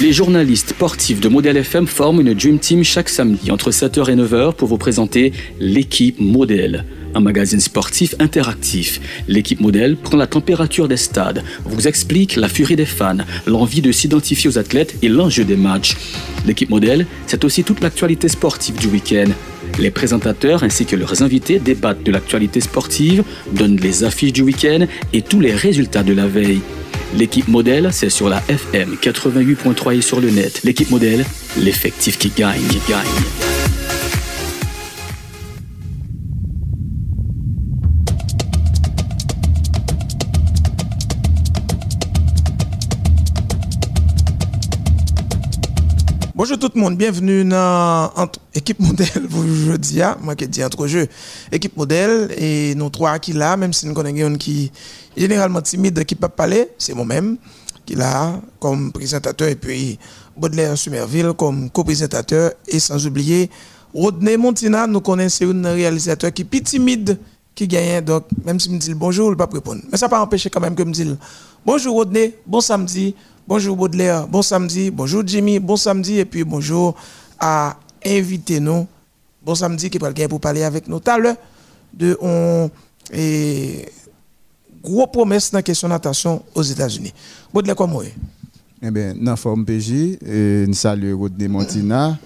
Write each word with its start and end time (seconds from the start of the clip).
Les 0.00 0.12
journalistes 0.12 0.70
sportifs 0.70 1.20
de 1.20 1.28
Modèle 1.28 1.56
FM 1.56 1.86
forment 1.86 2.20
une 2.20 2.34
Dream 2.34 2.58
Team 2.58 2.82
chaque 2.82 3.08
samedi 3.08 3.50
entre 3.50 3.70
7h 3.70 4.10
et 4.10 4.16
9h 4.16 4.54
pour 4.54 4.68
vous 4.68 4.78
présenter 4.78 5.32
l'équipe 5.60 6.18
Modèle 6.20 6.84
un 7.14 7.20
magazine 7.20 7.60
sportif 7.60 8.14
interactif. 8.18 9.00
L'équipe 9.28 9.60
modèle 9.60 9.96
prend 9.96 10.16
la 10.16 10.26
température 10.26 10.88
des 10.88 10.96
stades, 10.96 11.44
vous 11.64 11.88
explique 11.88 12.36
la 12.36 12.48
furie 12.48 12.76
des 12.76 12.86
fans, 12.86 13.18
l'envie 13.46 13.82
de 13.82 13.92
s'identifier 13.92 14.48
aux 14.48 14.58
athlètes 14.58 14.96
et 15.02 15.08
l'enjeu 15.08 15.44
des 15.44 15.56
matchs. 15.56 15.96
L'équipe 16.46 16.70
modèle, 16.70 17.06
c'est 17.26 17.44
aussi 17.44 17.64
toute 17.64 17.80
l'actualité 17.80 18.28
sportive 18.28 18.76
du 18.76 18.88
week-end. 18.88 19.30
Les 19.78 19.90
présentateurs 19.90 20.64
ainsi 20.64 20.84
que 20.84 20.96
leurs 20.96 21.22
invités 21.22 21.58
débattent 21.58 22.02
de 22.02 22.12
l'actualité 22.12 22.60
sportive, 22.60 23.24
donnent 23.52 23.76
les 23.76 24.04
affiches 24.04 24.32
du 24.32 24.42
week-end 24.42 24.86
et 25.12 25.22
tous 25.22 25.40
les 25.40 25.54
résultats 25.54 26.02
de 26.02 26.12
la 26.12 26.26
veille. 26.26 26.60
L'équipe 27.14 27.48
modèle, 27.48 27.90
c'est 27.92 28.10
sur 28.10 28.28
la 28.28 28.42
FM 28.48 28.96
88.3 29.00 29.96
et 29.96 30.00
sur 30.00 30.20
le 30.20 30.30
net. 30.30 30.62
L'équipe 30.64 30.90
modèle, 30.90 31.24
l'effectif 31.58 32.18
qui 32.18 32.30
gagne, 32.30 32.62
qui 32.68 32.80
gagne. 32.88 33.51
Bonjour 46.34 46.58
tout 46.58 46.70
le 46.74 46.80
monde, 46.80 46.96
bienvenue 46.96 47.44
dans 47.44 48.10
l'équipe 48.54 48.80
modèle 48.80 49.28
pour 49.30 49.44
jeudi, 49.44 50.00
moi 50.22 50.34
qui 50.34 50.48
dis 50.48 50.64
entre 50.64 50.86
jeux. 50.86 51.06
Équipe 51.52 51.76
modèle 51.76 52.32
et 52.38 52.74
nous 52.74 52.88
trois 52.88 53.18
qui 53.18 53.34
là, 53.34 53.54
même 53.58 53.74
si 53.74 53.86
nous 53.86 53.92
connaissons 53.92 54.36
qui 54.36 54.72
généralement 55.14 55.60
timide 55.60 56.02
qui 56.06 56.14
peut 56.14 56.30
parler, 56.30 56.70
c'est 56.78 56.94
moi-même 56.94 57.36
qui 57.84 57.96
là 57.96 58.40
comme 58.58 58.92
présentateur 58.92 59.46
et 59.48 59.56
puis 59.56 59.98
Baudelaire 60.34 60.78
Sumerville 60.78 61.34
comme 61.36 61.68
co-présentateur 61.68 62.52
et 62.66 62.80
sans 62.80 63.06
oublier 63.06 63.50
Rodney 63.92 64.38
Montina, 64.38 64.86
nous 64.86 65.02
connaissons 65.02 65.50
un 65.66 65.74
réalisateur 65.74 66.32
qui 66.32 66.42
est 66.42 66.46
plus 66.46 66.62
timide 66.62 67.18
qui 67.54 67.68
gagne 67.68 68.00
donc 68.00 68.24
même 68.42 68.58
si 68.58 68.70
me 68.70 68.78
dit 68.78 68.94
bonjour, 68.94 69.28
il 69.28 69.32
ne 69.32 69.36
pas 69.36 69.50
répondre. 69.52 69.82
Mais 69.92 69.98
ça 69.98 70.08
pas 70.08 70.22
empêcher 70.22 70.48
quand 70.48 70.60
même 70.60 70.74
que 70.74 70.82
me 70.82 70.92
dire 70.92 71.14
bonjour 71.66 71.94
Rodney, 71.94 72.38
bon 72.46 72.62
samedi. 72.62 73.14
Bonjour 73.48 73.76
Baudelaire, 73.76 74.28
bon 74.28 74.40
samedi. 74.40 74.92
Bonjour 74.92 75.26
Jimmy, 75.26 75.58
bon 75.58 75.76
samedi. 75.76 76.18
Et 76.18 76.24
puis 76.24 76.44
bonjour 76.44 76.94
à 77.40 77.76
inviter 78.06 78.60
nous. 78.60 78.86
Bon 79.44 79.56
samedi 79.56 79.90
qui 79.90 79.98
va 79.98 80.12
pour 80.28 80.40
parler 80.40 80.62
avec 80.62 80.86
nous 80.86 81.00
tout 81.00 81.10
à 81.10 81.18
l'heure 81.18 81.34
de 81.92 82.16
on 82.20 82.70
et 83.12 83.84
gros 84.82 85.08
promesse 85.08 85.50
dans 85.50 85.58
la 85.58 85.62
question 85.62 85.88
natation 85.88 86.42
aux 86.54 86.62
États-Unis. 86.62 87.12
Baudelaire, 87.52 87.74
comment 87.74 88.00
est 88.02 88.14
Eh 88.80 88.92
bien, 88.92 89.12
dans 89.14 89.32
la 89.32 89.36
forme 89.36 89.64
PJ, 89.64 90.18
nous 90.22 90.74
saluons 90.74 91.18
Rodney 91.18 91.48
Montina. 91.48 92.16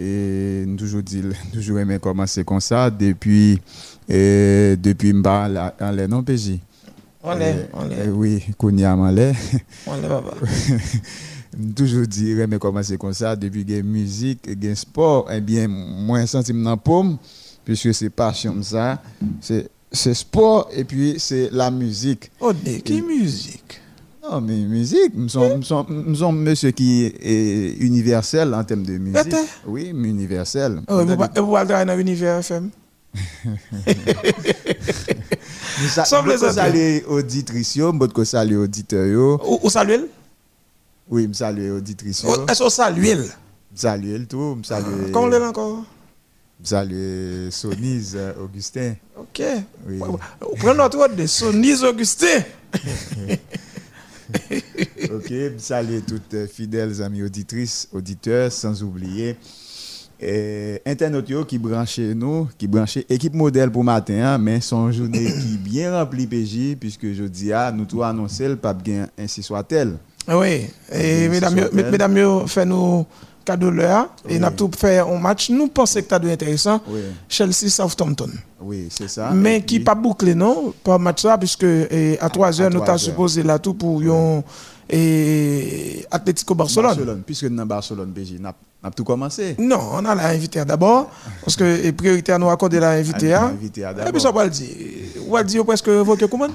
Et 0.00 0.64
nous 0.66 0.76
toujours 0.76 1.02
dit, 1.02 1.22
toujours 1.52 1.78
aimé 1.80 1.98
commencer 1.98 2.44
comme 2.44 2.60
ça 2.60 2.90
depuis, 2.90 3.58
depuis 4.06 5.12
en 5.24 6.08
non 6.08 6.22
PJ. 6.22 6.58
On 7.22 7.34
l'est, 7.34 7.68
on 7.72 7.84
l'est. 7.84 8.08
Oui, 8.08 8.44
Kounia 8.56 8.94
Malé. 8.94 9.32
On 9.86 9.96
l'est, 9.96 10.08
papa. 10.08 10.34
toujours 11.76 12.06
dire, 12.06 12.46
mais 12.48 12.58
commencer 12.58 12.96
comme 12.96 13.12
ça, 13.12 13.34
depuis 13.34 13.64
la 13.64 13.82
musique, 13.82 14.46
le 14.46 14.74
sport, 14.74 15.28
eh 15.32 15.40
bien, 15.40 15.66
moi, 15.68 16.24
senti 16.26 16.52
dans 16.52 16.70
la 16.70 16.76
paume, 16.76 17.18
puisque 17.64 17.92
c'est 17.94 18.10
passion 18.10 18.62
ça, 18.62 19.00
c'est 19.40 19.68
c'est 19.90 20.14
sport 20.14 20.68
et 20.72 20.84
puis 20.84 21.14
c'est 21.18 21.48
la 21.50 21.70
musique. 21.70 22.30
Oh, 22.40 22.52
qui 22.84 23.02
musique? 23.02 23.80
Non, 24.22 24.40
mais 24.42 24.56
musique, 24.56 25.12
nous 25.14 25.28
sommes, 25.28 26.42
monsieur 26.42 26.70
qui 26.72 27.06
est 27.06 27.76
universel 27.80 28.52
en 28.52 28.62
termes 28.64 28.82
de 28.82 28.98
musique. 28.98 29.34
Oui, 29.66 29.88
universel. 29.88 30.82
Oh, 30.88 31.02
vous 31.06 31.16
parlez 31.16 31.84
dans 31.86 31.96
l'univers 31.96 32.38
FM 32.40 32.70
Nous 35.80 35.88
saluons 35.88 37.00
auditrices, 37.08 37.76
nous 37.76 38.24
saluons 38.24 38.62
auditeurs. 38.62 39.64
Ou 39.64 39.70
saluez 39.70 40.00
Oui, 41.08 41.28
nous 41.28 41.34
saluons 41.34 41.76
auditrices. 41.76 42.24
Est-ce 42.48 42.62
que 42.64 43.28
Saluez 43.74 44.26
tout, 44.26 44.56
nous 44.56 44.64
saluons. 44.64 45.12
Comment 45.12 45.26
l'est 45.28 45.44
encore? 45.44 45.84
Saluez 46.62 47.50
Sonise 47.50 48.18
Augustin. 48.40 48.94
Ok. 49.16 49.42
Oui. 49.86 50.00
Prenons 50.58 50.74
notre 50.74 51.08
de 51.14 51.26
Sonise 51.26 51.84
Augustin. 51.84 52.42
ok, 55.12 55.32
saluez 55.58 56.00
toutes 56.02 56.46
fidèles 56.52 57.00
amis 57.00 57.22
auditrices, 57.22 57.88
auditeurs, 57.92 58.50
sans 58.50 58.82
oublier 58.82 59.36
et 60.20 60.82
internautes 60.84 61.46
qui 61.46 61.58
branchent 61.58 61.98
nous, 61.98 62.48
qui 62.58 62.66
branchent 62.66 62.98
équipe 63.08 63.34
modèle 63.34 63.70
pour 63.70 63.84
matin, 63.84 64.14
hein, 64.24 64.38
mais 64.38 64.60
son 64.60 64.90
journée 64.90 65.26
qui 65.26 65.56
bien 65.62 65.92
remplie 65.92 66.26
PJ, 66.26 66.76
puisque 66.78 67.12
je 67.12 67.24
dis, 67.24 67.52
ah, 67.52 67.70
nous 67.72 67.84
tous 67.84 68.02
annoncer 68.02 68.48
le 68.48 68.56
pape 68.56 68.82
gain 68.82 69.06
ainsi 69.18 69.42
soit-elle. 69.42 69.96
Oui, 70.28 70.66
et 70.92 71.28
mesdames, 71.28 71.68
mesdames, 71.72 72.46
fait 72.46 72.66
nous 72.66 73.06
cadeau 73.44 73.70
là, 73.70 74.10
et 74.28 74.38
nous 74.38 74.50
tout 74.50 74.70
fait 74.76 74.98
un 74.98 75.18
match, 75.18 75.48
nous 75.48 75.68
pensons 75.68 76.00
que 76.00 76.06
c'est 76.10 76.30
intéressant, 76.30 76.82
Chelsea 77.28 77.68
Southampton. 77.70 78.30
Oui, 78.60 78.88
c'est 78.90 79.08
ça. 79.08 79.30
Mais 79.30 79.62
qui 79.62 79.80
pas 79.80 79.94
bouclé, 79.94 80.34
non, 80.34 80.74
pas 80.84 80.98
match 80.98 81.22
ça, 81.22 81.38
puisque 81.38 81.64
à 82.20 82.28
3 82.28 82.60
heures, 82.60 82.70
nous 82.70 82.82
avons 82.82 82.98
supposé 82.98 83.42
là 83.42 83.58
tout 83.58 83.74
pour 83.74 84.02
et 84.90 86.06
Atlético 86.10 86.54
Barcelone. 86.54 86.88
Barcelone, 86.88 87.22
puisque 87.24 87.44
nous 87.44 87.66
Barcelone, 87.66 88.12
PJ, 88.12 88.40
on 88.82 88.88
a 88.88 88.90
tout 88.90 89.04
commencé 89.04 89.56
Non, 89.58 89.80
on 89.94 90.04
a 90.04 90.14
l'invité 90.14 90.64
d'abord, 90.64 91.10
parce 91.42 91.56
que 91.56 91.84
la 91.84 91.92
priorité 91.92 92.32
à 92.32 92.38
nous 92.38 92.48
accorder 92.48 92.78
l'invité. 92.78 93.30
L'invité 93.30 93.82
Et 93.82 94.12
puis 94.12 94.20
ça 94.20 94.30
va 94.30 94.44
le 94.44 94.50
dire. 94.50 94.68
On 95.26 95.32
va 95.32 95.42
le 95.42 95.48
dire 95.48 95.64
presque 95.64 95.88
évoqué 95.88 96.26
comment? 96.28 96.46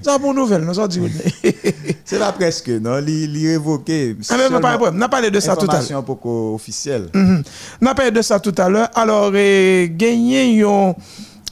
C'est 0.00 0.10
une 0.10 0.22
bonne 0.22 0.36
nouvelle, 0.36 0.62
nous 0.62 0.78
avons 0.78 0.86
dit. 0.86 1.00
C'est 2.04 2.18
là 2.18 2.32
presque, 2.32 2.68
non? 2.68 2.98
L'y 2.98 3.46
évoqué. 3.46 4.16
Ah, 4.30 4.36
mais 4.38 4.60
pas 4.60 4.78
On 4.92 5.00
a 5.00 5.08
parlé 5.08 5.30
de 5.30 5.40
ça 5.40 5.56
tout 5.56 5.62
à 5.62 5.66
l'heure. 5.66 5.74
Information 5.74 6.02
beaucoup 6.02 6.54
officielle. 6.54 7.08
On 7.14 7.86
a 7.86 7.94
parlé 7.94 8.10
de 8.12 8.22
ça 8.22 8.38
tout 8.38 8.54
à 8.56 8.68
l'heure. 8.68 8.88
Alors, 8.94 9.32
gagner 9.32 10.52
une 10.52 10.94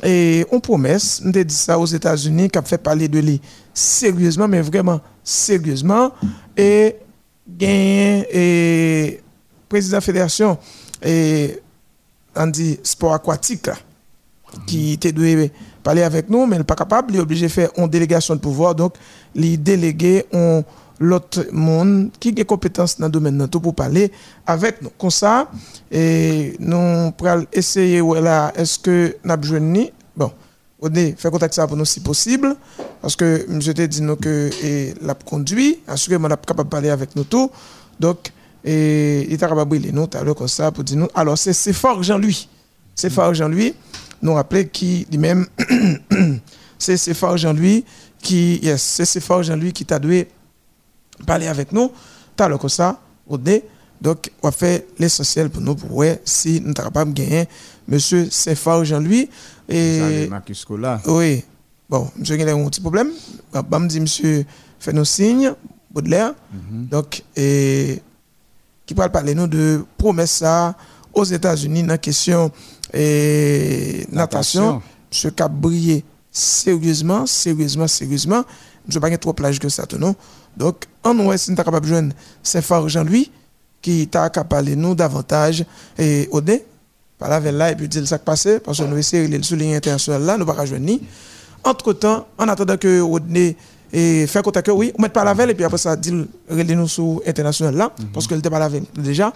et 0.03 0.45
on 0.51 0.59
promesse, 0.59 1.23
on 1.25 1.31
a 1.31 1.45
dit 1.45 1.55
ça 1.55 1.79
aux 1.79 1.87
États-Unis, 1.87 2.51
qui 2.51 2.59
a 2.59 2.63
fait 2.63 2.79
parler 2.79 3.09
de 3.09 3.21
lui 3.21 3.41
sérieusement, 3.73 4.49
mais 4.49 4.61
vraiment 4.61 5.01
sérieusement, 5.23 6.13
et 6.57 6.97
gagner 7.47 8.27
et 8.33 9.21
président 9.73 9.93
de 9.93 9.97
la 9.97 10.01
fédération 10.03 10.59
et 11.03 11.59
on 12.37 12.47
dit 12.47 12.79
sport 12.83 13.15
aquatique 13.15 13.71
qui 14.67 14.93
était 14.93 15.13
dû 15.13 15.51
parler 15.83 16.03
avec 16.03 16.29
nous 16.29 16.45
mais 16.47 16.57
il 16.57 16.59
n'est 16.59 16.65
pas 16.65 16.75
capable 16.75 17.15
il 17.15 17.17
est 17.17 17.23
obligé 17.23 17.47
de 17.47 17.51
faire 17.53 17.71
une 17.79 17.89
délégation 17.89 18.35
de 18.35 18.41
pouvoir 18.41 18.75
donc 18.75 18.93
les 19.35 19.57
délégués 19.57 20.27
ont 20.31 20.63
l'autre 21.01 21.47
monde 21.53 22.11
qui 22.21 22.29
a 22.29 22.33
des 22.33 22.45
compétences 22.45 22.99
dans 22.99 23.07
le 23.07 23.13
domaine 23.13 23.49
pour 23.49 23.75
parler 23.75 24.13
avec 24.47 24.83
nous. 24.83 24.91
Comme 24.91 25.11
ça 25.11 25.51
et 25.91 26.55
nous 26.59 27.11
pourrons 27.13 27.47
essayer 27.51 28.03
voilà 28.03 28.53
est-ce 28.55 28.79
que 28.79 29.17
nous 29.25 29.33
avons 29.33 29.87
bon 30.15 30.31
on 30.83 30.91
fait 30.93 31.31
contact 31.31 31.55
ça 31.55 31.67
pour 31.67 31.79
nous 31.79 31.87
si 31.87 32.01
possible 32.01 32.55
parce 33.01 33.17
que 33.17 33.47
je 33.59 33.73
dit 33.73 34.03
nous 34.03 34.17
que 34.17 34.51
l'a 35.01 35.15
conduit 35.15 35.79
assurément 35.89 36.29
l'a 36.29 36.37
capable 36.37 36.69
de 36.69 36.71
parler 36.71 36.91
avec 36.91 37.17
nous 37.17 37.25
tout. 37.25 37.51
Donc 37.99 38.33
et 38.65 39.27
il 39.31 39.39
t'a 39.39 39.49
capable 39.49 39.79
de 39.81 39.91
nous 39.91 40.07
tout 40.07 40.35
comme 40.35 40.49
ça 40.49 40.71
pour 40.71 40.85
dire 40.85 40.97
nous. 40.99 41.09
Alors, 41.15 41.37
c'est 41.37 41.73
fort 41.73 42.03
Jean-Louis. 42.03 42.49
C'est 42.95 43.11
fort 43.11 43.35
Jean-Louis. 43.35 43.75
Nous 44.21 44.35
rappeler 44.35 44.69
qui 44.69 45.07
lui-même, 45.11 45.47
c'est 46.79 47.15
fort 47.15 47.37
Jean-Louis 47.37 47.85
qui, 48.21 48.61
yes, 48.63 49.03
c'est 49.05 49.21
fort 49.21 49.43
Jean-Louis 49.43 49.73
qui 49.73 49.85
t'a 49.85 49.99
dû 49.99 50.25
parler 51.27 51.49
avec 51.49 51.73
nous. 51.73 51.91
T'as 52.37 52.57
comme 52.57 52.71
ça, 52.71 53.01
au 53.27 53.37
dé. 53.37 53.65
Donc, 54.01 54.31
on 54.43 54.49
va 54.49 54.53
faire 54.53 54.81
l'essentiel 54.99 55.51
pour 55.51 55.63
nous 55.63 55.75
pour 55.75 55.89
voir 55.91 56.17
si 56.25 56.61
nous 56.61 56.67
sommes 56.67 56.75
capables 56.75 57.13
de 57.13 57.23
gagner 57.23 57.49
monsieur 57.89 58.29
fort 58.55 58.85
Jean-Louis. 58.85 59.29
Et. 59.69 60.29
Oui. 61.07 61.45
Bon, 61.89 62.09
monsieur, 62.17 62.39
il 62.39 62.49
a 62.49 62.53
un 62.55 62.69
petit 62.69 62.81
problème. 62.81 63.11
Je 63.53 63.59
me 63.59 63.87
dit, 63.87 64.01
monsieur, 64.01 64.45
fait 64.79 64.93
nos 64.93 65.05
signes, 65.05 65.53
Baudelaire. 65.91 66.35
Mm 66.53 66.87
Donc, 66.87 67.23
et 67.37 68.01
qui 68.87 68.95
parle 68.95 69.11
parler 69.11 69.35
nous 69.35 69.47
de 69.47 69.85
promesses 69.97 70.45
aux 71.13 71.25
États-Unis 71.25 71.83
dans 71.83 71.89
la 71.89 71.99
question 71.99 72.51
et 72.93 74.07
natation. 74.11 74.83
Ce 75.11 75.29
qui 75.29 75.43
a 75.43 75.49
brillé 75.49 76.05
sérieusement, 76.31 77.27
sérieusement, 77.27 77.87
sérieusement. 77.87 78.45
Je 78.89 78.99
ne 78.99 79.01
pas 79.01 79.17
trop 79.19 79.33
plage 79.33 79.59
que 79.59 79.69
ça, 79.69 79.85
non? 79.99 80.17
Donc, 80.57 80.87
en 81.05 81.19
ouest, 81.19 81.49
nous 81.49 81.57
sommes 81.57 81.65
capables 81.65 81.87
de 81.87 81.91
joindre 81.93 82.15
Saint-Fort 82.43 82.89
Jean-Louis, 82.89 83.31
qui 83.81 84.09
t'a 84.09 84.31
parler 84.31 84.75
nous 84.75 84.95
davantage 84.95 85.65
et 85.99 86.29
au 86.31 86.41
dé, 86.41 86.65
par 87.19 87.31
avec 87.31 87.53
là 87.53 87.71
et 87.71 87.77
puis 87.77 87.89
dire 87.89 88.07
ce 88.07 88.15
qui 88.15 88.25
passé, 88.25 88.59
parce 88.61 88.79
que 88.79 88.85
nous 88.85 88.97
essayons 88.97 89.29
de 89.29 89.43
souligner 89.45 89.77
international 89.77 90.23
là, 90.23 90.37
nous 90.37 90.45
ne 90.45 90.51
pas 90.51 90.65
joindre. 90.67 90.99
Entre 91.65 91.93
temps, 91.93 92.27
en 92.39 92.49
attendant 92.49 92.77
que 92.77 93.01
Rodney 93.01 93.57
et 93.93 94.27
faire 94.27 94.43
contact 94.43 94.69
oui, 94.73 94.93
on 94.99 95.03
met 95.03 95.09
pas 95.11 95.23
la 95.25 95.35
veille 95.35 95.51
et 95.51 95.55
puis 95.55 95.65
après 95.65 95.79
ça 95.79 95.95
dit 95.95 96.13
relais 96.49 96.75
nous 96.75 96.89
sur 96.89 97.21
international 97.27 97.77
là 97.77 97.93
mhm. 97.99 98.07
parce 98.13 98.27
que 98.27 98.35
était 98.35 98.49
pas 98.49 98.59
la 98.59 98.69
veille 98.69 98.85
déjà 98.97 99.33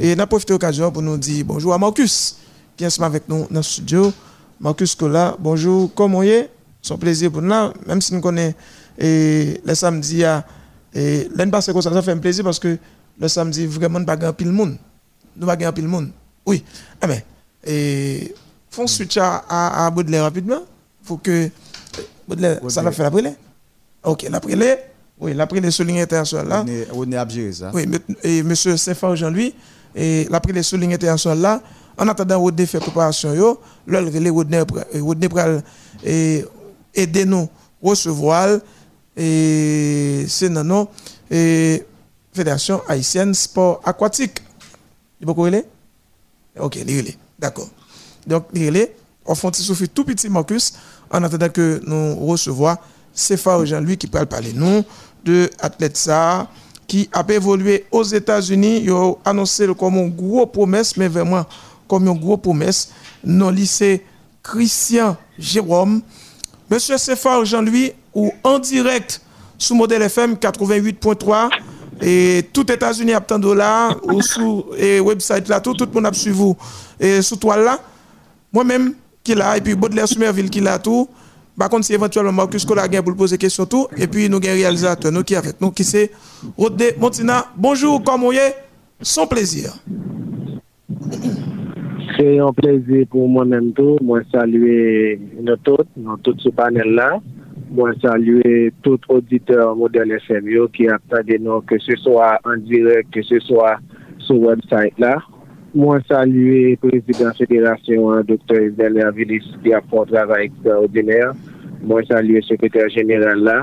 et 0.00 0.16
n'a 0.16 0.26
profité 0.26 0.52
l'occasion 0.52 0.90
pour 0.90 1.02
nous 1.02 1.16
dire 1.16 1.44
bonjour 1.44 1.72
à 1.72 1.78
Marcus 1.78 2.36
qui 2.76 2.84
est 2.84 3.02
avec 3.02 3.28
nous 3.28 3.46
dans 3.50 3.58
le 3.58 3.62
studio. 3.62 4.10
Marcus 4.58 4.94
Cola, 4.94 5.36
bonjour, 5.38 5.90
comment 5.94 6.22
est? 6.22 6.50
Son 6.80 6.96
plaisir 6.96 7.30
pour 7.30 7.42
nous 7.42 7.54
même 7.86 8.00
si 8.00 8.14
nous 8.14 8.20
connaissons 8.20 8.54
et 8.98 9.60
le 9.64 9.74
samedi 9.74 10.22
et 10.94 11.28
l'année 11.34 11.50
passée 11.50 11.72
ça, 11.72 11.82
ça 11.92 12.02
fait 12.02 12.12
un 12.12 12.18
plaisir 12.18 12.42
parce 12.42 12.58
que 12.58 12.78
le 13.18 13.28
samedi 13.28 13.66
vraiment 13.66 14.02
pas 14.04 14.16
grand 14.16 14.32
pile 14.32 14.50
monde. 14.50 14.76
Nous 15.36 15.46
pas 15.46 15.56
grand 15.56 15.72
pile 15.72 15.86
monde. 15.88 16.10
Oui. 16.46 16.64
Ah 17.00 17.06
mais 17.06 17.24
et 17.64 18.34
font 18.70 18.86
switch 18.86 19.18
à, 19.18 19.44
à, 19.48 19.86
à 19.86 19.90
Baudelaire 19.90 20.22
rapidement. 20.22 20.62
Faut 21.02 21.18
que 21.18 21.50
Baudelaire, 22.26 22.60
ça 22.68 22.82
va 22.82 22.92
faire 22.92 23.04
la 23.04 23.10
brûler. 23.10 23.34
OK, 24.04 24.26
la 24.30 24.40
brûler. 24.40 24.76
Oui, 25.18 25.34
la 25.34 25.46
brûler 25.46 25.70
sur 25.70 25.84
ligne 25.84 26.00
internationale 26.00 26.48
là. 26.48 26.64
On 26.94 27.10
est 27.10 27.16
à 27.16 27.26
ça. 27.52 27.70
Oui, 27.74 27.86
et 28.22 28.42
monsieur 28.42 28.76
Saint-Fort 28.76 29.16
Jean-Louis 29.16 29.54
et 29.94 30.26
la 30.30 30.40
brûler 30.40 30.62
sur 30.62 30.78
ligne 30.78 30.94
internationale 30.94 31.40
là. 31.40 31.62
En 31.98 32.08
attendant 32.08 32.40
Rodney 32.40 32.66
fait 32.66 32.78
préparation 32.78 33.34
yo, 33.34 33.60
là 33.86 34.00
le 34.00 34.30
Rodney 34.30 34.62
Rodney 34.94 35.28
pral 35.28 35.62
et 36.02 36.44
aider 36.94 37.26
nous 37.26 37.48
recevoir 37.82 38.58
et 39.16 40.24
c'est 40.28 40.48
non 40.48 40.88
et 41.30 41.84
Fédération 42.32 42.80
haïtienne 42.88 43.34
sport 43.34 43.82
aquatique. 43.84 44.40
Il 45.20 45.26
beaucoup 45.26 45.42
relais 45.42 45.66
OK, 46.58 46.76
il 46.76 47.14
D'accord. 47.38 47.68
Donc, 48.26 48.46
il 48.54 48.88
on 49.24 49.34
fait 49.34 49.86
tout 49.88 50.04
petit 50.04 50.28
Marcus 50.28 50.72
en 51.10 51.22
attendant 51.22 51.48
que 51.48 51.80
nous 51.86 52.16
Sefa 53.12 53.64
Jean-Louis 53.64 53.96
qui 53.96 54.06
parle 54.06 54.26
parler 54.26 54.52
nous 54.54 54.82
de 55.24 55.50
athlète 55.60 55.98
qui 56.86 57.08
a 57.12 57.24
évolué 57.32 57.86
aux 57.90 58.02
États-Unis. 58.02 58.82
Il 58.82 58.90
a 58.90 59.12
annoncé 59.24 59.66
comme 59.78 59.96
une 59.96 60.10
grosse 60.10 60.50
promesse, 60.52 60.96
mais 60.96 61.08
vraiment 61.08 61.44
comme 61.86 62.06
une 62.08 62.18
grosse 62.18 62.40
promesse 62.40 62.90
dans 63.22 63.50
le 63.50 63.56
lycée 63.56 64.04
Christian 64.42 65.16
Jérôme. 65.38 66.02
Monsieur 66.68 66.98
Sefa 66.98 67.44
Jean-Louis, 67.44 67.92
ou 68.14 68.32
en 68.42 68.58
direct 68.58 69.20
sous 69.58 69.74
modèle 69.74 70.02
FM 70.02 70.34
88.3 70.34 71.48
et 72.02 72.48
tout 72.52 72.70
États-Unis 72.70 73.12
de 73.12 73.38
dollars 73.38 73.96
ou 74.04 74.22
sous 74.22 74.64
et 74.76 75.00
website 75.00 75.48
là 75.48 75.60
tout 75.60 75.74
tout 75.74 75.86
le 75.86 75.92
monde 75.92 76.06
a 76.06 76.12
suivi 76.12 76.36
vous 76.36 76.56
et 76.98 77.20
sous 77.22 77.36
toile 77.36 77.64
là 77.64 77.78
moi-même 78.52 78.94
qui 79.22 79.34
là 79.34 79.56
et 79.56 79.60
puis 79.60 79.74
Baudelaire 79.74 80.08
Sumerville 80.08 80.48
qui 80.48 80.60
là 80.60 80.78
tout 80.78 81.08
Par 81.60 81.68
contre, 81.68 81.84
si 81.84 81.92
éventuellement 81.92 82.32
Marcus 82.32 82.64
Cola 82.64 82.88
gagne 82.88 83.02
pour 83.02 83.14
poser 83.14 83.36
question 83.36 83.66
tout, 83.66 83.86
et 83.94 84.06
puis 84.06 84.30
nous 84.30 84.38
avons 84.38 84.46
réalisateur 84.46 85.12
nous 85.12 85.22
qui 85.22 85.36
avec 85.36 85.60
nous 85.60 85.70
qui 85.70 85.84
c'est 85.84 86.10
Rodé 86.56 86.94
Montina. 86.98 87.48
Bonjour, 87.54 88.02
comment 88.02 88.32
est 88.32 88.54
Son 89.02 89.26
plaisir. 89.26 89.74
C'est 92.16 92.38
un 92.38 92.50
plaisir 92.54 93.04
pour 93.10 93.28
moi-même 93.28 93.74
tout. 93.74 93.98
Moi, 94.00 94.20
saluer 94.32 95.20
nous 95.38 95.56
tous, 95.56 95.84
nous 95.98 96.16
tous 96.16 96.38
ce 96.38 96.48
panel-là. 96.48 97.20
Moi, 97.70 97.92
saluer 98.00 98.72
tout 98.82 98.98
auditeur 99.10 99.76
modèle 99.76 100.18
FMIO 100.26 100.68
qui 100.68 100.88
attend 100.88 101.20
nous, 101.40 101.60
que 101.60 101.78
ce 101.78 101.94
soit 101.96 102.38
en 102.42 102.56
direct, 102.56 103.12
que 103.12 103.22
ce 103.22 103.38
soit 103.38 103.76
sur 104.18 104.32
le 104.36 104.46
website-là. 104.46 105.18
Mwen 105.70 106.00
salye 106.08 106.74
prezident 106.82 107.36
federasyon 107.38 108.24
Dr. 108.26 108.56
Isdel 108.64 108.96
Avilis 109.06 109.44
ki 109.62 109.70
apon 109.76 110.08
travay 110.08 110.48
ekstraordinèr. 110.48 111.30
Mwen 111.80 112.04
salye 112.08 112.42
sekretèr 112.44 112.90
jeneral 112.92 113.40
la, 113.46 113.60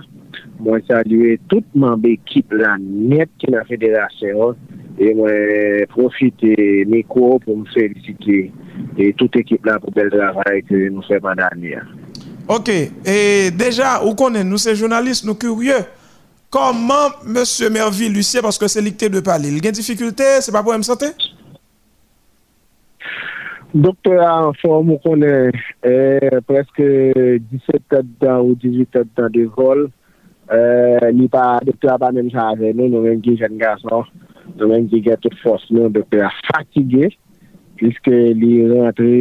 mwen 0.64 0.82
salye 0.88 1.36
tout 1.52 1.66
manbe 1.78 2.16
ekip 2.16 2.56
la 2.58 2.76
net 2.82 3.30
ki 3.42 3.52
nan 3.54 3.68
federasyon, 3.70 4.58
e 4.98 5.12
mwen 5.18 5.86
profite 5.94 6.56
miko 6.90 7.36
pou 7.44 7.60
mwen 7.60 7.70
felisite 7.76 8.48
e 8.98 9.12
tout 9.20 9.38
ekip 9.38 9.68
la 9.70 9.78
pou 9.82 9.94
bel 9.94 10.10
travay 10.14 10.64
ke 10.66 10.88
nou 10.90 11.06
fè 11.06 11.22
pandan 11.24 11.62
ya. 11.66 11.86
Ok, 12.50 12.72
e 13.04 13.18
deja 13.60 13.98
ou 14.02 14.16
konen 14.18 14.48
nou 14.48 14.62
se 14.62 14.74
jounalist 14.74 15.28
nou 15.28 15.38
kurye, 15.38 15.82
koman 16.54 17.14
M. 17.28 17.42
Merville 17.76 18.16
Lucie, 18.16 18.42
paske 18.42 18.70
se 18.72 18.82
likte 18.82 19.12
de 19.14 19.22
pali, 19.22 19.52
il 19.52 19.62
gen 19.62 19.76
dificulte, 19.76 20.38
se 20.42 20.54
pa 20.56 20.64
pou 20.64 20.74
m 20.74 20.86
sante? 20.88 21.12
Doktor 23.74 24.22
an 24.24 24.54
form 24.62 24.94
ou 24.94 25.00
konen 25.04 25.52
eh, 25.84 26.38
preske 26.48 26.86
17 27.52 27.82
tet 27.92 28.08
dan 28.22 28.46
ou 28.46 28.56
18 28.56 28.94
tet 28.96 29.10
dan 29.20 29.28
de 29.34 29.44
vol, 29.58 29.90
eh, 30.48 31.08
li 31.12 31.28
pa 31.28 31.60
doktor 31.68 32.00
pa 32.00 32.14
menm 32.16 32.32
sa 32.32 32.54
ave 32.54 32.72
nou, 32.72 32.88
nou 32.88 33.04
menm 33.04 33.20
ki 33.26 33.36
jen 33.42 33.60
gason, 33.60 34.08
nou 34.54 34.72
menm 34.72 34.88
ki 34.88 35.02
gen 35.10 35.20
tout 35.20 35.36
fos 35.44 35.68
nou, 35.68 35.92
doktor 35.92 36.30
a 36.30 36.32
fatige, 36.48 37.12
piske 37.78 38.24
li 38.40 38.54
rentre, 38.72 39.12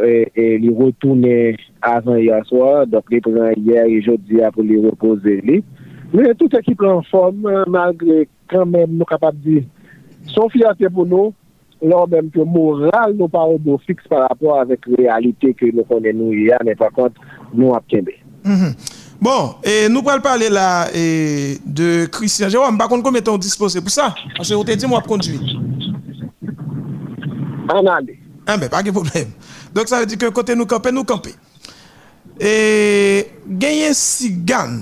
eh, 0.00 0.32
eh 0.32 0.56
li 0.64 0.72
rotoune 0.72 1.36
avan 1.84 2.22
yaswa, 2.24 2.88
dok 2.88 3.12
li 3.12 3.20
pren 3.28 3.68
yer, 3.68 3.92
jodi 4.00 4.40
a 4.40 4.48
pou 4.48 4.64
li 4.64 4.80
repose 4.80 5.42
li. 5.44 5.60
Men 6.16 6.32
tout 6.40 6.56
ekip 6.56 6.80
lan 6.80 7.04
form, 7.12 7.44
malgre 7.68 8.24
kan 8.48 8.64
menm 8.64 8.96
nou 8.96 9.12
kapab 9.12 9.36
di, 9.44 9.60
son 10.32 10.48
fiyate 10.48 10.88
pou 10.88 11.04
nou, 11.04 11.36
lors 11.84 12.08
même 12.08 12.30
que 12.30 12.40
moral 12.40 13.14
nous 13.14 13.28
pas 13.28 13.44
au 13.44 13.78
fixe 13.78 14.04
par 14.08 14.28
rapport 14.28 14.58
avec 14.58 14.80
la 14.86 14.96
réalité 15.14 15.54
que 15.54 15.66
nous 15.66 15.84
connaissons 15.84 16.32
hier, 16.32 16.58
mais 16.64 16.74
par 16.74 16.90
contre, 16.92 17.20
nous 17.52 17.74
avons 17.74 18.02
mm 18.44 18.72
Bon, 19.20 19.54
et 19.62 19.88
nous 19.88 20.02
allons 20.06 20.20
parler 20.20 20.50
là 20.50 20.88
et 20.94 21.56
de 21.64 22.04
Christian 22.06 22.48
Jérôme. 22.48 22.76
Par 22.76 22.88
contre, 22.88 23.04
comment 23.04 23.16
est-on 23.16 23.38
disposé 23.38 23.80
pour 23.80 23.90
ça 23.90 24.14
Parce 24.36 24.50
que 24.50 24.54
vous 24.54 24.60
avez 24.62 24.76
dit, 24.76 24.86
moi, 24.86 25.00
conduire. 25.00 25.40
En 27.72 27.86
allée. 27.86 28.18
Ah 28.46 28.58
ben, 28.58 28.68
pas 28.68 28.82
de 28.82 28.90
problème. 28.90 29.28
Donc 29.74 29.88
ça 29.88 30.00
veut 30.00 30.06
dire 30.06 30.18
que 30.18 30.28
côté 30.28 30.54
nous 30.54 30.66
camper, 30.66 30.92
nous 30.92 31.04
camper. 31.04 31.34
Et 32.38 33.26
gagner 33.48 33.94
Sigan, 33.94 34.80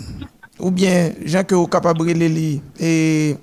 ou 0.59 0.71
bien 0.71 1.13
Jean 1.25 1.45
que 1.45 1.55
vous 1.55 1.69
capable 1.69 2.05
de 2.05 2.59
et 2.81 3.37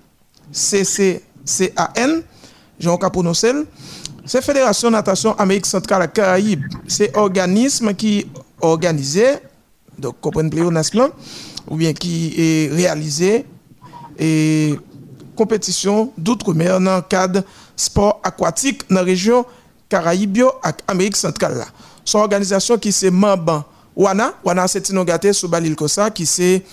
CCCAN, 0.51 2.21
Jean 2.80 2.98
Caponocel, 2.98 3.66
c'est 4.26 4.42
Fédération 4.42 4.90
Natation 4.90 5.38
Amérique 5.38 5.66
Centrale 5.66 6.12
Caraïbe. 6.12 6.64
C'est 6.88 7.16
organisme 7.18 7.94
qui 7.94 8.28
organisé, 8.62 9.26
donc 9.98 10.20
comprenez 10.22 10.50
pléonasme, 10.50 11.10
ou 11.68 11.76
bien 11.76 11.94
qui 11.94 12.34
est 12.38 12.72
réalisé 12.72 13.46
et 14.18 14.76
compétition 15.36 16.12
d'outre-mer 16.18 16.80
dans 16.80 16.98
le 16.98 17.02
cadre 17.02 17.44
sport 17.76 18.19
aquatique 18.24 18.83
dans 18.90 18.98
la 18.98 19.04
région 19.04 19.45
Caraïbes 19.88 20.38
et 20.38 20.44
Amérique 20.88 21.16
centrale. 21.16 21.66
Son 22.04 22.19
organisation 22.19 22.78
qui 22.78 22.92
c'est 22.92 23.12
membre 23.12 23.66
WANA, 23.99 24.33
WANA 24.45 24.65
c'est 24.69 24.87
une 24.87 24.97
sous 25.33 25.49
Balil 25.49 25.75
Kosa, 25.75 26.09
qui 26.09 26.25
c'est 26.25 26.63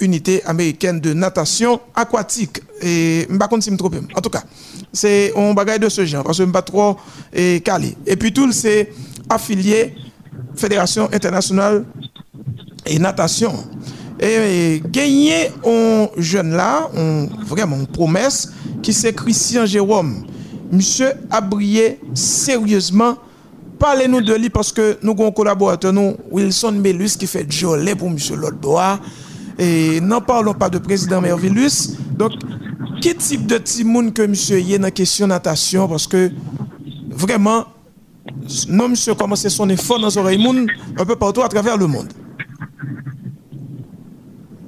unité 0.00 0.42
américaine 0.46 0.98
de 0.98 1.12
natation 1.12 1.78
aquatique. 1.94 2.62
Et 2.80 3.26
je 3.28 3.32
ne 3.34 3.38
En 4.16 4.22
tout 4.22 4.30
cas, 4.30 4.42
c'est 4.90 5.36
un 5.36 5.52
bagage 5.52 5.80
de 5.80 5.90
ce 5.90 6.06
genre, 6.06 6.24
parce 6.24 6.38
que 6.38 6.42
je 6.42 6.48
ne 6.48 6.52
pas 6.52 6.62
trop 6.62 6.96
calé. 7.62 7.94
Et 8.06 8.16
puis 8.16 8.32
tout, 8.32 8.50
c'est 8.50 8.90
affilié 9.28 9.94
Fédération 10.56 11.06
internationale 11.12 11.84
et 12.86 12.98
natation. 12.98 13.52
Et 14.18 14.80
gagner 14.86 15.50
un 15.66 16.08
jeune 16.16 16.52
là, 16.52 16.88
vraiment 17.46 17.76
une 17.76 17.86
promesse, 17.86 18.48
qui 18.82 18.94
c'est 18.94 19.12
Christian 19.12 19.66
Jérôme 19.66 20.24
monsieur 20.72 21.12
a 21.30 21.42
brillé 21.42 22.00
sérieusement. 22.14 23.18
Parlez-nous 23.78 24.22
de 24.22 24.34
lui 24.34 24.50
parce 24.50 24.72
que 24.72 24.98
nous 25.02 25.12
avons 25.12 25.28
un 25.28 25.32
collaborateur, 25.32 25.92
nous, 25.92 26.16
Wilson 26.30 26.72
Melus, 26.72 27.16
qui 27.18 27.26
fait 27.26 27.50
jolet 27.50 27.94
pour 27.94 28.10
monsieur 28.10 28.36
Lodboa. 28.36 28.98
Et 29.58 30.00
n'en 30.00 30.20
parlons 30.20 30.54
pas 30.54 30.68
de 30.68 30.78
président 30.78 31.20
Mervillus. 31.20 31.96
Donc, 32.16 32.32
quel 33.00 33.16
type 33.16 33.46
de 33.46 33.58
timoun 33.58 34.12
que 34.12 34.22
monsieur 34.22 34.58
y 34.58 34.74
est 34.74 34.78
dans 34.78 34.90
question 34.90 35.26
natation? 35.26 35.86
Parce 35.88 36.06
que 36.06 36.30
vraiment, 37.10 37.64
non, 38.68 38.88
monsieur 38.88 39.14
commence 39.14 39.46
son 39.48 39.68
effort 39.68 40.00
dans 40.00 40.16
oreilles 40.16 40.44
un 40.98 41.04
peu 41.04 41.16
partout 41.16 41.42
à 41.42 41.48
travers 41.48 41.76
le 41.76 41.86
monde. 41.86 42.12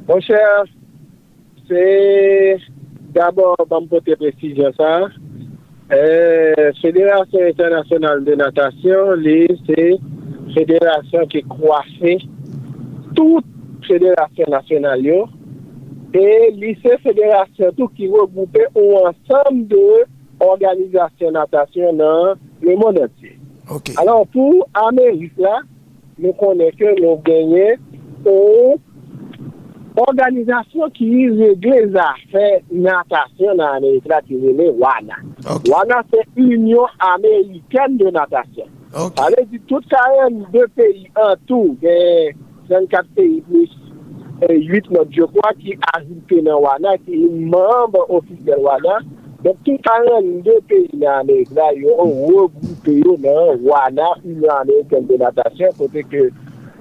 Mon 0.08 0.20
cher, 0.20 0.64
c'est 1.68 2.58
d'abord 3.12 3.56
pour 3.68 3.82
me 3.82 4.16
précision 4.16 4.72
ça. 4.76 5.08
Euh, 5.93 6.73
Fédération 6.83 7.38
Internationale 7.49 8.25
de 8.25 8.35
Natation, 8.35 9.14
c'est 9.66 9.99
fédération 10.52 11.26
qui 11.28 11.43
croise 11.43 11.85
toute 13.14 13.45
fédération 13.87 14.45
nationale. 14.49 15.07
Et 16.14 16.50
lycée 16.52 16.97
fédération 17.02 17.71
tout 17.76 17.88
qui 17.88 18.09
regroupe 18.09 18.59
un 18.75 19.11
ensemble 19.11 19.66
d'organisations 19.69 21.31
natation 21.31 21.93
dans 21.93 22.35
le 22.62 22.76
monde 22.76 22.99
entier. 22.99 23.38
Okay. 23.71 23.93
Alors 23.99 24.26
pour 24.28 24.69
Amérique, 24.75 25.33
là, 25.38 25.61
nous 26.19 26.33
connaissons 26.33 26.76
que 26.78 27.00
nous 27.00 27.16
gagnons 27.25 27.76
une 28.25 28.78
organisation 29.97 30.88
qui 30.90 31.28
règle 31.28 31.71
les 31.71 31.97
affaires 31.97 32.61
natation 32.73 33.55
dans 33.57 33.73
l'Amérique, 33.75 34.05
qui 34.26 34.35
est 34.35 34.71
WANA. 34.71 35.16
Okay. 35.46 35.70
Wana 35.72 36.02
se 36.10 36.24
Union 36.36 36.88
Ameriken 36.98 37.98
de 37.98 38.10
Natasyon. 38.10 38.66
Okay. 38.92 39.24
Ale 39.24 39.46
di 39.50 39.58
tout 39.68 39.84
karen 39.86 40.42
de 40.50 40.64
peyi 40.74 41.06
an 41.14 41.38
tou 41.46 41.76
de 41.78 42.32
24 42.66 43.06
peyi 43.14 43.40
plus 43.46 43.70
8 44.42 44.90
not 44.90 45.06
je 45.14 45.22
kwa 45.30 45.52
ki 45.54 45.76
ajoute 45.94 46.42
nan 46.42 46.58
wana 46.64 46.96
ki 47.04 47.22
yon 47.22 47.46
mamb 47.52 47.94
ofisel 48.08 48.58
wana. 48.66 48.98
Don 49.44 49.54
tout 49.62 49.78
karen 49.86 50.42
de 50.42 50.58
peyi 50.66 50.98
nan 50.98 51.22
Amerik 51.22 51.54
la 51.54 51.70
yon 51.78 52.10
wogoupe 52.26 52.98
yon 53.04 53.22
nan 53.22 53.62
wana 53.62 54.16
Union 54.24 54.50
Ameriken 54.58 55.06
de 55.06 55.22
Natasyon 55.22 55.78
kote 55.78 56.02
ke 56.10 56.26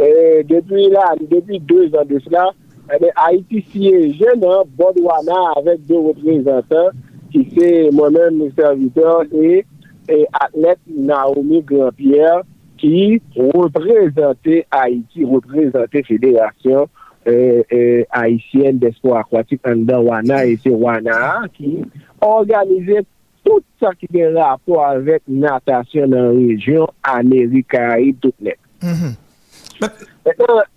eh, 0.01 0.41
depi 0.49 0.89
la, 0.89 1.11
depi 1.21 1.61
2 1.69 1.91
an 2.01 2.09
de 2.09 2.17
sla, 2.25 2.49
eh, 2.89 3.11
Haiti 3.13 3.61
siyeje 3.69 4.39
nan 4.41 4.65
Bodwana 4.73 5.51
avek 5.53 5.85
de 5.85 6.01
reprezentant 6.09 7.05
se 7.53 7.69
mwen 7.95 8.15
men 8.15 8.51
serviteur 8.57 9.31
e 9.35 10.19
atlet 10.39 10.79
Naomi 10.85 11.61
Grandpierre 11.67 12.43
ki 12.79 13.21
reprezentè 13.35 14.61
Haiti, 14.73 15.25
reprezentè 15.25 16.03
Fédération 16.07 16.87
Haitienne 17.25 18.79
d'Espoir 18.79 19.23
Aquatique 19.23 19.65
an 19.65 19.85
dan 19.89 20.05
Wana 20.05 20.43
e 20.45 20.55
se 20.61 20.69
Wana 20.69 21.47
ki 21.55 21.81
organize 22.25 23.03
tout 23.45 23.65
sa 23.81 23.93
ki 23.97 24.09
gen 24.13 24.37
rapò 24.37 24.81
avèk 24.85 25.25
natasyon 25.29 26.13
nan 26.13 26.31
rejyon 26.37 26.89
Amerikaï 27.15 28.13
tout 28.21 28.35
net. 28.39 28.59
Mm-hmm. 28.85 29.13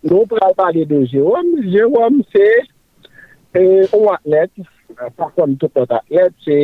Nou 0.08 0.26
pral 0.28 0.56
pale 0.58 0.84
de 0.88 1.04
Jérôme, 1.06 1.62
Jérôme 1.70 2.24
se 2.32 2.48
ou 3.92 4.10
atlet, 4.12 4.50
par 4.56 4.77
Euh, 4.90 5.10
Pakon 5.16 5.54
tout 5.60 5.68
pot 5.68 5.90
atlet, 5.92 6.32
se 6.42 6.56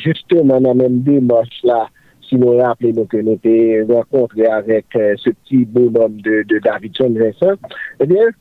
justeman 0.00 0.62
nan 0.62 0.78
men 0.78 1.00
demosh 1.06 1.58
la, 1.66 1.80
si 2.22 2.38
nou 2.38 2.54
rappele 2.60 2.92
euh, 2.92 3.00
nou 3.00 3.10
ke 3.10 3.22
nou 3.26 3.40
te 3.42 3.54
renkontre 3.88 4.46
avek 4.54 4.94
se 4.94 5.32
euh, 5.32 5.38
pti 5.40 5.64
bonom 5.74 6.14
de 6.22 6.60
Davidson 6.62 7.18
Vincent, 7.18 7.72
eh 7.98 8.06
ebyen, 8.06 8.38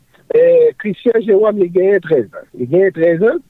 Christian 0.80 1.18
Jérôme 1.26 1.60
li 1.60 1.68
genye 1.74 1.98
13 2.06 2.38
an. 2.38 2.46
Li 2.56 2.70
genye 2.70 2.94
13 2.96 3.26
an, 3.32 3.42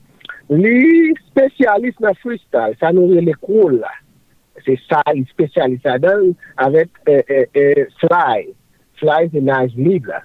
li 0.63 1.11
spesyalist 1.27 1.99
nan 2.01 2.17
freestyle, 2.23 2.79
sa 2.79 2.89
nou 2.95 3.11
re 3.11 3.21
le 3.27 3.35
koul 3.43 3.77
la. 3.83 3.91
Se 4.65 4.79
sa 4.87 5.03
li 5.11 5.27
spesyalist 5.29 5.85
adan 5.91 6.31
avek 6.65 7.03
fly. 8.01 8.47
Fly 9.01 9.29
se 9.35 9.43
nage 9.43 9.77
libre. 9.77 10.23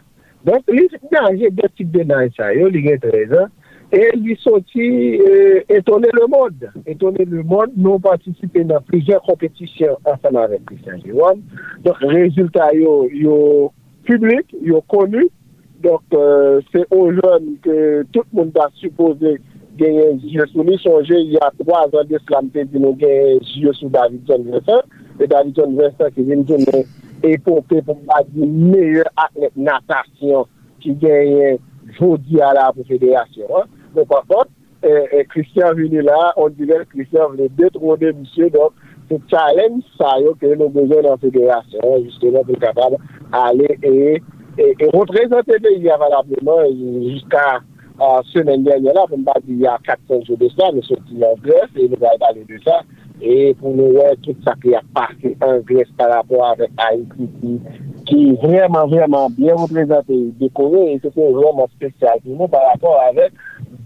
Donk 0.49 0.73
li 0.73 0.87
nage 1.13 1.53
de 1.59 1.69
tip 1.75 1.93
de 1.93 2.07
nage 2.09 2.33
sa 2.39 2.55
yo, 2.57 2.71
li 2.73 2.87
genye 2.87 3.03
13 3.05 3.37
an, 3.43 3.53
et 3.93 4.17
lui 4.17 4.37
sorti 4.37 5.21
euh, 5.21 5.61
étonner 5.69 6.09
le 6.13 6.27
monde. 6.27 6.71
Étonner 6.87 7.25
le 7.25 7.43
monde, 7.43 7.71
nous 7.77 7.91
avons 7.91 8.01
participé 8.01 8.65
dans 8.65 8.81
plusieurs 8.81 9.23
compétitions 9.23 9.97
ensemble 10.05 10.39
avec 10.39 10.65
Christian 10.65 10.99
Giron. 11.05 11.41
Donc, 11.85 11.97
résultat, 12.01 12.75
yo, 12.75 13.09
yo 13.13 13.73
public, 14.05 14.55
yo 14.61 14.83
connu. 14.89 15.29
Donc, 15.83 16.03
euh, 16.15 16.61
c'est 16.73 16.87
aux 16.91 17.13
jeunes 17.13 17.57
que 17.63 18.05
tout 18.13 18.23
le 18.33 18.39
monde 18.39 18.59
a 18.59 18.69
supposé 18.75 19.39
gagner 19.77 20.19
Jeux 20.33 20.47
sous 20.47 20.63
lui. 20.63 20.79
Songez, 20.79 21.21
il 21.21 21.33
y 21.33 21.39
a 21.39 21.51
trois 21.59 21.85
ans 21.85 22.05
de 22.09 22.19
cela, 22.27 22.41
dit 22.43 22.79
nous 22.79 22.95
gagner 22.95 23.39
Jeux 23.61 23.73
sous 23.75 23.89
Davidson 23.89 24.45
Vincent. 24.49 24.83
Et 25.21 25.27
Davidson 25.27 25.77
Vincent 25.77 26.11
qui 26.15 26.23
vient 26.23 26.37
nous 26.37 26.45
donner 26.45 26.87
épopée 27.23 27.83
pour 27.83 28.01
pas 28.01 28.23
dire 28.29 28.47
meilleur 28.47 29.07
athlète 29.17 29.57
natation 29.57 30.47
qui 30.81 30.93
gagne 30.93 31.59
jeudi 31.99 32.41
à 32.41 32.53
la 32.55 32.73
fédération. 32.87 33.45
Hein. 33.57 33.65
Fèderasyon. 33.97 33.97
Mwen 33.97 34.07
pa 34.13 34.23
fote, 34.29 34.51
Christian 35.33 35.75
vini 35.75 36.03
la, 36.05 36.33
on 36.37 36.53
diwen 36.57 36.85
Christian 36.93 37.33
vini 37.33 37.49
detronde 37.57 38.13
msye, 38.13 38.51
don 38.51 38.71
se 39.09 39.19
challenge 39.31 39.85
sa 39.97 40.19
yo 40.21 40.35
ke 40.37 40.53
nou 40.55 40.69
bezen 40.75 41.07
nan 41.07 41.21
fèderasyon, 41.23 42.05
juste 42.05 42.29
nan 42.35 42.45
pou 42.45 42.61
kapab 42.61 42.99
ale 43.33 43.69
e 43.81 44.21
reprezentè 44.93 45.59
de 45.65 45.73
jiska 47.97 48.23
semen 48.33 48.65
genyen 48.65 48.95
la, 48.95 49.07
pou 49.07 49.17
mba 49.17 49.33
di 49.45 49.63
y 49.63 49.67
a 49.67 49.79
4-5 49.79 50.27
jou 50.27 50.37
de 50.37 50.49
sa, 50.51 50.71
mwen 50.73 50.83
se 50.85 50.97
ti 51.09 51.19
yon 51.21 51.37
gref, 51.43 51.71
e 51.77 51.89
nou 51.89 51.99
va 52.01 52.15
y 52.15 52.19
pale 52.19 52.45
de 52.47 52.59
sa, 52.65 52.83
et 53.21 53.57
pou 53.61 53.73
nou 53.75 53.97
wè 53.97 54.15
tout 54.23 54.37
sa 54.45 54.55
ki 54.61 54.75
a 54.77 54.83
parke 54.95 55.35
en 55.41 55.61
Grèce 55.65 55.93
par 55.97 56.11
rapport 56.13 56.45
avèk 56.51 56.71
Haïti 56.77 57.29
ki 58.07 58.33
vreman 58.43 58.91
vreman 58.91 59.33
bien 59.37 59.57
reprezenté, 59.57 60.33
dekore 60.41 60.91
et 60.93 61.01
se 61.01 61.11
fè 61.15 61.31
vreman 61.33 61.71
spesyal 61.77 62.21
pou 62.25 62.37
nou 62.37 62.49
par 62.49 62.67
rapport 62.69 63.01
avèk 63.09 63.33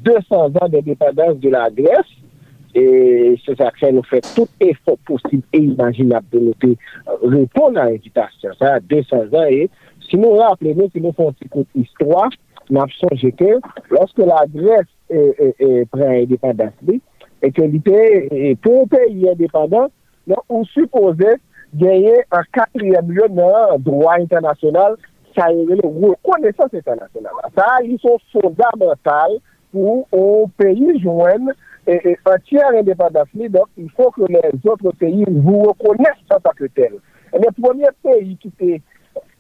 200 0.05 0.59
an 0.61 0.73
de 0.73 0.81
dépendance 0.81 1.39
de 1.39 1.51
la 1.51 1.71
Grèce. 1.71 2.17
Et 2.71 3.35
se 3.43 3.51
sa 3.59 3.73
kè 3.75 3.89
nou 3.91 4.07
fè 4.07 4.21
tout 4.29 4.47
effort 4.63 4.99
posib 5.09 5.41
et 5.53 5.59
imaginable 5.59 6.29
de 6.31 6.43
nou 6.45 6.59
te 6.63 6.69
repon 7.25 7.75
nan 7.75 7.97
invitation 7.97 8.55
sa 8.61 8.77
200 8.79 9.35
an 9.35 9.49
et 9.51 9.81
si 10.07 10.19
nou 10.19 10.39
rappele 10.39 10.77
nou, 10.79 10.91
si 10.91 11.03
nou 11.03 11.11
fè 11.15 11.27
un 11.27 11.35
petit 11.35 11.51
coup 11.51 11.67
nan 12.69 12.91
sonje 12.99 13.33
ke, 13.39 13.57
loske 13.91 14.27
la 14.27 14.45
Grèce 14.53 14.89
prè 15.91 16.11
indépendance 16.23 16.77
li 16.87 17.01
et 17.43 17.53
que 17.53 17.63
l'ité, 17.63 18.57
pour 18.63 18.87
pays 18.89 19.29
indépendant, 19.31 19.89
on 20.49 20.65
supposait 20.65 21.37
gagner 21.75 22.23
un 22.31 22.43
quatrième 22.53 23.11
lieu 23.11 23.27
dans 23.31 23.73
le 23.73 23.79
droit 23.79 24.15
international, 24.19 24.97
ça 25.37 25.51
est, 25.51 25.65
le 25.65 25.87
reconnaissance 25.87 26.75
internationale. 26.75 27.33
Ça, 27.57 27.79
ils 27.85 27.99
sont 27.99 28.19
fondamentaux 28.33 29.41
pour 29.73 30.09
un 30.13 30.49
pays 30.59 31.01
joindre 31.01 31.51
un 31.89 32.39
tiers 32.47 32.69
indépendant. 32.77 33.23
Donc, 33.35 33.67
il 33.79 33.91
faut 33.91 34.11
que 34.11 34.23
les 34.29 34.71
autres 34.71 34.93
pays 34.99 35.25
vous 35.29 35.63
reconnaissent 35.63 36.29
en 36.31 36.41
tant 36.41 36.53
que 36.57 36.67
tel. 36.67 36.93
Et 37.33 37.39
le 37.39 37.63
premier 37.63 37.89
pays 38.03 38.37
qui 38.37 38.53
s'est 38.59 38.83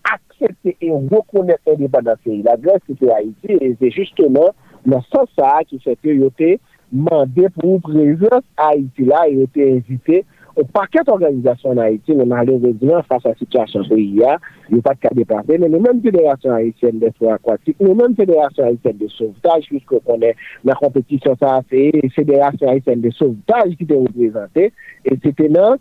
accepter 0.05 0.77
et 0.81 0.91
reconnaître 0.91 1.63
l'indépendance. 1.67 2.19
La 2.27 2.57
Grèce, 2.57 2.81
c'était 2.87 3.11
Haïti, 3.11 3.49
et 3.61 3.77
c'est 3.81 3.91
justement 3.91 4.51
dans 4.87 5.03
ce 5.03 5.09
sens 5.11 5.65
qui 5.69 5.79
fait 5.79 5.99
que 6.03 6.09
été 6.09 6.61
demandé 6.91 7.47
pour 7.61 7.81
présence 7.81 8.43
Haïti 8.57 9.05
là, 9.05 9.29
et 9.29 9.43
été 9.43 9.73
invité 9.77 10.25
au 10.57 10.65
paquet 10.65 10.99
d'organisations 11.07 11.71
en 11.71 11.79
Haïti, 11.79 12.13
mais 12.15 12.25
malheureusement, 12.25 13.03
face 13.09 13.25
à 13.25 13.31
la 13.31 13.35
situation 13.37 13.85
pays, 13.85 14.07
il 14.09 14.15
n'y 14.15 14.25
a 14.25 14.39
pas 14.83 14.95
de 14.95 14.99
cas 14.99 15.09
déplacé, 15.13 15.59
mais 15.59 15.69
nous 15.69 15.81
mêmes 15.81 16.03
fédérations 16.03 16.53
haïtiennes 16.53 16.99
de 16.99 17.09
sport 17.11 17.35
aquatique, 17.35 17.77
nous 17.81 17.95
mêmes 17.95 18.17
fédérations 18.17 18.65
haïtiennes 18.65 18.99
de 18.99 19.09
sauvetage, 19.09 19.65
puisqu'on 19.69 20.21
est 20.21 20.35
la 20.65 20.75
compétition, 20.75 21.37
ça, 21.39 21.63
c'est 21.71 21.93
fédération 22.15 22.69
haïtienne 22.69 23.01
de 23.01 23.11
sauvetage 23.11 23.77
qui 23.77 23.85
était 23.85 23.95
représentée, 23.95 24.73
et 25.05 25.19
c'était 25.23 25.49
là, 25.49 25.77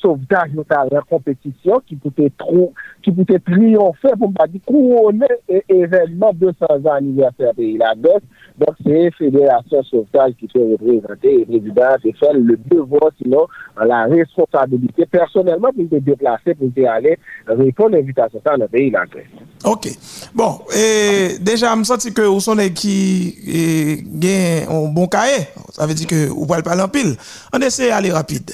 sauvetage 0.00 0.52
notamment 0.54 1.02
compétition 1.08 1.80
qui 1.86 1.96
pouvait 1.96 2.32
trop 2.36 2.72
qui 3.02 3.12
triompher 3.12 4.12
pour 4.18 4.32
pas 4.32 4.46
dire 4.46 4.60
couronner 4.66 5.26
événement 5.68 6.32
200 6.32 6.54
ans 6.86 6.92
anniversaire 6.92 7.52
de 7.54 7.78
la 7.78 7.94
Grèce. 7.94 8.22
Donc 8.58 8.74
c'est 8.84 9.10
fédération 9.12 9.82
sauvetage 9.82 10.32
qui 10.38 10.48
fait 10.48 10.58
représenter 10.58 11.42
et 11.42 11.44
président 11.44 11.96
et 12.04 12.12
faire 12.14 12.32
le 12.32 12.56
devoir 12.56 13.10
sinon 13.20 13.46
la 13.76 14.04
responsabilité 14.04 15.06
personnellement 15.06 15.70
pour 15.72 15.84
se 15.90 15.96
déplacer 15.96 16.54
pour 16.54 16.70
aller 16.88 17.18
répondre 17.46 17.94
à 17.94 17.98
l'invitation 17.98 18.40
dans 18.44 18.56
le 18.56 18.68
pays 18.68 18.90
la 18.90 19.04
Grèce. 19.04 19.26
Ok. 19.64 19.88
Bon 20.34 20.60
et 20.74 21.38
déjà 21.40 21.74
je 21.76 21.82
sens 21.84 22.10
que 22.10 22.22
vous 22.22 22.40
sont 22.40 22.56
qui 22.74 24.02
gagnent 24.06 24.66
un 24.68 24.88
bon 24.88 25.06
cahier. 25.06 25.46
Ça 25.70 25.86
veut 25.86 25.94
dire 25.94 26.06
que 26.06 26.28
vous 26.28 26.46
pouvez 26.46 26.62
parler 26.62 26.82
en 26.82 26.88
pile. 26.88 27.14
On 27.52 27.58
essaie 27.60 27.88
d'aller 27.88 28.10
rapide 28.10 28.52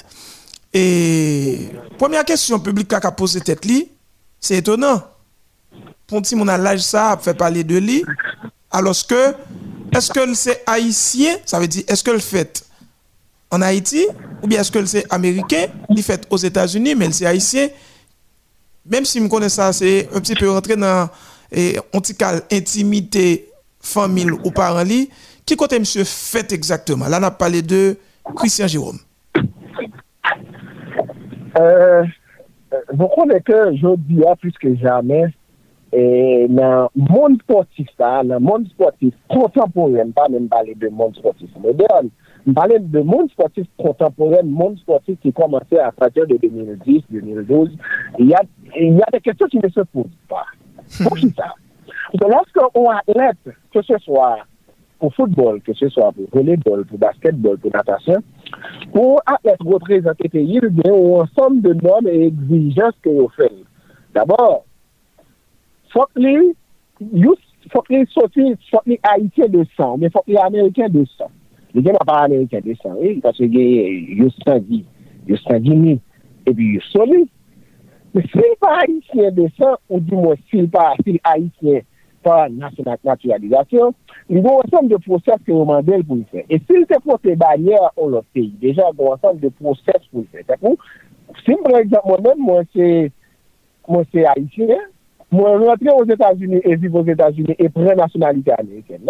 et 0.72 1.70
première 1.98 2.24
question 2.24 2.58
publique 2.60 2.92
a 2.92 3.00
posé 3.12 3.40
tête 3.40 3.64
li, 3.64 3.88
c'est 4.38 4.56
étonnant. 4.56 5.02
Pour 6.06 6.24
si 6.24 6.34
mon 6.34 6.44
l'âge 6.44 6.80
ça 6.80 7.18
fait 7.20 7.34
parler 7.34 7.64
de 7.64 7.78
lui, 7.78 8.04
alors 8.70 8.96
que 9.06 9.34
est-ce 9.94 10.10
que 10.10 10.34
c'est 10.34 10.62
haïtien, 10.66 11.36
ça 11.44 11.58
veut 11.58 11.68
dire 11.68 11.84
est-ce 11.88 12.02
que 12.02 12.10
le 12.10 12.18
fait 12.18 12.64
en 13.50 13.62
Haïti 13.62 14.06
ou 14.42 14.46
bien 14.46 14.60
est-ce 14.60 14.70
que 14.70 14.84
c'est 14.86 15.04
américain, 15.12 15.66
il 15.88 16.02
fait 16.02 16.26
aux 16.30 16.36
États-Unis 16.36 16.94
mais 16.94 17.10
c'est 17.12 17.26
haïtien? 17.26 17.68
Même 18.86 19.04
si 19.04 19.20
je 19.20 19.26
connais 19.26 19.48
ça, 19.48 19.72
c'est 19.72 20.08
un 20.14 20.20
petit 20.20 20.34
peu 20.34 20.50
rentrer 20.50 20.76
dans 20.76 21.08
et 21.52 21.78
intimité 22.52 23.50
famille 23.80 24.30
ou 24.30 24.50
parents 24.50 24.84
qui 25.44 25.56
côté 25.56 25.78
monsieur 25.78 26.04
fait 26.04 26.52
exactement? 26.52 27.08
Là 27.08 27.18
on 27.20 27.24
a 27.24 27.30
parlé 27.30 27.62
de 27.62 27.96
Christian 28.36 28.68
Jérôme. 28.68 28.98
Euh, 31.58 32.04
vous 32.92 33.08
connaissez 33.08 33.40
que 33.42 33.76
je 33.76 33.96
dis 33.96 34.20
plus 34.40 34.52
que 34.52 34.76
jamais, 34.76 35.24
et 35.92 36.46
dans 36.48 36.88
le 36.94 37.02
monde 37.02 37.40
sportif, 37.42 37.88
dans 37.98 38.22
le 38.22 38.38
monde 38.38 38.68
sportif 38.68 39.12
contemporain, 39.28 40.10
pas 40.14 40.28
même 40.28 40.48
parler 40.48 40.74
de 40.76 40.88
monde 40.88 41.16
sportif 41.16 41.50
moderne, 41.56 42.10
parler 42.54 42.78
de 42.78 43.00
monde 43.00 43.28
sportif 43.30 43.66
contemporain, 43.76 44.42
monde 44.44 44.78
sportif 44.78 45.18
qui 45.20 45.32
commençait 45.32 45.80
à 45.80 45.90
partir 45.90 46.26
de 46.28 46.36
2010, 46.36 47.02
2012, 47.10 47.70
il 48.20 48.28
y 48.28 48.34
a, 48.34 48.42
il 48.78 48.94
y 48.94 49.02
a 49.02 49.06
des 49.12 49.20
questions 49.20 49.48
qui 49.48 49.58
ne 49.58 49.68
se 49.68 49.80
posent 49.80 50.06
pas. 50.28 50.46
Pour 51.02 51.16
qui 51.16 51.30
ça? 51.30 51.54
Lorsqu'on 52.20 52.90
athlète, 52.90 53.38
que 53.72 53.82
ce 53.82 53.98
soit 53.98 54.38
pour 54.98 55.14
football, 55.14 55.60
que 55.62 55.72
ce 55.72 55.88
soit 55.88 56.12
pour 56.12 56.26
volleyball, 56.32 56.84
pour 56.84 56.98
basketball, 56.98 57.58
pour 57.58 57.72
natation, 57.72 58.22
Pour 58.92 59.20
athlète 59.26 59.60
représenté 59.60 60.28
pays, 60.28 60.60
il 60.62 60.82
y 60.84 60.88
a 60.88 60.92
un 60.92 61.22
ensemble 61.22 61.62
de 61.62 61.74
normes 61.74 62.08
et 62.08 62.26
exigences 62.26 62.94
que 63.02 63.10
vous 63.10 63.28
faites. 63.36 63.52
D'abord, 64.14 64.64
faut 65.90 66.06
que 66.14 66.20
les 66.20 68.06
sortir, 68.06 68.56
faut 68.70 68.80
les 68.86 69.00
haïtiens 69.02 69.48
de 69.48 69.64
sang, 69.76 69.96
mais 69.98 70.10
faut 70.10 70.22
les 70.26 70.36
américains 70.36 70.88
de 70.88 71.04
sang. 71.16 71.30
Les 71.74 71.82
gens 71.82 71.92
pas 72.04 72.24
américains 72.24 72.60
de 72.64 72.74
sang, 72.82 72.96
oui, 72.98 73.20
parce 73.20 73.38
que 73.38 73.44
ils 73.44 74.32
sanguin, 74.44 74.82
ils 75.28 75.38
sanguinés, 75.38 76.00
et 76.46 76.52
puis 76.52 76.74
ils 76.74 76.82
solides. 76.90 77.28
Mais 78.12 78.22
si 78.22 78.40
pas 78.60 78.80
haïtiens 78.80 79.30
de 79.30 79.48
sang, 79.56 79.76
ou 79.88 80.00
du 80.00 80.14
moins 80.14 80.34
s'ils 80.48 80.68
pas 80.68 80.94
haïtiens 81.22 81.80
pa 82.24 82.46
naturalizasyon, 82.50 83.94
li 84.30 84.42
gwo 84.42 84.58
ansanm 84.62 84.90
de 84.90 84.98
proses 85.04 85.40
ke 85.46 85.52
yo 85.54 85.64
mandel 85.68 86.04
pou 86.06 86.20
l'fè. 86.20 86.44
E 86.48 86.60
sil 86.66 86.86
te 86.90 87.00
pote 87.04 87.34
banyer 87.40 87.88
ou 87.96 88.10
l'ot 88.12 88.26
peyi, 88.36 88.52
deja 88.62 88.90
gwo 88.96 89.14
ansanm 89.14 89.40
de 89.42 89.50
proses 89.58 90.06
pou 90.10 90.24
l'fè. 90.24 90.44
Takou, 90.48 90.78
si 91.44 91.56
mwen 91.56 91.80
ekzak 91.80 92.06
mwen 92.08 92.24
men, 92.26 92.46
mwen 92.46 92.70
se 92.74 92.88
mwen 93.90 94.06
se 94.12 94.24
Haitien, 94.28 94.86
mwen 95.34 95.64
rentre 95.64 95.94
os 95.94 96.14
Etats-Unis, 96.16 96.64
e 96.64 96.76
vive 96.76 97.00
os 97.00 97.12
Etats-Unis, 97.16 97.58
e 97.58 97.68
pre 97.74 97.96
nationalite 97.98 98.54
Ameriken. 98.58 99.04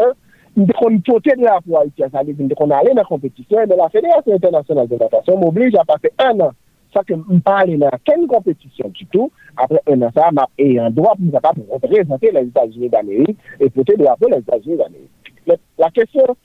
Mwen 0.56 0.66
te 0.70 0.78
kon 0.78 0.98
chote 1.06 1.36
de 1.36 1.46
la 1.46 1.60
pou 1.64 1.80
Haitien, 1.80 2.12
sa 2.14 2.24
li 2.24 2.34
mwen 2.36 2.50
te 2.50 2.58
kon 2.58 2.74
ale 2.76 2.94
nan 2.96 3.08
kompetisyon, 3.08 3.68
de 3.70 3.78
la 3.78 3.90
Fèderasyon 3.92 4.40
Internasyonal 4.40 4.90
de 4.90 5.00
Natasyon, 5.02 5.40
mwen 5.40 5.52
oblige 5.52 5.80
a 5.82 5.86
pase 5.88 6.12
an 6.22 6.46
an 6.48 6.58
ça 6.92 7.02
que 7.04 7.14
je 7.14 7.38
parle 7.38 7.78
dans 7.78 7.90
quelle 8.04 8.26
compétition 8.26 8.88
du 8.88 9.06
tout, 9.06 9.30
après 9.56 9.80
un 9.88 10.02
an, 10.02 10.10
m'a 10.32 10.48
un 10.58 10.90
droit 10.90 11.14
pour 11.16 11.32
capable 11.32 11.66
de 11.66 11.72
représenter 11.72 12.30
les 12.32 12.46
États-Unis 12.48 12.88
d'Amérique 12.88 13.38
et 13.58 13.70
porter 13.70 13.96
de 13.96 14.04
les 14.04 14.38
États-Unis 14.38 14.76
d'Amérique. 14.76 15.58
La 15.78 15.90
question, 15.90 16.36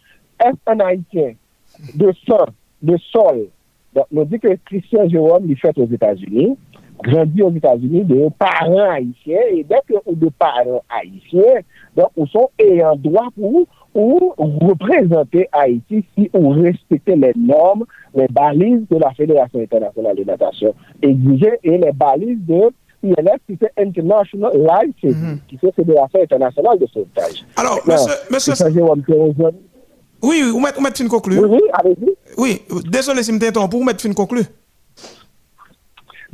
est-ce 0.44 0.72
un 0.72 0.80
Haïtien 0.80 1.34
de 1.96 2.12
sang, 2.28 2.46
de 2.82 2.98
sol, 3.12 3.48
on 4.14 4.24
dit 4.24 4.40
que 4.40 4.56
Christian 4.66 5.08
Jérôme, 5.08 5.46
il 5.48 5.58
fait 5.58 5.78
aux 5.78 5.88
États-Unis, 5.88 6.58
grandit 7.04 7.42
aux 7.42 7.52
États-Unis 7.52 8.04
de 8.04 8.30
parents 8.38 8.90
haïtiens, 8.92 9.42
et 9.52 9.64
dès 9.64 9.82
que 9.88 10.14
de 10.14 10.30
parents 10.38 10.84
haïtiens, 10.90 11.62
donc, 11.96 12.10
ils 12.18 12.28
sont 12.28 12.50
ayant 12.60 12.96
droit 12.96 13.28
pour 13.36 13.68
ou 13.96 14.34
représenter 14.38 15.48
Haïti 15.52 16.06
si 16.16 16.30
on 16.34 16.50
respectait 16.50 17.16
les 17.16 17.34
normes, 17.36 17.86
les 18.14 18.28
balises 18.28 18.86
de 18.92 18.98
la 18.98 19.12
Fédération 19.14 19.60
internationale 19.60 20.18
de 20.18 20.24
natation 20.26 20.76
exigées 21.02 21.58
et 21.64 21.78
les 21.78 21.92
balises 21.94 22.40
de 22.46 22.70
ILF 23.04 23.40
qui 23.48 23.56
fait 23.56 23.72
International 23.78 24.52
Life 24.54 25.16
mm 25.16 25.36
qui 25.48 25.58
fait 25.58 25.72
Fédération 25.72 26.22
internationale 26.22 26.78
de 26.80 26.88
sauvetage. 26.88 27.46
Alors, 27.56 27.80
monsieur, 27.88 28.14
monsieur... 28.32 28.54
Oui, 30.24 30.42
oui, 30.44 30.52
vous 30.52 30.60
mettez, 30.60 30.80
vous 30.80 31.04
une 31.04 31.10
conclue. 31.10 31.40
Oui, 31.40 31.50
oui, 31.52 31.62
allez-y. 31.74 32.10
Oui, 32.38 32.62
désolé 32.90 33.22
si 33.22 33.32
je 33.32 33.38
m'interromps, 33.38 33.70
pour 33.70 33.80
vous 33.80 33.86
mettre 33.86 34.06
une 34.06 34.16
conclue. 34.16 34.46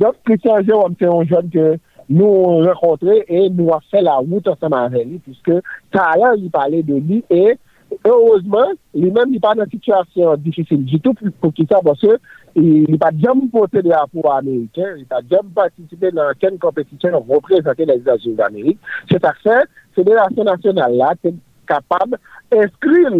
Donc, 0.00 0.14
Christian 0.24 0.62
Jérôme, 0.62 0.94
c'est 0.98 1.06
un 1.06 1.24
jeune 1.24 1.50
que 1.50 1.78
nous 2.08 2.58
rencontré 2.64 3.24
et 3.28 3.48
nous 3.50 3.70
avons 3.70 3.80
fait 3.90 4.02
la 4.02 4.14
route 4.14 4.46
ensemble 4.48 4.74
avec 4.74 5.06
lui, 5.06 5.18
puisque 5.18 5.52
Talent, 5.90 6.34
il 6.36 6.50
parlait 6.50 6.82
de 6.82 6.94
lui 6.94 7.24
et 7.30 7.56
heureusement, 8.04 8.72
lui-même, 8.94 9.28
il 9.28 9.32
n'est 9.32 9.40
pas 9.40 9.54
dans 9.54 9.64
une 9.64 9.70
situation 9.70 10.34
difficile 10.36 10.84
du 10.84 11.00
tout 11.00 11.14
pour 11.40 11.52
qu'il 11.52 11.66
ça, 11.68 11.80
parce 11.84 12.00
qu'il 12.00 12.90
n'a 12.90 12.98
pas 12.98 13.10
jamais 13.16 13.46
porté 13.50 13.82
de 13.82 13.90
rapport 13.90 14.34
américain, 14.34 14.94
il 14.96 15.06
n'a 15.10 15.20
jamais 15.30 15.50
participé 15.54 16.10
dans 16.10 16.30
aucune 16.30 16.58
compétition 16.58 17.10
pour 17.22 17.36
représenter 17.36 17.84
les 17.84 17.96
États-Unis 17.96 18.36
d'Amérique. 18.36 18.78
C'est 19.10 19.20
que 19.20 19.26
la 19.44 19.64
Fédération 19.94 20.44
nationale 20.44 20.96
là, 20.96 21.14
est 21.24 21.34
capable 21.66 22.18
d'inscrire 22.50 23.10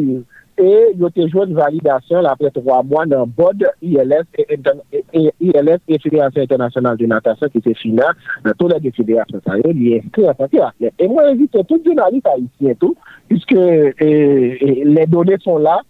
et 0.58 0.88
il 0.94 1.00
y 1.00 1.04
a 1.04 1.10
toujours 1.10 1.44
une 1.44 1.54
validation 1.54 2.24
après 2.24 2.50
trois 2.50 2.82
mois 2.82 3.06
dans 3.06 3.20
le 3.20 3.26
board 3.26 3.64
ILS 3.80 4.24
et, 4.36 4.58
ILS 5.40 5.78
et 5.88 5.98
Fédération 5.98 6.42
internationale 6.42 6.96
de 6.96 7.06
natation 7.06 7.48
qui 7.48 7.60
s'est 7.60 7.74
fini 7.74 8.00
dans 8.44 8.52
toutes 8.58 8.82
les 8.82 8.90
fédérations. 8.90 9.40
Il 9.64 9.92
est 9.92 10.04
inscrit 10.04 10.28
en 10.28 10.34
tant 10.34 10.48
qu'athlète. 10.48 10.94
Et 10.98 11.08
moi, 11.08 11.28
j'invite 11.28 11.52
tout 11.66 11.80
journaliste 11.84 12.26
haïtien, 12.26 12.74
tout, 12.78 12.94
puisque 13.28 13.52
les 13.52 15.06
données 15.08 15.38
sont 15.42 15.58
là, 15.58 15.80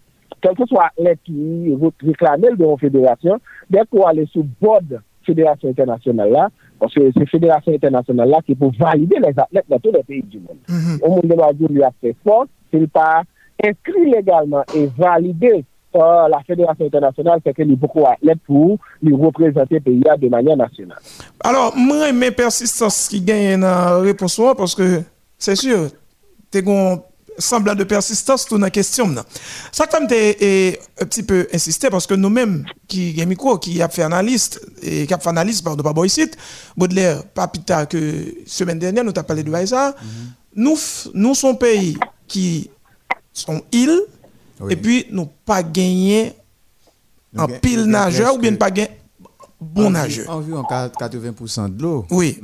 quel 0.41 0.55
que 0.55 0.65
soit 0.65 0.89
l'athlète 0.97 1.19
qui 1.25 1.75
réclame 2.05 2.41
de 2.41 2.63
la 2.63 2.77
fédération, 2.77 3.39
dès 3.69 3.81
qu'on 3.89 4.03
aller 4.03 4.25
sur 4.27 4.41
le 4.41 4.49
board 4.61 5.01
Fédération 5.25 5.69
internationale 5.69 6.31
là, 6.31 6.49
parce 6.79 6.93
que 6.93 7.11
c'est 7.15 7.29
Fédération 7.29 7.73
internationale 7.73 8.29
là 8.29 8.39
qui 8.45 8.55
peut 8.55 8.69
valider 8.77 9.17
les 9.19 9.33
athlètes 9.37 9.65
dans 9.69 9.79
tous 9.79 9.91
les 9.93 10.03
pays 10.03 10.23
du 10.23 10.39
monde. 10.39 10.57
Mm 10.67 10.97
Au 11.01 11.09
monde 11.11 11.23
de 11.23 11.33
la 11.33 11.51
lui 11.69 11.81
a 11.81 11.91
fait 12.01 12.15
fort, 12.25 12.45
c'est 12.71 12.91
pas 12.91 13.23
inscrit 13.61 14.09
légalement 14.09 14.63
et 14.73 14.89
validé 14.97 15.65
par 15.91 16.27
la 16.27 16.41
Fédération 16.41 16.85
internationale, 16.85 17.39
c'est 17.45 17.53
y 17.57 17.71
a 17.73 17.75
beaucoup 17.75 18.01
d'athlètes 18.01 18.39
pour 18.45 18.77
lui 19.01 19.13
représenter 19.13 19.75
le 19.75 19.81
pays 19.81 20.01
de 20.19 20.29
manière 20.29 20.57
nationale. 20.57 20.97
Alors, 21.43 21.75
moi, 21.75 22.11
mes 22.11 22.31
persistances 22.31 23.07
qui 23.07 23.21
gagnent 23.21 23.59
une 23.59 24.03
réponse, 24.03 24.41
parce 24.57 24.73
que 24.73 25.01
c'est 25.37 25.55
sûr, 25.55 25.89
tu 26.51 26.63
semblant 27.37 27.75
de 27.75 27.83
persistance 27.83 28.47
dans 28.47 28.59
la 28.59 28.69
question. 28.69 29.13
Ça, 29.71 29.87
tu 29.87 29.95
un 29.95 31.05
petit 31.05 31.23
peu 31.23 31.47
insisté 31.53 31.89
parce 31.89 32.05
que 32.05 32.13
nous-mêmes, 32.13 32.65
qui 32.87 33.19
avons 33.19 33.25
micro, 33.25 33.57
qui 33.57 33.81
a 33.81 33.89
fait 33.89 34.03
analyste, 34.03 34.61
et 34.81 35.07
qui 35.07 35.13
a 35.13 35.17
fait 35.17 35.29
analyste, 35.29 35.63
pardon, 35.63 35.83
pas 35.83 36.05
ici, 36.05 36.29
Baudelaire, 36.77 37.23
pas 37.23 37.47
plus 37.47 37.63
tard 37.63 37.87
que 37.87 37.97
semaine 38.45 38.79
dernière, 38.79 39.03
nous 39.03 39.11
avons 39.15 39.23
parlé 39.23 39.43
de 39.43 39.65
ça. 39.65 39.91
Mm-hmm. 39.91 39.95
Nous, 40.55 40.77
nous 41.13 41.33
sommes 41.33 41.57
pays 41.57 41.97
qui 42.27 42.69
sont 43.33 43.61
îles, 43.71 44.01
et 44.69 44.75
puis 44.75 45.07
nous 45.11 45.27
pas 45.45 45.63
gagné 45.63 46.33
un 47.35 47.47
pile 47.47 47.85
nageur 47.85 48.35
ou 48.35 48.37
bien 48.37 48.55
pas 48.55 48.71
gagné 48.71 48.91
bon 49.59 49.89
nageur. 49.89 50.29
Environ 50.29 50.63
80% 50.63 51.75
de 51.75 51.81
l'eau. 51.81 52.05
Oui. 52.11 52.39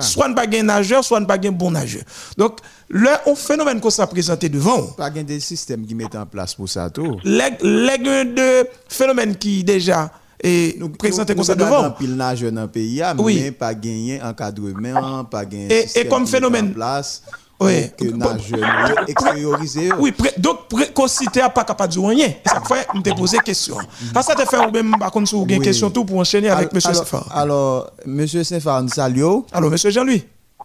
soit 0.00 0.28
ne 0.28 0.34
pas 0.34 0.46
gagné 0.46 0.62
nageur, 0.64 1.04
soit 1.04 1.20
ne 1.20 1.26
pas 1.26 1.38
gagné 1.38 1.56
bon 1.56 1.70
nageur. 1.70 2.02
Donc, 2.36 2.58
le 2.88 3.10
phénomène 3.36 3.80
qu'on 3.80 3.90
s'est 3.90 4.06
présenté 4.06 4.48
devant. 4.48 4.82
Pas 4.96 5.10
gagné 5.10 5.24
des 5.24 5.40
systèmes 5.40 5.86
qui 5.86 5.94
mettent 5.94 6.16
en 6.16 6.26
place 6.26 6.54
pour 6.54 6.68
ça 6.68 6.90
tout. 6.90 7.18
Les, 7.24 7.50
de 7.50 8.66
phénomènes 8.88 9.36
qui 9.36 9.62
déjà 9.62 10.10
et 10.42 10.74
nous 10.78 10.88
présenter 10.88 11.34
comme 11.34 11.44
ça 11.44 11.54
devant. 11.54 11.92
pile 11.92 12.16
nageur 12.16 12.50
dans 12.50 12.62
le 12.62 12.68
pays, 12.68 13.00
mais 13.24 13.52
pas 13.52 13.74
gagné 13.74 14.20
encadrement, 14.20 15.24
pas 15.24 15.44
gagné 15.44 15.68
et, 15.72 16.00
et 16.00 16.08
comme 16.08 16.26
phénomène 16.26 16.70
en 16.70 16.72
place. 16.72 17.22
Oui. 17.62 17.90
Que 17.96 18.04
nageur 18.04 19.08
extériorisé. 19.08 19.90
Oui, 19.98 20.12
donc 20.38 20.68
précocité 20.68 21.40
n'a 21.40 21.50
pas 21.50 21.64
capable 21.64 21.92
de 21.92 21.98
dire 22.00 22.08
rien. 22.08 22.32
Ça 22.46 22.60
fait 22.60 22.86
me 22.94 23.16
poser 23.16 23.38
question. 23.38 23.76
Ça 24.12 24.22
ça 24.22 24.34
te 24.34 24.44
fait 24.48 24.58
ou 24.58 24.70
même 24.70 24.94
par 24.98 25.10
contre 25.10 25.28
sur 25.28 25.46
une 25.46 25.62
question 25.62 25.90
tout 25.90 26.04
pour 26.04 26.18
enchaîner 26.18 26.48
avec 26.48 26.72
monsieur 26.72 26.94
Sefar. 26.94 27.28
Alors 27.34 27.90
monsieur 28.06 28.44
Sefar 28.44 28.82
nous 28.82 28.88
salue. 28.88 29.22
Alors 29.52 29.70
monsieur 29.70 29.90
Jean-Louis 29.90 30.24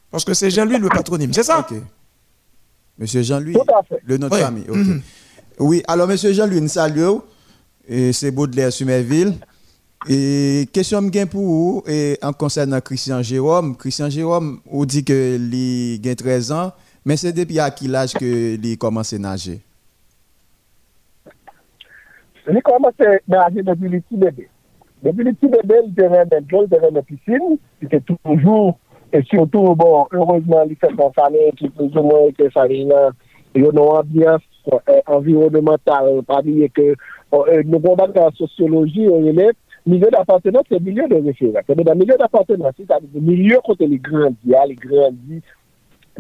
parce 0.10 0.24
que 0.24 0.34
c'est 0.34 0.50
Jean-Louis 0.50 0.80
le 0.80 0.90
patronyme, 0.90 1.34
c'est 1.34 1.44
ça? 1.44 1.60
OK. 1.60 1.78
Monsieur 2.98 3.22
Jean-Louis 3.22 3.56
le 4.06 4.18
nom 4.18 4.28
de 4.30 4.36
famille. 4.36 4.66
OK. 4.70 4.76
Mhm. 4.76 5.02
Oui, 5.60 5.84
alors 5.88 6.08
monsieur 6.08 6.34
Jean-Louis 6.34 6.62
nous 6.62 6.68
salue 6.68 7.10
et 7.88 8.14
c'est 8.14 8.32
Baudelaire 8.32 8.72
Sumerville. 8.72 9.34
Et 10.08 10.70
question 10.72 11.10
pour 11.30 11.42
vous 11.42 11.84
et 11.88 12.20
en 12.22 12.32
concernant 12.32 12.80
Christian 12.80 13.24
Jérôme, 13.24 13.76
Christian 13.76 14.10
Jérôme, 14.10 14.60
on 14.72 14.86
dit 14.86 15.04
que 15.04 15.38
il 15.38 16.08
a 16.08 16.16
13 16.16 16.52
ans 16.52 16.72
Men 17.08 17.16
se 17.16 17.32
depi 17.32 17.62
a 17.64 17.70
ki 17.72 17.88
laj 17.88 18.18
ke 18.20 18.30
li 18.60 18.74
komanse 18.80 19.16
nage? 19.24 19.54
Li 22.52 22.64
komanse 22.68 23.22
nage 23.32 23.64
depi 23.64 23.92
li 23.94 24.02
ti 24.04 24.20
bebe. 24.20 24.50
Depi 25.06 25.24
li 25.24 25.32
ti 25.40 25.48
bebe, 25.54 25.78
li 25.86 25.94
te 25.96 26.10
ren 26.12 26.28
den 26.34 26.44
jol, 26.52 26.68
te 26.68 26.82
ren 26.82 26.98
den 26.98 27.06
piscine, 27.08 27.56
li 27.80 27.88
te 27.94 28.02
toujou, 28.10 28.74
et 29.14 29.24
surtout, 29.32 29.76
bon, 29.80 30.08
heureusement, 30.12 30.68
li 30.68 30.76
se 30.82 30.90
kon 30.98 31.16
fanen 31.16 31.56
ki 31.56 31.70
plus 31.78 31.96
ou 31.96 32.10
mwen 32.10 32.36
ke 32.36 32.50
fanen 32.52 32.92
yo 33.56 33.72
nou 33.72 33.96
ambyans 34.02 34.44
environnemental, 35.08 36.12
pa 36.28 36.42
diye 36.44 36.68
ke 36.76 36.90
oh, 37.32 37.46
euh, 37.46 37.64
nou 37.64 37.80
konbate 37.86 38.20
la 38.20 38.34
sociologi, 38.36 39.06
yo 39.08 39.22
yon 39.24 39.40
lèp, 39.40 39.56
milieu 39.88 40.12
d'appartenance, 40.12 40.68
c'est 40.70 40.84
milieu 40.84 41.08
de 41.08 41.16
référence. 41.16 41.64
Mais 41.70 41.84
dans 41.84 41.96
milieu 41.96 42.18
d'appartenance, 42.18 42.74
c'est-à-dire 42.76 43.22
milieu 43.22 43.60
côté 43.64 43.88
les 43.88 43.98
grandit, 43.98 44.54
les 44.68 44.76
grandit 44.76 45.42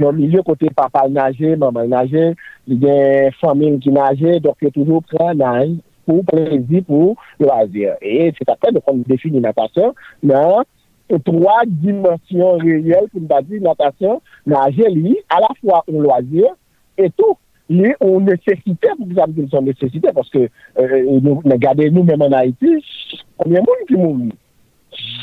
nan 0.01 0.15
milye 0.17 0.43
kote 0.45 0.71
papal 0.77 1.11
nage, 1.13 1.55
maman 1.59 1.91
nage, 1.91 2.31
li 2.67 2.79
gen 2.81 3.35
famil 3.41 3.77
ki 3.83 3.93
nage, 3.95 4.37
dok 4.45 4.65
yo 4.65 4.73
toujou 4.75 5.03
pren 5.09 5.37
nage 5.41 5.77
pou 6.07 6.23
prezi 6.27 6.81
pou 6.87 7.15
loazir. 7.41 7.97
E 8.01 8.31
se 8.37 8.47
tapè, 8.47 8.71
nou 8.73 8.85
kon 8.85 9.03
defini 9.09 9.43
natasyon 9.43 9.95
nan 10.29 10.67
3 11.07 11.57
dimensyon 11.83 12.63
reyel 12.63 13.09
pou 13.11 13.23
mba 13.23 13.41
di 13.47 13.61
natasyon 13.63 14.21
nage 14.49 14.87
li, 14.93 15.17
a 15.31 15.41
la 15.43 15.51
fwa 15.59 15.83
ou 15.87 16.05
loazir, 16.05 16.49
etou 16.99 17.37
li 17.69 17.91
ou 17.99 18.21
nesesite, 18.23 18.95
pou 18.95 19.05
ki 19.05 19.17
sa 19.17 19.27
mou 19.27 19.51
son 19.51 19.67
nesesite, 19.67 20.11
paske 20.15 20.47
euh, 20.47 20.99
nou 21.19 21.41
gade 21.59 21.89
nou 21.91 22.07
menman 22.07 22.35
Haiti, 22.37 22.77
konye 23.39 23.63
moun 23.63 23.87
ki 23.89 23.99
moun? 23.99 24.27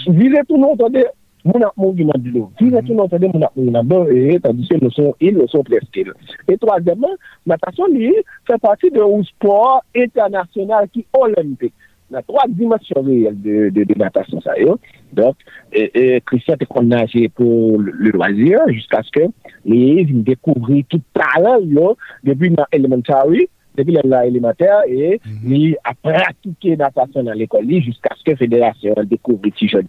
Vile 0.06 0.42
tout 0.46 0.58
nou, 0.60 0.76
tande, 0.76 1.06
moun 1.44 1.64
ap 1.66 1.76
moun 1.80 2.08
nan 2.08 2.24
dlo. 2.24 2.48
Ki 2.58 2.68
mhm. 2.68 2.76
retoun 2.78 3.00
nan 3.00 3.10
tade 3.12 3.30
moun 3.30 3.46
ap 3.46 3.56
moun 3.58 3.72
nan 3.74 3.88
bon, 3.88 4.08
e 4.08 4.18
eh, 4.18 4.34
eh, 4.34 4.42
tandise 4.44 4.78
nou 4.80 4.92
son 4.94 5.12
il, 5.20 5.36
nou 5.36 5.50
son 5.52 5.64
preskil. 5.66 6.12
E 6.48 6.58
troazèman, 6.60 7.16
natasyon 7.50 7.96
li, 7.96 8.12
fè 8.48 8.58
pati 8.62 8.92
de 8.94 9.02
ou 9.04 9.24
sport 9.28 9.84
internasyonal 10.04 10.88
ki 10.92 11.04
olimpik. 11.20 11.74
Nan 12.12 12.24
troaz 12.28 12.52
dimasyon 12.56 13.06
reyel 13.08 13.36
de, 13.44 13.68
de, 13.74 13.86
de 13.88 13.96
natasyon 14.00 14.44
sa 14.44 14.56
yo. 14.60 14.76
Donk, 15.16 15.40
eh, 15.72 16.20
Christian 16.28 16.60
te 16.60 16.68
kon 16.68 16.88
nage 16.90 17.26
pou 17.36 17.80
le 17.80 18.12
loazir, 18.14 18.64
jisk 18.72 18.96
aske 18.98 19.28
li 19.68 20.04
vin 20.08 20.24
dekouvri 20.26 20.82
tout 20.88 21.04
talan 21.16 21.64
yo, 21.72 21.94
debi 22.26 22.52
nan 22.54 22.68
elementary, 22.76 23.48
depuis 23.76 23.96
la 24.04 24.26
élémentaire, 24.26 24.82
et 24.88 25.20
il 25.44 25.76
a 25.84 25.94
pratiqué 25.94 26.76
natation 26.76 27.22
dans 27.22 27.32
l'école 27.32 27.68
jusqu'à 27.68 28.14
ce 28.16 28.24
que 28.24 28.30
la 28.32 28.36
fédération 28.36 28.94
découvre 29.04 29.40
petit 29.40 29.68
jeune 29.68 29.86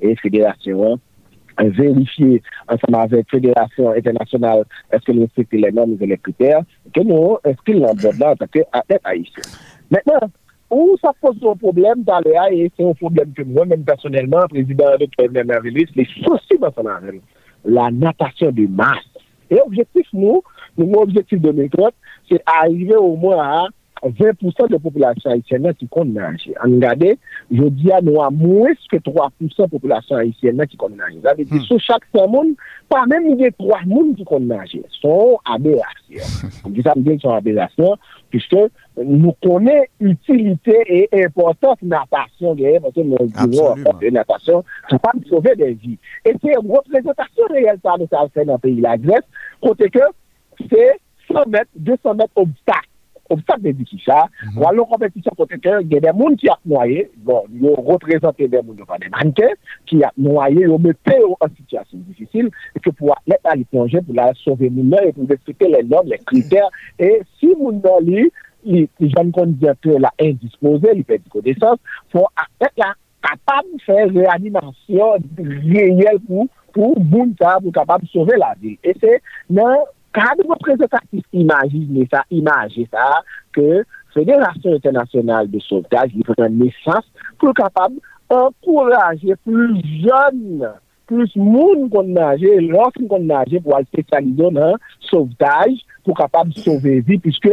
et 0.00 0.08
la 0.08 0.16
fédération 0.16 0.98
a 1.56 1.64
vérifié 1.64 2.42
ensemble 2.68 2.96
avec 2.96 3.26
la 3.32 3.38
fédération 3.38 3.90
internationale 3.90 4.64
est-ce 4.92 5.04
que 5.04 5.12
nous 5.12 5.22
respectons 5.22 5.56
les 5.56 5.72
normes 5.72 5.96
et 6.00 6.06
les 6.06 6.18
critères, 6.18 6.62
que 6.94 7.00
nous 7.00 7.38
dans 7.80 7.92
le 7.92 8.02
board 8.02 8.18
là 8.18 8.32
en 8.32 8.36
tant 8.36 8.46
qu'athlète 8.46 9.00
haïtien. 9.04 9.42
Maintenant, 9.90 10.28
où 10.70 10.96
ça 11.00 11.12
pose 11.20 11.36
un 11.48 11.56
problème 11.56 12.02
dans 12.02 12.20
et 12.50 12.70
c'est 12.76 12.84
un 12.84 12.94
problème 12.94 13.32
que 13.32 13.42
moi-même 13.42 13.84
personnellement, 13.84 14.46
président 14.48 14.96
de 14.98 15.42
Merveilleux, 15.42 15.86
les 15.94 16.04
soucis 16.04 16.58
arène, 16.86 17.20
la 17.64 17.90
natation 17.90 18.50
de 18.50 18.66
masse. 18.66 19.15
Et 19.50 19.60
objectif, 19.60 20.06
nous, 20.12 20.42
nous, 20.76 20.92
objectif 20.94 21.40
de 21.40 21.52
2030, 21.52 21.94
c'est 22.28 22.42
arriver 22.46 22.96
au 22.96 23.16
moins 23.16 23.38
à 23.38 23.68
20% 24.02 24.68
de 24.70 24.76
population 24.76 25.30
haïtienne 25.30 25.72
qui 25.78 25.88
compte 25.88 26.08
nager. 26.08 26.54
En 26.64 26.70
regardez, 26.70 27.18
je 27.50 27.62
dis 27.62 27.90
à 27.90 28.00
nous 28.00 28.20
à 28.20 28.30
moins 28.30 28.72
que 28.90 28.96
3% 28.96 29.30
de 29.40 29.66
population 29.70 30.16
haïtienne 30.16 30.62
qui 30.68 30.76
compte 30.76 30.96
nager. 30.96 31.18
Ça 31.22 31.34
veut 31.34 31.44
dire, 31.44 31.62
sur 31.62 31.80
chaque 31.80 32.04
personne, 32.12 32.54
pas 32.88 33.06
même 33.06 33.30
il 33.30 33.40
y 33.40 33.46
a 33.46 33.50
3 33.50 33.78
personnes 33.78 34.14
qui 34.14 34.24
comptent 34.24 34.46
nager. 34.46 34.82
sont 35.00 35.38
aberrations. 35.44 36.50
On 36.64 36.70
dit 36.70 36.82
ça 36.82 36.92
me 36.96 37.02
dit 37.02 37.20
sont 37.20 37.30
aberrations, 37.30 37.96
puisque 38.30 38.56
nous 39.02 39.32
connaissons 39.42 39.86
l'utilité 40.00 40.76
et 40.88 41.08
l'importance 41.12 41.78
de 41.82 41.90
la 41.90 42.04
natation, 42.10 42.56
parce 42.82 42.94
que 42.94 43.00
nous 43.00 43.16
disons 43.48 43.74
de 43.74 44.10
natation, 44.10 44.64
c'est 44.90 45.00
pas 45.00 45.12
sauver 45.28 45.56
des 45.56 45.72
vies. 45.74 45.98
Et 46.24 46.34
c'est 46.42 46.52
une 46.52 46.70
représentation 46.70 47.44
réelle 47.50 47.78
ça 47.82 47.96
de 47.98 48.44
dans 48.44 48.52
le 48.52 48.58
pays 48.58 48.76
de 48.76 48.82
la 48.82 48.96
Grèce, 48.98 49.24
côté 49.60 49.88
que 49.90 50.00
c'est 50.70 51.00
100 51.32 51.46
mètres, 51.48 51.70
200 51.76 52.14
mètres 52.14 52.32
obstacles 52.36 52.88
obstakle 53.32 53.72
di 53.76 53.86
ki 53.88 54.00
sa, 54.04 54.24
walo 54.60 54.86
kompetisyon 54.90 55.36
kote 55.38 55.58
ke 55.62 55.78
gen 55.90 56.04
den 56.04 56.18
moun 56.18 56.36
ki 56.40 56.50
ak 56.52 56.62
noye, 56.70 57.06
bon, 57.26 57.46
yo 57.62 57.74
reprezenten 57.88 58.52
den 58.52 58.66
moun 58.66 58.82
yo 58.82 58.88
pa 58.88 58.98
den 59.02 59.12
manke, 59.14 59.52
ki 59.90 60.02
ak 60.06 60.16
noye, 60.20 60.66
yo 60.66 60.78
mette 60.82 61.16
yo 61.20 61.34
an 61.44 61.54
sityasyon 61.54 62.04
difisil, 62.10 62.50
ke 62.82 62.92
pou 62.92 63.14
ak 63.14 63.32
let 63.32 63.48
a 63.50 63.56
li 63.58 63.66
plonje 63.72 64.02
pou 64.06 64.16
la 64.16 64.32
sove 64.42 64.70
moun 64.70 64.92
nan, 64.94 65.12
pou 65.16 65.28
respete 65.30 65.70
le 65.72 65.84
nom, 65.88 66.06
le 66.06 66.20
kriter, 66.28 66.68
e 66.98 67.16
si 67.38 67.52
moun 67.54 67.82
nan 67.84 68.04
li, 68.06 68.28
li 68.66 68.86
jan 69.14 69.32
kon 69.34 69.56
diyan 69.60 69.78
ke 69.84 69.98
la 70.02 70.12
indispose, 70.22 70.94
li 70.94 71.06
pe 71.06 71.20
di 71.22 71.32
konesans, 71.32 71.82
pou 72.14 72.28
ak 72.34 72.50
let 72.64 72.80
la 72.82 72.94
kapab 73.26 73.66
fè 73.86 74.06
reanimasyon 74.12 75.26
reyel 75.66 76.20
pou 76.28 76.92
moun 77.10 77.34
sa, 77.40 77.56
pou 77.62 77.74
kapab 77.74 78.04
sove 78.12 78.38
la 78.38 78.52
vi. 78.60 78.76
E 78.86 78.94
se 79.00 79.18
nan 79.56 79.86
cadre 80.16 80.48
représentatif 80.48 81.24
imagine 81.32 82.06
ça, 82.10 82.24
imagine 82.30 82.86
ça, 82.90 83.22
que 83.52 83.84
Fédération 84.14 84.72
internationale 84.72 85.50
de 85.50 85.58
sauvetage, 85.60 86.10
il 86.14 86.24
faut 86.24 86.32
une 86.38 86.58
naissance 86.58 87.04
pour 87.38 87.52
capable 87.52 87.96
d'encourager 88.30 89.34
plus 89.44 89.82
jeunes, 90.00 90.66
plus 91.06 91.36
monde 91.36 91.90
qu'on 91.90 92.04
nage, 92.04 92.40
lorsqu'on 92.40 93.20
nage 93.20 93.58
pour 93.62 93.76
aller 93.76 93.86
spécialiser 93.92 94.50
dans 94.50 94.74
sauvetage, 95.00 95.76
pour 96.02 96.16
capable 96.16 96.50
de 96.54 96.58
sauver 96.58 97.00
vie, 97.00 97.18
puisque 97.18 97.50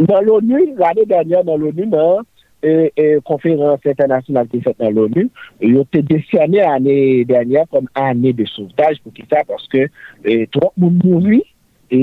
dans 0.00 0.20
l'ONU, 0.20 0.74
l'année 0.76 1.06
dernière, 1.06 1.42
dans 1.42 1.56
l'ONU, 1.56 1.84
et, 1.84 2.18
E, 2.66 2.90
e, 2.98 3.04
konferans 3.28 3.84
internasyonal 3.86 4.48
ki 4.50 4.58
fet 4.64 4.80
nan 4.82 4.96
l'ONU, 4.96 5.26
yo 5.62 5.84
te 5.94 6.00
desyane 6.02 6.64
ane 6.66 6.96
danyan 7.28 7.68
kon 7.70 7.86
ane 8.00 8.32
de 8.34 8.46
souvetaj 8.50 8.98
pou 9.04 9.14
ki 9.14 9.26
sa, 9.28 9.44
paske 9.46 9.84
e, 9.86 10.38
trok 10.50 10.72
moun 10.74 10.96
mouri, 11.04 11.42
e 11.94 12.00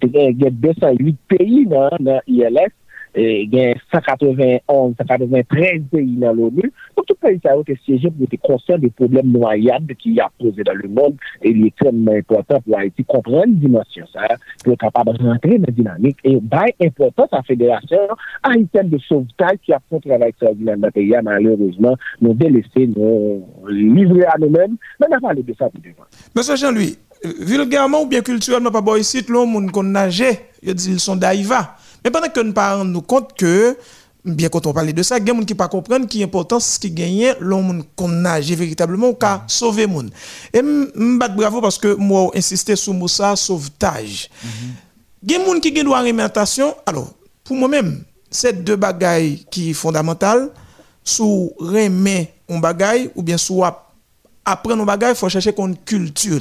te 0.00 0.08
gen 0.14 0.56
208 0.62 1.18
peyi 1.28 1.66
nan 1.68 2.08
ILF 2.24 2.72
E, 3.14 3.46
gen 3.48 3.78
191-193 3.92 5.88
peyi 5.92 6.16
nan 6.20 6.36
l'ONU, 6.36 6.68
pou 6.94 7.06
tout 7.08 7.16
peyi 7.22 7.38
sa 7.40 7.54
yo 7.56 7.64
te 7.66 7.76
siyeje 7.80 8.10
pou 8.14 8.28
te 8.28 8.36
konsen 8.44 8.82
de 8.82 8.90
problem 8.98 9.30
noyade 9.32 9.96
ki 9.98 10.16
ya 10.18 10.28
pose 10.40 10.64
dan 10.66 10.76
le 10.82 10.90
moun, 10.92 11.16
e 11.40 11.54
li 11.56 11.70
ekrenman 11.72 12.20
important 12.20 12.62
pou 12.66 12.76
a 12.76 12.84
eti 12.86 13.06
kompren 13.08 13.56
dimensyon 13.62 14.08
sa, 14.12 14.36
pou 14.64 14.76
e 14.76 14.80
kapab 14.80 15.12
rentre 15.16 15.56
nan 15.56 15.74
dinamik, 15.74 16.20
e 16.20 16.36
bay 16.38 16.74
important 16.84 17.32
sa 17.32 17.42
federasyon 17.48 18.12
a 18.44 18.54
iten 18.60 18.92
de 18.92 19.00
sauvetaj 19.06 19.56
ki 19.64 19.76
a 19.76 19.80
pou 19.86 20.04
travay 20.04 20.34
sa 20.36 20.52
dinan 20.58 20.84
batè 20.84 21.04
ya 21.08 21.24
malheurezman 21.24 21.96
nou 22.20 22.36
delese 22.38 22.86
nou 22.92 23.42
livre 23.72 24.28
a 24.28 24.36
nou 24.40 24.52
men, 24.52 24.76
men 25.00 25.18
avan 25.18 25.38
le 25.38 25.46
besan 25.48 25.72
pou 25.72 25.80
devan. 25.80 26.04
Mese 26.36 26.60
Jean-Louis, 26.60 26.98
euh, 27.24 27.34
vulgarman 27.48 28.02
ou 28.04 28.10
bien 28.10 28.24
kulturel 28.26 28.62
nan 28.62 28.74
pa 28.74 28.84
bo 28.84 28.98
yisit, 29.00 29.32
loun 29.32 29.50
moun 29.54 29.72
kon 29.72 29.94
nage, 29.96 30.34
yo 30.62 30.76
di 30.76 30.92
l 30.92 31.02
son 31.02 31.20
da 31.20 31.32
yiva, 31.32 31.64
Mais 32.04 32.10
pendant 32.10 32.28
que 32.28 32.40
nous 32.40 32.52
parlons 32.52 32.84
nous 32.84 33.02
compte 33.02 33.36
que, 33.36 33.76
bien 34.24 34.48
quand 34.48 34.66
on 34.66 34.72
parle 34.72 34.92
de 34.92 35.02
ça, 35.02 35.16
il 35.18 35.26
y 35.26 35.30
a 35.30 35.32
des 35.32 35.38
gens 35.38 35.44
qui 35.44 35.54
ne 35.54 35.66
comprennent 35.66 36.06
qui 36.06 36.20
est 36.20 36.24
important, 36.24 36.60
ce 36.60 36.78
qui 36.78 36.90
gagne, 36.90 37.34
l'homme 37.40 37.84
qu'on 37.96 38.08
nage 38.08 38.50
véritablement, 38.52 39.12
qu'à 39.14 39.44
sauver 39.46 39.86
les 39.86 39.92
gens. 39.92 40.02
Et 40.52 40.58
je 40.60 41.34
bravo 41.34 41.60
parce 41.60 41.78
que 41.78 41.94
moi, 41.94 42.30
insisté 42.34 42.76
sur 42.76 42.94
le 42.94 43.08
ça, 43.08 43.36
sauvetage. 43.36 44.30
Il 45.22 45.32
y 45.32 45.34
a 45.34 45.38
des 45.38 45.44
gens 45.44 45.60
qui 45.60 45.86
ont 45.86 45.94
alimentation. 45.94 46.74
Alors, 46.86 47.12
pour 47.44 47.56
moi-même, 47.56 48.04
c'est 48.30 48.64
deux 48.64 48.76
bagailles 48.76 49.44
qui 49.50 49.74
sont 49.74 49.80
fondamentales. 49.80 50.50
Sous 51.02 51.52
remet 51.58 52.34
un 52.50 52.58
bagaille 52.58 53.10
ou 53.16 53.22
bien 53.22 53.38
soit 53.38 53.86
après 54.44 54.76
nos 54.76 54.84
bagages, 54.84 55.16
il 55.16 55.18
faut 55.18 55.28
chercher 55.28 55.54
une 55.56 55.76
culture. 55.76 56.40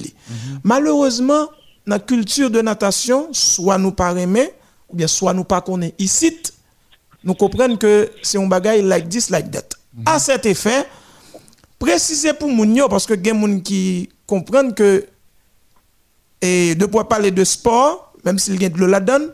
Malheureusement, 0.64 1.48
dans 1.86 1.96
la 1.96 2.00
culture 2.00 2.50
de 2.50 2.62
natation, 2.62 3.30
soit 3.32 3.78
nous 3.78 3.92
pas 3.92 4.14
aimer, 4.14 4.52
ou 4.90 4.96
bien 4.96 5.08
soit 5.08 5.34
nous 5.34 5.44
pas 5.44 5.62
connaît 5.62 5.94
ici, 6.00 6.38
nous 7.24 7.34
comprenons 7.34 7.78
que 7.78 8.10
c'est 8.22 8.38
un 8.38 8.48
bagage 8.48 8.82
like 8.84 9.10
this, 9.10 9.30
like 9.30 9.52
that. 9.52 9.68
À 10.06 10.20
cet 10.20 10.46
effet, 10.46 10.86
préciser 11.80 12.34
pour 12.34 12.50
nous, 12.50 12.88
parce 12.88 13.06
que 13.06 13.14
il 13.14 13.26
y 13.26 13.30
a 13.30 13.34
des 13.34 13.40
gens 13.40 13.60
qui 13.60 14.10
comprennent 14.26 14.74
que, 14.74 15.06
et 16.42 16.76
de 16.76 16.86
pouvoir 16.86 17.08
parler 17.08 17.32
de 17.32 17.44
sport, 17.44 18.14
même 18.24 18.38
s'il 18.38 18.62
y 18.62 18.66
a 18.66 18.70
de 18.70 18.86
la 18.86 19.00
donne, 19.00 19.32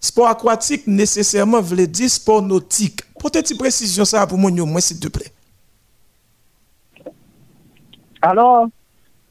sport 0.00 0.28
aquatique 0.28 0.86
nécessairement 0.86 1.60
veut 1.60 1.86
dire 1.86 2.10
sport 2.10 2.42
nautique. 2.42 3.00
Peut-être 3.18 3.56
précision 3.56 4.04
ça 4.04 4.26
pour 4.26 4.38
nous, 4.38 4.66
moi, 4.66 4.80
s'il 4.80 4.98
te 5.00 5.08
plaît. 5.08 5.32
Alors, 8.20 8.66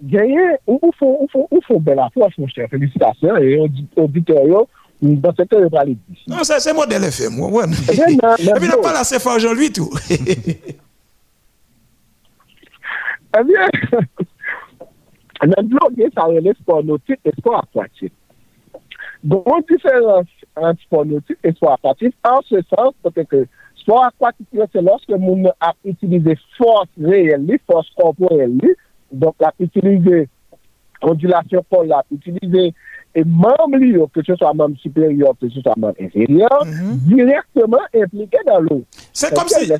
gagner, 0.01 0.55
il 0.67 0.79
faut, 0.97 1.27
il 1.51 1.59
faut 1.65 1.79
belle 1.79 1.99
approche, 1.99 2.37
mon 2.37 2.47
cher. 2.47 2.67
Félicitations. 2.69 3.37
Et 3.37 3.57
auditeurs, 3.95 4.67
dans 5.01 5.33
ce 5.35 5.43
cas, 5.43 5.57
il 5.59 5.67
va 5.67 5.79
aller 5.79 5.97
Non, 6.27 6.37
c'est 6.43 6.73
modèle 6.73 7.03
FM. 7.03 7.39
Ouais. 7.39 7.65
Et 7.89 8.53
puis, 8.53 8.67
il 8.67 8.81
pas 8.81 8.93
la 8.93 9.03
CFA 9.03 9.35
aujourd'hui, 9.35 9.71
tout. 9.71 9.89
Eh 13.39 13.43
bien, 13.45 13.65
dans 15.41 15.69
l'eau, 15.69 16.09
ça 16.13 16.23
relève 16.23 16.53
sport 16.55 16.83
nautique 16.83 17.21
et 17.23 17.31
sport 17.37 17.63
aquatique. 17.63 18.11
Donc, 19.23 19.45
une 19.47 19.77
différence 19.77 20.25
entre 20.57 20.81
sport 20.81 21.05
nautique 21.05 21.37
et 21.41 21.53
sport 21.53 21.73
aquatique, 21.73 22.13
en 22.25 22.41
ce 22.41 22.57
sens, 22.63 22.93
peut-être 23.01 23.29
que 23.29 23.47
sport 23.77 24.03
aquatique, 24.03 24.47
c'est 24.73 24.81
lorsque 24.81 25.07
l'on 25.07 25.45
a 25.61 25.73
utilisé 25.85 26.37
force 26.57 26.89
réelle, 27.01 27.47
force 27.65 27.89
corporelle, 27.95 28.57
donc 29.13 29.35
a 29.41 29.53
utilisé 29.59 30.27
ondulation 31.01 31.63
pour 31.69 31.83
la 31.83 32.03
utiliser 32.11 32.73
et 33.13 33.23
membres, 33.23 34.09
que 34.13 34.21
ce 34.25 34.35
soit 34.35 34.53
membre 34.53 34.77
supérieur, 34.77 35.33
que 35.39 35.49
ce 35.49 35.61
soit 35.61 35.75
membre 35.77 35.95
inférieur, 35.99 36.65
directement 37.07 37.81
impliqué 37.93 38.37
dans 38.45 38.59
l'eau. 38.59 38.83
C'est 39.13 39.33
comme 39.33 39.47
si, 39.47 39.71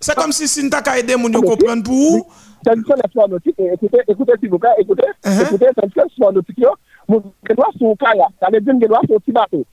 c'est 0.00 0.14
comme 0.14 0.32
si 0.32 0.46
Sinta 0.46 0.78
a 0.78 0.98
aidé 0.98 1.16
mon 1.16 1.30
comprendre 1.30 1.82
pour 1.82 1.94
vous. 1.94 2.26
C'est 2.66 2.74
une 2.74 2.82
sport 2.82 3.28
nautique, 3.28 3.54
écoutez, 3.58 3.98
écoutez, 4.08 4.32
s'il 4.40 4.48
vous 4.48 4.58
plaît, 4.58 4.70
écoutez, 4.78 5.02
écoutez, 5.22 5.66
c'est 5.76 5.84
une 5.84 6.10
sport 6.10 6.32
nautique, 6.32 6.64
mon 7.06 7.22
doit 7.54 7.68
sur 7.76 7.88
le 7.88 7.94
kayak, 7.94 8.28
ça 8.40 8.48
veut 8.50 8.60
dire 8.60 8.74
que 8.80 8.86
doit 8.86 9.00
sur 9.04 9.14
le 9.14 9.20
petit 9.20 9.32
bateau. 9.32 9.64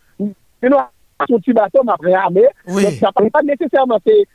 Doit 0.62 0.92
sur 1.26 1.36
le 1.36 1.40
petit 1.40 1.54
bateau, 1.54 1.84
m'a 1.84 1.96
réarmé, 2.02 2.44
donc 2.68 2.94
ça 3.00 3.12
ne 3.22 3.30
pas 3.30 3.42
nécessairement 3.44 3.98
c'est 4.06 4.26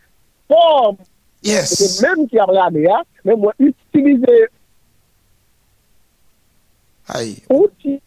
forme, 0.49 0.97
yes. 1.43 1.69
c'est 1.69 2.09
même 2.09 2.27
qui 2.29 2.39
a 2.39 2.47
réarmé, 2.47 2.89
mais 3.27 3.37
moi, 3.37 3.53
utiliser 3.59 4.49
Aïe. 7.09 7.43
outils 7.51 8.01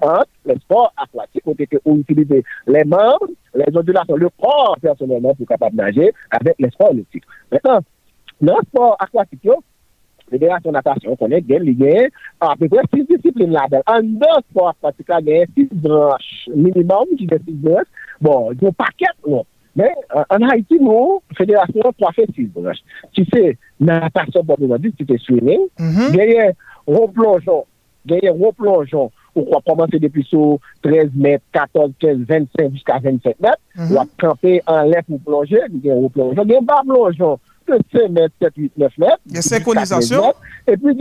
entre 0.00 0.26
les 0.44 0.56
sports 0.56 0.92
aquatiques 0.96 1.46
ont 1.46 1.52
été 1.52 1.78
utilisés 1.86 2.44
les 2.66 2.84
membres, 2.84 3.28
les 3.54 3.76
ondulations, 3.76 4.16
le 4.16 4.28
corps 4.40 4.76
personnellement 4.80 5.34
pour 5.34 5.46
capable 5.46 5.76
de 5.76 5.82
nager 5.82 6.12
avec 6.30 6.56
les 6.58 6.70
sports 6.70 6.94
nautiques. 6.94 7.24
Maintenant, 7.50 7.80
dans 8.40 8.60
sport 8.62 8.96
aquatique, 8.98 9.48
Fédération 10.30 10.72
Natation 10.72 11.16
konen 11.18 11.44
gen 11.46 11.64
li 11.66 11.74
gen 11.78 12.10
apè 12.46 12.68
kwen 12.70 12.88
6 12.92 13.08
disipline 13.10 13.54
la 13.54 13.66
bel. 13.70 13.82
An 13.90 14.14
dan 14.20 14.44
sport 14.46 14.78
pratika 14.82 15.20
gen 15.26 15.48
6 15.56 15.72
branche 15.84 16.54
minimum 16.54 17.16
ki 17.18 17.26
gen 17.30 17.42
6 17.48 17.58
branche. 17.64 17.90
Bon, 18.22 18.52
gen 18.60 18.76
paket 18.78 19.16
nou. 19.26 19.44
Men, 19.78 19.92
euh, 20.14 20.24
an 20.34 20.46
Haiti 20.48 20.80
nou, 20.82 21.20
Fédération 21.38 21.94
3 21.98 22.12
fè 22.16 22.26
6 22.30 22.50
branche. 22.54 22.82
Ti 23.16 23.26
se 23.30 23.44
natasyon 23.90 24.46
pou 24.46 24.70
mwen 24.70 24.82
dit, 24.86 24.94
ti 24.98 25.06
se 25.08 25.18
swimming. 25.26 25.66
Mm-hmm. 25.80 26.14
Genye 26.16 26.48
replonjon. 26.90 27.66
Genye 28.10 28.34
replonjon. 28.38 29.10
Ou 29.34 29.42
quoi 29.42 29.60
commencer 29.66 29.98
depuis 29.98 30.24
sur 30.24 30.58
13 30.82 31.10
mètres, 31.14 31.44
14, 31.52 31.92
15, 32.00 32.18
25 32.28 32.72
jusqu'à 32.72 32.98
27 32.98 33.40
mètres. 33.40 33.58
Mhm. 33.76 33.92
Ou 33.92 34.00
à 34.00 34.06
camper 34.18 34.62
en 34.66 34.82
l'air 34.82 35.02
pour 35.04 35.20
plonger. 35.20 35.60
Gagné 35.70 36.02
replongeon. 36.02 36.44
Gagné 36.44 36.60
bas 36.62 36.82
plongeon. 36.84 37.38
De 37.68 37.78
5 37.92 38.08
mètres, 38.10 38.34
7, 38.42 38.52
8, 38.56 38.72
9 38.76 38.98
mètres. 38.98 39.18
Il 39.26 39.34
y 39.34 39.38
a 39.38 39.42
synchronisation. 39.42 40.18
jusqu'à 40.18 40.22
15 40.22 40.26
mètres. 40.26 40.40
Et 40.66 40.76
puis, 40.76 40.96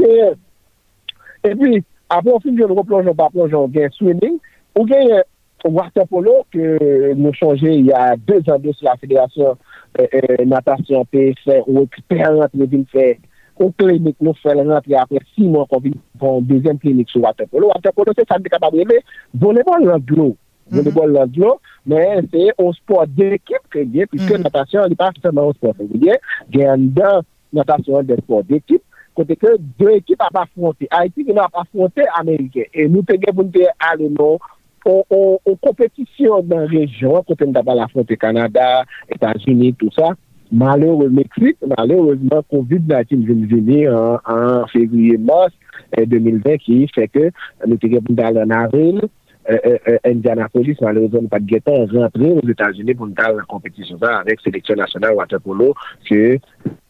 et 1.44 1.56
puis, 1.56 1.84
après, 2.10 2.32
on 2.32 2.40
finit 2.40 2.58
de 2.58 2.66
replongeon, 2.66 3.14
pas 3.16 3.30
plongeon, 3.30 3.68
gagné 3.68 3.90
swimming. 3.92 4.38
Ou 4.78 4.86
gagné 4.86 5.22
water 5.66 6.08
polo 6.08 6.46
que 6.52 7.14
nous 7.14 7.34
changé 7.34 7.76
il 7.76 7.88
y 7.88 7.92
a 7.92 8.16
deux 8.16 8.42
ans 8.50 8.60
de 8.60 8.72
la 8.82 8.96
fédération 8.96 9.58
euh, 10.00 10.06
euh, 10.14 10.46
natation 10.46 11.06
faire 11.44 11.68
ou 11.68 11.88
clinique 11.88 12.54
nous 12.54 12.86
fait 12.92 13.20
ou 13.60 13.74
klinik 13.76 14.18
nou 14.24 14.36
fèl 14.40 14.62
rentre 14.64 14.98
apre 14.98 15.22
6 15.36 15.48
moun 15.52 15.68
kon 15.70 15.84
vi 15.84 15.94
kon 16.22 16.46
dezyen 16.48 16.80
klinik 16.82 17.12
sou 17.12 17.26
waterpolo. 17.26 17.72
Waterpolo 17.74 18.16
se 18.16 18.26
sa 18.28 18.40
di 18.40 18.52
kapab 18.52 18.78
reme 18.80 19.02
voleybol 19.44 19.88
landlo. 19.90 20.32
Voleybol 20.72 21.16
landlo, 21.16 21.56
men 21.90 22.30
se 22.32 22.50
ou 22.56 22.72
sport 22.78 23.12
de 23.18 23.34
ekip 23.40 23.66
ke 23.74 23.84
gen, 23.92 24.10
piske 24.12 24.40
natasyon 24.40 24.92
li 24.92 25.00
pa 25.00 25.12
seman 25.18 25.50
ou 25.50 25.58
sport 25.58 25.82
de 25.82 26.00
gen, 26.00 26.22
gen 26.54 26.88
dan 26.96 27.26
natasyon 27.56 28.08
de 28.08 28.20
sport 28.24 28.48
de 28.48 28.62
ekip, 28.62 28.84
kote 29.18 29.36
ke 29.40 29.58
de 29.82 29.92
ekip 29.98 30.24
ap 30.24 30.40
afronte. 30.46 30.88
Haiti 30.94 31.28
gen 31.28 31.42
ap 31.44 31.58
afronte 31.60 32.08
Amerike. 32.22 32.70
E 32.72 32.88
nou 32.88 33.04
te 33.04 33.20
gen 33.20 33.36
pou 33.36 33.44
nou 33.44 33.56
te 33.56 33.68
ale 33.92 34.08
nou 34.14 34.40
ou 34.88 35.56
kompetisyon 35.66 36.48
nan 36.48 36.68
rejyon, 36.72 37.26
kote 37.28 37.44
nou 37.44 37.58
tabal 37.58 37.84
afronte 37.84 38.16
Kanada, 38.20 38.86
Etats-Unis, 39.12 39.76
tout 39.82 39.94
sa, 39.98 40.14
Malheurez 40.52 41.12
Meksik, 41.14 41.58
malheurezman 41.62 42.44
COVID-19 42.50 43.26
vin 43.28 43.46
vini 43.50 43.86
an 43.86 44.66
fevriye-mars 44.72 45.54
2020 45.94 46.50
eh, 46.50 46.60
ki 46.64 46.78
feke 46.96 47.30
nou 47.68 47.78
te 47.82 47.90
gen 47.92 48.04
pou 48.06 48.18
dal 48.18 48.40
an 48.42 48.54
avril 48.58 49.04
eh, 49.04 49.60
eh, 49.60 50.00
Indianapolis 50.10 50.82
malheurezman 50.82 51.28
nou 51.28 51.34
pat 51.34 51.46
getan 51.50 51.86
rentre 51.94 52.32
ou 52.32 52.42
l'Etats-Unis 52.48 52.98
pou 52.98 53.10
nou 53.10 53.18
dal 53.18 53.38
an 53.44 53.50
kompetisyon 53.52 54.02
sa 54.02 54.16
avek 54.24 54.42
seleksyon 54.42 54.82
nasyonal 54.82 55.20
waterpolo 55.20 55.76
ke 56.10 56.40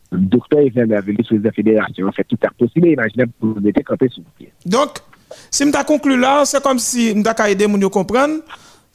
doktor 0.09 0.63
Yvan 0.63 0.87
Mervelis 0.93 1.27
ou 1.33 1.43
la 1.43 1.53
federasyon 1.55 2.15
fè 2.15 2.25
tout 2.29 2.47
ak 2.47 2.55
posibè 2.61 2.95
imajinab 2.95 3.35
pou 3.35 3.59
nou 3.59 3.75
te 3.75 3.83
kampè 3.83 4.07
sou 4.13 4.23
piye. 4.39 4.53
Donk, 4.63 5.03
si 5.51 5.67
mta 5.67 5.83
konklu 5.87 6.15
la, 6.15 6.39
se 6.47 6.63
kom 6.63 6.79
si 6.79 7.11
mta 7.19 7.35
ka 7.35 7.51
ede 7.51 7.67
moun 7.67 7.83
yo 7.83 7.91
kompran, 7.93 8.39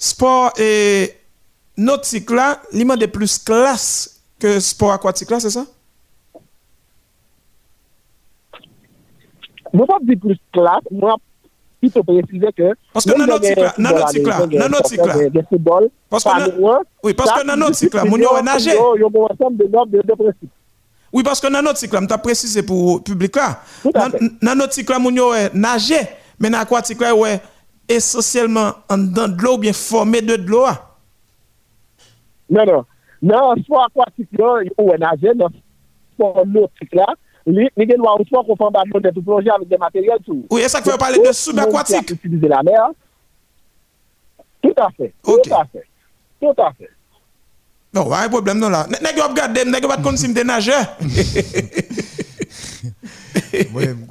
sport 0.01 0.57
e 0.57 0.73
notik 1.77 2.33
la, 2.33 2.55
li 2.73 2.89
man 2.89 2.99
de 2.99 3.13
plus 3.13 3.37
klas 3.45 4.14
que 4.45 4.61
sport 4.61 4.93
aquatique 4.93 5.31
là, 5.31 5.41
c'est 5.41 5.51
ça? 5.51 5.65
Moi, 9.73 9.87
pas 9.87 9.99
dire 10.03 10.19
plus 10.21 10.39
classe, 10.53 10.83
moi, 10.91 11.17
plutôt 11.81 12.05
préciser 12.05 12.53
que. 12.57 12.75
Parce 12.93 13.07
que 13.07 13.13
cycle 13.13 13.27
là, 13.27 13.39
cycle 13.43 13.61
là, 13.79 14.09
cycle 14.09 14.29
là. 14.29 14.35
Parce 16.11 16.25
que 16.25 16.31
oui, 17.03 17.15
parce 17.15 17.33
que 17.33 17.73
cycle 17.75 17.97
là, 17.97 18.05
mon 18.05 18.19
yo 18.19 18.37
yo, 18.37 18.43
nager. 18.43 18.75
yo, 18.75 18.97
yo, 18.99 19.09
bon 19.11 19.27
ensemble 19.31 19.57
de 19.65 19.69
normes, 19.69 19.91
de, 19.91 20.15
principes. 20.15 20.51
Oui, 21.13 21.23
parce 21.23 21.41
que 21.41 21.49
notre 21.49 21.79
cycle, 21.79 21.99
je 21.99 22.17
précisé 22.19 22.63
pour 22.63 23.03
public 23.03 23.35
là. 23.37 23.61
Tout 23.83 23.91
à 23.95 24.09
Dans 24.09 24.19
fait. 24.19 24.25
dans 24.43 24.55
notre 24.55 24.75
cycle, 24.75 24.93
nous 25.01 25.33
avons 25.33 25.51
nagé, 25.55 25.97
mais 26.39 26.51
dans 26.51 26.59
l'aquatique, 26.59 27.01
là, 27.01 27.15
ouais, 27.15 27.41
essentiellement 27.89 28.73
en 28.91 28.99
dedans 28.99 29.29
de 29.29 29.43
l'eau, 29.43 29.57
bien 29.57 29.73
formé 29.73 30.21
de 30.21 30.37
de 30.37 30.47
l'eau. 30.49 30.65
ah. 30.67 30.91
Non, 32.51 32.67
non. 32.67 32.85
Nan 33.25 33.61
sport 33.65 33.89
akwatik 33.89 34.29
yo, 34.37 34.49
yo 34.69 34.85
wè 34.91 34.99
naje, 35.01 35.33
nan 35.39 35.53
sport 36.13 36.45
nautik 36.53 36.93
la, 36.99 37.07
li 37.49 37.87
gen 37.89 38.03
wè 38.05 38.11
ou 38.13 38.27
sport 38.29 38.51
kon 38.51 38.59
fan 38.61 38.75
badman 38.75 39.05
de 39.07 39.15
tout 39.15 39.25
plonje 39.25 39.53
avik 39.55 39.71
de 39.71 39.79
materyel 39.81 40.21
tou. 40.27 40.43
Ou 40.51 40.61
yè 40.61 40.69
sa 40.69 40.83
kwe 40.85 40.99
pale 41.01 41.23
de 41.25 41.33
subakwatik? 41.39 42.13
Utilize 42.19 42.51
la 42.53 42.61
mer. 42.67 42.93
Tout 44.65 44.77
a 44.81 44.91
fè. 44.93 45.09
Tout 45.25 45.49
a 45.57 45.63
fè. 45.71 45.87
Tout 46.43 46.61
a 46.61 46.69
fè. 46.75 46.91
Non, 47.97 48.11
wè 48.11 48.27
yè 48.27 48.33
problem 48.35 48.61
non 48.61 48.75
la. 48.75 48.85
Nè 48.93 49.01
gè 49.09 49.23
wè 49.23 49.29
ap 49.29 49.39
gade 49.39 49.57
dem, 49.57 49.73
nè 49.73 49.81
gè 49.81 49.89
wè 49.89 49.97
at 49.97 50.05
kon 50.05 50.21
sim 50.21 50.37
de 50.37 50.45
naje. 50.45 50.77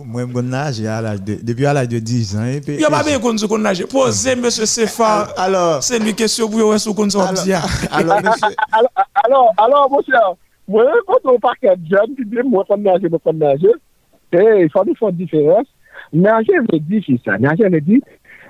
Moi, 0.05 0.23
je 0.33 0.41
nage 0.41 0.85
à 0.85 1.01
l'âge 1.01 1.21
de, 1.21 1.37
depuis 1.41 1.65
à 1.65 1.73
l'âge 1.73 1.87
de 1.89 1.99
10 1.99 2.37
ans. 2.37 2.45
Et 2.45 2.61
puis, 2.61 2.77
Yo 2.79 2.89
pas 2.89 3.03
bien 3.03 3.19
qu'on 3.19 3.37
se 3.37 3.57
nager. 3.57 3.85
Posez 3.85 4.35
monsieur 4.35 4.65
Sefa. 4.65 5.29
alors, 5.37 5.83
C'est 5.83 5.99
lui 5.99 6.13
question 6.13 6.49
pour 6.49 6.59
yo 6.59 6.77
sous 6.77 6.93
qu'on 6.93 7.09
soit 7.09 7.29
alors, 7.91 8.17
monsieur, 8.21 8.55
alors, 9.23 9.53
alors, 9.57 9.91
monsieur, 9.91 10.13
moi, 10.67 10.85
quand 11.07 11.19
on 11.31 11.39
parle 11.39 11.55
de 11.61 11.89
jeunes 11.89 12.15
qui 12.15 12.25
disent, 12.25 12.43
moi, 12.45 12.65
quand 12.67 12.77
nager, 12.77 13.09
moi, 13.09 13.19
quand 13.23 13.33
nager, 13.33 13.67
eh, 14.33 14.63
il 14.63 14.69
faut 14.71 14.83
nous 14.85 14.95
faire 14.95 15.09
une 15.09 15.15
différence. 15.15 15.67
Nager 16.11 16.59
veut 16.71 16.79
dire 16.79 17.03
c'est 17.05 17.19
ça. 17.23 17.37
Nager 17.37 17.69
veut 17.69 17.81
dire 17.81 18.01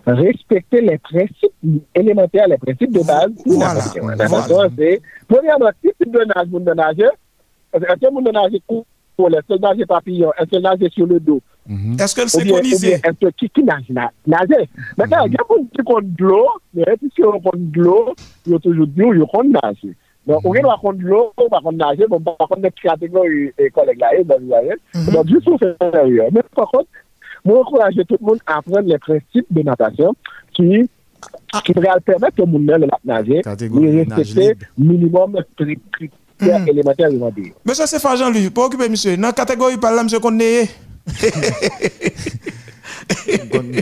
respecter 0.06 0.82
les 0.82 0.98
principes 0.98 1.54
élémentaires, 1.96 2.48
les 2.48 2.58
principes 2.58 2.92
de 2.92 3.04
base. 3.06 3.32
pour 3.44 3.54
Voilà, 3.54 4.70
premièrement, 5.28 5.70
si 5.82 5.90
tu 6.00 6.06
vous 6.06 6.60
dois 6.60 6.76
nager, 6.76 7.10
est-ce 7.74 7.84
que 7.84 8.14
vous 8.14 8.22
dois 8.22 8.32
nager 8.34 8.62
pour 9.16 9.30
est-ce 9.30 9.54
que 9.56 9.60
nager 9.60 9.86
papillon, 9.86 10.32
est-ce 10.38 10.50
que 10.50 10.58
nager 10.62 10.90
sur 10.90 11.06
le 11.06 11.20
dos, 11.20 11.42
Est-ce 12.00 12.16
que 12.16 12.22
le 12.22 12.28
ou 12.28 12.44
bien, 12.44 12.58
ou 12.58 12.62
bien 12.62 12.72
synchronisé 12.72 12.94
est-ce 12.94 13.12
que 13.26 13.30
qui, 13.32 13.50
qui 13.50 13.64
nage, 13.64 13.84
na- 13.90 14.12
nager. 14.28 14.70
Maintenant, 14.98 15.26
il 15.26 15.34
y 15.34 15.36
a 15.36 15.40
gens 15.40 15.64
qui 15.76 15.84
comptent 15.84 16.14
de 16.16 16.24
l'eau, 16.24 16.48
mais 16.74 16.84
puisque 17.00 17.26
on 17.28 17.40
compte 17.40 17.72
de 17.72 17.82
l'eau, 17.82 18.14
ils 18.46 18.54
ont 18.56 18.60
toujours 18.60 18.88
dit, 18.88 19.02
ils 19.02 19.26
comptent 19.32 19.56
nager. 19.64 19.96
Donc, 20.26 20.40
on 20.46 20.52
va 20.52 20.78
compte 20.82 20.98
de 20.98 21.04
l'eau, 21.08 21.32
on 21.38 21.48
va 21.48 21.60
compte 21.62 21.76
nager, 21.76 22.06
on 22.10 22.18
va 22.18 22.36
compte 22.40 22.62
des 22.62 22.72
catégories 22.72 23.52
et 23.58 23.70
collègues 23.70 24.00
là, 24.00 24.16
et 24.18 24.24
dans 24.24 24.38
le 24.40 25.12
Donc, 25.12 25.28
juste 25.28 25.44
pour 25.46 25.60
faire 25.60 25.76
sérieux. 25.80 26.24
Mais 26.32 26.42
par 26.56 26.70
contre, 26.72 26.88
moi, 27.46 27.60
encourage 27.60 27.96
tout 28.08 28.18
le 28.22 28.26
monde 28.26 28.40
à 28.46 28.58
apprendre 28.58 28.88
les 28.88 28.98
principes 28.98 29.46
de 29.52 29.62
natation 29.64 30.14
qui, 30.54 30.90
qui 31.66 31.74
pourraient 31.74 31.90
permettre 32.06 32.42
au 32.42 32.46
monde 32.46 32.66
de 32.66 32.88
nager, 33.04 33.42
de 33.42 33.98
respecter 34.00 34.56
minimum 34.78 35.38
vont 36.50 37.32
dire. 37.32 37.54
Monsieur 37.66 37.86
Sefa 37.86 38.16
Jean-Louis, 38.16 38.50
pour 38.50 38.66
occuper 38.66 38.90
monsieur, 38.90 39.16
dans 39.18 39.28
la 39.28 39.34
catégorie 39.34 39.78
par 39.78 39.94
là 39.94 40.04
monsieur 40.04 40.20
qu'on 40.20 40.40
est. 40.40 40.70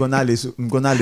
on 0.02 0.13
allait 0.13 0.36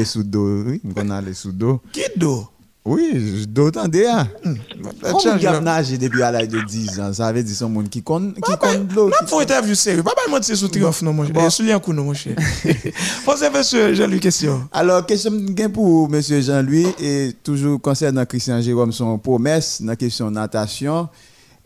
sous, 0.05 0.23
dos, 0.23 0.63
oui, 0.63 0.81
on 0.95 1.09
allait 1.09 1.33
sous 1.33 1.51
dos. 1.51 1.81
Qui 1.91 2.01
do 2.17 2.47
Oui, 2.85 3.45
dos 3.47 3.71
tendez, 3.71 4.05
hein. 4.07 4.27
Peut-être 4.43 5.11
Comme 5.11 5.21
change 5.21 5.41
il 5.41 5.47
a 5.47 5.59
nagé 5.59 5.97
depuis 5.97 6.23
à 6.23 6.31
l'âge 6.31 6.47
de 6.47 6.61
10 6.61 6.99
ans, 6.99 7.13
ça 7.13 7.31
veut 7.31 7.43
dire 7.43 7.55
son 7.55 7.69
monde 7.69 7.89
qui 7.89 8.01
compte, 8.01 8.35
qui 8.35 8.41
Pas 8.41 8.57
compte 8.57 8.87
de 8.87 8.95
l'eau. 8.95 9.09
N'a 9.09 9.25
pas 9.27 9.41
interview 9.41 9.75
sérieux. 9.75 10.03
Pas 10.03 10.11
pas 10.11 10.29
mentir 10.29 10.55
sous 10.57 10.67
triomphe 10.67 11.01
non 11.01 11.13
mon 11.13 11.25
cher. 11.25 11.35
Eh, 11.45 11.49
Soulier 11.49 11.73
un 11.73 11.79
coup 11.79 11.93
non 11.93 12.03
mon 12.03 12.13
cher. 12.13 12.35
Posez 13.25 13.49
monsieur 13.49 13.93
Jean-Louis 13.93 14.19
question. 14.19 14.67
Alors, 14.71 15.05
question 15.05 15.31
gain 15.31 15.69
pour 15.69 16.09
M. 16.13 16.21
Jean-Louis, 16.21 16.87
et 17.01 17.31
toujours 17.43 17.79
concernant 17.81 18.25
Christian 18.25 18.61
Jérôme, 18.61 18.91
son 18.91 19.17
promesse 19.17 19.81
dans 19.81 19.87
la 19.89 19.95
question 19.95 20.29
natation, 20.31 21.09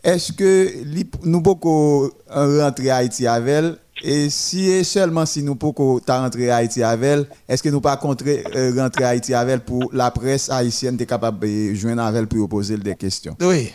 est-ce 0.03 0.33
que 0.33 1.25
nous 1.25 1.41
pouvons 1.41 2.09
rentrer 2.27 2.89
à 2.89 2.97
Haïti 2.97 3.25
avec 3.25 3.49
elle? 3.49 3.75
Et 4.03 4.29
si 4.29 4.69
et 4.69 4.83
seulement 4.83 5.25
si 5.25 5.43
nous 5.43 5.55
pouvons 5.55 5.99
rentrer 6.05 6.49
à 6.49 6.57
Haïti 6.57 6.83
avec 6.83 7.05
elle, 7.05 7.25
est-ce 7.47 7.63
que 7.63 7.69
nous 7.69 7.79
pas 7.79 7.97
euh, 8.03 8.71
rentrer 8.75 9.03
à 9.05 9.09
Haïti 9.09 9.33
avec 9.33 9.53
elle 9.53 9.59
pour 9.61 9.91
la 9.93 10.11
presse 10.11 10.49
haïtienne 10.49 10.97
est 10.99 11.05
capable 11.05 11.39
de 11.39 11.73
joindre 11.73 12.01
avec 12.01 12.21
elle 12.21 12.27
pour 12.27 12.49
poser 12.49 12.77
des 12.77 12.95
questions? 12.95 13.35
Oui. 13.39 13.71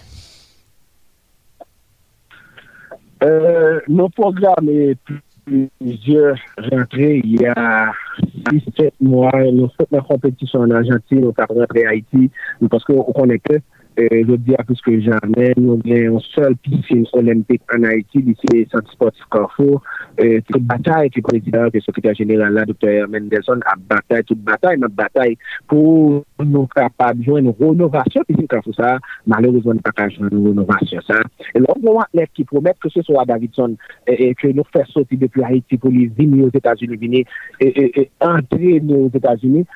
Euh, 3.23 3.81
nos 3.89 4.09
programmes 4.11 4.69
plusieurs 5.79 6.37
rentrées 6.71 7.21
il 7.25 7.41
y 7.41 7.47
a 7.47 7.93
6-7 8.53 8.91
mois. 9.01 9.33
Nous 9.53 9.69
faisons 9.79 10.03
une 10.03 10.03
compétition 10.03 10.61
en 10.61 10.71
Argentine, 10.71 11.21
nous 11.21 11.35
avons 11.37 11.61
rentré 11.61 11.87
à 11.87 11.91
Haïti, 11.91 12.31
parce 12.71 12.85
qu'on 12.85 13.03
connaît 13.13 13.39
que, 13.39 13.55
Eh, 13.99 14.23
je 14.23 14.37
di 14.47 14.55
apous 14.55 14.79
ke 14.87 14.93
janè, 15.03 15.49
nou 15.59 15.81
gen 15.83 16.05
yon 16.05 16.21
sol 16.23 16.53
piscine 16.63 17.09
olympique 17.19 17.67
an 17.75 17.83
Haiti, 17.89 18.21
disi 18.29 18.61
Santi 18.71 18.93
Sportif 18.95 19.25
Carrefour, 19.35 19.81
eh, 20.23 20.39
tout 20.47 20.63
bataille 20.71 21.11
ki 21.11 21.25
prezident, 21.27 21.67
ki 21.75 21.83
sekretèr 21.83 22.15
jeneral 22.15 22.55
la, 22.55 22.63
Dr. 22.69 23.09
Mendelson, 23.11 23.59
ap 23.67 23.83
bataille, 23.91 24.23
tout 24.29 24.39
bataille, 24.47 24.79
nan 24.79 24.95
bataille 24.95 25.35
pou 25.67 26.21
nou 26.45 26.71
kapab 26.77 27.19
joun 27.27 27.51
renovasyon 27.59 28.29
piscine 28.29 28.47
Carrefour 28.47 28.79
sa, 28.79 28.93
malourezon 29.27 29.83
pa 29.83 29.91
ka 29.99 30.07
joun 30.15 30.31
renovasyon 30.31 31.03
sa. 31.09 31.19
E 31.51 31.65
lò, 31.65 31.75
nou 31.83 31.99
an 32.05 32.15
lèk 32.21 32.37
ki 32.39 32.47
promèt 32.53 32.79
ke 32.79 32.95
se 32.95 33.03
so 33.03 33.19
a 33.19 33.27
Davidson, 33.27 33.75
eh, 34.07 34.31
ke 34.39 34.53
nou 34.55 34.69
fè 34.71 34.87
soti 34.93 35.19
depi 35.19 35.43
Haiti 35.43 35.75
pou 35.75 35.91
li 35.91 36.07
vini 36.07 36.47
os 36.47 36.55
Etats-Unis, 36.55 37.03
vini, 37.03 37.27
entre 37.59 38.79
nou 38.79 39.11
os 39.11 39.19
Etats-Unis, 39.19 39.67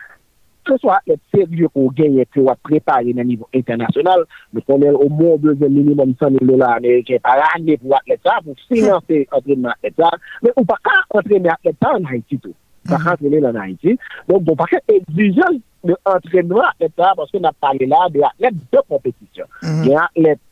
et 0.69 0.73
entrer 0.73 0.75
aux 0.75 0.77
États-Unis. 0.77 0.79
ke 0.79 0.79
so 0.81 0.91
atlet 0.95 1.21
serye 1.33 1.69
pou 1.73 1.93
genye 1.97 2.25
ke 2.31 2.43
wap 2.45 2.61
prepare 2.67 3.13
nan 3.17 3.27
nivou 3.27 3.49
internasyonal, 3.57 4.25
nou 4.55 4.65
konen 4.69 4.95
ou 4.95 5.11
moun 5.11 5.41
beze 5.43 5.69
minimum 5.69 6.15
100.000 6.21 6.47
dolar 6.47 6.79
Amerike 6.79 7.19
par 7.23 7.43
ane 7.53 7.77
pou 7.83 7.97
atlet 7.99 8.21
sa, 8.23 8.39
pou 8.45 8.55
finanse 8.71 9.25
entrenman 9.25 9.73
atlet 9.75 9.99
sa, 9.99 10.13
men 10.43 10.55
ou 10.55 10.67
pa 10.69 10.79
ka 10.83 10.99
entrenman 11.19 11.55
atlet 11.57 11.79
sa 11.83 11.97
an 11.99 12.07
Haiti 12.11 12.39
tou. 12.39 12.55
Pa 12.91 13.01
ka 13.03 13.17
entrenman 13.17 13.51
an 13.51 13.61
Haiti. 13.65 13.97
Don, 14.31 14.43
pou 14.47 14.59
pa 14.59 14.69
ka 14.71 14.81
exijan 14.93 15.61
de 15.83 15.99
entrenman 16.15 16.71
atlet 16.71 16.95
sa, 16.95 17.13
paske 17.19 17.43
nan 17.43 17.59
pale 17.63 17.91
la 17.91 18.07
de 18.15 18.25
atlet 18.31 18.65
de 18.73 18.87
kompetisyon. 18.87 19.51
Gen 19.83 19.99
atlet 20.07 20.43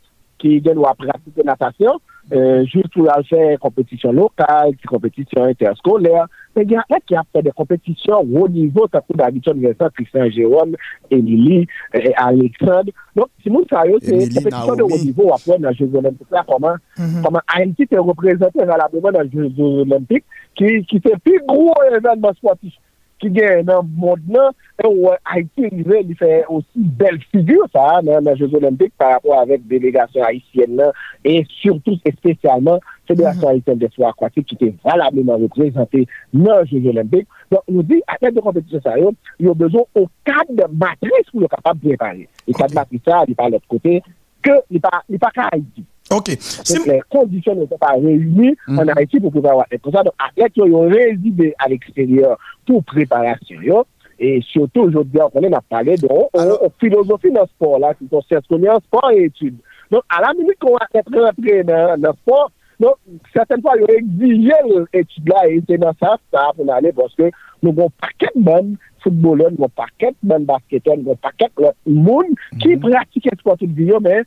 ki 0.43 0.59
gen 0.65 0.81
wap 0.83 0.99
praktike 1.01 1.47
natasyon, 1.47 2.01
Euh, 2.33 2.65
juste 2.65 2.93
pour 2.95 3.09
faire 3.29 3.59
compétition 3.59 4.13
locale, 4.13 4.73
compétition 4.87 5.45
interscolaire. 5.45 6.27
Mais 6.55 6.63
il 6.63 6.71
y 6.71 6.77
a 6.77 6.85
qui 7.07 7.15
a 7.15 7.23
fait 7.33 7.43
des 7.43 7.51
compétitions 7.51 8.21
au 8.21 8.49
niveau, 8.49 8.87
ça 8.93 9.01
coûte 9.01 9.17
d'habitude, 9.17 9.77
Christian 9.95 10.31
Jérôme, 10.31 10.77
Émilie, 11.11 11.67
et 11.95 12.15
Alexandre. 12.15 12.91
Donc, 13.17 13.27
si 13.43 13.51
nous 13.51 13.65
savons, 13.69 13.97
c'est 14.01 14.15
une 14.15 14.35
compétition 14.35 14.77
de 14.77 14.83
haut 14.83 15.05
niveau 15.05 15.33
après 15.33 15.59
dans 15.59 15.71
les 15.71 15.75
Jeux 15.77 15.91
Olympiques. 15.95 16.27
comment, 16.49 16.75
mm 16.99 17.23
comment 17.25 17.41
Haïti 17.55 17.87
est 17.91 17.99
représenté 17.99 18.65
dans 18.65 19.23
les 19.23 19.31
Jeux 19.31 19.63
Olympiques, 19.63 20.25
qui, 20.55 20.85
qui 20.85 21.01
fait 21.01 21.19
plus 21.25 21.41
gros 21.47 21.75
événement 21.91 22.33
sportif 22.35 22.75
ki 23.21 23.31
gen 23.37 23.67
nan 23.69 23.91
mod 24.01 24.23
nan, 24.31 24.55
e 24.81 24.87
ou 24.89 25.13
Haiti 25.29 25.69
rive 25.69 26.01
li 26.09 26.17
fè 26.19 26.43
osi 26.49 26.87
bel 27.01 27.19
figyur 27.33 27.69
sa 27.75 28.01
nan 28.07 28.25
nan 28.27 28.39
Jeux 28.41 28.55
Olympique 28.57 28.95
par 28.99 29.17
rapport 29.17 29.41
avèk 29.41 29.67
delegasyon 29.71 30.27
Haitienne 30.29 30.79
nan, 30.81 30.97
et 31.25 31.45
surtout 31.61 31.99
espèsyalman 32.05 32.81
Fédération 33.07 33.49
mm-hmm. 33.49 33.57
Haitienne 33.57 33.79
des 33.79 33.93
Soirs 33.95 34.15
Aquatiques 34.17 34.49
ki 34.53 34.57
te 34.57 34.73
valableman 34.87 35.43
représentée 35.43 36.07
nan 36.33 36.65
Jeux 36.71 36.87
Olympique. 36.89 37.29
Donc, 37.51 37.67
nou 37.69 37.83
di, 37.83 37.99
atèk 38.07 38.37
de 38.37 38.45
kompetisyon 38.45 38.85
sa 38.85 38.97
yo, 39.01 39.13
yo 39.43 39.57
bezon 39.59 39.89
ou 39.99 40.07
kad 40.29 40.51
matris 40.71 41.33
pou 41.33 41.43
yo 41.43 41.51
kapab 41.51 41.81
prepare. 41.83 42.29
E 42.47 42.55
kad 42.57 42.75
matris 42.77 43.03
sa, 43.07 43.25
li 43.27 43.35
pa 43.39 43.51
l'ot 43.51 43.65
kote, 43.71 43.99
ke 44.47 44.61
li 44.71 44.81
pa 44.81 45.33
ka 45.35 45.51
Haiti. 45.51 45.90
Ok. 46.11 46.29
Si 46.41 46.79
les 46.89 47.01
conditions 47.09 47.55
ne 47.55 47.67
sont 47.67 47.79
pas 47.79 47.93
réunies 47.93 48.57
mm 48.67 48.79
-hmm. 48.79 48.81
en 48.81 48.97
Haïti 48.97 49.21
pour 49.21 49.33
pouvoir 49.33 49.53
avoir 49.53 49.67
des 49.71 49.79
ça. 49.93 50.03
Donc, 50.03 50.15
athlètes 50.19 50.53
qui 50.53 50.63
ont 50.63 50.89
résidé 50.89 51.55
à 51.59 51.69
l'extérieur 51.69 52.37
pour 52.67 52.83
préparation, 52.85 53.61
yo, 53.63 53.85
et 54.19 54.41
surtout 54.43 54.83
aujourd'hui, 54.83 55.19
on 55.33 55.53
a 55.53 55.61
parlé 55.63 55.97
de 55.97 56.09
Alors, 56.35 56.61
philosophie 56.79 57.31
dans 57.31 57.41
le 57.43 57.47
sport, 57.49 57.79
là, 57.79 57.95
qui 57.95 58.07
consiste 58.07 58.53
en 58.53 58.81
sport 58.81 59.11
et 59.13 59.25
études. 59.25 59.57
Donc, 59.91 60.03
à 60.09 60.21
la 60.21 60.35
minute 60.35 60.59
qu'on 60.61 60.75
va 60.75 60.87
être 60.95 61.11
rentré 61.11 61.65
dans 61.65 61.99
le 61.99 62.13
sport, 62.21 62.51
Non, 62.81 62.95
certaine 63.35 63.61
fwa 63.61 63.75
yo 63.77 63.87
exige 63.93 64.57
etude 64.97 65.29
la 65.29 65.43
e 65.53 65.59
se 65.69 65.77
nan 65.77 65.97
sa 66.01 66.15
sa 66.33 66.47
pou 66.57 66.65
nan 66.65 66.79
ale 66.79 66.95
poske 66.97 67.27
nou 67.61 67.77
gon 67.77 67.93
paket 68.01 68.39
ban 68.41 68.71
foutbolon, 69.05 69.53
nou 69.53 69.67
gon 69.67 69.75
paket 69.77 70.17
ban 70.25 70.47
basketon, 70.49 71.03
nou 71.03 71.13
gon 71.13 71.21
paket 71.21 71.61
moun 71.85 72.33
ki 72.63 72.79
pratike 72.81 73.37
sportif 73.37 73.75
diyo 73.77 74.01
men 74.01 74.25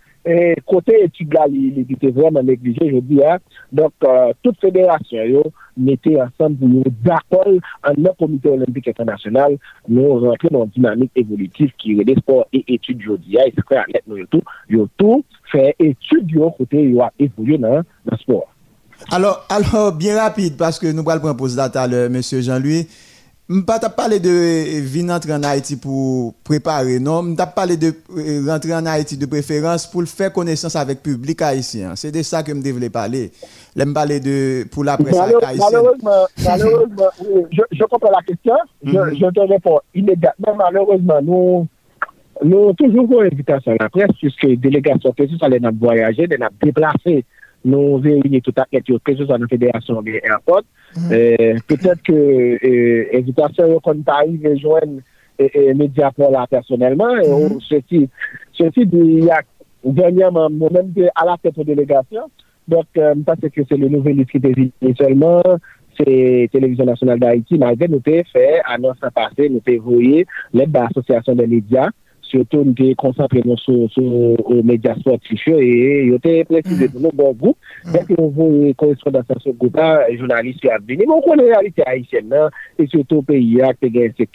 kote 0.69 0.99
etude 1.07 1.33
la 1.33 1.47
li 1.49 1.71
li 1.79 1.97
te 1.97 2.13
vreman 2.13 2.45
neglige 2.45 2.91
je 2.91 3.01
di 3.09 3.23
ya. 3.23 3.39
Donk 3.73 4.05
tout 4.45 4.61
federasyon 4.61 5.33
yo 5.33 5.43
mette 5.73 6.13
ansan 6.21 6.53
pou 6.59 6.69
nou 6.69 6.93
dakol 7.01 7.57
an 7.89 7.97
nan 7.97 8.13
komite 8.21 8.53
olympik 8.53 8.91
internasyonal 8.93 9.57
nou 9.89 10.21
rentre 10.27 10.53
nan 10.53 10.69
dinamik 10.77 11.09
evolutif 11.17 11.73
ki 11.81 11.97
re 11.97 12.05
de 12.11 12.19
sport 12.21 12.53
e 12.53 12.61
etude 12.67 13.01
jodi 13.09 13.39
ya 13.39 13.49
e 13.49 13.57
se 13.57 13.65
kre 13.65 13.81
anet 13.81 14.05
nou 14.05 14.21
yo 14.69 14.85
tou. 15.01 15.25
Fait 15.53 15.75
études 15.79 16.31
yo 16.31 16.51
côté 16.57 16.83
yo 16.89 17.01
a 17.01 17.11
évolué 17.19 17.57
dans 17.57 17.83
le 18.11 18.17
sport. 18.17 18.49
Alors, 19.11 19.45
alors, 19.49 19.91
bien 19.91 20.21
rapide, 20.21 20.55
parce 20.57 20.79
que 20.79 20.87
nous 20.87 21.07
allons 21.09 21.21
proposer 21.21 21.59
à 21.59 21.87
l'heure, 21.87 22.09
monsieur 22.09 22.41
Jean-Louis. 22.41 22.87
Mpa 23.49 23.75
ta 23.77 23.89
pale 23.89 24.21
de 24.21 24.79
vin 24.87 25.11
rentre 25.11 25.29
en 25.35 25.43
Haïti 25.43 25.75
pou 25.75 26.31
prepare, 26.47 26.95
non? 27.03 27.33
Mta 27.33 27.43
pale 27.51 27.75
de 27.75 27.89
rentre 28.47 28.71
en 28.71 28.85
Haïti 28.87 29.17
de 29.19 29.27
preferans 29.27 29.83
pou 29.91 29.99
l'fè 30.01 30.29
konesans 30.31 30.77
avèk 30.79 31.01
publik 31.03 31.43
haïtien. 31.43 31.97
Se 31.99 32.07
de 32.15 32.23
sa 32.23 32.39
ke 32.47 32.55
mde 32.55 32.71
vle 32.77 32.87
pale. 32.93 33.25
Lè 33.75 33.87
m'pale 33.89 34.21
de 34.23 34.37
pou 34.71 34.87
la 34.87 34.95
presan 34.95 35.35
haïtien. 35.43 35.59
Malheureusement, 35.59 36.23
malheureusement, 36.45 37.11
je 37.51 37.83
comprends 37.91 38.15
la 38.15 38.23
question. 38.25 38.55
Je 38.85 39.33
te 39.35 39.51
réponds 39.51 39.81
immédiatement. 39.93 40.55
Malheureusement, 40.55 41.21
nou 41.21 41.67
Nou 42.43 42.73
toujou 42.79 43.07
kon 43.07 43.29
evitasyon 43.29 43.79
la 43.79 43.89
pres, 43.93 44.11
pwiske 44.19 44.53
delegasyon 44.63 45.15
pesos 45.17 45.43
alè 45.45 45.61
nan 45.63 45.77
voyaje, 45.79 46.27
den 46.31 46.43
ap 46.45 46.55
deplase 46.63 47.21
nou 47.63 47.99
veyye 48.03 48.41
tout 48.43 48.57
aklet 48.59 48.89
yo 48.91 48.99
pesos 49.07 49.31
an 49.31 49.47
federasyon 49.47 50.03
de 50.03 50.19
airport. 50.19 50.67
Mm-hmm. 50.93 51.13
Euh, 51.15 51.61
Petèt 51.69 52.03
ke 52.03 52.17
euh, 52.59 53.13
evitasyon 53.19 53.71
yo 53.71 53.79
kon 53.85 54.03
ta 54.07 54.21
yi 54.27 54.35
vejwen 54.43 54.99
euh, 55.39 55.71
medyapon 55.79 56.35
la 56.35 56.45
personelman, 56.51 57.21
mm-hmm. 57.23 57.63
se 57.63 58.71
ti 58.75 58.87
di 58.91 59.05
yak 59.29 59.47
denyaman 59.83 60.59
mou 60.59 60.71
menm 60.73 60.91
de 60.95 61.09
ala 61.15 61.39
teto 61.41 61.65
delegasyon, 61.67 62.27
Dok, 62.63 62.95
mpase 63.19 63.49
ke 63.51 63.65
se 63.67 63.75
le 63.75 63.89
nouvel 63.91 64.21
litri 64.21 64.39
de 64.39 64.53
vi, 64.55 64.69
e 64.79 64.93
selman 64.95 65.57
se 65.97 66.05
Televizyon 66.53 66.87
Nasional 66.87 67.19
d'Haïti, 67.19 67.57
ma 67.59 67.73
gen 67.77 67.91
nou 67.91 68.03
te 68.03 68.21
fè, 68.29 68.61
anons 68.71 68.95
sa 69.03 69.11
pase, 69.13 69.49
nou 69.51 69.59
te 69.65 69.75
voye, 69.83 70.23
let 70.55 70.71
ba 70.71 70.87
Asosyasyon 70.87 71.41
de 71.41 71.47
Média, 71.51 71.89
surtout 72.33 72.63
nous 72.63 72.75
sommes 72.75 72.95
concentrés 72.95 73.43
sur 73.57 73.89
les 74.49 74.63
médias 74.63 74.95
sportifs 74.95 75.47
et 75.47 76.05
nous 76.07 76.15
avons 76.15 76.43
précisé 76.45 76.89
pour 76.89 76.99
mm. 76.99 77.03
nous 77.03 77.11
bon 77.11 77.33
groupe. 77.33 77.57
Mm. 77.85 77.91
Dès 77.91 77.99
que 78.05 78.21
nous 78.21 78.27
avons 78.27 78.73
correspondance 78.73 79.25
à 79.29 79.39
ce 79.39 79.49
groupe-là, 79.51 80.07
les 80.09 80.17
journalistes 80.17 80.59
sont 80.63 80.69
venus. 80.87 81.05
Mais 81.07 81.13
on 81.13 81.21
connaît 81.21 81.49
la 81.49 81.59
réalité 81.59 81.83
haïtienne 81.85 82.33
et 82.79 82.87
surtout 82.87 83.17
le 83.17 83.21
pays 83.21 83.55
qui 83.55 83.61
a 83.61 83.71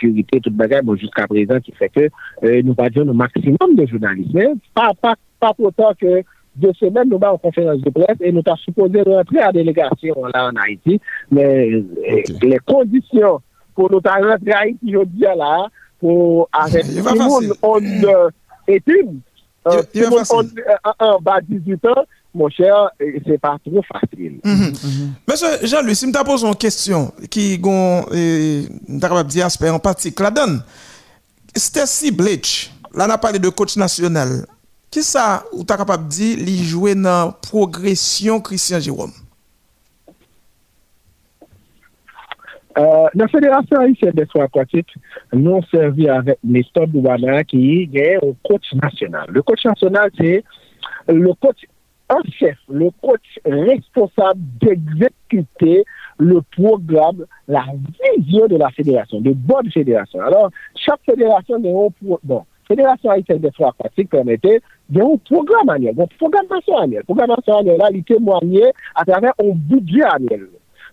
une 0.02 0.24
tout 0.24 0.40
le 0.44 0.82
bon, 0.82 0.96
jusqu'à 0.96 1.26
présent 1.26 1.58
qui 1.61 1.72
fait 1.72 1.88
que 1.88 2.08
euh, 2.44 2.62
nous 2.62 2.74
avons 2.78 3.04
le 3.04 3.12
maximum 3.12 3.74
de 3.74 3.87
journalistes. 3.87 4.30
Mais 4.32 4.46
pas, 4.74 4.92
pas, 5.00 5.14
pas 5.40 5.52
pour 5.54 5.66
autant 5.66 5.92
que 6.00 6.22
deux 6.56 6.72
semaines, 6.74 7.08
nous 7.08 7.18
avons 7.22 7.38
conférence 7.38 7.80
de 7.80 7.90
presse 7.90 8.16
et 8.20 8.32
nous 8.32 8.42
avons 8.46 8.56
supposé 8.56 9.02
rentrer 9.02 9.38
à 9.38 9.46
la 9.46 9.52
délégation 9.52 10.14
là 10.32 10.50
en 10.50 10.56
Haïti. 10.56 11.00
Mais 11.30 11.70
euh, 11.70 11.84
okay. 12.12 12.48
les 12.48 12.58
conditions 12.58 13.40
pour 13.74 13.90
nous 13.90 13.98
rentrer 13.98 14.52
à 14.52 14.58
Haïti 14.61 14.96
aujourd'hui 14.96 15.20
là, 15.20 15.68
pour 16.00 16.48
arrêter 16.52 17.02
tout 17.02 17.04
le 17.04 17.18
monde 17.18 17.54
en 17.62 17.78
études. 18.66 19.20
Tout 19.64 19.87
le 19.94 20.11
monde 20.11 20.50
en 20.98 21.20
bas 21.20 21.40
de 21.40 21.58
18 21.58 21.84
ans, 21.87 22.04
mon 22.34 22.48
cher, 22.48 22.90
c'est 23.26 23.38
pas 23.38 23.58
trop 23.64 23.82
facile. 23.82 24.40
Monsieur 25.26 25.66
Jean-Louis, 25.66 25.96
si 25.96 26.06
je 26.06 26.24
pose 26.24 26.44
une 26.44 26.54
question 26.56 27.12
qui 27.28 27.54
est 27.54 27.58
dire 29.24 29.46
aspect 29.46 29.70
en 29.70 29.78
pratique, 29.78 30.18
la 30.20 30.30
donne. 30.30 30.62
Stacy 31.54 32.11
Bleach, 32.11 32.72
là, 32.94 33.06
on 33.08 33.11
a 33.11 33.18
parlé 33.18 33.38
de 33.38 33.48
coach 33.48 33.76
national. 33.76 34.46
Qui 34.90 35.02
ça, 35.02 35.44
ou 35.52 35.64
tu 35.64 35.66
capable 35.66 36.04
de 36.04 36.08
dire, 36.08 36.38
il 36.38 36.64
jouer 36.64 36.94
dans 36.94 37.32
progression 37.42 38.40
Christian 38.40 38.80
Jérôme? 38.80 39.12
Euh, 42.78 43.08
la 43.14 43.26
Fédération 43.26 43.76
haïtienne 43.78 44.12
des 44.12 44.26
soins 44.26 44.44
aquatiques 44.44 44.94
nous 45.32 45.60
servi 45.70 46.08
avec 46.08 46.38
méthode 46.44 46.92
Douana 46.92 47.42
qui 47.42 47.90
est 47.92 48.16
un 48.16 48.32
coach 48.44 48.72
national. 48.74 49.26
Le 49.30 49.42
coach 49.42 49.64
national, 49.64 50.10
c'est 50.16 50.44
le 51.08 51.32
coach 51.40 51.56
en 52.08 52.20
chef, 52.30 52.56
le 52.70 52.90
coach 53.02 53.20
responsable 53.44 54.40
d'exécuter 54.60 55.84
le 56.18 56.40
programme, 56.56 57.26
la 57.48 57.64
vision 58.16 58.46
de 58.46 58.56
la 58.56 58.70
fédération, 58.70 59.20
de 59.20 59.32
bonne 59.32 59.70
fédération. 59.70 60.20
Alors, 60.20 60.50
chaque 60.74 61.00
fédération 61.04 61.56
a 61.56 61.58
un 61.58 62.16
bon, 62.22 62.44
Fédération 62.66 63.10
haïtienne 63.10 63.38
des 63.38 63.50
soins 63.50 63.70
aquatiques 63.70 64.10
permettait 64.10 64.60
un 64.94 65.16
programme 65.24 65.68
annuel, 65.70 65.94
un 65.98 66.06
programmation 66.18 66.76
annuelle. 66.76 67.04
Programmation 67.04 67.58
annuelle, 67.58 67.78
là, 67.78 67.88
il 67.92 68.04
témoignait 68.04 68.72
à 68.94 69.04
travers 69.04 69.32
un 69.42 69.52
budget 69.54 70.04
annuel. 70.04 70.48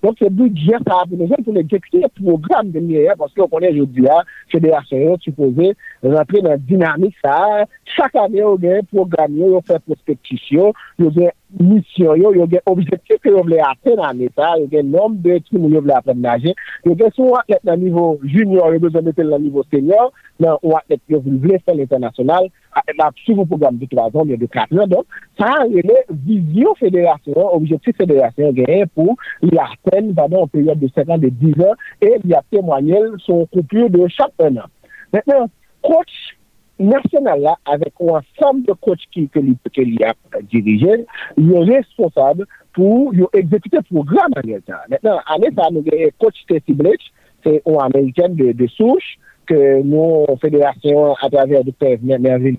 Donc, 0.06 0.18
ce 0.22 0.30
budget, 0.30 0.76
ça 0.88 1.00
a 1.02 1.06
besoin 1.06 1.36
pour 1.44 1.58
exécuter 1.58 2.00
le 2.00 2.24
programme 2.24 2.70
de 2.70 2.78
l'IA, 2.80 3.16
parce 3.18 3.34
qu'on 3.34 3.48
connaît 3.48 3.72
aujourd'hui, 3.72 4.04
la 4.04 4.24
fédération 4.52 5.18
supposée 5.20 5.74
rentrer 6.04 6.42
dans 6.42 6.52
la 6.52 6.58
dynamique, 6.58 7.16
ça. 7.26 7.66
Chak 7.86 8.16
ane 8.18 8.40
yo 8.40 8.56
gen 8.58 8.86
program 8.90 9.36
yo, 9.38 9.52
yo 9.54 9.60
fè 9.62 9.78
prospektis 9.86 10.42
yo, 10.50 10.72
yo 10.98 11.12
gen 11.14 11.30
misyon 11.62 12.18
yo, 12.18 12.32
yo 12.34 12.48
gen 12.50 12.64
objektif 12.72 13.28
yo 13.30 13.44
vle 13.46 13.60
aten 13.62 14.00
an 14.02 14.24
etan, 14.26 14.64
yo 14.64 14.70
gen 14.72 14.88
nom 14.90 15.14
de 15.22 15.36
ti 15.46 15.60
moun 15.60 15.76
yo 15.76 15.84
vle 15.86 15.94
apren 15.94 16.18
naje, 16.24 16.56
yo 16.88 16.96
gen 16.98 17.14
sou 17.14 17.36
atlet 17.38 17.62
nan 17.68 17.84
nivou 17.84 18.18
junior, 18.24 18.74
yo 18.74 18.82
bezon 18.88 19.06
metel 19.06 19.30
nan 19.30 19.44
nivou 19.46 19.62
senior, 19.70 20.10
nan 20.42 20.58
ou 20.64 20.74
atlet 20.80 21.02
yo 21.14 21.20
vle 21.28 21.60
fè 21.62 21.76
l'internasyonal, 21.78 22.50
atlet 22.82 23.04
ap 23.06 23.22
sou 23.22 23.38
vou 23.38 23.52
program 23.52 23.78
de 23.78 23.90
3 23.92 24.08
an, 24.10 24.32
yo 24.34 24.40
de 24.42 24.50
4 24.50 24.82
an, 24.82 24.90
don, 24.96 25.06
sa 25.38 25.52
ane 25.62 25.84
le 25.86 26.00
vizyon 26.26 26.74
federasyon, 26.80 27.38
objektif 27.52 28.02
federasyon 28.02 28.56
gen 28.58 28.90
pou 28.98 29.14
li 29.46 29.62
aten 29.62 30.10
vadan 30.18 30.48
an 30.48 30.50
peryode 30.50 30.82
de 30.82 30.90
5 30.96 31.14
an, 31.14 31.22
de 31.22 31.30
10 31.44 31.62
an, 31.70 31.86
e 32.02 32.16
li 32.24 32.34
ap 32.34 32.50
temwanyel 32.50 33.14
son 33.28 33.46
koupur 33.54 33.94
de 33.94 34.10
chak 34.18 34.34
1 34.42 34.58
an. 34.64 34.74
Mètnen, 35.14 35.46
kouch, 35.86 36.34
national 36.80 37.42
là, 37.42 37.56
avec 37.66 37.94
un 38.02 38.20
ensemble 38.20 38.66
de 38.66 38.74
coachs 38.74 39.00
qui, 39.12 39.28
que, 39.30 39.40
que 39.40 39.82
il 39.82 40.04
a 40.04 40.14
dirigé, 40.44 41.06
il 41.38 41.54
est 41.54 41.78
responsable 41.78 42.46
pour 42.74 43.14
exécuter 43.34 43.78
le 43.78 43.96
programme 43.96 44.32
en 44.36 44.90
Maintenant, 44.90 45.20
en 45.28 45.42
ça, 45.42 45.70
nous 45.72 45.80
avons 45.80 46.10
coach 46.20 46.36
Tessie 46.48 46.74
Blitch, 46.74 47.12
c'est 47.44 47.62
un 47.66 47.78
Américain 47.78 48.30
de, 48.30 48.52
de 48.52 48.68
souche, 48.68 49.18
que 49.46 49.82
nous, 49.84 50.26
fédération, 50.42 51.14
à 51.22 51.30
travers 51.30 51.64
le. 51.64 51.98
Merveilleux, 52.02 52.58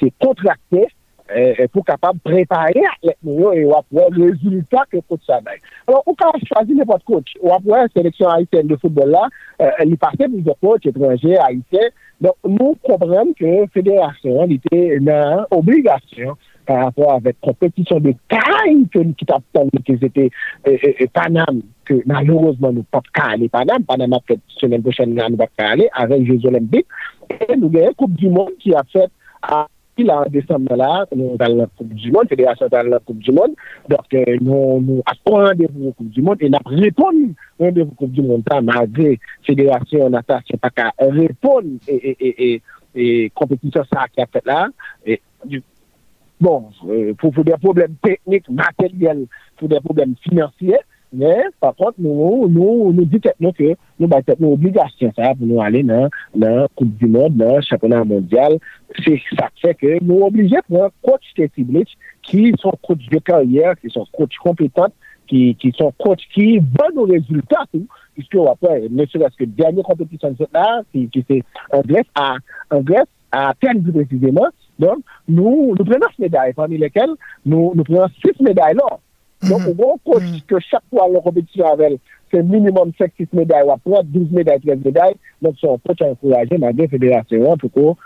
c'est 0.00 0.12
contracté 0.20 0.86
Eh, 1.28 1.54
eh, 1.58 1.66
pou 1.74 1.82
kapab 1.82 2.20
prepare 2.22 2.84
atlet 2.86 3.16
nou 3.26 3.40
yo 3.40 3.50
e 3.58 3.64
wap 3.66 3.86
wè 3.90 4.04
rezultat 4.14 4.86
ke 4.92 5.00
kout 5.10 5.24
sa 5.26 5.40
bay. 5.42 5.58
Alors, 5.88 6.04
ou 6.06 6.14
kan 6.14 6.30
chwazi 6.44 6.76
nepot 6.78 7.02
kout, 7.08 7.32
wap 7.42 7.66
wè 7.66 7.80
seleksyon 7.96 8.30
haïtien 8.30 8.70
de 8.70 8.78
football 8.78 9.10
la, 9.10 9.24
euh, 9.58 9.82
li 9.90 9.98
pase 9.98 10.22
pou 10.22 10.44
zè 10.46 10.54
kout 10.62 10.86
etranje 10.86 11.34
haïtien, 11.42 11.90
donc 12.22 12.38
nou 12.46 12.78
kompren 12.86 13.34
ke 13.40 13.56
federasyon 13.74 14.54
li 14.54 14.60
te 14.68 14.80
nan 15.02 15.42
obligasyon 15.50 16.38
par 16.66 16.84
rapport 16.86 17.16
avèk 17.16 17.42
kompetisyon 17.42 18.06
de 18.06 18.14
kaj 18.30 18.86
ke 18.94 19.02
nou 19.02 19.18
ki 19.18 19.26
tap 19.26 19.42
tan 19.54 19.74
ki 19.82 19.98
zete 20.06 20.30
eh, 20.30 20.78
eh, 20.78 21.06
Panam, 21.10 21.58
ke 21.90 22.04
malorosman 22.06 22.78
nou 22.78 22.94
pap 22.94 23.10
ka 23.10 23.32
ale 23.34 23.50
Panam, 23.50 23.82
Panam 23.90 24.14
apet 24.14 24.38
semen 24.60 24.86
pochen 24.86 25.18
nan 25.18 25.34
nou 25.34 25.42
pap 25.42 25.58
ka 25.58 25.74
ale, 25.74 25.90
avèk 25.90 26.22
Jeux 26.30 26.46
Olympique, 26.46 26.86
nou 27.58 27.66
genye 27.66 27.96
Koupe 27.98 28.14
du 28.14 28.30
Monde 28.30 28.54
ki 28.62 28.78
a 28.78 28.86
fèt 28.94 29.10
a 29.42 29.66
la 30.04 30.18
an 30.24 30.32
Desembe 30.32 30.76
la, 30.76 30.90
nou 31.14 31.38
tal 31.40 31.56
la 31.56 31.66
Koupe 31.72 31.94
du 31.94 32.12
Monde, 32.12 32.28
Fédération 32.28 32.68
tal 32.68 32.90
la 32.92 32.98
Koupe 33.00 33.22
du 33.24 33.32
Monde, 33.32 33.54
dok 33.88 34.16
euh, 34.18 34.36
nou 34.44 35.00
akon 35.08 35.46
randevou 35.46 35.94
Koupe 35.96 36.12
du 36.12 36.24
Monde, 36.26 36.44
e 36.44 36.50
nap 36.52 36.68
repon 36.68 37.22
randevou 37.62 37.94
Koupe 37.94 38.12
du 38.16 38.24
Monde 38.26 38.44
ta, 38.48 38.60
magre 38.60 39.14
Fédération 39.46 40.10
Natasyon 40.10 40.60
Paka 40.62 40.90
repon 41.00 41.76
e 41.86 42.60
kompetisyon 43.36 43.88
sa 43.88 44.08
ki 44.12 44.24
apet 44.24 44.44
la, 44.48 44.66
e 45.06 45.20
bon, 46.40 46.68
euh, 46.84 47.14
pou 47.16 47.30
pou 47.30 47.44
de 47.46 47.56
problem 47.62 47.96
teknik, 48.04 48.48
materyel, 48.52 49.24
pou 49.56 49.70
de 49.72 49.80
problem 49.84 50.14
finansiyel, 50.26 50.84
Men, 51.14 51.52
pa 51.62 51.70
kont 51.78 51.94
nou, 52.02 52.46
nou, 52.50 52.90
nou 52.90 53.06
di 53.06 53.20
tek 53.22 53.36
nou 53.42 53.54
ke 53.54 53.74
nou 53.96 54.10
bay 54.10 54.24
tek 54.26 54.40
nou 54.42 54.56
obligasyon 54.56 55.14
sa 55.14 55.32
pou 55.36 55.46
nou 55.46 55.62
ale 55.62 55.84
nan, 55.86 56.10
nan 56.34 56.66
Koupe 56.74 56.98
du 56.98 57.08
Monde, 57.10 57.38
nan 57.38 57.62
Championnat 57.66 58.06
Mondial. 58.08 58.58
Se 59.04 59.14
sa 59.30 59.48
fe 59.62 59.72
ke 59.78 59.96
nou 60.02 60.26
oblige 60.26 60.60
pou 60.66 60.82
an 60.86 60.94
coach 61.06 61.30
Teti 61.38 61.64
Blitz 61.68 61.94
ki 62.26 62.50
son 62.62 62.74
coach 62.82 63.06
de 63.12 63.20
karrière, 63.22 63.76
ki 63.78 63.92
son 63.94 64.08
coach 64.16 64.34
kompetant, 64.42 64.94
ki, 65.30 65.54
ki 65.62 65.72
son 65.78 65.94
coach 66.02 66.26
ki 66.34 66.58
bon 66.74 66.94
nou 66.96 67.06
rezultat 67.12 67.70
ou, 67.78 67.86
piske 68.18 68.40
ou 68.40 68.50
apè, 68.50 68.86
ne 68.90 69.06
se 69.10 69.22
reske 69.22 69.46
denye 69.58 69.86
kompetisyon 69.86 70.36
se 70.40 70.50
la, 70.50 70.82
ki, 70.90 71.06
ki 71.14 71.22
se 71.28 71.40
Angles, 71.76 72.10
a, 72.18 72.36
Angles, 72.74 73.08
a 73.34 73.48
Tennessee 73.62 73.94
preziseman, 73.94 74.54
don, 74.82 75.02
nou, 75.28 75.72
nou 75.76 75.86
prenan 75.86 76.12
se 76.14 76.26
meday, 76.26 76.54
fami 76.58 76.80
lekel, 76.82 77.14
nou, 77.46 77.72
nou 77.76 77.86
prenan 77.86 78.12
6 78.24 78.42
meday 78.46 78.76
lor. 78.78 78.98
Don 79.44 79.60
pou 79.60 79.74
bon 79.76 79.98
kouch 80.08 80.44
ke 80.48 80.58
chak 80.64 80.82
pou 80.88 81.02
an 81.04 81.12
lò 81.12 81.20
kompetisyon 81.24 81.68
avèl, 81.68 81.98
se 82.32 82.40
minimum 82.40 82.92
5-6 82.96 83.34
meday 83.36 83.66
wap 83.68 83.84
wap, 83.84 84.08
12 84.14 84.32
meday, 84.32 84.58
13 84.64 84.86
meday, 84.86 85.16
lòk 85.44 85.58
son 85.60 85.80
kouch 85.84 86.04
an 86.06 86.16
kouraje 86.22 86.56
nan 86.62 86.76
gen 86.78 86.88
federasyon 86.94 87.60
pou 87.60 87.74
kou 87.74 87.96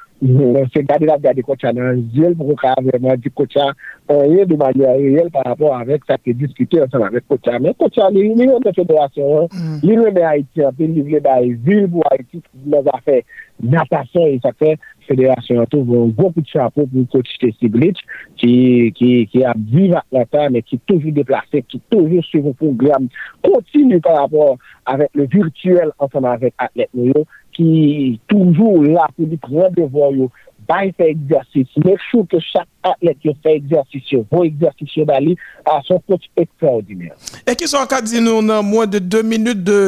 c'est 0.75 0.83
garder 0.83 1.07
la 1.07 1.19
garder 1.19 1.43
coach 1.43 1.65
à 1.65 1.73
yeux 1.73 2.35
pour 2.37 2.55
qu'on 2.55 2.83
vraiment 2.83 3.15
coach 3.35 3.57
à 3.57 3.73
rien 4.09 4.45
de 4.45 4.55
manière 4.55 4.97
réelle 4.97 5.31
par 5.31 5.45
rapport 5.45 5.77
avec 5.77 6.03
ça 6.07 6.19
qui 6.19 6.31
est 6.31 6.35
discuté 6.35 6.83
ensemble 6.83 7.07
avec 7.07 7.27
coach 7.27 7.47
à. 7.49 7.59
Mais 7.59 7.73
coach 7.75 7.97
à, 7.99 8.11
il 8.11 8.19
y 8.19 8.23
a 8.23 8.25
une 8.25 8.75
fédération, 8.75 9.49
il 9.83 9.89
y 9.89 9.97
a 9.97 10.09
une 10.09 10.19
Haïti, 10.19 10.61
peu 10.77 10.85
livré 10.85 11.21
dans 11.21 11.41
les 11.41 11.55
villes 11.55 11.89
pour 11.91 12.05
Haïti, 12.11 12.43
dans 12.67 12.83
les 12.83 12.89
affaires. 12.93 13.23
Natation 13.63 14.27
et 14.27 14.41
ça 14.43 14.53
fait 14.59 14.79
fédération 15.07 15.67
trouve 15.67 15.91
un 15.91 16.07
gros 16.09 16.31
coup 16.31 16.41
de 16.41 16.47
chapeau 16.47 16.87
pour 16.87 17.09
coach 17.11 17.29
Blitch 17.63 17.99
qui, 18.37 18.93
qui, 18.97 19.27
qui 19.27 19.45
a 19.45 19.53
vécu 19.57 19.93
Atlanta 19.95 20.49
mais 20.51 20.63
qui 20.63 20.77
est 20.77 20.87
toujours 20.87 21.13
déplacé, 21.13 21.63
qui 21.69 21.79
est 21.79 21.97
toujours 21.97 22.25
sur 22.25 22.43
vos 22.43 22.53
programmes, 22.53 23.09
continue 23.43 24.01
par 24.01 24.23
rapport 24.23 24.57
avec 24.87 25.11
le 25.15 25.27
virtuel 25.27 25.91
ensemble 25.99 26.29
avec 26.29 26.55
Athlète 26.59 26.91
Noyo, 26.95 27.27
ki 27.61 28.21
toujou 28.31 28.87
la 28.89 29.05
pou 29.13 29.29
di 29.29 29.37
predevoy 29.41 30.23
yo, 30.23 30.29
bay 30.71 30.93
fè 30.97 31.11
egzersis, 31.13 31.69
mèk 31.85 32.01
chou 32.09 32.25
ke 32.31 32.41
chak 32.47 32.69
atlet 32.89 33.21
yo 33.27 33.35
fè 33.45 33.59
egzersis 33.59 34.09
yo, 34.15 34.23
bon 34.33 34.47
egzersis 34.49 34.97
yo 34.97 35.05
bali, 35.09 35.37
a 35.69 35.81
son 35.85 36.01
kote 36.09 36.31
ekstraordinèr. 36.41 37.13
E 37.45 37.57
ki 37.59 37.69
son 37.69 37.89
ka 37.91 38.01
di 38.05 38.23
nou 38.25 38.41
nan 38.45 38.65
mwen 38.65 38.89
de 38.89 39.03
2 39.05 39.25
minute 39.29 39.61
de 39.67 39.81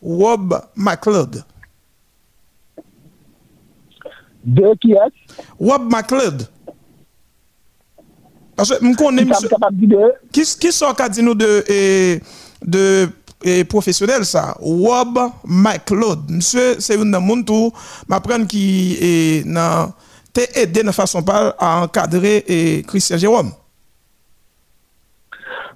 Rob 0.00 0.56
McLeod? 0.72 1.42
De 4.48 4.72
ki 4.80 4.96
es? 4.96 5.40
Rob 5.60 5.84
McLeod. 5.90 6.46
Mwen 8.80 8.94
konen 8.98 9.28
mwen... 9.28 10.12
Ki 10.32 10.72
son 10.72 10.96
ka 10.96 11.10
di 11.12 11.26
nou 11.26 11.36
de... 11.36 11.50
Eh, 11.68 12.44
de 12.62 13.08
et 13.44 13.64
professionnel 13.64 14.24
ça 14.24 14.56
Rob 14.60 15.18
McLeod 15.44 16.30
monsieur 16.30 16.80
c'est 16.80 16.96
une 16.96 17.10
dans 17.10 17.20
monde 17.20 17.44
tout 17.46 17.72
m'apprendre 18.08 18.46
qui 18.46 18.96
est 19.00 19.46
dans 19.46 19.92
t'es 20.32 20.62
aidé 20.62 20.82
de 20.82 20.90
façon 20.92 21.22
pas 21.22 21.54
à 21.58 21.82
encadrer 21.82 22.44
et 22.46 22.82
Christian 22.86 23.16
Jérôme. 23.16 23.50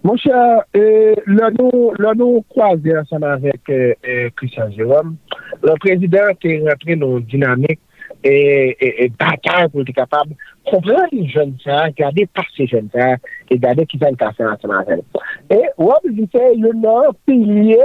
Mon 0.04 0.16
cher, 0.16 0.62
euh, 0.76 1.14
le 1.26 1.50
nous, 1.58 1.92
le 1.96 2.14
nous 2.16 2.44
croisé 2.48 2.96
ensemble 2.98 3.24
avec 3.24 3.60
euh, 3.70 3.94
Christian 4.36 4.70
Jérôme, 4.70 5.16
le 5.62 5.74
président 5.78 6.28
est 6.42 6.60
rentré 6.60 6.96
dans 6.96 7.18
une 7.18 7.24
dynamique 7.24 7.80
et, 8.24 8.76
et, 8.80 9.04
et 9.04 9.08
bataille 9.08 9.68
pour 9.68 9.80
être 9.80 9.92
capable 9.92 10.30
de 10.30 10.70
comprendre 10.70 11.06
les 11.12 11.28
jeunes 11.28 11.56
gens, 11.64 11.86
garder 11.96 12.26
par 12.26 12.44
ces 12.56 12.66
jeunes 12.66 12.88
gens 12.94 13.14
et 13.50 13.58
garder 13.58 13.86
qui 13.86 13.98
viennent 13.98 14.16
casser 14.16 14.44
ensemble 14.44 14.74
avec 14.74 15.04
Et 15.50 15.62
Rob, 15.76 15.98
il 16.04 16.28
fait 16.30 16.52
un 16.56 17.12
pilier, 17.26 17.78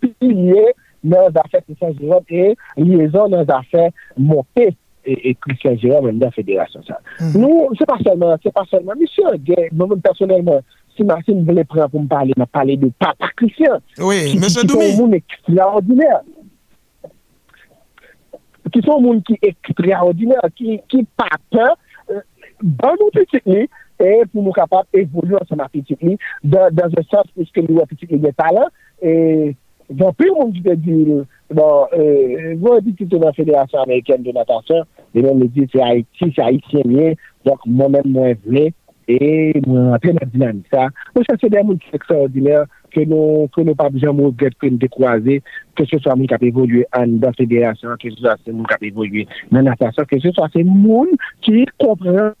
pilier 0.00 0.66
dans 1.02 1.28
les 1.28 1.38
affaires 1.38 1.62
Christian 1.64 1.92
Jérôme 1.98 2.24
et 2.28 2.56
liaison 2.76 3.28
dans 3.28 3.40
les 3.40 3.50
affaires 3.50 3.90
montées 4.16 4.74
et, 5.04 5.34
Christian 5.40 5.76
Jérôme 5.76 6.18
dans 6.18 6.26
la 6.26 6.32
fédération. 6.32 6.80
Ça. 6.86 6.98
Mm. 7.20 7.40
Nous, 7.40 7.68
c'est 7.78 7.86
pas 7.86 7.98
seulement, 8.04 8.36
c'est 8.42 8.52
pas 8.52 8.64
seulement, 8.70 8.92
monsieur, 8.98 9.24
moi-même 9.72 10.00
personnellement, 10.00 10.60
si 10.96 11.04
Martine 11.04 11.44
voulait 11.44 11.64
prendre 11.64 11.88
pour 11.88 12.02
me 12.02 12.08
parler, 12.08 12.32
m'a 12.36 12.46
parlé 12.46 12.76
de 12.76 12.90
papa 12.98 13.28
Christian. 13.36 13.78
Oui, 13.98 14.38
monsieur 14.38 14.64
Doumi. 14.64 14.84
C'est 14.86 14.94
un 14.94 14.98
monde 14.98 15.14
extraordinaire 15.14 16.20
ki 18.68 18.82
son 18.84 19.02
moun 19.04 19.22
ki 19.26 19.38
ekstraordinèr, 19.48 20.50
ki 20.56 21.04
pa 21.18 21.30
peur, 21.52 21.76
ban 22.60 22.98
nou 23.00 23.12
piti 23.14 23.40
li, 23.46 23.64
e 24.00 24.12
pou 24.30 24.42
nou 24.42 24.54
kapap 24.56 24.88
evolou 24.96 25.40
an 25.40 25.48
seman 25.48 25.70
piti 25.72 25.96
li, 26.00 26.16
dan 26.42 26.92
zè 26.94 27.04
sas 27.08 27.28
pwiske 27.34 27.64
nou 27.66 27.82
an 27.82 27.90
piti 27.90 28.08
li 28.10 28.20
gen 28.22 28.36
talan, 28.38 28.68
e 29.00 29.52
jan 29.90 30.16
pi 30.18 30.30
moun 30.32 30.52
ki 30.56 30.64
te 30.66 30.76
di, 30.84 30.98
bon, 31.56 31.94
e, 31.96 32.80
di 32.84 32.96
ki 32.98 33.08
te 33.10 33.20
nan 33.20 33.36
Fédération 33.36 33.80
Américaine 33.82 34.26
de 34.26 34.34
Natasha, 34.36 34.84
de 35.14 35.24
men 35.24 35.40
me 35.40 35.48
di, 35.48 35.66
se 35.72 35.80
Haiti, 35.82 36.30
se 36.34 36.44
Haitien 36.44 36.86
liye, 36.90 37.16
donk 37.48 37.64
moun 37.66 37.96
men 37.96 38.12
mwen 38.12 38.38
vle, 38.44 38.68
e 39.10 39.18
mwen 39.66 39.94
apè 39.96 40.14
nan 40.14 40.32
dinamik 40.34 40.68
sa, 40.70 40.90
mwen 41.14 41.26
chase 41.26 41.50
den 41.52 41.70
moun 41.70 41.80
ki 41.82 41.96
ekstraordinèr, 41.98 42.68
ke 42.92 43.04
nou, 43.08 43.46
nou 43.56 43.76
pa 43.78 43.88
bijan 43.92 44.16
mou 44.16 44.34
gret 44.36 44.56
ke 44.60 44.70
nou 44.70 44.80
dekwaze, 44.82 45.38
ke 45.78 45.86
se 45.88 46.00
so 46.00 46.12
a 46.12 46.16
moun 46.18 46.30
kap 46.30 46.42
evolye 46.46 46.84
an 46.96 47.18
dan 47.22 47.36
federasyon, 47.38 47.98
ke 48.00 48.12
se 48.12 48.20
so 48.20 48.32
a 48.32 48.36
moun 48.50 48.68
kap 48.70 48.82
evolye 48.86 49.26
nan 49.54 49.68
natasyon, 49.70 50.08
ke 50.10 50.20
se 50.22 50.34
so 50.34 50.44
a 50.44 50.64
moun 50.66 51.14
ki 51.46 51.64
kompren 51.80 52.34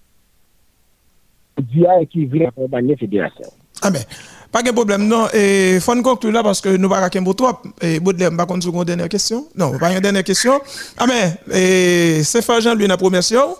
diya 1.60 2.00
e 2.00 2.10
ki 2.10 2.26
vile 2.30 2.50
akompanye 2.50 2.98
federasyon. 3.00 3.54
A 3.86 3.90
men, 3.94 4.04
pa 4.52 4.62
gen 4.66 4.76
problem 4.76 5.06
nan, 5.08 5.30
e 5.32 5.80
fon 5.84 6.04
konklu 6.04 6.32
la 6.34 6.44
paske 6.44 6.76
nou 6.76 6.92
ba 6.92 7.04
raken 7.06 7.24
botrop, 7.24 7.64
e 7.80 7.96
Boudlem 8.04 8.36
bakon 8.36 8.60
sou 8.64 8.74
kon 8.74 8.88
denye 8.88 9.08
kesyon, 9.12 9.46
non, 9.58 9.78
pa 9.80 9.92
yon 9.94 10.04
denye 10.04 10.24
kesyon, 10.26 10.60
a 11.00 11.08
men, 11.08 11.34
e 11.48 12.20
se 12.26 12.44
fajan 12.44 12.76
lwen 12.76 12.92
apromersyon, 12.96 13.56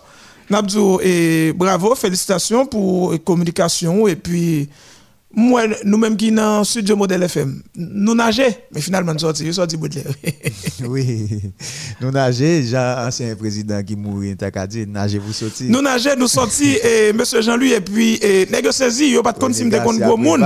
nabdou, 0.51 0.99
e 1.01 1.51
bravo, 1.57 1.95
felicitasyon 1.95 2.69
pou 2.71 3.17
komunikasyon, 3.25 4.07
e 4.11 4.15
pi... 4.15 4.31
Puis... 4.31 4.89
moi, 5.33 5.63
nous-mêmes 5.85 6.17
qui 6.17 6.31
dans 6.31 6.59
le 6.59 6.63
studio 6.65 6.95
modèle 6.95 7.23
FM, 7.23 7.61
nous 7.75 8.13
nageons, 8.13 8.43
mais 8.73 8.81
finalement 8.81 9.13
nous 9.13 9.19
sortis, 9.19 9.45
nous 9.45 9.53
sortis 9.53 9.77
Baudelaire. 9.77 10.05
oui, 10.85 11.53
nous 12.01 12.11
nageons, 12.11 12.61
j'ai 12.63 12.77
ancien 12.77 13.35
président 13.35 13.81
qui 13.81 13.95
mourit, 13.95 14.35
t'as 14.35 14.67
dit, 14.67 14.85
nager 14.85 15.19
vous 15.19 15.31
sortir. 15.31 15.67
Nous 15.69 15.81
nageons, 15.81 16.15
nous 16.17 16.27
sortis, 16.27 16.77
et 16.83 17.13
monsieur 17.13 17.41
Jean-Louis, 17.41 17.71
et 17.73 17.81
puis, 17.81 18.19
nègre 18.51 18.73
saisi, 18.73 19.05
il 19.05 19.11
n'y 19.13 19.17
a 19.17 19.23
pas 19.23 19.31
de 19.31 19.39
compte 19.39 19.53
si 19.53 19.63
me 19.63 19.71
déconne 19.71 19.99
gros 19.99 20.17
monde. 20.17 20.41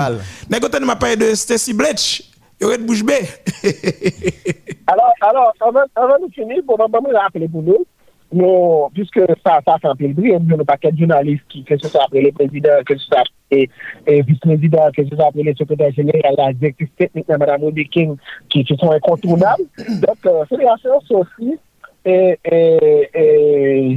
Ne 0.49 0.85
m'a 0.85 0.95
parlé 0.95 1.15
de 1.15 1.33
Stacy 1.33 1.73
Bletch, 1.73 2.23
il 2.59 2.63
y 2.63 2.65
aurait 2.65 2.77
de 2.77 2.83
bouche 2.83 3.03
bée. 3.03 3.27
alors, 4.87 5.11
alors, 5.21 5.53
avant, 5.61 5.83
avant 5.95 6.25
de 6.25 6.31
finir, 6.31 6.61
pour 6.65 6.77
me 6.77 7.17
rappeler 7.17 7.47
pour 7.47 7.63
nous, 7.63 7.85
nou, 8.33 8.87
piske 8.95 9.25
sa 9.43 9.59
sa 9.65 9.77
sanpe 9.81 10.07
l 10.09 10.15
brin, 10.17 10.45
nou 10.49 10.65
paket 10.67 10.97
jounalist 10.99 11.45
ki 11.51 11.63
ke 11.67 11.77
se 11.81 11.91
sa 11.91 12.05
apre 12.05 12.23
le 12.23 12.31
prezident, 12.35 12.81
ke 12.87 12.97
se 12.97 13.05
sa 13.09 13.21
apre 13.23 13.65
le 14.07 14.17
vice-prezident, 14.27 14.89
ke 14.95 15.05
se 15.05 15.15
sa 15.15 15.29
apre 15.29 15.45
le 15.45 15.53
sekretary 15.57 15.93
general, 15.97 16.37
la 16.39 16.49
direktif 16.55 16.89
teknik 17.01 17.29
nan 17.29 17.41
Madame 17.43 17.69
Rudy 17.69 17.85
King, 17.91 18.17
ki 18.53 18.65
se 18.67 18.77
son 18.81 18.95
incontournable. 18.97 19.67
Dok, 20.01 20.19
federasyon 20.51 20.97
euh, 20.97 21.05
sosi, 21.09 21.57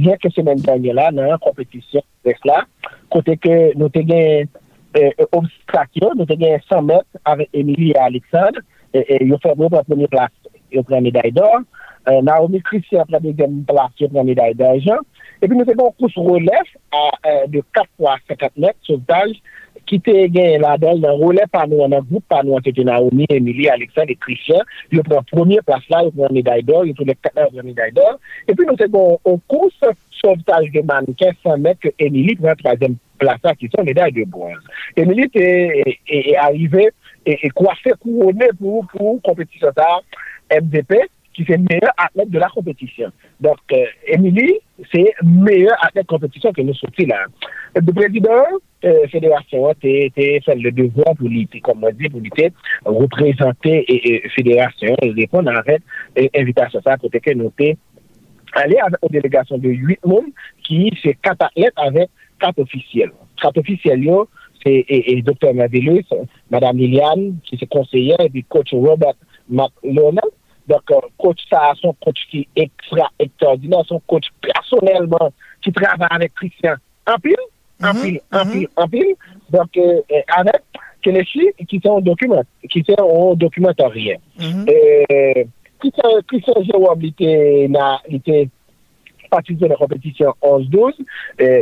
jè 0.05 0.15
ke 0.21 0.33
semen 0.33 0.63
danyen 0.65 0.97
la 0.97 1.09
nan 1.13 1.35
kompetisyon 1.43 2.05
dek 2.27 2.41
la, 2.49 2.63
kote 3.13 3.37
ke 3.41 3.55
nou 3.79 3.89
te 3.93 4.05
gen 4.07 4.49
euh, 4.97 5.25
obstrakyon, 5.29 6.17
nou 6.17 6.29
te 6.29 6.37
gen 6.39 6.57
100 6.69 6.85
met 6.89 7.23
avè 7.29 7.49
Emilie 7.53 7.97
Alexandre, 8.01 8.65
yo 8.93 9.37
fè 9.41 9.53
mou 9.53 9.69
pou 9.69 9.85
premye 9.85 10.09
plas, 10.09 10.33
yo 10.73 10.81
premye 10.85 11.09
meday 11.09 11.33
d'or, 11.35 11.61
Euh, 12.09 12.21
Naomi 12.21 12.61
Christian 12.61 13.05
pren 13.05 13.19
deuxième 13.21 13.63
place, 13.65 13.91
yo 13.99 14.07
pren 14.09 14.25
médaille 14.25 14.55
d'argent. 14.55 14.97
Et 15.41 15.47
puis 15.47 15.57
nous 15.57 15.69
avons 15.69 15.91
course 15.91 16.17
relève 16.17 16.69
à, 16.91 17.47
de 17.47 17.61
4 17.73 17.87
fois 17.97 18.17
50 18.27 18.57
mètres 18.57 18.79
sauvetage 18.83 19.35
qui 19.85 19.99
te 19.99 20.27
gagné 20.27 20.57
là-dedans 20.57 20.97
dans 20.97 21.17
relais 21.17 21.47
par 21.51 21.67
nous, 21.67 21.87
dans 21.87 22.01
groupe 22.01 22.23
par 22.27 22.43
nous, 22.43 22.57
c'était 22.63 22.83
Naomi, 22.83 23.25
Émilie, 23.29 23.69
Alexandre 23.69 24.09
et 24.09 24.15
Christian. 24.15 24.59
Ils 24.91 25.01
prend 25.01 25.23
première 25.23 25.63
place 25.63 25.87
là, 25.89 26.03
ils 26.03 26.11
prennent 26.11 26.33
médaille 26.33 26.63
d'or, 26.63 26.85
ils 26.85 26.93
prennent 26.93 27.07
les 27.07 27.15
4 27.15 27.63
médaille 27.63 27.91
d'or. 27.93 28.19
Et 28.47 28.55
puis 28.55 28.65
nous 28.65 28.75
avons 28.83 29.19
une 29.25 29.39
course 29.47 29.79
sauvetage 30.21 30.71
de 30.71 30.81
mannequin 30.81 31.31
100 31.43 31.57
mètres 31.59 31.81
que 31.81 31.89
Émilie 31.99 32.35
prend 32.35 32.55
troisième 32.55 32.95
place 33.17 33.39
là, 33.43 33.53
qui 33.55 33.69
sont 33.75 33.83
médailles 33.83 34.13
de 34.13 34.23
bronze. 34.23 34.63
Émilie 34.95 35.29
est, 35.33 36.35
arrivée 36.37 36.89
et, 37.25 37.49
coiffée, 37.49 37.91
couronnée 37.99 38.49
pour, 38.59 38.85
pour 38.87 39.21
compétition 39.21 39.69
ça, 39.75 39.99
Qui 41.39 41.45
fait 41.45 41.57
meilleur 41.57 41.93
athlète 41.95 42.29
de 42.31 42.37
la 42.37 42.49
compétition. 42.49 43.09
Donc, 43.39 43.59
euh, 43.71 43.85
c'est 44.91 45.13
meilleur 45.23 45.77
athlète 45.81 46.05
compétition 46.05 46.51
que 46.51 46.61
nous 46.61 46.73
sommes 46.73 46.89
là. 47.07 47.27
Le 47.75 47.93
président 47.93 48.43
euh, 48.83 49.07
fédération 49.07 49.73
fait 49.81 50.11
le 50.17 50.69
devoir 50.69 51.15
pour 51.15 51.29
l'IT, 51.29 51.61
comme 51.61 51.81
on 51.81 51.91
dit, 51.91 52.09
pour 52.09 52.19
l'IT, 52.19 52.53
représenter 52.83 53.85
et, 53.87 54.27
fédération 54.35 54.93
et 55.01 55.11
répondre 55.11 55.49
à 55.51 55.63
l'invitation 56.35 56.81
ça 56.83 56.97
pour 56.97 57.09
que 57.09 57.33
nous 57.33 57.53
aller 57.57 58.75
avec 58.75 58.99
une 59.01 59.09
délégation 59.09 59.57
de 59.57 59.69
huit 59.69 60.05
membres 60.05 60.27
qui 60.63 60.91
c'est 61.01 61.13
quatre 61.21 61.45
athlètes 61.45 61.71
avec 61.77 62.09
quatre 62.37 62.59
officiels. 62.59 63.11
Quatre 63.41 63.59
officiels, 63.59 64.05
c'est 64.61 64.85
et, 64.89 65.21
Dr. 65.21 65.53
Mavelus, 65.53 66.03
Madame 66.51 66.75
Liliane, 66.75 67.37
qui 67.45 67.55
est 67.55 67.65
conseillère, 67.67 68.19
et 68.19 68.29
puis 68.29 68.43
coach 68.43 68.73
Robert 68.73 69.13
McLonald, 69.47 70.33
donc, 70.69 70.83
euh, 70.91 70.99
coach 71.17 71.39
ça, 71.49 71.73
son 71.81 71.93
coach 71.93 72.19
qui 72.29 72.47
est 72.55 72.63
extra 72.63 73.09
extraordinaire, 73.17 73.83
son 73.87 73.99
coach 74.07 74.25
personnellement 74.39 75.31
qui 75.63 75.71
travaille 75.71 76.07
avec 76.11 76.33
Christian 76.35 76.75
en 77.07 77.17
pile, 77.17 77.35
en 77.83 77.93
pile, 77.93 78.21
en 78.31 78.45
pile, 78.45 78.67
en 78.75 78.87
pile. 78.87 79.15
Donc, 79.49 79.75
euh, 79.77 80.01
euh, 80.11 80.21
avec 80.37 80.61
Kelechi 81.01 81.49
qui 81.67 81.81
sont 81.83 81.93
en 81.93 82.01
document, 82.01 82.43
qui 82.69 82.83
sont 82.87 83.01
en 83.01 83.35
documentarien. 83.35 84.17
Mm 84.37 84.65
-hmm. 84.65 85.47
Christian, 86.27 86.63
Jérôme, 86.63 87.01
il 87.01 88.15
était 88.17 88.49
participé 89.31 89.65
à 89.65 89.69
la 89.69 89.75
compétition 89.75 90.29
11-12, 90.41 90.93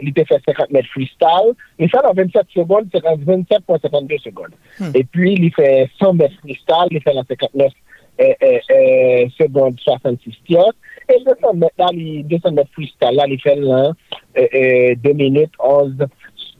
il 0.04 0.10
était 0.10 0.26
fait 0.26 0.42
50 0.46 0.72
mètres 0.72 0.90
freestyle, 0.96 1.50
il 1.80 1.90
fait 1.90 2.06
en 2.10 2.14
27 2.14 2.48
secondes, 2.60 2.88
27,52 2.92 4.20
secondes. 4.28 4.56
Mm. 4.80 4.92
Et 5.00 5.04
puis, 5.14 5.32
il 5.46 5.52
fait 5.54 5.90
100 6.00 6.14
mètres 6.14 6.40
freestyle, 6.42 6.90
il 6.92 7.02
fait 7.02 7.18
en 7.22 7.24
59 7.24 7.72
seconde 7.72 7.87
Eh, 8.20 8.36
eh, 8.42 8.62
eh, 8.70 9.30
seconde 9.38 9.80
66 9.80 10.34
tiers. 10.46 10.74
Et 11.08 11.20
le 11.24 11.34
son 11.42 11.54
met 11.54 11.72
la 11.78 11.88
li, 11.94 12.24
de 12.24 12.40
son 12.44 12.52
met 12.52 12.66
freestyle 12.74 13.16
la 13.16 13.28
li 13.30 13.38
fel 13.40 13.62
lan, 13.62 13.94
2 14.36 15.14
minutes 15.14 15.54
11, 15.60 16.08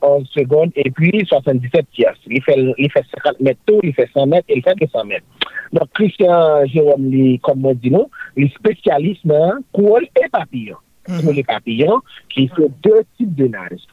11 0.02 0.30
secondes, 0.36 0.72
et 0.76 0.92
puis 0.92 1.26
77 1.26 1.88
tiers. 1.96 2.14
Li 2.28 2.40
fel 2.46 2.76
50 2.78 3.42
mètres 3.42 3.60
tout, 3.66 3.82
li 3.82 3.92
fel 3.98 4.08
100 4.14 4.28
mètres, 4.28 4.46
et 4.50 4.62
li 4.62 4.62
fel 4.62 4.78
200 4.80 5.04
mètres. 5.06 5.26
Donc, 5.74 5.90
Christian 5.96 6.66
Jérôme 6.68 7.10
li, 7.12 7.40
comme 7.40 7.60
moi 7.60 7.74
dit 7.74 7.92
nou, 7.92 8.06
li 8.38 8.48
spécialisme 8.54 9.42
koul 9.76 10.08
et 10.16 10.30
papillon. 10.32 10.78
Mm-hmm. 11.08 11.26
Koul 11.26 11.42
et 11.42 11.50
papillon, 11.50 12.02
ki 12.32 12.48
fè 12.54 12.70
deux 12.86 13.02
types 13.18 13.36
de 13.36 13.50
nage. 13.50 13.84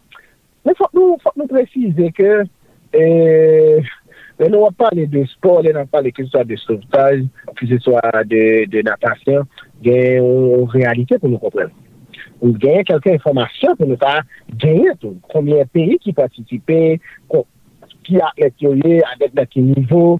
Mais 0.64 0.76
faut 0.76 0.92
nous, 0.92 1.16
faut 1.22 1.32
nous 1.36 1.48
préciser 1.48 2.12
que, 2.12 2.44
euh, 2.94 3.80
Men 4.40 4.50
nou 4.50 4.64
wap 4.64 4.76
pale 4.82 5.06
de 5.10 5.22
sport, 5.30 5.62
lè 5.64 5.72
nan 5.76 5.88
pale 5.90 6.10
ki 6.14 6.26
sou 6.26 6.40
a 6.40 6.44
mm. 6.44 6.50
de 6.50 6.60
sauvetaj, 6.64 7.24
ki 7.60 7.78
sou 7.78 7.98
a 8.00 8.24
de 8.26 8.82
natasyon, 8.86 9.46
gen 9.84 10.18
yon 10.18 10.68
realite 10.74 11.20
pou 11.20 11.30
nou 11.30 11.42
kompren. 11.42 11.70
Ou 12.40 12.54
gen 12.58 12.80
yon 12.80 12.88
kelke 12.88 13.14
informasyon 13.14 13.78
pou 13.78 13.88
nou 13.88 14.00
ta 14.00 14.18
gen 14.60 14.82
yon 14.88 14.98
tou. 15.00 15.18
Koumyen 15.30 15.70
peyi 15.74 16.00
ki 16.02 16.16
patisipe, 16.16 16.80
ki 18.04 18.20
atlet 18.20 18.60
yo 18.60 18.74
ye, 18.82 18.98
adet 19.14 19.32
da 19.36 19.46
ki 19.48 19.62
nivou, 19.64 20.18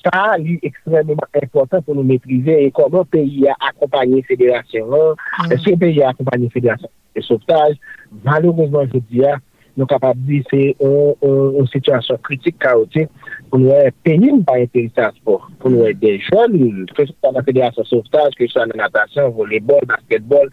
sa 0.00 0.24
li 0.42 0.56
ekstremement 0.66 1.38
important 1.38 1.84
pou 1.84 1.94
nou 1.94 2.06
metrize 2.06 2.56
e 2.64 2.72
koman 2.74 3.06
peyi 3.12 3.46
a 3.52 3.54
akompanyen 3.68 4.24
federasyon 4.26 4.96
an, 4.98 5.54
se 5.62 5.76
peyi 5.78 6.02
a 6.02 6.10
akompanyen 6.10 6.50
federasyon 6.54 6.90
de 7.12 7.22
sauvetaj, 7.28 7.76
malourezman 8.24 8.88
je 8.90 9.02
diya, 9.12 9.36
nou 9.78 9.88
kapab 9.88 10.18
di 10.28 10.42
se 10.50 10.60
ou 10.84 11.64
situasyon 11.72 12.20
kritik 12.26 12.58
kaotik 12.60 13.08
pou 13.48 13.60
nou 13.60 13.72
e 13.76 13.92
penin 14.04 14.42
pa 14.44 14.58
entelisans 14.60 15.16
pou 15.24 15.40
pou 15.62 15.72
nou 15.72 15.86
e 15.88 15.94
de 15.96 16.18
joun 16.18 16.84
ke 16.92 17.06
sou 17.08 17.16
ta 17.24 17.32
la 17.32 17.44
federasyon 17.46 17.88
sauvetaj, 17.88 18.36
ke 18.36 18.48
sou 18.50 18.60
ta 18.60 18.68
la 18.68 18.82
natasyon 18.84 19.32
voleybol, 19.36 19.86
basketbol 19.88 20.50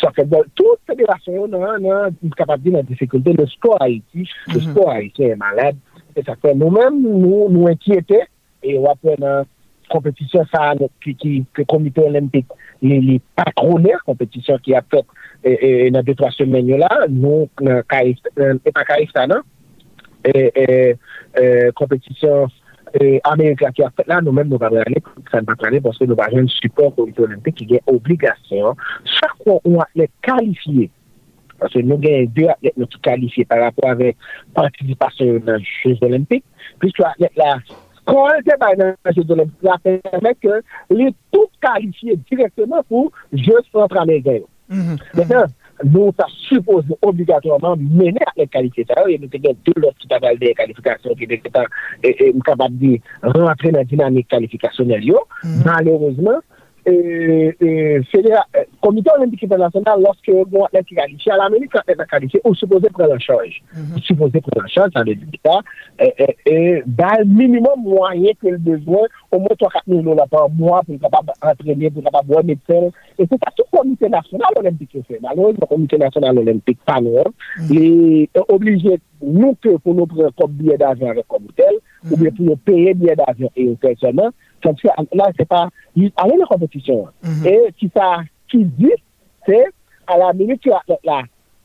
softball, 0.00 0.48
tout 0.58 0.80
federasyon 0.90 1.54
nou 1.54 2.34
kapab 2.38 2.62
di 2.64 2.74
nan 2.74 2.88
disikulde 2.88 3.36
le 3.36 3.46
sko 3.52 3.76
Haiti, 3.78 4.26
le 4.50 4.58
mhm. 4.58 4.66
sko 4.70 4.88
Haiti 4.90 5.30
e 5.30 5.38
malade. 5.38 5.78
E 6.18 6.24
sa 6.26 6.34
kwen 6.40 6.58
nou 6.58 6.74
men 6.74 6.98
nou 7.04 7.70
enkyete 7.70 8.24
e 8.66 8.76
wapwe 8.82 9.14
nan 9.22 9.46
kompetisyon 9.90 10.46
sa 10.50 10.72
ki 11.02 11.40
komite 11.68 12.02
olempik 12.02 12.50
li 12.82 13.18
patrone 13.38 13.96
kompetisyon 14.06 14.60
ki 14.64 14.76
apet 14.78 15.06
E, 15.42 15.52
e, 15.52 15.68
e, 15.86 15.90
nan 15.90 16.04
2-3 16.04 16.34
semen 16.36 16.68
yo 16.68 16.76
la, 16.80 16.88
nou 17.08 17.46
epakaif 18.68 19.12
sa 19.14 19.24
nan, 19.30 19.40
kompetisyon 21.78 22.50
Amerik 23.30 23.62
la 23.64 23.70
ki 23.72 23.86
a 23.86 23.90
fet 23.94 24.10
la, 24.10 24.18
nou 24.20 24.36
men 24.36 24.50
nou 24.50 24.60
va 24.60 24.68
rane, 24.74 25.00
sa 25.30 25.40
nou 25.40 25.54
va 25.54 25.56
rane, 25.64 25.80
pwoske 25.80 26.08
nou 26.10 26.18
va 26.18 26.28
rane 26.28 26.50
support 26.58 26.96
pou 26.96 27.08
l'Ito 27.08 27.24
Olympique 27.24 27.62
ki 27.62 27.68
gen 27.70 27.92
obligasyon, 27.92 28.76
chakwa 29.16 29.56
ou 29.62 29.80
atlet 29.86 30.12
kalifiye, 30.26 30.90
pwoske 31.56 31.86
nou 31.86 32.02
gen 32.04 32.28
2 32.36 32.50
atlet 32.58 32.76
nou 32.76 32.90
ki 32.90 33.00
kalifiye 33.06 33.48
par 33.48 33.64
rapport 33.64 33.94
avek 33.94 34.18
participasyon 34.58 35.46
nan 35.48 35.64
Jeux 35.64 36.04
Olympique, 36.04 36.44
pwoske 36.82 37.06
atlet 37.14 37.40
la 37.40 37.56
kon 38.10 38.44
te 38.44 38.60
bay 38.60 38.76
nan 38.76 38.96
Jeux 39.14 39.24
Olympique 39.30 39.70
la 39.70 39.80
permet 39.86 40.44
ke 40.44 40.60
li 40.92 41.12
tout 41.32 41.52
kalifiye 41.64 42.20
direktman 42.28 42.84
pou 42.90 43.08
Jeux 43.32 43.62
Central-Amerikayo. 43.70 44.50
Maintenant, 45.14 45.44
nous 45.84 46.12
sommes 46.18 46.28
supposés 46.48 46.94
obligatoirement 47.02 47.76
mener 47.76 48.20
à 48.26 48.32
les 48.36 48.46
qualifier. 48.46 48.86
Et 49.08 49.18
nous 49.18 49.28
avons 49.32 49.56
deux 49.64 49.82
autres 49.82 49.96
qui 49.98 50.08
ont 50.12 50.36
des 50.38 50.54
qualifications 50.54 51.14
qui 51.14 51.24
étaient 51.24 51.40
capables 52.44 52.78
de 52.78 52.98
rentrer 53.22 53.72
dans 53.72 53.78
la 53.78 53.84
dynamique 53.84 54.28
qualificationnelle. 54.28 55.02
Mm-hmm. 55.02 55.64
Malheureusement, 55.64 56.38
et, 56.86 57.56
et 57.60 57.98
le 57.98 58.64
comité 58.80 59.10
olympique 59.16 59.44
international, 59.44 60.00
lorsque 60.02 60.30
on 60.30 60.64
a 60.64 60.82
qualifié, 60.82 61.32
à 61.32 61.36
l'Amérique, 61.36 61.70
quand 61.72 61.80
on 61.88 62.00
a 62.00 62.06
qualifié, 62.06 62.40
on 62.44 62.54
supposé 62.54 62.88
prendre 62.90 63.14
en 63.14 63.18
charge. 63.18 63.62
Mm 63.74 63.80
-hmm. 63.80 64.02
supposé 64.02 64.40
prendre 64.40 64.64
en 64.64 64.68
charge, 64.68 64.90
ça 64.94 65.02
veut 65.04 65.14
dire 65.14 65.40
ça, 65.44 65.60
et, 66.46 66.82
le 66.86 67.24
minimum 67.24 67.78
moyen 67.82 68.32
que 68.40 68.48
le 68.48 68.58
besoin, 68.58 69.04
au 69.32 69.38
moins 69.38 69.56
3-4 69.58 69.82
000 69.88 70.02
dollars 70.02 70.28
par 70.28 70.48
mois 70.50 70.82
pour 70.86 70.98
capable 71.00 71.32
entraîner, 71.42 71.90
pour 71.90 72.02
capable 72.02 72.28
voir 72.28 72.44
médecin. 72.44 72.84
Et 73.18 73.24
c'est 73.28 73.40
ça 73.44 73.50
tout 73.56 73.64
le 73.72 73.78
comité 73.78 74.08
national 74.08 74.52
olympique 74.56 74.90
qui 74.90 75.02
fait. 75.02 75.20
Malheureusement, 75.22 75.66
le 75.66 75.74
comité 75.74 75.96
national 75.98 76.38
olympique, 76.38 76.78
pas 76.86 77.00
nous, 77.00 77.12
mm 77.12 77.62
-hmm. 77.62 78.28
est 78.34 78.52
obligé, 78.56 78.92
nous, 79.40 79.54
que 79.62 79.72
pour 79.82 79.94
nous 79.94 80.06
prendre 80.06 80.32
comme 80.38 80.56
ou 82.10 82.16
bien 82.16 82.30
pour 82.30 82.58
payer 82.58 82.94
billet 82.94 83.16
d'avion 83.16 83.50
et 83.56 83.68
hôtel 83.68 83.96
seulement, 84.00 84.30
là, 85.14 85.26
c'est 85.36 85.48
pas, 85.48 85.68
aller 86.16 86.36
la 86.38 86.46
compétition. 86.46 87.08
-hmm. 87.22 87.46
Et 87.46 87.72
qui 87.78 87.90
ça, 87.96 88.22
qui 88.48 88.64
dit, 88.64 88.96
c'est 89.46 89.66
à 90.06 90.16
la 90.18 90.32
minute 90.32 90.62
que 90.62 90.70
la, 90.70 90.82
la 91.04 91.22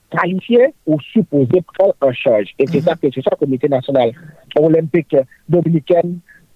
qualifié 0.09 0.73
ou 0.85 0.99
supposé 1.13 1.57
prendre 1.73 1.95
en 2.01 2.13
charge. 2.13 2.49
Et 2.59 2.65
c'est 2.67 2.79
-hmm. 2.79 2.83
ça 2.83 2.95
que 2.95 3.07
c'est 3.13 3.21
ça 3.21 3.31
le 3.31 3.37
comité 3.37 3.67
national 3.69 4.09
olympique 4.67 5.15
dominicain 5.49 6.07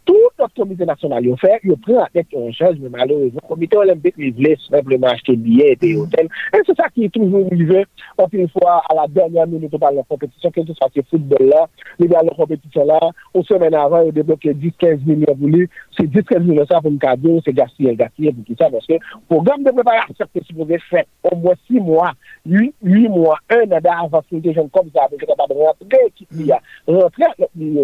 tout 0.06 0.16
notre 0.38 0.54
comité 0.54 0.86
national 0.86 1.26
il 1.26 1.38
fait, 1.38 1.60
il 1.64 1.76
prend 1.78 1.94
la 1.94 2.08
tête 2.14 2.28
en 2.36 2.52
charge, 2.52 2.78
mais 2.80 2.90
malheureusement, 2.90 3.40
le 3.44 3.48
comité 3.48 3.78
olympique, 3.78 4.16
il 4.18 4.34
voulait 4.34 4.58
simplement 4.70 5.08
acheter 5.08 5.36
billets 5.36 5.74
et 5.74 5.76
payer 5.76 5.98
hôtel. 5.98 6.28
Et 6.54 6.58
c'est 6.66 6.76
ça 6.76 6.90
qui 6.90 7.06
est 7.06 7.10
toujours 7.10 7.46
arrivé, 7.46 7.86
une 8.34 8.50
fois, 8.50 8.82
à 8.90 8.96
la 8.96 9.08
dernière 9.08 9.48
minute, 9.48 9.72
de 9.72 9.78
la 9.80 10.04
compétition, 10.04 10.52
que 10.52 10.66
ce 10.66 10.74
soit 10.74 10.90
ce 10.96 11.02
football-là, 11.10 11.68
il 12.00 12.10
y 12.10 12.16
a 12.16 12.24
la 12.24 12.32
compétition 12.32 12.86
là, 12.86 13.00
une 13.36 13.44
semaine 13.44 13.76
avant, 13.76 14.02
il 14.02 14.12
débloqué 14.12 14.54
10-15 14.54 15.06
millions 15.06 15.36
voulus, 15.40 15.70
c'est 15.98 16.06
10-15 16.06 16.40
millions 16.40 16.66
ça 16.66 16.82
pour 16.82 16.92
un 16.92 16.98
cadeau, 16.98 17.42
c'est 17.46 17.54
gaspillé, 17.54 17.96
gaspillé, 17.96 18.32
pour 18.32 18.46
tout 18.46 18.56
ça, 18.58 18.70
parce 18.70 18.86
que 18.86 18.94
le 18.94 19.00
programme 19.28 19.64
de 19.64 19.72
préparation 19.72 20.26
que 20.34 20.44
si 20.44 20.54
vous 20.54 20.64
avez 20.64 20.80
fait 20.80 21.08
au 21.24 21.36
moins 21.36 21.54
6 21.68 21.80
mois, 21.80 22.14
8, 22.46 22.74
8 22.84 23.10
mois, 23.10 23.38
un 23.50 23.72
an 23.72 23.80
d'avance, 23.82 24.24
des 24.32 24.54
jeunes 24.54 24.70
comme 24.70 24.90
ça, 24.96 25.04
avec 25.04 25.20
capable 25.26 25.54
de 25.54 25.60
rentrer, 25.60 26.14
qui 26.16 26.52
a 26.52 26.60
rentrer 26.88 27.26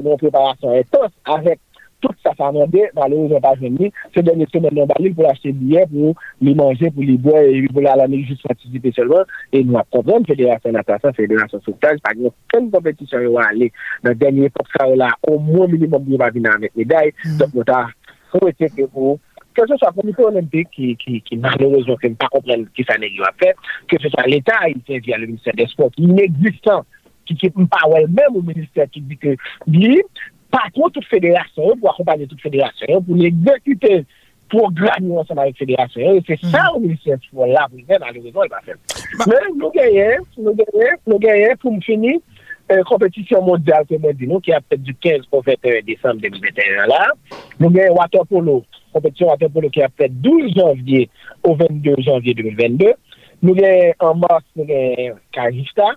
dans 0.02 0.18
préparation 0.18 0.72
intense 0.72 1.12
avec 1.26 1.60
tout 2.02 2.16
sa 2.24 2.34
sa 2.38 2.52
mande, 2.52 2.82
malouz 2.96 3.34
an 3.36 3.44
pa 3.44 3.54
jenye, 3.60 3.92
se 4.14 4.24
denye 4.26 4.48
semen 4.52 4.76
nan 4.78 4.90
balik 4.90 5.16
pou 5.18 5.26
lache 5.26 5.52
biye, 5.56 5.86
pou 5.92 6.14
li 6.46 6.56
manje, 6.58 6.90
pou 6.96 7.06
li 7.06 7.18
boye, 7.22 7.54
e 7.60 7.70
pou 7.72 7.84
la 7.86 7.96
lani 8.02 8.24
jist 8.28 8.46
patisipe 8.48 8.94
selman, 8.96 9.30
e 9.52 9.64
nou 9.64 9.80
ap 9.82 9.90
problem, 9.94 10.26
federasyon 10.30 10.78
natasyon, 10.78 11.16
federasyon 11.18 11.64
soutaj, 11.66 12.02
pa 12.06 12.16
gen 12.18 12.34
ten 12.54 12.72
kompetisyon 12.74 13.28
yo 13.28 13.38
ale, 13.44 13.72
nan 14.06 14.18
denye 14.22 14.50
epok 14.52 14.74
sa 14.74 14.90
yo 14.92 15.00
la, 15.02 15.14
o 15.30 15.38
moun 15.40 15.74
minimum 15.74 16.04
di 16.08 16.20
wabina 16.22 16.58
amet 16.60 16.76
meday, 16.80 17.14
dok 17.40 17.56
nou 17.56 17.68
ta, 17.68 17.86
pou 18.34 18.52
ete 18.52 18.70
ke 18.76 18.90
pou, 18.92 19.20
ke 19.56 19.64
se 19.70 19.78
sa 19.80 19.94
komite 19.96 20.20
olympique 20.28 20.96
ki 21.00 21.40
malouzon 21.40 21.96
ke 22.02 22.12
mpa 22.12 22.28
kompren 22.34 22.68
ki 22.76 22.84
sa 22.88 23.00
negyo 23.00 23.24
ap 23.28 23.40
fet, 23.40 23.56
ke 23.88 24.02
se 24.04 24.12
sa 24.12 24.28
l'Etat, 24.28 24.68
il 24.74 24.82
se 24.84 25.00
via 25.00 25.18
le 25.18 25.28
ministère 25.32 25.56
des 25.56 25.72
sports, 25.72 25.96
inexistant, 25.98 26.84
ki 27.26 27.50
mpa 27.56 27.88
wèl 27.90 28.08
mèm 28.12 28.38
ou 28.38 28.46
minister 28.46 28.90
ki 28.92 29.02
di 29.10 29.18
ke 29.22 29.36
li, 29.72 29.98
patron 30.56 30.90
tout 30.90 31.02
fédération 31.10 31.76
pour 31.78 31.90
accompagner 31.92 32.28
toute 32.28 32.42
fédération, 32.42 33.02
pour 33.02 33.16
l'exécuter 33.16 34.06
programme 34.48 35.02
nous 35.02 35.18
ensemble 35.18 35.42
avec 35.42 35.58
fédération. 35.58 36.22
C'est 36.28 36.40
ça 36.46 36.72
au 36.74 36.80
ministère 36.80 37.18
pour 37.32 37.48
la 37.48 37.68
président, 37.68 37.96
malheureusement, 38.00 38.44
il 38.44 38.50
va 38.50 38.62
faire. 38.62 38.76
Mais 39.28 39.36
nous 39.56 39.72
gagnons, 39.72 40.24
nous 40.38 40.54
gagnons, 40.54 40.98
nous 41.08 41.20
gagnons 41.20 41.56
pour 41.60 41.84
finir. 41.84 42.20
Euh, 42.66 42.82
kompetisyon 42.90 43.44
mondial 43.46 43.84
ke 43.86 44.00
mwen 44.02 44.16
di 44.18 44.26
nou 44.26 44.42
ki 44.42 44.56
apet 44.58 44.80
du 44.82 44.96
15 44.98 45.28
pou 45.30 45.46
21 45.46 45.84
Desembe 45.86 46.24
2021 46.24 46.88
la. 46.90 47.04
Nou 47.62 47.70
gen 47.70 47.92
Waterpolo, 47.94 48.56
kompetisyon 48.96 49.30
Waterpolo 49.30 49.70
ki 49.70 49.84
apet 49.86 50.16
12 50.26 50.56
janvye 50.56 51.04
ou 51.44 51.54
22 51.60 51.94
janvye 52.08 52.34
2022. 52.40 52.96
Nou 53.46 53.54
gen 53.60 53.94
en 54.02 54.18
mars 54.24 54.48
nou 54.58 54.66
gen 54.66 55.20
Karista. 55.38 55.92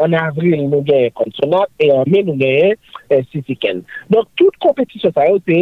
An 0.00 0.14
avril 0.16 0.62
nou 0.70 0.80
genye 0.86 1.10
konsonant, 1.16 1.68
e 1.76 1.90
an 1.92 2.08
men 2.10 2.24
nou 2.28 2.38
genye 2.40 2.72
eh, 2.72 3.22
sitiken. 3.32 3.82
Donk 4.12 4.30
tout 4.40 4.56
kompetisyon 4.64 5.12
sa 5.14 5.26
yo 5.28 5.40
te, 5.44 5.58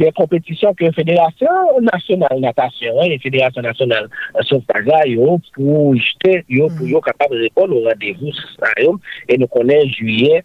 de 0.00 0.10
kompetisyon 0.18 0.76
ke 0.78 0.90
federasyon 0.96 1.86
nasyonal 1.88 2.42
natasyon, 2.44 3.00
e 3.08 3.20
federasyon 3.24 3.66
nasyonal 3.68 4.10
sotaga 4.48 5.02
yo 5.10 5.38
pou 5.56 5.94
jte, 5.98 6.40
yo 6.52 6.68
pou 6.76 6.90
yo 6.90 7.00
kapab 7.04 7.32
repon 7.40 7.72
ou 7.76 7.86
radevou 7.88 8.34
sa 8.56 8.74
yo, 8.82 8.98
e 9.26 9.38
nou 9.40 9.50
konen 9.52 9.88
juye, 9.96 10.42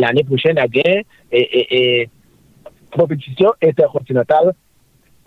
l'anè 0.00 0.26
prochen 0.28 0.60
a 0.60 0.68
gen, 0.70 1.02
e 1.32 2.06
kompetisyon 2.94 3.56
interkontinental, 3.64 4.52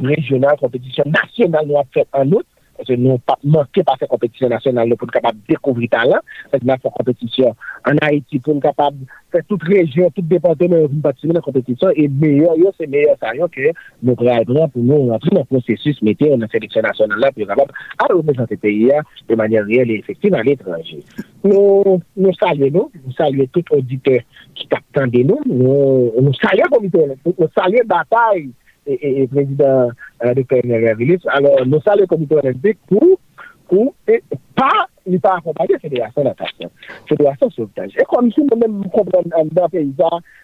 regional, 0.05 0.59
kompetisyon 0.61 1.09
nasyonal 1.15 1.65
nou 1.67 1.81
ap 1.81 1.89
fèt 1.95 2.07
an 2.15 2.37
out, 2.37 2.47
se 2.85 2.97
nou 2.99 3.17
manke 3.43 3.83
pa 3.87 3.95
se 3.99 4.09
kompetisyon 4.09 4.51
nasyonal 4.53 4.89
nou 4.89 4.99
pou 4.99 5.09
nou 5.09 5.15
kapab 5.15 5.37
dekouvri 5.49 5.89
talan, 5.91 6.23
se 6.51 6.59
nou 6.61 6.77
fè 6.83 6.91
kompetisyon 6.97 7.55
an 7.89 8.01
Haiti 8.03 8.41
pou 8.41 8.57
nou 8.57 8.65
kapab 8.65 8.97
fè 9.33 9.41
tout 9.47 9.63
rejyon, 9.67 10.11
tout 10.15 10.27
depante 10.29 10.67
nou 10.69 10.85
yon 10.85 11.01
patisyon 11.05 11.37
nan 11.37 11.45
kompetisyon, 11.45 11.95
e 11.97 12.07
meyo 12.11 12.53
yo 12.59 12.73
se 12.77 12.89
meyo 12.91 13.15
sa 13.21 13.33
yo 13.37 13.49
ke 13.53 13.73
nou 14.01 14.17
preadran 14.19 14.71
pou 14.73 14.83
nou 14.85 15.11
rentri 15.13 15.33
nan 15.35 15.47
prosesus 15.49 16.03
mette 16.05 16.29
nan 16.35 16.51
seleksyon 16.53 16.85
nasyonal 16.87 17.23
la 17.23 17.31
pou 17.33 17.43
yon 17.43 17.51
kapab 17.53 17.73
a 17.73 18.11
reprezenter 18.13 18.61
peyi 18.61 18.91
ya 18.91 19.01
de 19.27 19.39
manyer 19.39 19.65
reyel 19.67 19.95
e 19.95 19.99
efektiv 20.03 20.37
an 20.37 20.45
l'étranger. 20.47 21.03
Nou 21.47 22.35
salye 22.39 22.69
nou, 22.73 22.91
nou 23.03 23.17
salye 23.17 23.47
tout 23.55 23.75
auditeur 23.75 24.23
ki 24.57 24.69
kapten 24.71 25.11
de 25.13 25.23
nou, 25.27 25.41
nou 25.47 26.37
salye 26.41 26.67
komite, 26.71 27.03
nou 27.25 27.51
salye 27.55 27.83
bataille 27.87 28.51
et, 28.87 29.27
président 29.27 29.89
euh, 30.23 30.33
de 30.33 30.41
PNR 30.43 30.95
Alors, 31.27 31.65
nous 31.65 31.81
saluons 31.81 32.01
le 32.01 32.07
comité 32.07 32.35
olympique 32.35 32.79
pour, 32.87 33.19
pour 33.67 33.93
et 34.07 34.23
pas, 34.55 34.87
ne 35.05 35.17
pas 35.17 35.35
accompagner 35.37 35.73
la 35.73 35.79
fédération 35.79 36.23
natation, 36.23 36.71
fédération 37.07 37.49
sauvetage. 37.49 37.91
Et 37.99 38.03
comme 38.03 38.31
si 38.31 38.41
nous-mêmes 38.41 38.77
nous 38.77 38.89
comprenons 38.89 39.23
dans 39.51 39.63
le 39.63 39.69
pays, 39.69 39.93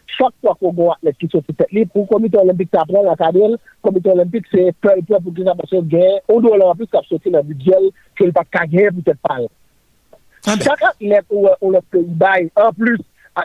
chaque 0.05 0.33
fois 0.41 0.55
qu'on 0.59 0.71
voit 0.71 0.97
les 1.03 1.13
qui 1.13 1.27
sont 1.27 1.41
tête 1.41 1.71
libre, 1.71 1.91
pour 1.93 2.03
le 2.03 2.07
comité 2.07 2.37
olympique, 2.37 2.69
ça 2.73 2.83
prend 2.87 3.03
la 3.03 3.15
carrière, 3.15 3.49
le 3.49 3.57
comité 3.81 4.09
olympique, 4.09 4.45
c'est 4.51 4.73
peu 4.81 4.89
peu 5.07 5.19
pour 5.19 5.33
que 5.33 5.43
ça 5.43 5.55
passe 5.55 5.83
guerre, 5.83 6.19
on 6.27 6.41
doit 6.41 6.67
en 6.67 6.75
plus 6.75 6.87
qu'à 6.87 7.01
sortir 7.07 7.31
dans 7.31 7.39
le 7.39 7.45
budget, 7.45 7.71
que 8.15 8.25
le 8.25 8.31
pas 8.31 8.43
gagner, 8.53 8.89
peut-être 8.91 9.19
pas. 9.19 9.39
Chaque 10.45 10.83
athlète 10.83 11.25
ou, 11.29 11.47
ou 11.61 11.71
le 11.71 11.79
pays 11.81 12.49
en 12.55 12.73
plus, 12.73 12.99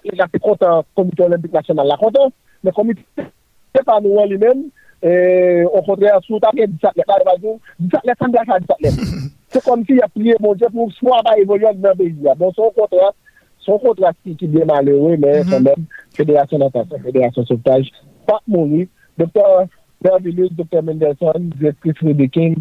il 0.04 0.20
a 0.20 0.26
fait 0.28 0.38
compte 0.38 0.60
le 0.60 0.82
comité 0.94 1.22
olympique 1.22 1.52
national, 1.52 1.86
là, 1.86 1.96
content, 1.96 2.32
le 2.62 2.72
comité, 2.72 3.02
c'est 3.16 3.84
pas 3.84 4.00
nous 4.00 4.18
lui-même, 4.26 4.64
et 4.64 4.70
Eh, 5.02 5.64
au 5.64 5.82
contraire, 5.82 6.18
sous 6.26 6.40
ta 6.40 6.50
17 6.52 6.70
lettres, 6.96 7.24
par 7.24 7.34
exemple, 7.34 7.60
17 7.78 8.00
lettres, 8.04 8.18
ça 8.18 8.26
engage 8.26 8.48
à 8.48 8.58
17 8.60 8.76
lettres. 8.80 9.12
C'est 9.48 9.64
comme 9.64 9.84
s'il 9.84 10.02
a 10.02 10.08
prié 10.08 10.34
mon 10.40 10.54
Dieu 10.54 10.66
pour 10.72 10.92
soit 10.92 11.22
pas 11.24 11.38
évoluer 11.38 11.66
dans 11.74 11.90
le 11.90 11.94
pays. 11.94 12.16
Bon, 12.36 12.52
son 12.52 12.70
contrat, 12.70 13.14
son 13.58 13.78
contrat 13.78 14.12
qui 14.22 14.32
est 14.32 14.46
bien 14.46 14.64
malheureux, 14.64 15.16
mais 15.18 15.42
quand 15.48 15.60
même, 15.60 15.86
Fédération 16.12 16.58
Natation, 16.58 16.98
Fédération 17.02 17.44
Sauvetage, 17.46 17.90
pas 18.26 18.40
mourir. 18.46 18.88
Docteur 19.16 19.66
Bervilus, 20.02 20.50
Docteur 20.50 20.82
Mendelssohn, 20.82 21.50
directrice 21.58 21.98
Rudy 22.02 22.28
King, 22.28 22.56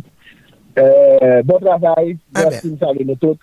eh, 0.77 1.41
bon 1.43 1.59
travail, 1.59 2.17
merci, 2.35 2.77
salut 2.79 3.05
nous 3.05 3.15
tous. 3.15 3.37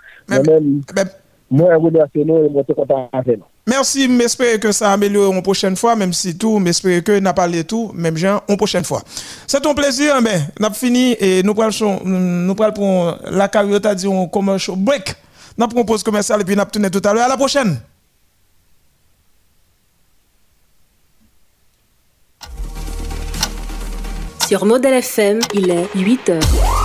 Moi, 1.51 1.69
je 1.73 1.77
remercie 1.77 2.25
nous 2.25 2.37
et 2.37 2.51
je 2.55 2.65
suis 2.65 2.75
content 2.75 3.09
avec 3.13 3.39
nous. 3.39 3.45
Merci, 3.67 4.09
j'espère 4.19 4.61
que 4.61 4.73
ça 4.73 4.93
améliore 4.93 5.33
une 5.33 5.43
prochaine 5.43 5.77
fois, 5.77 5.97
même 5.97 6.13
si 6.13 6.37
tout, 6.37 6.61
j'espère 6.65 7.03
que 7.03 7.19
n'a 7.19 7.33
pas 7.33 7.49
tout, 7.67 7.93
même 7.95 8.17
gens, 8.17 8.43
une 8.49 8.57
prochaine 8.57 8.85
fois. 8.85 9.03
C'est 9.47 9.65
un 9.65 9.75
plaisir, 9.75 10.21
mais 10.21 10.41
nous 10.59 10.67
avons 10.67 10.75
fini 10.75 11.17
et 11.19 11.43
nous 11.43 11.55
prenons 11.55 12.01
nous 12.05 12.55
pour 12.55 13.19
la 13.31 13.49
carrière, 13.49 13.95
dit 13.95 14.07
un 14.07 14.27
commercial 14.27 14.77
break. 14.77 15.15
Nous 15.57 15.69
prenons 15.69 15.85
pause 15.85 16.03
commerciale 16.03 16.41
et 16.41 16.45
puis 16.45 16.57
nous 16.57 16.65
tourné 16.65 16.91
tout 16.91 17.03
à 17.05 17.15
l'heure. 17.15 17.25
À 17.25 17.29
la 17.29 17.37
prochaine. 17.37 17.79
Sur 24.47 24.67
Model 24.67 24.93
FM, 24.95 25.41
il 25.55 25.71
est 25.71 25.89
8 25.95 26.29
heures. 26.29 26.84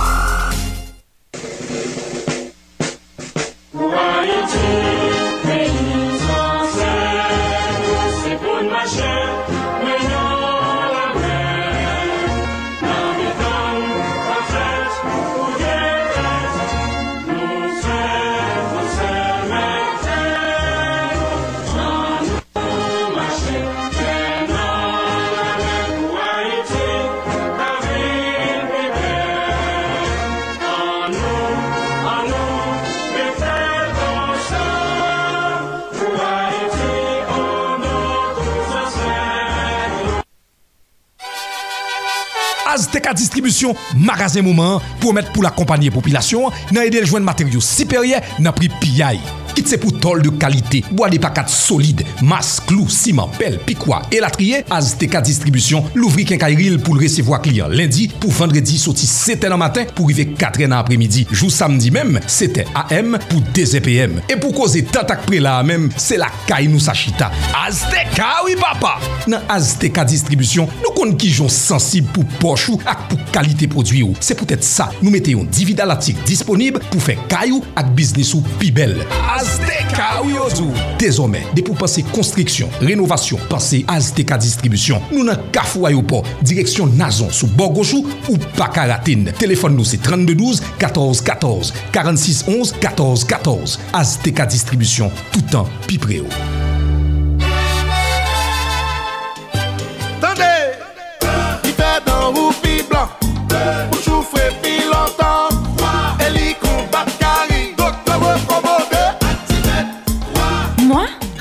Steka 42.90 43.14
Distribusyon, 43.14 43.76
magazen 43.94 44.42
mouman, 44.42 44.82
pou 44.98 45.14
met 45.14 45.28
pou 45.30 45.46
la 45.46 45.54
kompanyen 45.54 45.94
popilasyon, 45.94 46.50
nan 46.74 46.82
ede 46.88 47.04
lejwen 47.04 47.26
materyo 47.26 47.62
siperye 47.62 48.18
nan 48.42 48.56
pri 48.56 48.72
piyay. 48.82 49.22
Kit 49.60 49.74
se 49.74 49.76
pou 49.76 49.92
tol 49.92 50.22
de 50.24 50.30
kalite, 50.40 50.78
bo 50.88 51.04
a 51.04 51.10
de 51.12 51.18
pakat 51.20 51.50
solide, 51.52 52.06
mas, 52.24 52.54
klou, 52.64 52.88
siman, 52.88 53.28
pel, 53.36 53.58
pikwa 53.66 53.98
elatriye, 54.16 54.62
Azteca 54.72 55.20
Distribution 55.20 55.84
louvri 55.92 56.24
kenkairil 56.30 56.78
pou 56.80 56.96
resevo 56.96 57.34
a 57.36 57.40
kliyan 57.44 57.74
lendi 57.76 58.06
pou 58.22 58.32
vendredi 58.32 58.78
soti 58.80 59.04
7 59.04 59.50
an 59.52 59.60
matin 59.60 59.90
pou 59.92 60.08
rive 60.08 60.30
4 60.40 60.64
an 60.64 60.78
apremidi. 60.78 61.26
Jou 61.28 61.52
samdi 61.52 61.92
mem, 61.92 62.16
sete 62.24 62.64
AM 62.72 63.18
pou 63.26 63.42
2 63.52 63.76
EPM. 63.82 64.16
E 64.32 64.38
pou 64.40 64.56
koze 64.56 64.80
tatak 64.88 65.26
pre 65.28 65.42
la 65.44 65.58
mem, 65.66 65.90
se 66.00 66.16
la 66.16 66.30
kay 66.48 66.70
nou 66.72 66.80
sa 66.80 66.96
chita. 66.96 67.28
Azteca 67.60 68.30
oui 68.46 68.56
papa! 68.62 68.94
Nan 69.28 69.44
Azteca 69.52 70.06
Distribution, 70.08 70.72
nou 70.80 70.96
kon 70.96 71.12
ki 71.20 71.34
jon 71.36 71.52
sensib 71.52 72.08
pou 72.16 72.24
pochou 72.40 72.80
ak 72.88 73.10
pou 73.12 73.28
kalite 73.36 73.68
prodwi 73.68 74.06
ou. 74.08 74.16
Se 74.24 74.32
pou 74.32 74.48
tèt 74.48 74.64
sa, 74.64 74.88
nou 75.02 75.12
mette 75.12 75.36
yon 75.36 75.52
divida 75.52 75.84
disponib 76.24 76.80
pou 76.88 77.04
fe 77.04 77.20
kay 77.28 77.52
ou 77.52 77.60
ak 77.76 77.92
biznis 77.92 78.32
ou 78.32 78.56
pi 78.56 78.72
bel. 78.72 78.96
Azteca! 79.28 79.49
Azteca 79.50 80.22
Ouyozou. 80.22 80.70
Désormais, 80.96 81.42
des 81.54 81.62
pour 81.62 81.76
penser 81.76 82.04
construction, 82.04 82.68
rénovation, 82.80 83.36
penser 83.48 83.84
Azteca 83.88 84.38
Distribution. 84.38 85.02
Nous 85.10 85.24
n'avons 85.24 85.42
qu'à 85.50 85.62
aéroport, 85.86 86.22
direction 86.42 86.86
Nazon, 86.86 87.30
sous 87.30 87.48
Borgochou 87.48 88.06
ou 88.28 88.36
Pakaratine. 88.56 89.32
Téléphone 89.38 89.74
nous 89.74 89.84
c'est 89.84 89.98
3212 89.98 90.62
14 90.78 91.20
14 91.22 91.74
46 91.90 92.44
11 92.46 92.74
14 92.80 93.24
14. 93.24 93.80
Azteca 93.92 94.46
Distribution, 94.46 95.10
tout 95.32 95.42
temps 95.42 95.68
pipreo. 95.88 96.26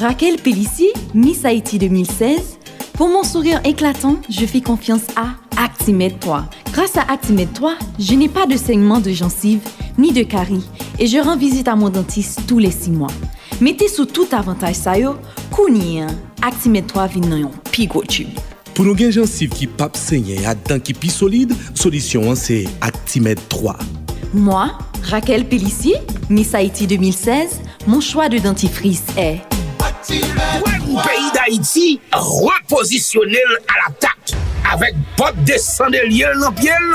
Raquel 0.09 0.37
Pellissier, 0.37 0.91
Miss 1.13 1.45
Haïti 1.45 1.77
2016. 1.77 2.57
Pour 2.93 3.09
mon 3.09 3.21
sourire 3.21 3.61
éclatant, 3.63 4.15
je 4.27 4.43
fais 4.47 4.59
confiance 4.59 5.03
à 5.15 5.35
Actimède 5.63 6.17
3. 6.17 6.45
Grâce 6.73 6.97
à 6.97 7.01
Actimède 7.01 7.53
3, 7.53 7.75
je 7.99 8.15
n'ai 8.15 8.27
pas 8.27 8.47
de 8.47 8.57
saignement 8.57 9.01
de 9.01 9.11
gencives 9.11 9.61
ni 9.99 10.11
de 10.11 10.23
caries 10.23 10.65
et 10.97 11.05
je 11.05 11.19
rends 11.19 11.37
visite 11.37 11.67
à 11.67 11.75
mon 11.75 11.89
dentiste 11.89 12.41
tous 12.47 12.57
les 12.57 12.71
6 12.71 12.89
mois. 12.89 13.11
Mettez 13.61 13.87
sous 13.87 14.07
tout 14.07 14.25
avantage 14.31 14.73
ça 14.73 14.97
yo, 14.97 15.13
Actimède 16.41 16.87
3 16.87 17.05
vient 17.05 17.29
dans 17.29 17.35
un 17.35 18.01
tube. 18.07 18.29
Pour 18.73 18.97
gen 18.97 19.11
gencives 19.11 19.51
qui 19.51 19.67
pap 19.67 19.95
saigner 19.95 20.43
à 20.43 20.55
dents 20.55 20.79
qui 20.79 20.95
pi 20.95 21.11
solide, 21.11 21.53
solution 21.75 22.33
c'est 22.33 22.65
Actimед 22.81 23.37
3. 23.47 23.77
Moi, 24.33 24.71
Raquel 25.03 25.45
Pellissier, 25.47 25.97
Miss 26.31 26.55
Haïti 26.55 26.87
2016, 26.87 27.61
mon 27.85 28.01
choix 28.01 28.27
de 28.27 28.39
dentifrice 28.39 29.03
est... 29.15 29.41
Wè 30.07 30.75
ou 30.87 31.01
peyi 31.03 31.31
d'Haïti 31.35 31.99
reposisyonel 32.13 33.57
al 33.67 33.81
atak 33.89 34.33
avèk 34.73 34.97
bot 35.17 35.37
desande 35.47 35.99
lièl 36.09 36.35
nan 36.41 36.53
pièl, 36.57 36.87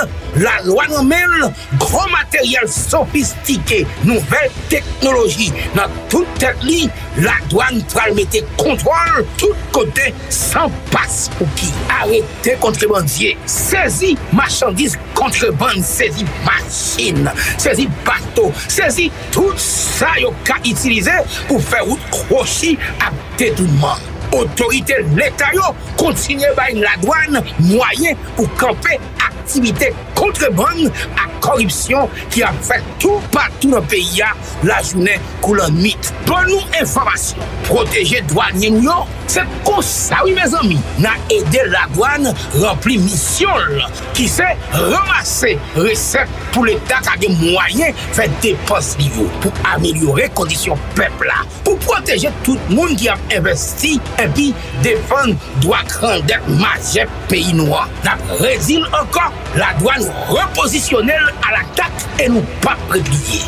la 0.43 0.55
lwa 0.67 0.87
nan 0.91 1.09
men, 1.11 1.49
gro 1.81 2.05
materyèl 2.13 2.69
sofistike, 2.71 3.83
nouvel 4.07 4.53
teknologi. 4.73 5.51
Nan 5.77 5.93
tout 6.13 6.29
tèt 6.41 6.63
li, 6.67 6.89
la 7.25 7.35
douan 7.51 7.81
pral 7.93 8.15
mette 8.19 8.43
kontrol 8.61 9.25
tout 9.41 9.67
kote 9.75 10.11
san 10.33 10.73
pas 10.93 11.21
pou 11.39 11.49
ki. 11.59 11.71
Arrete 11.99 12.57
kontrebandye, 12.63 13.35
sezi 13.51 14.15
machandise 14.35 15.01
kontreband, 15.19 15.85
sezi 15.87 16.27
machin, 16.47 17.29
sezi 17.59 17.89
bato, 18.07 18.51
sezi 18.69 19.11
tout 19.35 19.59
sa 19.61 20.15
yo 20.23 20.35
ka 20.47 20.61
itilize 20.63 21.21
pou 21.49 21.63
fè 21.63 21.85
wout 21.87 22.11
krochi 22.15 22.77
ap 23.03 23.15
dedounman. 23.41 24.14
otorite 24.41 25.01
l'Etat 25.15 25.55
yo 25.57 25.73
kontinye 26.01 26.51
bay 26.59 26.79
la 26.81 26.97
douan 27.03 27.41
mwayen 27.61 28.19
pou 28.35 28.49
kampe 28.61 28.99
aktivite 29.45 29.93
kontreban 30.17 30.87
a 31.21 31.29
koripsyon 31.45 32.09
ki 32.33 32.45
ap 32.47 32.57
fè 32.65 32.79
tou 33.03 33.21
patou 33.35 33.75
nan 33.75 33.85
peyi 33.91 34.21
ya 34.23 34.31
la 34.65 34.81
jounen 34.83 35.21
koulon 35.45 35.77
mit. 35.77 36.13
Pon 36.25 36.49
nou 36.49 36.63
informasyon, 36.81 37.45
proteje 37.69 38.23
douanyen 38.31 38.81
yo, 38.85 38.97
se 39.29 39.45
konsawi 39.67 40.33
me 40.37 40.47
zami 40.49 40.79
nan 41.03 41.21
ede 41.33 41.67
la 41.69 41.85
douan 41.93 42.31
rempli 42.57 42.97
misyon 43.03 43.85
ki 44.17 44.29
se 44.31 44.49
ramase 44.73 45.55
resep 45.77 46.33
pou 46.55 46.65
l'Etat 46.65 47.05
kage 47.11 47.29
mwayen 47.37 47.93
fè 48.17 48.29
depos 48.45 48.95
li 49.01 49.11
yo 49.19 49.29
pou 49.45 49.53
amelyore 49.75 50.31
kondisyon 50.39 50.81
pepla, 50.97 51.43
pou 51.67 51.77
proteje 51.85 52.33
tout 52.47 52.73
moun 52.73 52.97
ki 52.97 53.13
ap 53.13 53.37
investi 53.37 53.99
epi 54.25 54.51
defan 54.85 55.35
dwa 55.63 55.83
krandek 55.91 56.45
majep 56.61 57.11
peyi 57.31 57.55
noua. 57.57 57.87
Nap 58.07 58.21
rezil 58.41 58.85
ankon, 58.91 59.35
la 59.61 59.73
douan 59.81 60.05
reposisyonel 60.33 61.31
al 61.49 61.61
atak 61.63 62.09
e 62.23 62.29
nou 62.33 62.57
pa 62.65 62.77
prebliye. 62.89 63.45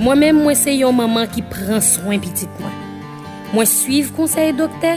Mwen 0.00 0.16
men 0.22 0.38
mwen 0.38 0.56
se 0.56 0.72
yon 0.72 0.96
maman 0.96 1.28
ki 1.28 1.42
pran 1.50 1.82
swen 1.84 2.22
pitit 2.24 2.52
mwen. 2.60 2.76
Mwen 3.50 3.68
suiv 3.68 4.14
konsey 4.16 4.54
dokte, 4.56 4.94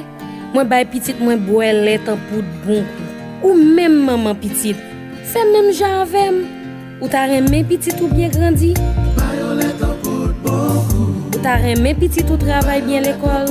mwen 0.54 0.70
bay 0.72 0.86
pitit 0.88 1.20
mwen 1.20 1.42
boye 1.44 1.74
let 1.76 2.08
an 2.12 2.22
poud 2.30 2.48
bon 2.64 2.86
kou. 2.94 3.10
Ou 3.50 3.58
men 3.60 3.98
maman 4.08 4.38
pitit, 4.40 4.80
fe 5.34 5.44
men 5.52 5.74
javem. 5.76 6.44
Ou 7.02 7.12
ta 7.12 7.26
remen 7.28 7.68
pitit 7.68 8.00
ou 8.00 8.08
bien 8.08 8.32
grandi. 8.32 8.72
Bayo 9.18 9.58
let 9.60 9.84
an. 9.84 9.93
ta 11.44 11.58
reme 11.60 11.94
pitit 12.00 12.30
ou 12.32 12.38
travay 12.38 12.82
bien 12.82 13.02
l'ekol 13.04 13.50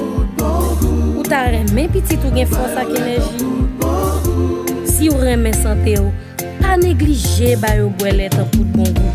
Ou 1.16 1.22
ta 1.28 1.42
reme 1.52 1.84
pitit 1.92 2.22
ou 2.24 2.32
gen 2.32 2.48
fos 2.48 2.72
ak 2.80 2.88
enerji 2.96 3.44
Si 4.88 5.10
ou 5.12 5.20
reme 5.20 5.52
sante 5.52 5.98
ou 6.00 6.08
Pa 6.62 6.78
neglije 6.80 7.52
bayo 7.60 7.90
bwe 8.00 8.14
letan 8.16 8.48
pou 8.54 8.64
d'bon 8.64 8.88
gou 8.96 9.10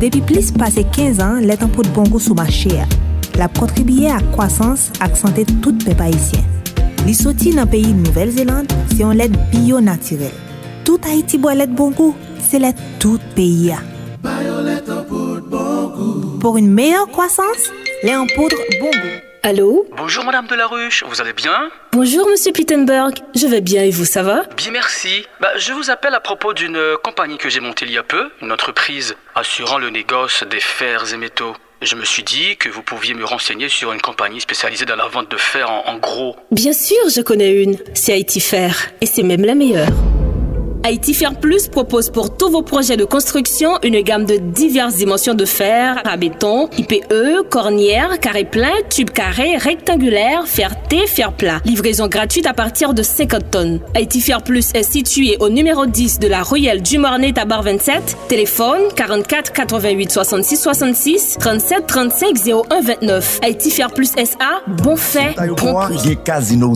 Depi 0.00 0.22
plis 0.24 0.48
pase 0.54 0.86
15 0.94 1.18
an, 1.24 1.42
letan 1.42 1.68
pou 1.74 1.82
d'bon 1.82 2.06
gou 2.12 2.22
sou 2.22 2.38
machè 2.38 2.86
La 3.34 3.50
kontribiye 3.58 4.14
ak 4.14 4.30
kwasans 4.36 4.88
ak 5.02 5.18
sante 5.18 5.48
tout 5.58 5.82
pe 5.82 5.98
paisyen 5.98 6.46
Li 7.08 7.14
soti 7.16 7.50
nan 7.56 7.66
peyi 7.70 7.90
Nouvel-Zeland 8.06 8.70
se 8.94 9.02
yon 9.02 9.18
let 9.18 9.34
biyo 9.50 9.82
natirel 9.82 10.36
Tout 10.86 11.02
Haiti 11.10 11.42
bo 11.42 11.50
let 11.50 11.74
bon 11.74 11.90
gou, 11.90 12.14
se 12.38 12.62
let 12.62 12.78
tout 13.02 13.22
peyi 13.34 13.72
ya 13.74 13.82
Pour 16.40 16.56
une 16.56 16.70
meilleure 16.72 17.06
croissance, 17.08 17.70
lait 18.02 18.16
en 18.16 18.26
poudre 18.26 18.56
bongo. 18.80 19.08
Allô 19.42 19.86
Bonjour 19.96 20.24
Madame 20.24 20.46
Delaruche, 20.46 21.04
vous 21.06 21.20
allez 21.20 21.32
bien 21.32 21.70
Bonjour 21.92 22.26
Monsieur 22.28 22.52
Plittenberg, 22.52 23.14
je 23.34 23.46
vais 23.46 23.60
bien 23.60 23.82
et 23.82 23.90
vous, 23.90 24.04
ça 24.06 24.22
va 24.22 24.44
Bien 24.56 24.70
merci. 24.70 25.26
Bah, 25.40 25.50
je 25.56 25.72
vous 25.72 25.90
appelle 25.90 26.14
à 26.14 26.20
propos 26.20 26.52
d'une 26.54 26.76
euh, 26.76 26.96
compagnie 27.02 27.36
que 27.38 27.48
j'ai 27.50 27.60
montée 27.60 27.84
il 27.86 27.92
y 27.92 27.98
a 27.98 28.02
peu, 28.02 28.30
une 28.42 28.52
entreprise 28.52 29.16
assurant 29.34 29.78
le 29.78 29.90
négoce 29.90 30.44
des 30.50 30.60
fers 30.60 31.12
et 31.12 31.16
métaux. 31.18 31.54
Je 31.82 31.94
me 31.94 32.04
suis 32.04 32.22
dit 32.22 32.56
que 32.58 32.68
vous 32.68 32.82
pouviez 32.82 33.14
me 33.14 33.24
renseigner 33.24 33.68
sur 33.68 33.92
une 33.92 34.00
compagnie 34.00 34.40
spécialisée 34.40 34.84
dans 34.86 34.96
la 34.96 35.08
vente 35.08 35.30
de 35.30 35.36
fer 35.38 35.70
en, 35.70 35.86
en 35.88 35.98
gros. 35.98 36.36
Bien 36.50 36.72
sûr, 36.74 36.96
je 37.14 37.22
connais 37.22 37.52
une. 37.62 37.76
C'est 37.94 38.12
Haïti 38.12 38.40
Fer. 38.40 38.90
Et 39.00 39.06
c'est 39.06 39.22
même 39.22 39.44
la 39.44 39.54
meilleure. 39.54 39.88
Haïti 40.82 41.12
Fer 41.12 41.34
Plus 41.34 41.68
propose 41.68 42.08
pour 42.08 42.34
tous 42.34 42.48
vos 42.48 42.62
projets 42.62 42.96
de 42.96 43.04
construction 43.04 43.72
une 43.82 44.00
gamme 44.00 44.24
de 44.24 44.36
diverses 44.36 44.96
dimensions 44.96 45.34
de 45.34 45.44
fer, 45.44 46.00
à 46.04 46.16
béton, 46.16 46.70
IPE, 46.78 47.48
cornière, 47.50 48.18
carré 48.18 48.44
plein, 48.44 48.72
tube 48.88 49.10
carré, 49.10 49.58
rectangulaire, 49.58 50.46
fer 50.46 50.70
T, 50.88 51.06
fer 51.06 51.32
plat. 51.32 51.60
Livraison 51.66 52.08
gratuite 52.08 52.46
à 52.46 52.54
partir 52.54 52.94
de 52.94 53.02
50 53.02 53.50
tonnes. 53.50 53.80
Haïti 53.94 54.22
Fer 54.22 54.42
Plus 54.42 54.70
est 54.72 54.82
situé 54.82 55.36
au 55.40 55.50
numéro 55.50 55.84
10 55.84 56.18
de 56.18 56.28
la 56.28 56.42
Ruelle 56.42 56.80
du 56.80 56.96
Mornay 56.96 57.32
Tabar 57.34 57.62
27. 57.62 58.16
Téléphone 58.28 58.80
44 58.96 59.52
88 59.52 60.10
66 60.10 60.56
66 60.56 61.36
37 61.38 61.86
35 61.86 62.36
01 62.70 62.80
29. 62.80 63.40
Haïti 63.42 63.70
Fer 63.70 63.90
Plus 63.90 64.12
SA, 64.12 64.62
bon 64.66 64.96
fait, 64.96 65.34
bon 65.58 65.74
prix. 65.74 66.16
Casino 66.24 66.74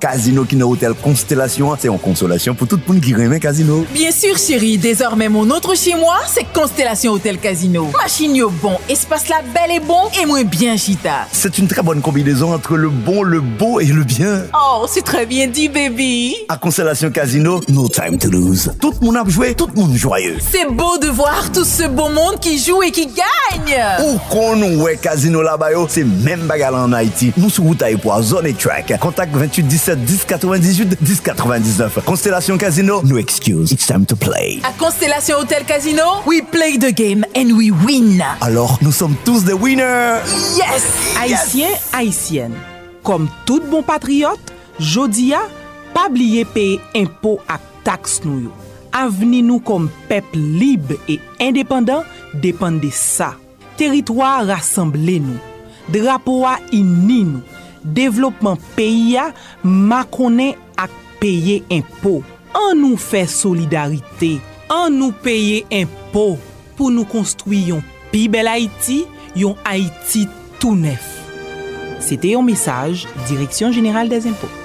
casino 0.00 0.44
qui 0.44 0.60
hôtel 0.60 0.94
Constellation, 0.94 1.72
c'est 1.78 1.88
en 1.88 1.98
consolation 1.98 2.54
pour 2.54 2.66
tout 2.66 2.80
le 2.84 2.92
monde 2.92 3.11
qui 3.12 3.22
remet 3.22 3.40
casino. 3.40 3.84
Bien 3.92 4.10
sûr, 4.10 4.36
chérie. 4.38 4.78
Désormais, 4.78 5.28
mon 5.28 5.50
autre 5.50 5.74
chez 5.76 5.94
moi, 5.94 6.16
c'est 6.26 6.44
Constellation 6.52 7.12
Hôtel 7.12 7.38
Casino. 7.38 7.90
Machine 8.00 8.34
yo 8.34 8.50
bon, 8.62 8.78
espace 8.88 9.28
la 9.28 9.42
belle 9.42 9.76
et 9.76 9.80
bon, 9.80 10.08
et 10.20 10.26
moins 10.26 10.44
bien 10.44 10.76
chita. 10.76 11.26
C'est 11.32 11.58
une 11.58 11.68
très 11.68 11.82
bonne 11.82 12.00
combinaison 12.00 12.52
entre 12.54 12.76
le 12.76 12.88
bon, 12.88 13.22
le 13.22 13.40
beau 13.40 13.80
et 13.80 13.86
le 13.86 14.04
bien. 14.04 14.44
Oh, 14.54 14.86
c'est 14.88 15.02
très 15.02 15.26
bien 15.26 15.46
dit, 15.46 15.68
baby. 15.68 16.36
À 16.48 16.56
Constellation 16.56 17.10
Casino, 17.10 17.60
no 17.68 17.88
time 17.88 18.18
to 18.18 18.28
lose. 18.28 18.72
Tout 18.80 18.94
le 19.00 19.06
monde 19.06 19.16
a 19.16 19.28
joué, 19.28 19.54
tout 19.54 19.68
le 19.74 19.80
monde 19.80 19.94
joyeux. 19.94 20.38
C'est 20.50 20.70
beau 20.70 20.96
de 20.98 21.08
voir 21.08 21.50
tout 21.52 21.64
ce 21.64 21.86
beau 21.88 22.08
monde 22.08 22.38
qui 22.40 22.58
joue 22.58 22.82
et 22.82 22.90
qui 22.90 23.06
gagne. 23.06 24.06
Ou 24.06 24.18
kon 24.30 24.62
ouais 24.82 24.96
casino 24.96 25.42
là-bas 25.42 25.68
c'est 25.88 26.04
même 26.04 26.40
bagarre 26.40 26.74
en 26.74 26.92
Haïti. 26.92 27.32
Nous 27.36 27.50
sous 27.50 27.62
route 27.62 27.82
pour 28.00 28.20
zone 28.22 28.46
et 28.46 28.54
track. 28.54 28.94
Contact 29.00 29.34
28 29.34 29.62
17 29.64 30.04
10 30.04 30.24
98 30.24 30.98
10 31.00 31.20
99. 31.20 31.98
Constellation 32.04 32.56
Casino, 32.56 33.01
No 33.04 33.16
excuse, 33.16 33.72
it's 33.72 33.86
time 33.86 34.06
to 34.06 34.14
play. 34.14 34.60
À 34.62 34.72
Constellation 34.78 35.38
Hotel 35.40 35.64
Casino, 35.64 36.22
we 36.24 36.40
play 36.40 36.78
the 36.78 36.92
game 36.92 37.24
and 37.34 37.56
we 37.56 37.72
win. 37.72 38.22
Alors, 38.40 38.78
nous 38.80 38.92
sommes 38.92 39.16
tous 39.24 39.44
des 39.44 39.52
winners. 39.52 40.20
Yes! 40.56 41.16
Haïtien, 41.20 41.68
yes. 41.68 41.90
haïtiennes, 41.92 42.54
comme 43.02 43.28
tout 43.44 43.60
bon 43.68 43.82
patriote, 43.82 44.52
jodia, 44.78 45.40
pas 45.92 46.06
oublier 46.08 46.44
payer 46.44 46.80
impôts 46.94 47.40
à 47.48 47.58
taxes 47.82 48.20
nous. 48.24 48.52
Avenir 48.92 49.44
nous 49.44 49.58
comme 49.58 49.90
peuple 50.08 50.38
libre 50.38 50.94
et 51.08 51.18
indépendant 51.40 52.04
dépend 52.34 52.70
de 52.70 52.88
ça. 52.92 53.34
Territoire 53.76 54.46
rassemblé 54.46 55.18
nous. 55.18 55.38
Drapeau 55.88 56.44
à 56.44 56.58
uni 56.72 57.24
nous. 57.24 57.42
Développement 57.82 58.56
pays 58.76 59.16
à 59.16 59.32
maconné 59.64 60.56
à 60.76 60.86
payer 61.18 61.64
impôts. 61.68 62.22
an 62.58 62.80
nou 62.80 62.98
fè 63.00 63.24
solidarite, 63.30 64.36
an 64.72 64.98
nou 64.98 65.14
peye 65.24 65.62
impo 65.82 66.36
pou 66.78 66.92
nou 66.92 67.08
konstruyon 67.08 67.82
pi 68.12 68.26
bel 68.32 68.50
Haiti, 68.50 69.02
yon 69.38 69.56
Haiti 69.66 70.26
tout 70.58 70.76
nef. 70.78 71.06
Sete 72.02 72.34
yon 72.34 72.46
mesaj, 72.46 73.06
Direksyon 73.28 73.72
General 73.72 74.08
des 74.10 74.26
Impôts. 74.26 74.61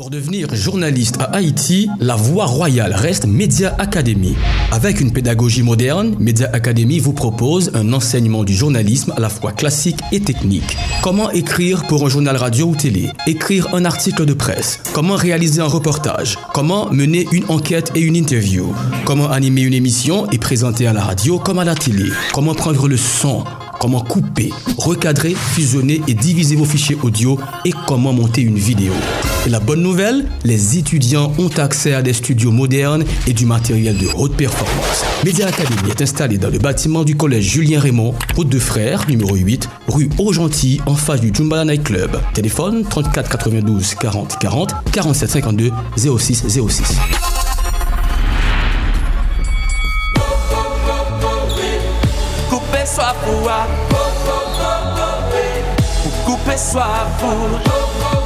Pour 0.00 0.08
devenir 0.08 0.54
journaliste 0.54 1.16
à 1.20 1.24
Haïti, 1.24 1.90
la 2.00 2.16
voie 2.16 2.46
royale 2.46 2.94
reste 2.94 3.26
Média 3.26 3.76
Academy. 3.78 4.34
Avec 4.72 4.98
une 4.98 5.12
pédagogie 5.12 5.62
moderne, 5.62 6.16
Média 6.18 6.48
Academy 6.54 6.98
vous 6.98 7.12
propose 7.12 7.70
un 7.74 7.92
enseignement 7.92 8.42
du 8.42 8.54
journalisme 8.54 9.12
à 9.14 9.20
la 9.20 9.28
fois 9.28 9.52
classique 9.52 9.98
et 10.10 10.20
technique. 10.20 10.78
Comment 11.02 11.30
écrire 11.32 11.86
pour 11.86 12.06
un 12.06 12.08
journal 12.08 12.34
radio 12.38 12.68
ou 12.68 12.76
télé? 12.76 13.10
Écrire 13.26 13.74
un 13.74 13.84
article 13.84 14.24
de 14.24 14.32
presse. 14.32 14.80
Comment 14.94 15.16
réaliser 15.16 15.60
un 15.60 15.66
reportage? 15.66 16.38
Comment 16.54 16.90
mener 16.90 17.28
une 17.30 17.44
enquête 17.50 17.92
et 17.94 18.00
une 18.00 18.16
interview? 18.16 18.74
Comment 19.04 19.30
animer 19.30 19.60
une 19.60 19.74
émission 19.74 20.30
et 20.30 20.38
présenter 20.38 20.86
à 20.86 20.94
la 20.94 21.02
radio 21.02 21.38
comme 21.38 21.58
à 21.58 21.64
la 21.66 21.74
télé? 21.74 22.08
Comment 22.32 22.54
prendre 22.54 22.88
le 22.88 22.96
son? 22.96 23.44
Comment 23.78 24.00
couper, 24.00 24.50
recadrer, 24.78 25.34
fusionner 25.34 26.00
et 26.08 26.14
diviser 26.14 26.56
vos 26.56 26.64
fichiers 26.64 26.96
audio? 27.02 27.38
Et 27.66 27.74
comment 27.86 28.14
monter 28.14 28.40
une 28.40 28.58
vidéo? 28.58 28.94
Et 29.46 29.48
la 29.48 29.58
bonne 29.58 29.80
nouvelle, 29.80 30.26
les 30.44 30.76
étudiants 30.76 31.32
ont 31.38 31.48
accès 31.56 31.94
à 31.94 32.02
des 32.02 32.12
studios 32.12 32.50
modernes 32.50 33.04
et 33.26 33.32
du 33.32 33.46
matériel 33.46 33.96
de 33.96 34.06
haute 34.14 34.36
performance. 34.36 35.04
Média 35.24 35.46
Academy 35.46 35.90
est 35.90 36.02
installé 36.02 36.36
dans 36.36 36.50
le 36.50 36.58
bâtiment 36.58 37.04
du 37.04 37.16
collège 37.16 37.44
Julien 37.44 37.80
Raymond, 37.80 38.14
route 38.36 38.50
de 38.50 38.58
Frères, 38.58 39.08
numéro 39.08 39.34
8, 39.34 39.66
rue 39.88 40.10
Argentil, 40.18 40.82
en 40.84 40.94
face 40.94 41.22
du 41.22 41.32
Jumbala 41.32 41.64
Night 41.64 41.84
Club. 41.84 42.20
Téléphone 42.34 42.84
34 42.84 43.30
92 43.30 43.94
40 43.94 44.38
40 44.38 44.74
47 44.92 45.30
52 45.30 45.70
06 46.18 46.44
06. 46.46 46.98
Couper 52.50 52.84
soit 52.84 53.14
pour 53.24 53.50
Couper 56.26 56.56
pour 57.18 58.19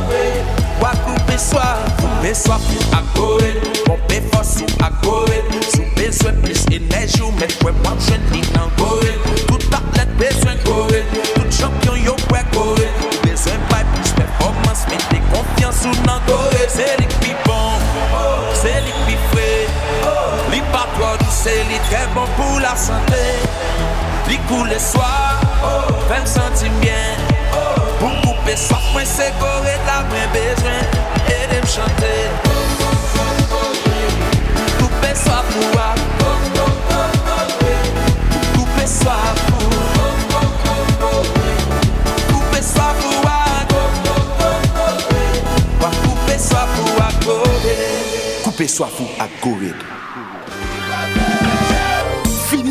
Couper 0.00 0.42
Wa 0.80 0.90
couper 1.04 1.38
soit 1.38 1.78
Couper 1.98 2.34
pour 2.34 2.78
à 2.92 3.02
courir 3.18 3.54
Pomper 3.84 4.22
force 4.32 4.62
à 4.82 4.90
courir 5.04 5.42
Sous 5.74 5.84
besoin 5.94 6.32
plus 6.42 6.64
énergie 6.72 7.20
ou 7.20 7.30
mettre 7.32 7.62
ouais 7.64 7.72
moi 7.84 7.92
jeune 8.08 8.22
ni 8.32 8.40
dans 8.54 8.70
courir 8.82 9.12
Tout 9.46 9.58
athlète 9.72 10.16
besoin 10.16 10.56
courir 10.64 11.04
Tout 11.34 11.50
champion 11.50 11.96
yo 11.96 12.16
ouais 12.32 12.44
courir 12.50 12.88
Besoin 13.24 13.58
pas 13.68 13.84
plus 13.94 14.10
performance 14.12 14.86
mais 14.88 14.96
des 15.10 15.22
confiance 15.26 15.84
ou 15.84 15.90
non 16.06 16.18
courir 16.26 16.68
C'est 16.68 16.96
bon 17.44 17.72
C'est 18.54 18.80
frais. 19.32 19.66
Li 20.50 20.60
pas 20.72 20.88
c'est 21.30 21.64
lui 21.64 21.78
très 21.90 22.06
bon 22.14 22.26
pour 22.36 22.60
la 22.60 22.74
santé. 22.74 23.22
Li 24.28 24.38
coule 24.48 24.68
le 24.68 24.78
soir 24.78 25.40
Fait 26.08 26.20
me 26.20 26.26
sentir 26.26 26.70
bien 26.80 27.19
Couper 28.50 28.62
soif 28.62 28.82
moi 28.92 29.02
c'est 29.04 29.32
coré 29.38 29.76
la 29.86 30.02
main 30.10 30.26
besoin 30.32 30.80
Et 31.28 31.46
de 31.54 31.60
me 31.60 31.66
chanter. 31.66 32.20
Couper 34.76 35.14
soif 35.14 35.44
pour 35.52 35.68
moi. 35.72 35.94
Couper 38.54 38.86
soif 38.86 39.34
pour 39.46 39.70
Couper 42.28 42.62
soif 42.62 42.94
pour 43.00 43.22
moi. 43.22 43.38
Wa 45.80 45.90
couper 46.02 46.38
soif 46.38 46.68
pour 46.74 46.92
accorder 47.04 47.78
Couper 48.42 48.68
soif 48.68 48.98
ou 48.98 49.06
à 49.22 49.28
Corée. 49.40 49.74
Fini 49.74 50.09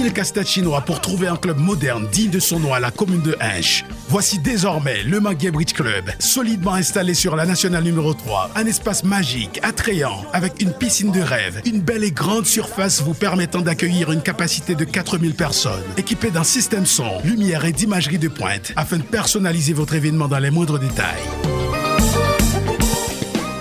le 0.04 0.82
pour 0.86 1.02
trouver 1.02 1.28
un 1.28 1.36
club 1.36 1.58
moderne 1.58 2.08
digne 2.12 2.30
de 2.30 2.40
son 2.40 2.60
nom 2.60 2.74
à 2.74 2.80
la 2.80 2.92
commune 2.92 3.22
de 3.22 3.36
Hinche. 3.42 3.84
Voici 4.08 4.40
désormais 4.40 5.04
le 5.04 5.20
Maguet 5.20 5.52
Bridge 5.52 5.74
Club, 5.74 6.10
solidement 6.20 6.74
installé 6.74 7.14
sur 7.14 7.36
la 7.36 7.46
nationale 7.46 7.84
numéro 7.84 8.14
3. 8.14 8.52
Un 8.56 8.66
espace 8.66 9.04
magique, 9.04 9.60
attrayant, 9.62 10.26
avec 10.32 10.62
une 10.62 10.72
piscine 10.72 11.12
de 11.12 11.22
rêve, 11.22 11.62
une 11.66 11.82
belle 11.82 12.04
et 12.04 12.12
grande 12.12 12.46
surface 12.46 13.02
vous 13.02 13.14
permettant 13.14 13.62
d'accueillir 13.62 14.12
une 14.12 14.22
capacité 14.22 14.76
de 14.76 14.86
4000 14.86 15.34
personnes. 15.34 15.84
Équipé 15.98 16.32
d'un 16.32 16.44
système 16.44 16.86
son, 16.86 17.22
lumière 17.24 17.66
et 17.66 17.72
d'imagerie 17.72 18.20
de 18.20 18.30
pointe, 18.30 18.72
afin 18.76 18.98
de 18.98 19.04
personnaliser 19.04 19.74
votre 19.74 19.96
événement 19.96 20.28
dans 20.28 20.40
les 20.40 20.52
moindres 20.52 20.80
détails. 20.80 21.79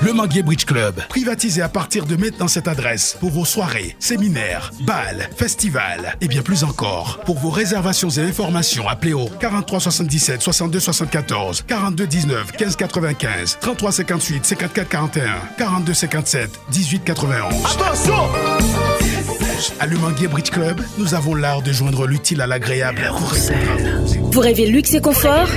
Le 0.08 0.14
Manguier 0.14 0.42
Bridge 0.42 0.64
Club, 0.64 1.02
privatisé 1.10 1.60
à 1.60 1.68
partir 1.68 2.06
de 2.06 2.16
maintenant 2.16 2.48
cette 2.48 2.66
adresse 2.66 3.18
pour 3.20 3.28
vos 3.28 3.44
soirées, 3.44 3.94
séminaires, 3.98 4.70
balles, 4.80 5.28
festivals 5.36 6.16
et 6.22 6.28
bien 6.28 6.40
plus 6.40 6.64
encore. 6.64 7.20
Pour 7.26 7.38
vos 7.38 7.50
réservations 7.50 8.08
et 8.08 8.22
informations, 8.22 8.88
appelez 8.88 9.12
au 9.12 9.26
43 9.26 9.80
77 9.80 10.40
62 10.40 10.80
74 10.80 11.60
42 11.60 12.06
19 12.06 12.52
15 12.52 12.76
95 12.76 13.58
33 13.60 13.92
58 13.92 14.46
54 14.46 14.88
41 14.88 15.34
42 15.58 15.92
57 15.92 16.58
18 16.70 17.04
91. 17.04 17.54
Attention 17.66 18.14
À 19.78 19.86
Le 19.86 19.98
Manguier 19.98 20.28
Bridge 20.28 20.48
Club, 20.48 20.80
nous 20.96 21.12
avons 21.12 21.34
l'art 21.34 21.60
de 21.60 21.70
joindre 21.70 22.06
l'utile 22.06 22.40
à 22.40 22.46
l'agréable. 22.46 23.12
Vous 24.30 24.40
rêvez 24.40 24.66
luxe 24.66 24.92
et 24.94 25.00
confort 25.00 25.48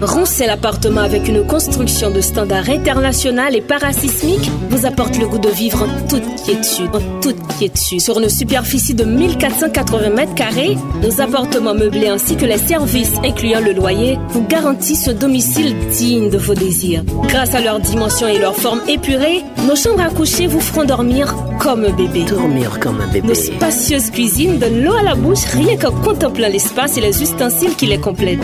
Roncel 0.00 0.48
Appartement 0.48 1.02
avec 1.02 1.28
une 1.28 1.46
construction 1.46 2.10
de 2.10 2.20
standard 2.20 2.68
international 2.70 3.54
et 3.54 3.60
parasismique 3.60 4.50
vous 4.70 4.86
apporte 4.86 5.18
le 5.18 5.26
goût 5.26 5.38
de 5.38 5.50
vivre 5.50 5.82
en 5.82 6.08
toute 6.08 6.24
quiétude, 6.44 6.90
en 6.94 7.20
toute 7.20 7.36
quiétude. 7.58 8.00
Sur 8.00 8.18
une 8.20 8.28
superficie 8.28 8.94
de 8.94 9.04
1480 9.04 10.10
mètres 10.10 10.34
carrés, 10.34 10.76
nos 11.02 11.20
appartements 11.20 11.74
meublés 11.74 12.08
ainsi 12.08 12.36
que 12.36 12.46
les 12.46 12.58
services 12.58 13.12
incluant 13.22 13.60
le 13.60 13.72
loyer 13.72 14.18
vous 14.30 14.46
garantissent 14.46 15.04
ce 15.04 15.10
domicile 15.10 15.74
digne 15.90 16.30
de 16.30 16.38
vos 16.38 16.54
désirs. 16.54 17.04
Grâce 17.28 17.54
à 17.54 17.60
leur 17.60 17.80
dimension 17.80 18.26
et 18.26 18.38
leur 18.38 18.56
forme 18.56 18.80
épurée, 18.88 19.42
nos 19.66 19.76
chambres 19.76 20.02
à 20.02 20.08
coucher 20.08 20.46
vous 20.46 20.60
feront 20.60 20.84
dormir 20.84 21.34
comme 21.58 21.84
un 21.84 21.92
bébé. 21.92 22.24
Dormir 22.24 22.78
comme 22.80 23.00
un 23.00 23.12
bébé. 23.12 23.28
Nos 23.28 23.34
spacieuses 23.34 24.10
cuisines 24.10 24.58
donnent 24.58 24.82
l'eau 24.82 24.94
à 24.94 25.02
la 25.02 25.14
bouche 25.14 25.44
rien 25.52 25.76
qu'en 25.76 25.92
contemplant 25.92 26.48
l'espace 26.48 26.96
et 26.96 27.00
les 27.00 27.22
ustensiles 27.22 27.73
qui 27.76 27.86
les 27.86 27.98
complètent. 27.98 28.38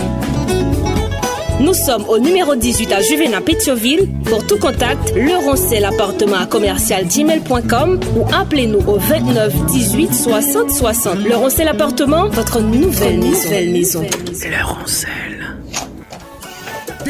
Nous 1.61 1.75
sommes 1.75 2.05
au 2.09 2.19
numéro 2.19 2.55
18 2.57 2.91
à 2.93 3.03
Juvena 3.03 3.41
Pétioville. 3.43 4.09
Pour 4.25 4.47
tout 4.47 4.57
contact, 4.59 5.13
le 5.15 5.37
roncel 5.45 5.85
appartement 5.85 6.37
à 6.37 6.47
commercial 6.47 7.07
gmail.com 7.07 8.01
ou 8.17 8.25
appelez-nous 8.35 8.81
au 8.87 8.97
29 8.99 9.67
18 9.67 10.15
60 10.15 10.71
60. 10.71 11.19
Le 11.19 11.37
roncel 11.37 11.69
appartement, 11.69 12.29
votre 12.31 12.61
nouvelle 12.61 13.19
maison. 13.19 13.45
Nouvelle 13.45 13.71
maison. 13.71 14.03
Le 14.03 14.65
roncel. 14.65 15.40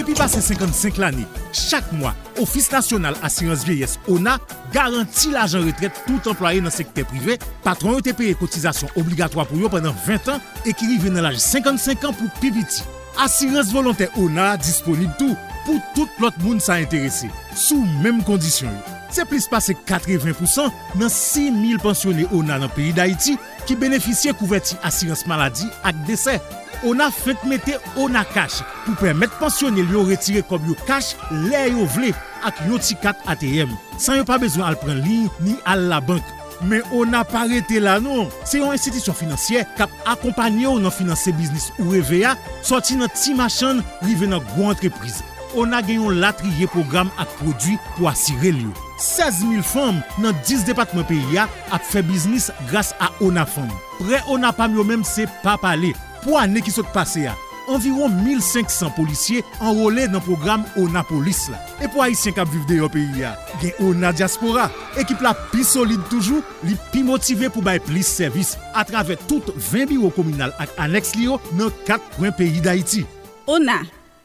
Depi 0.00 0.14
pase 0.16 0.40
55 0.40 0.96
l'anye, 0.96 1.26
chak 1.52 1.90
mwa, 1.92 2.14
Ofis 2.40 2.70
National 2.72 3.14
Assurance 3.22 3.66
Vieillesse 3.66 3.98
ONA 4.08 4.38
garanti 4.72 5.28
l'ajan 5.28 5.66
retret 5.66 5.92
tout 6.06 6.28
employe 6.30 6.62
nan 6.64 6.72
sekte 6.72 7.04
privé, 7.04 7.34
patron 7.66 7.98
yo 7.98 8.04
te 8.06 8.14
peye 8.16 8.32
kotizasyon 8.40 8.94
obligatwa 8.96 9.44
pou 9.44 9.60
yo 9.60 9.68
pendant 9.68 9.98
20 10.06 10.30
an 10.32 10.40
e 10.64 10.72
ki 10.72 10.88
rive 10.88 11.12
nan 11.12 11.26
laj 11.26 11.36
55 11.44 12.06
an 12.08 12.16
pou 12.16 12.32
pibiti. 12.40 12.80
Assurance 13.20 13.74
Volontè 13.74 14.08
ONA 14.22 14.54
disponib 14.62 15.12
tou 15.20 15.36
pou 15.66 15.76
tout 15.98 16.24
lot 16.24 16.40
moun 16.46 16.64
sa 16.64 16.78
interese, 16.80 17.28
sou 17.52 17.84
mèm 18.00 18.24
kondisyon 18.24 18.72
yo. 18.72 18.96
Se 19.12 19.28
plis 19.28 19.50
pase 19.52 19.76
80% 19.84 20.96
nan 20.96 21.12
6.000 21.12 21.84
pensionè 21.84 22.24
ONA 22.32 22.62
nan 22.64 22.72
peyi 22.72 22.96
d'Haïti 22.96 23.36
ki 23.68 23.76
benefisye 23.76 24.32
kouverti 24.40 24.80
assurance 24.80 25.28
maladi 25.28 25.68
ak 25.84 26.06
desey. 26.08 26.40
ona 26.86 27.10
fèt 27.14 27.46
metè 27.48 27.78
ona 28.00 28.24
kash 28.34 28.60
pou 28.84 28.98
pèmèt 29.02 29.32
pensyonel 29.40 29.90
yo 29.92 30.04
retire 30.08 30.42
kob 30.48 30.66
yo 30.68 30.76
kash 30.88 31.16
lè 31.30 31.68
yo 31.70 31.86
vle 31.96 32.12
ak 32.46 32.60
yo 32.68 32.80
ti 32.80 32.96
kat 33.00 33.20
ATM. 33.30 33.72
San 34.00 34.20
yo 34.20 34.26
pa 34.28 34.40
bezwen 34.40 34.66
al 34.66 34.78
pren 34.80 35.00
li 35.04 35.24
ni 35.44 35.56
al 35.68 35.88
la 35.90 36.00
bank. 36.04 36.24
Men 36.60 36.84
ona 36.92 37.22
pa 37.24 37.46
rete 37.48 37.80
la 37.80 37.96
nou. 38.02 38.28
Se 38.44 38.60
yon 38.60 38.74
institisyon 38.76 39.16
finansye 39.16 39.64
kap 39.78 39.92
akompanyo 40.08 40.76
nan 40.80 40.92
finanse 40.92 41.32
biznis 41.36 41.70
ou 41.80 41.96
EVA, 41.96 42.34
soti 42.66 42.98
nan 43.00 43.12
ti 43.16 43.34
machan 43.36 43.80
rive 44.04 44.28
nan 44.28 44.44
gwo 44.52 44.70
entreprise. 44.74 45.24
Ona 45.58 45.80
genyon 45.82 46.20
latriye 46.22 46.68
program 46.70 47.10
ak 47.18 47.32
prodwi 47.40 47.78
pou 47.96 48.10
asire 48.10 48.52
liyo. 48.54 48.74
16.000 49.00 49.64
fom 49.64 49.98
nan 50.20 50.36
10 50.44 50.66
depatman 50.68 51.06
peyi 51.08 51.38
ya 51.38 51.48
ap 51.72 51.84
fe 51.88 52.04
biznis 52.06 52.50
grase 52.68 52.94
a 53.00 53.08
ona 53.24 53.46
fom. 53.48 53.70
Pre 53.98 54.20
ona 54.30 54.52
pam 54.54 54.76
yo 54.76 54.84
menm 54.86 55.06
se 55.06 55.26
pa 55.40 55.56
pale. 55.60 55.94
Pour 56.22 56.38
l'année 56.38 56.60
qui 56.60 56.70
s'est 56.70 56.82
passée 56.92 57.26
à 57.26 57.36
environ 57.68 58.08
1500 58.08 58.90
policiers 58.90 59.44
enrôlés 59.60 60.06
dans 60.08 60.14
le 60.14 60.20
programme 60.20 60.64
ONA 60.76 61.04
Police. 61.04 61.48
là. 61.50 61.58
Et 61.82 61.88
pour 61.88 62.02
Haïtiens 62.02 62.32
qui 62.32 62.40
vivent 62.40 62.66
dans 62.78 62.84
le 62.84 62.88
pays, 62.88 63.08
il 63.14 63.20
y 63.20 63.24
a 63.24 63.38
ONA 63.80 64.12
Diaspora. 64.12 64.70
Équipe 64.98 65.20
la 65.20 65.34
plus 65.34 65.64
solide 65.66 66.00
toujours, 66.10 66.42
li 66.64 66.76
plus 66.90 67.04
motivée 67.04 67.48
pour 67.48 67.62
bailler 67.62 67.80
plus 67.80 68.04
service 68.06 68.58
à 68.74 68.84
travers 68.84 69.18
toutes 69.28 69.52
20 69.56 69.86
bureaux 69.86 70.10
communaux 70.10 70.46
et 70.60 70.80
annexes 70.80 71.14
lio 71.14 71.40
dans 71.52 71.70
4 71.86 72.02
coins 72.16 72.32
pays 72.32 72.60
d'Haïti. 72.60 73.04
ONA, 73.46 73.80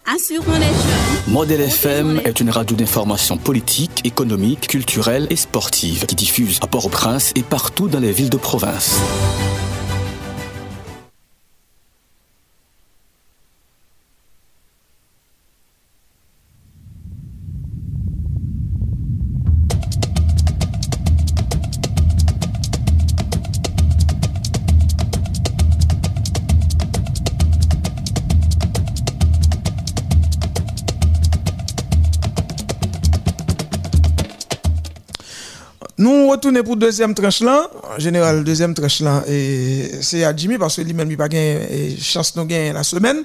assurons 0.05 0.53
les 0.53 0.59
jeunes. 0.65 1.33
Modèle 1.33 1.61
FM 1.61 2.21
est 2.25 2.39
une 2.39 2.49
radio 2.49 2.75
d'information 2.75 3.37
politique, 3.37 4.01
économique, 4.05 4.67
culturelle 4.67 5.27
et 5.29 5.35
sportive 5.35 6.05
qui 6.05 6.15
diffuse 6.15 6.59
à 6.61 6.67
Port-au-Prince 6.67 7.31
et 7.35 7.43
partout 7.43 7.87
dans 7.87 7.99
les 7.99 8.11
villes 8.11 8.29
de 8.29 8.37
province. 8.37 8.99
Pour 36.65 36.75
deuxième 36.75 37.13
tranche 37.13 37.39
là. 37.41 37.69
En 37.95 37.99
général, 37.99 38.43
deuxième 38.43 38.73
tranche 38.73 38.99
là, 38.99 39.23
et 39.27 40.01
c'est 40.01 40.25
à 40.25 40.35
Jimmy 40.35 40.57
parce 40.57 40.75
que 40.75 40.81
lui-même, 40.81 41.09
il 41.09 41.17
n'a 41.17 41.23
pas 41.23 41.29
gagné 41.29 41.95
chance 41.97 42.35
de 42.35 42.43
gagner 42.43 42.73
la 42.73 42.83
semaine. 42.83 43.23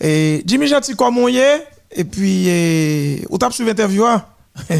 Et 0.00 0.42
Jimmy 0.44 0.66
Gentil, 0.66 0.94
comment 0.96 1.28
il 1.28 1.38
est 1.38 1.66
Et 1.92 2.04
puis, 2.04 2.48
eh, 2.48 3.24
où 3.30 3.38
t'as 3.38 3.50
suivi 3.50 3.70
l'interview 3.70 4.04
hein? 4.04 4.22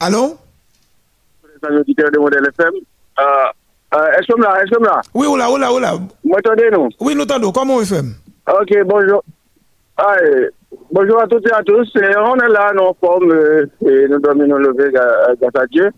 Allô? 0.00 0.36
Euh, 1.62 1.82
euh, 3.94 4.12
est-ce 4.18 4.26
que 4.32 4.40
là, 4.40 4.60
est-ce 4.62 4.76
que 4.76 4.82
là? 4.82 5.00
Oui, 5.14 5.26
oula, 5.26 5.50
oula, 5.50 5.72
oula. 5.72 5.92
M'entendez, 6.24 6.68
nous 6.72 6.88
Oui, 7.00 7.14
nous 7.14 7.24
t'entendons. 7.24 7.52
Comment 7.52 7.76
on 7.76 7.84
fait? 7.84 8.02
Ok, 8.48 8.70
bonjour. 8.86 9.22
Ah, 9.96 10.16
Bonjour 10.90 11.20
à 11.20 11.26
toutes 11.26 11.46
et 11.46 11.52
à 11.52 11.62
tous. 11.62 11.90
Et 11.96 12.16
on 12.16 12.36
est 12.36 12.48
là, 12.48 12.72
nous 12.74 12.82
en 12.82 12.94
forme, 12.94 13.30
euh, 13.30 13.66
et 13.86 14.08
nous 14.08 14.18
dominons 14.18 14.56
le 14.56 14.68
lever, 14.68 14.90
grâce 14.92 15.36
euh, 15.42 15.60
à 15.60 15.66
Dieu. 15.66 15.90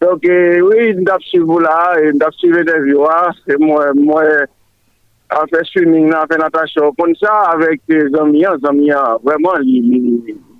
Donc, 0.00 0.24
euh, 0.26 0.60
oui, 0.60 0.94
nous 0.94 1.04
avons 1.08 1.20
suivi 1.20 1.62
là, 1.62 1.94
et 2.00 2.12
nous 2.12 2.22
avons 2.22 2.32
suivi 2.32 2.64
des 2.64 2.80
viewers, 2.80 3.32
et 3.48 3.56
moi, 3.58 3.92
moi, 3.94 4.22
en 5.34 5.46
fait 5.46 5.64
swimming, 5.64 6.12
en 6.14 6.26
fait 6.30 6.38
natation, 6.38 6.92
comme 6.98 7.14
ça, 7.16 7.50
avec 7.52 7.80
les 7.88 8.14
amis, 8.18 8.40
les 8.40 8.68
amis, 8.68 8.90
vraiment, 9.22 9.54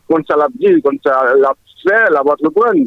comme 0.09 0.24
ça 0.26 0.37
l'a 0.37 0.49
dit, 0.55 0.80
comme 0.82 0.99
ça 1.05 1.35
l'a 1.37 1.53
fait, 1.87 2.11
la 2.11 2.22
votre 2.22 2.51
prendre. 2.51 2.85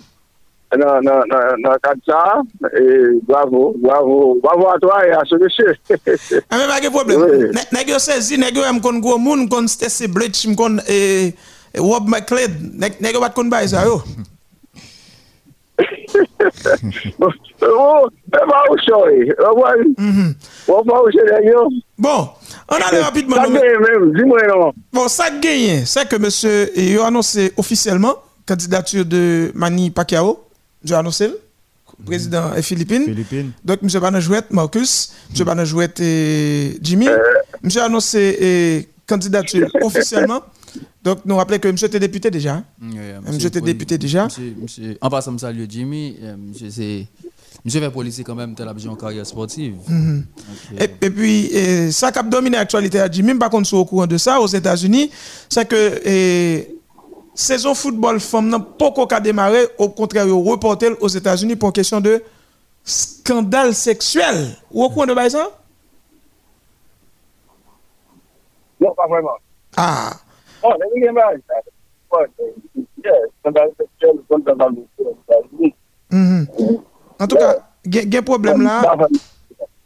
Dans, 0.75 1.01
dans 1.01 1.23
le 1.23 1.79
cadre 1.79 1.95
de 1.95 2.11
ça, 2.11 2.41
et 2.77 3.19
bravo, 3.23 3.73
bravo, 3.77 4.37
bravo 4.43 4.67
à 4.67 4.77
toi 4.77 5.07
et 5.07 5.11
à 5.11 5.21
ce 5.25 5.35
monsieur. 5.35 5.73
Ah, 6.49 6.57
mais 6.57 6.67
pas 6.67 6.81
de 6.81 6.89
problème. 6.89 7.53
Nèg 7.71 7.89
yo 7.93 7.99
saisi, 8.03 8.35
nèg 8.37 8.57
yo 8.57 8.65
aime 8.67 8.81
kon 8.83 8.99
gros 8.99 9.17
moun, 9.17 9.47
kon 9.47 9.67
Stacy 9.71 10.09
Blitch, 10.11 10.43
m 10.45 10.57
kon 10.59 10.75
eh, 10.91 11.31
Rob 11.79 12.09
McLeod. 12.11 12.51
Nèg 12.83 13.15
yo 13.15 13.21
bat 13.23 13.31
kon 13.31 13.49
ça 13.49 13.85
yo. 13.87 14.01
E 17.57 18.41
ba 18.47 18.59
ou 18.69 18.77
choy. 18.83 19.31
O 19.39 19.53
wè. 19.61 19.71
O 20.67 20.83
ba 20.83 20.99
ou 20.99 21.11
choy 21.15 21.47
yo. 21.47 21.67
Bon, 21.97 22.29
on 22.69 22.75
allait 22.75 23.01
rapidement. 23.01 23.37
Ça 23.37 23.47
même, 23.47 24.13
dis-moi 24.15 24.39
non. 24.47 24.73
Bon, 24.91 25.07
ça 25.07 25.29
gagne, 25.29 25.85
c'est 25.85 26.07
que 26.07 26.17
monsieur 26.17 26.71
eh, 26.75 26.91
yo 26.91 27.03
annoncé 27.03 27.53
officiellement 27.57 28.15
candidature 28.45 29.05
de 29.05 29.51
Manny 29.55 29.91
Pacquiao. 29.91 30.46
Je 30.83 30.93
annoncé 30.93 31.29
président 32.05 32.53
des 32.53 32.61
Philippines. 32.61 33.05
Philippines. 33.05 33.51
Donc 33.65 33.81
monsieur 33.81 33.99
Bana 33.99 34.19
Jouette 34.19 34.51
Marcus, 34.51 35.11
monsieur 35.29 35.45
Bana 35.45 35.65
Jouette 35.65 35.99
et 35.99 36.77
Jimmy. 36.81 37.07
Monsieur 37.63 37.81
a 37.81 37.85
annoncé 37.85 38.87
candidature 39.07 39.67
officiellement. 39.81 40.41
Donc 41.03 41.19
nous 41.25 41.35
rappelons 41.35 41.59
que 41.59 41.67
monsieur 41.69 41.87
était 41.87 41.99
député 41.99 42.29
déjà. 42.29 42.55
hein? 42.55 42.63
Oui, 42.81 42.91
euh, 42.97 43.19
Monsieur 43.31 43.47
était 43.47 43.61
député 43.61 43.97
déjà. 43.97 44.25
monsieur- 44.25 44.55
monsieur- 44.61 44.97
en 45.01 45.09
passant, 45.09 45.31
je 45.33 45.37
salue 45.39 45.63
Jimmy. 45.67 46.17
euh, 46.21 46.35
monsieur, 46.37 46.69
c'est. 46.69 47.07
Monsieur 47.65 47.81
fait 47.81 47.89
policier 47.89 48.23
quand 48.23 48.35
même, 48.35 48.53
tel 48.53 48.67
en 48.69 48.95
carrière 48.95 49.25
sportive. 49.25 49.73
Mhm. 49.87 50.25
Et, 50.79 51.05
et 51.05 51.09
puis, 51.09 51.49
ça 51.91 52.11
qui 52.11 52.19
a 52.19 52.23
dominé 52.23 52.55
l'actualité 52.57 52.99
à 52.99 53.09
Jimmy, 53.11 53.33
par 53.35 53.49
contre, 53.49 53.73
au 53.73 53.83
courant 53.83 54.05
de 54.07 54.17
ça, 54.17 54.39
aux 54.39 54.47
États-Unis, 54.47 55.09
c'est 55.49 55.67
que 55.67 55.75
saison 57.37 57.75
football 57.75 58.19
femme 58.19 58.49
n'a 58.49 58.59
pas 58.59 58.85
encore 58.85 59.07
qu'à 59.07 59.19
démarrer, 59.19 59.67
au 59.77 59.89
contraire, 59.89 60.25
ils 60.25 60.31
reporté 60.31 60.89
aux 60.99 61.07
États-Unis 61.07 61.55
pour 61.55 61.71
question 61.71 62.01
de 62.01 62.23
scandale 62.83 63.73
sexuel. 63.73 64.55
Ou 64.71 64.83
au 64.83 64.89
courant 64.89 65.05
de 65.05 65.29
ça? 65.29 65.49
Non, 68.79 68.93
pas 68.93 69.07
vraiment. 69.07 69.37
Ah. 69.75 70.11
Oh, 70.63 70.73
les 70.93 71.11
scandale 73.39 73.71
sexuel, 73.77 74.13
scandale 74.25 74.73
sexuel. 74.97 75.73
Mhm. 76.09 76.47
En 77.19 77.27
tout 77.27 77.35
cas, 77.35 77.57
il 77.85 78.13
y 78.13 78.15
a 78.15 78.19
un 78.19 78.23
problème 78.23 78.61
là. 78.61 78.97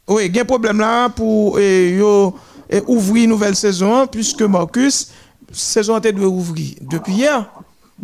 Oui, 0.07 0.25
il 0.27 0.35
y 0.35 0.39
a 0.39 0.41
un 0.41 0.45
problème 0.45 0.79
là 0.79 1.09
pour 1.09 1.59
eh, 1.59 1.95
yo, 1.95 2.33
eh, 2.69 2.81
ouvrir 2.87 3.25
une 3.25 3.29
nouvelle 3.31 3.55
saison, 3.55 4.07
puisque 4.07 4.41
Marcus, 4.41 5.11
saison 5.51 5.97
était 5.97 6.13
de 6.13 6.21
ouvrir 6.21 6.75
depuis 6.81 7.13
hier, 7.13 7.49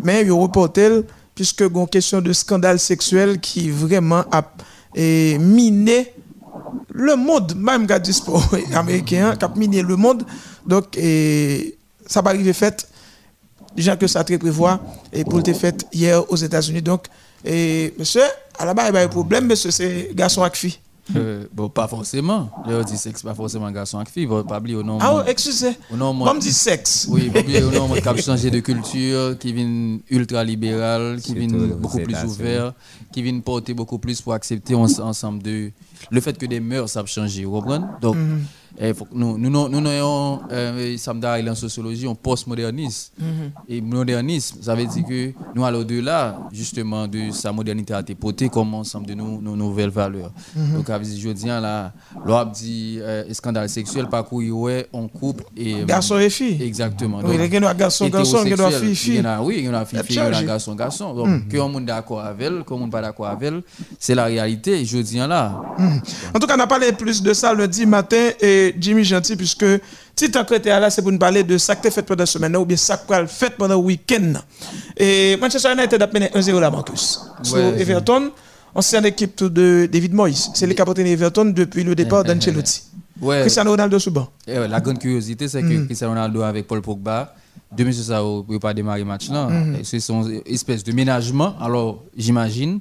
mais 0.02 0.24
il 0.24 0.32
reporté 0.32 1.02
puisque 1.36 1.62
a 1.62 1.66
une 1.66 1.88
question 1.88 2.22
de 2.22 2.34
scandale 2.34 2.80
sexuel 2.80 3.40
qui 3.40 3.70
vraiment 3.70 4.24
a 4.32 4.44
eh, 4.96 5.38
miné 5.40 6.14
le 6.92 7.16
monde, 7.16 7.56
même 7.56 7.86
gars 7.86 8.00
du 8.00 8.12
sport 8.12 8.44
américain, 8.74 9.36
qui 9.36 9.46
a 9.46 9.52
miné 9.56 9.84
le 9.84 9.96
monde. 9.96 10.24
Donc, 10.66 10.98
eh, 10.98 11.78
ça 12.06 12.22
va 12.22 12.32
arriver 12.32 12.54
fait, 12.54 12.88
déjà 13.76 13.96
que 13.96 14.08
ça 14.08 14.24
très 14.24 14.40
prévoit, 14.40 14.80
et 15.14 15.24
pour 15.24 15.40
le 15.40 15.54
fait 15.54 15.86
hier 15.94 16.30
aux 16.32 16.36
États-Unis. 16.36 16.82
Donc, 16.82 17.06
et 17.46 17.94
monsieur, 18.00 18.24
à 18.58 18.66
la 18.66 18.74
base, 18.74 18.90
il 18.90 18.96
y 18.96 18.98
a 18.98 19.02
un 19.02 19.08
problème, 19.08 19.46
monsieur, 19.46 19.70
c'est 19.70 20.10
garçon 20.14 20.42
avec 20.42 20.56
fille. 20.56 20.80
Euh, 21.16 21.46
bon, 21.54 21.70
pas 21.70 21.88
forcément. 21.88 22.50
Là, 22.68 22.80
on 22.82 22.84
dit 22.84 22.98
sexe, 22.98 23.22
pas 23.22 23.34
forcément 23.34 23.72
garçon 23.72 23.98
avec 23.98 24.10
fille. 24.10 24.28
Pas 24.28 24.58
oublier 24.60 24.76
au 24.76 24.84
nom. 24.84 24.98
Ah, 25.00 25.16
ouais, 25.16 25.24
excusez. 25.32 25.72
Au 25.92 25.96
nom, 25.96 26.14
Moi, 26.14 26.38
dit 26.40 26.52
sexe. 26.52 27.08
Oui, 27.10 27.30
pas 27.30 27.40
oublier 27.40 27.64
au 27.64 27.72
nom 27.72 27.88
qui 27.94 28.08
a 28.08 28.16
changé 28.18 28.52
de 28.52 28.60
culture, 28.60 29.38
qui 29.40 29.54
vient 29.54 30.00
ultra 30.10 30.44
libéral, 30.44 31.22
qui 31.22 31.34
vient 31.34 31.48
beaucoup 31.78 32.00
plus 32.00 32.16
ouvert, 32.26 32.74
qui 33.12 33.22
vient 33.22 33.40
porter 33.40 33.74
beaucoup 33.74 34.00
plus 34.00 34.22
pour 34.22 34.34
accepter 34.34 34.76
en- 34.76 34.84
ensemble 35.00 35.42
de 35.44 35.72
le 36.12 36.22
fait 36.22 36.38
que 36.38 36.46
des 36.46 36.60
mœurs 36.60 36.96
a 36.98 37.06
changé, 37.06 37.46
vous 37.46 37.52
comprenez? 37.52 37.86
Donc, 38.02 38.16
Mhm. 38.16 38.44
eh, 38.80 38.94
faut 38.94 39.08
nous 39.14 39.38
nous 39.38 39.50
nous 39.50 39.70
nous 39.82 39.90
ayons 39.90 40.40
euh, 40.52 40.96
en 41.50 41.56
sociologie, 41.56 42.08
on 42.08 42.16
postmodernisme. 42.16 43.12
Mhm. 43.20 43.52
Et 43.70 43.82
modernisme, 43.82 44.58
ça 44.62 44.76
veut 44.76 44.86
dire 44.86 45.04
que 45.06 45.32
nous 45.56 45.66
allons 45.66 45.80
au-delà 45.80 46.38
justement 46.52 47.08
de 47.08 47.32
sa 47.32 47.52
modernité 47.52 47.94
à 47.94 48.04
portée 48.20 48.50
comme 48.50 48.74
ensemble 48.74 49.08
de 49.08 49.14
nos, 49.14 49.42
nos 49.42 49.56
nouvelles 49.56 49.90
valeurs. 49.90 50.32
Mhm. 50.56 50.76
Donc, 50.78 50.90
à 50.90 51.00
dire, 51.00 51.20
je 51.20 51.30
dis 51.30 51.46
là, 51.48 51.92
l'on 52.26 52.46
dit 52.46 53.00
euh, 53.02 53.34
scandale 53.34 53.70
sexuel, 53.70 54.08
par 54.08 54.26
quoi 54.26 54.44
il 54.44 54.48
y 54.48 54.52
ouais, 54.52 54.88
on 54.94 55.08
couple 55.08 55.44
et. 55.56 55.84
Garçon 55.86 56.18
et 56.20 56.30
fille. 56.30 56.62
Exactement. 56.62 57.20
Oui, 57.24 57.36
il 57.36 57.54
y 57.54 57.58
a 57.66 57.74
garçon, 57.74 58.08
garçon, 58.10 58.40
il 58.46 58.50
y 58.50 58.54
a 58.54 58.72
fille, 58.72 58.96
fille. 58.96 59.24
Oui, 59.42 59.56
il 59.60 59.66
y 59.66 59.68
a 59.68 59.86
fille, 59.86 60.00
fille, 60.04 60.16
il 60.16 60.34
y 60.34 60.36
a 60.36 60.44
garçon, 60.44 60.76
garçon. 60.76 61.14
Donc, 61.14 61.28
Mhm. 61.28 61.48
que 61.48 61.58
on 61.58 61.80
est 61.80 61.86
d'accord 61.86 62.22
avec 62.22 62.48
elle, 62.48 62.64
que 62.64 62.74
on 62.74 62.86
n'est 62.86 62.90
pas 62.90 63.02
d'accord 63.02 63.28
avec 63.28 63.48
elle, 63.48 63.62
c'est 64.00 64.16
la 64.16 64.26
réalité, 64.26 64.84
je 64.86 64.98
dis 65.00 65.18
là. 65.18 65.60
En 66.34 66.40
tout 66.40 66.48
cas, 66.48 66.56
on 66.58 66.60
a 66.60 66.68
parlé 66.68 66.92
plus 66.92 67.22
de 67.22 67.34
ça 67.34 67.54
lundi 67.54 67.86
matin 67.86 68.30
et 68.42 68.76
Jimmy 68.80 69.04
Gentil, 69.04 69.36
puisque 69.36 69.66
si 70.16 70.32
tu 70.32 70.38
as 70.38 70.80
là, 70.80 70.90
c'est 70.90 71.02
pour 71.02 71.12
nous 71.12 71.20
parler 71.20 71.44
de 71.44 71.58
ça 71.58 71.76
qui 71.76 71.88
est 71.88 71.92
fait 71.92 72.02
pendant 72.04 72.22
la 72.24 72.26
semaine 72.26 72.56
ou 72.58 72.66
bien 72.66 72.78
ça 72.78 72.98
qui 72.98 73.14
est 73.14 73.28
fait 73.28 73.52
pendant 73.58 73.76
le 73.76 73.82
week-end. 73.82 74.34
Et 74.98 75.38
Manchester 75.40 75.74
United 75.74 76.02
a 76.02 76.08
mené 76.08 76.28
1-0 76.34 76.60
là, 76.60 76.72
Marcus. 76.72 77.20
Sur 77.44 77.56
Ouais. 77.56 77.82
Everton, 77.82 78.32
ancienne 78.74 79.06
équipe 79.06 79.44
de 79.44 79.88
David 79.92 80.14
Moyes. 80.14 80.50
C'est 80.54 80.80
a 80.80 80.86
porté 80.86 81.06
Everton 81.10 81.46
depuis 81.46 81.84
le 81.84 81.94
départ 81.96 82.24
d'Ancelotti. 82.26 82.82
Ouais. 83.22 83.42
Cristiano 83.42 83.72
Ronaldo 83.72 83.98
sous. 84.00 84.14
Eh 84.48 84.60
ouais, 84.60 84.68
la 84.68 84.80
grande 84.80 85.00
curiosité, 85.00 85.48
c'est 85.48 85.62
que 85.62 85.68
Mhm. 85.68 85.86
Cristiano 85.86 86.14
Ronaldo 86.14 86.42
avec 86.44 86.68
Paul 86.68 86.82
Pogba, 86.82 87.34
deux 87.76 87.84
messieurs 87.86 88.04
ça 88.04 88.22
ne 88.22 88.58
pas 88.60 88.74
démarrer 88.74 89.00
le 89.00 89.06
match 89.06 89.30
là. 89.30 89.50
Et 89.80 89.84
C'est 89.84 90.00
son 90.00 90.30
espèce 90.46 90.84
de 90.84 90.92
ménagement. 90.92 91.56
Alors, 91.60 92.04
j'imagine 92.16 92.80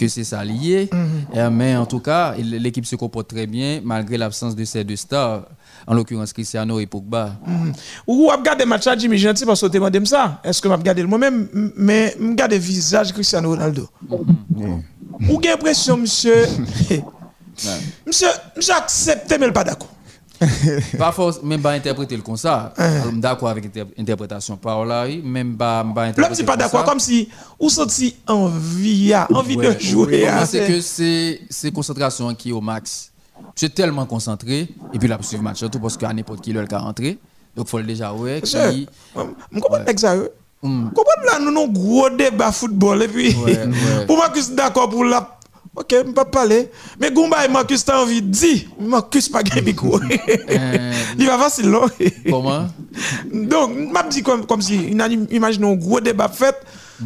que 0.00 0.08
c'est 0.08 0.24
ça 0.24 0.42
lié. 0.42 0.88
Mhm. 0.90 1.08
Eh, 1.34 1.50
mais 1.50 1.76
en 1.76 1.84
tout 1.84 2.00
cas, 2.00 2.34
l'équipe 2.38 2.86
se 2.86 2.96
comporte 2.96 3.28
très 3.28 3.46
bien 3.46 3.80
malgré 3.84 4.16
l'absence 4.16 4.56
de 4.56 4.64
ces 4.64 4.82
deux 4.82 4.96
stars, 4.96 5.42
en 5.86 5.92
l'occurrence 5.94 6.32
Cristiano 6.32 6.80
et 6.80 6.86
Pogba. 6.86 7.36
Mhm. 7.46 7.72
Ou 8.06 8.24
ou 8.24 8.28
regarder 8.28 8.64
match 8.64 8.86
à 8.86 8.96
Jimmy 8.96 9.18
Gentil 9.18 9.44
parce 9.44 9.60
que 9.60 9.66
tu 9.66 9.72
demandé 9.72 10.02
ça. 10.06 10.40
Est-ce 10.42 10.62
que 10.62 10.68
je 10.68 10.74
regarde 10.74 11.00
moi-même? 11.00 11.48
Mais 11.76 12.16
je 12.18 12.26
regarde 12.28 12.52
le 12.52 12.58
visage 12.58 13.08
de 13.08 13.12
Cristiano 13.12 13.50
Ronaldo. 13.50 13.88
Ou 14.08 15.38
j'ai 15.42 15.50
l'impression 15.50 15.96
monsieur? 15.98 16.46
Monsieur 18.06 18.28
monsieur 18.56 18.74
accepte 18.74 19.36
mais 19.38 19.46
il 19.46 19.52
pas 19.52 19.64
d'accord. 19.64 19.90
Pas 20.98 21.12
force, 21.12 21.42
même 21.42 21.60
pas 21.60 21.72
interpréter 21.72 22.16
le 22.16 22.22
comme 22.22 22.36
ça. 22.36 22.72
Hein. 22.78 23.00
Alors, 23.00 23.12
D'accord 23.12 23.48
avec 23.50 23.70
l'interprétation 23.96 24.56
par 24.56 24.84
là, 24.84 25.06
même 25.22 25.56
pas, 25.56 25.82
pas 25.82 25.84
L'homme 25.84 25.98
interpréter 26.10 26.34
c'est 26.34 26.44
pas 26.44 26.56
d'accord 26.56 26.84
comme 26.84 27.00
si 27.00 27.28
ou 27.58 27.68
senti 27.68 28.16
envie 28.26 29.12
envie 29.32 29.56
de 29.56 29.78
jouer. 29.78 30.26
ah, 30.26 30.46
c'est 30.46 30.66
que 30.66 30.80
c'est 30.80 31.40
c'est 31.50 31.70
concentration 31.72 32.34
qui 32.34 32.50
est 32.50 32.52
au 32.52 32.60
max. 32.60 33.12
Je 33.54 33.66
suis 33.66 33.70
tellement 33.70 34.06
concentré 34.06 34.68
et 34.92 34.98
puis 34.98 35.08
là 35.08 35.16
pour 35.16 35.24
suivre 35.24 35.42
le 35.42 35.48
match 35.48 35.58
surtout 35.58 35.80
parce 35.80 35.96
qu'à 35.96 36.12
n'importe 36.12 36.40
qui 36.42 36.52
l'heure 36.52 36.68
qui 36.68 36.74
rentré. 36.74 37.18
Donc 37.56 37.68
faut 37.68 37.78
le 37.78 37.84
déjà 37.84 38.12
ouais 38.12 38.40
qui 38.42 38.56
Je 38.56 39.60
comprends 39.60 39.78
pas 39.84 39.96
ça. 39.96 40.16
Comprends 40.62 41.02
là 41.26 41.38
nous 41.40 41.48
avons 41.48 41.68
gros 41.68 42.10
débat 42.10 42.52
football 42.52 43.02
et 43.02 43.08
puis 43.08 43.34
Ouais, 43.34 43.56
ouais. 43.66 44.06
pour 44.06 44.18
Marcus 44.18 44.50
d'accord 44.50 44.88
pour 44.90 45.04
la 45.04 45.38
OK, 45.76 45.86
je 45.90 46.10
pas 46.10 46.24
parler. 46.24 46.68
Mais 46.98 47.12
Goumba 47.12 47.44
et 47.44 47.48
Marcus 47.48 47.84
t'as 47.84 48.02
envie 48.02 48.20
de 48.20 48.28
dire, 48.28 48.62
Marcus 48.80 49.28
pas 49.28 49.42
gagné 49.42 49.62
micro. 49.62 50.00
Il 51.18 51.26
va 51.26 51.38
facile 51.38 51.70
non? 51.70 51.86
Comment 52.28 52.66
Donc, 53.32 53.92
m'a 53.92 54.02
dit 54.02 54.22
comme, 54.22 54.46
comme 54.46 54.60
si, 54.60 54.92
imaginons 55.30 55.72
un 55.72 55.76
gros 55.76 56.00
débat 56.00 56.28
fait, 56.28 56.56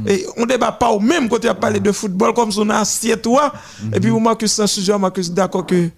et 0.07 0.27
on 0.37 0.47
débat 0.47 0.73
pas 0.73 0.89
au 0.89 0.99
même 0.99 1.29
côté 1.29 1.47
à 1.49 1.55
parler 1.55 1.79
de 1.79 1.93
football, 1.93 2.33
comme 2.33 2.51
si 2.51 2.59
on 2.59 2.69
a 2.71 2.79
assiette, 2.79 3.23
toi, 3.23 3.53
et 3.93 4.01
puis, 4.01 4.11
Marcus, 4.11 4.53
sans 4.53 4.67
sujet, 4.67 4.97
Marcus, 4.99 5.31
d'accord 5.31 5.67
que 5.67 5.91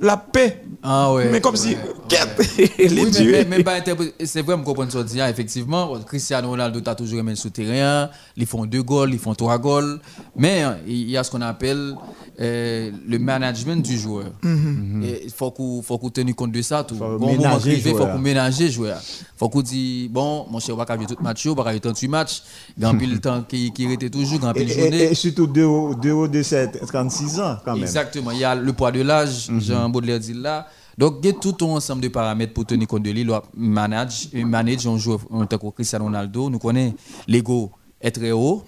la 0.00 0.16
paix. 0.16 0.62
Ah 0.82 1.12
ouais. 1.12 1.28
Mais 1.30 1.40
comme 1.40 1.56
si, 1.56 1.76
Oui, 1.76 2.70
les 2.78 2.88
mais, 3.04 3.10
dieux. 3.10 3.32
mais, 3.32 3.44
mais 3.58 3.64
pas 3.64 3.78
interpré- 3.78 4.12
c'est 4.24 4.42
vrai, 4.42 4.56
je 4.58 4.62
comprends 4.62 4.88
ce 4.90 4.98
que 4.98 5.02
tu 5.08 5.14
dis, 5.14 5.20
effectivement. 5.20 5.98
Cristiano 6.06 6.48
Ronaldo 6.50 6.80
a 6.84 6.94
toujours 6.94 7.20
aimé 7.20 7.30
le 7.32 7.36
souterrain. 7.36 8.10
Ils 8.36 8.44
font 8.46 8.66
deux 8.66 8.82
goals, 8.82 9.12
ils 9.14 9.18
font 9.18 9.34
trois 9.34 9.56
goals. 9.58 10.00
Mais 10.36 10.62
il 10.86 11.08
y 11.10 11.16
a 11.16 11.24
ce 11.24 11.30
qu'on 11.30 11.40
appelle 11.40 11.94
euh, 12.40 12.90
le 13.06 13.18
management 13.18 13.82
du 13.84 13.96
joueur. 13.98 14.26
Mhm. 14.42 15.02
Et 15.04 15.22
Il 15.24 15.30
faut 15.30 15.50
qu'on 15.52 15.80
faut 15.80 15.96
qu'on 15.98 16.10
tenir 16.10 16.34
compte 16.34 16.52
de 16.52 16.60
ça. 16.62 16.84
Tout. 16.84 16.96
Bon, 16.96 17.18
ménager 17.18 17.36
moment 17.38 17.58
privé, 17.60 17.90
il 17.90 17.96
faut 17.96 18.06
qu'on 18.06 18.18
ménage 18.18 18.60
le 18.60 18.68
joueur. 18.68 18.98
Il 19.00 19.38
faut 19.38 19.48
qu'on 19.48 19.62
dise, 19.62 20.08
bon, 20.10 20.46
mon 20.50 20.60
cher, 20.60 20.74
on 20.74 20.78
va 20.78 20.84
pas 20.86 20.96
jouer 20.96 21.06
tout 21.06 21.16
match, 21.22 21.46
on 21.46 21.54
va 21.54 21.64
pas 21.64 21.70
jouer 21.70 21.80
38 21.80 22.08
matchs. 22.08 22.42
Grand 22.78 22.96
pile 22.96 23.20
temps 23.22 23.42
qui, 23.48 23.72
qui 23.72 23.90
était 23.92 24.10
toujours, 24.10 24.38
grand 24.40 24.52
Et, 24.52 24.64
pile 24.66 24.70
et- 24.72 24.80
journée. 24.82 25.02
et 25.04 25.14
surtout 25.14 25.46
deux 25.46 25.64
hauts 25.64 25.94
deux 25.94 26.12
hauts 26.12 26.28
de 26.28 26.42
7, 26.42 26.80
36 26.86 27.40
ans 27.40 27.56
quand 27.64 27.72
même. 27.74 27.82
Exactement. 27.82 28.32
Il 28.32 28.38
y 28.38 28.44
a 28.44 28.54
le 28.54 28.72
poids 28.72 28.92
de 28.92 29.00
l'âge, 29.02 29.48
Jean 29.84 29.90
Baudelaire 29.90 30.18
dit 30.20 30.32
là. 30.34 30.66
Donc, 30.96 31.16
il 31.22 31.26
y 31.26 31.30
a 31.30 31.32
tout 31.34 31.56
un 31.62 31.64
ensemble 31.66 32.02
de 32.02 32.08
paramètres 32.08 32.52
pour 32.54 32.64
tenir 32.64 32.86
compte 32.88 33.02
de 33.02 33.10
lui. 33.10 33.26
Manage, 33.56 34.28
manage 34.32 34.86
un 34.86 34.96
joueur 34.96 35.20
en 35.30 35.44
tant 35.46 35.58
que 35.58 35.68
Cristiano 35.70 36.04
Ronaldo. 36.06 36.48
Nous 36.50 36.58
connaissons 36.58 36.94
l'ego 37.28 37.70
est 38.00 38.10
très 38.10 38.32
haut, 38.32 38.62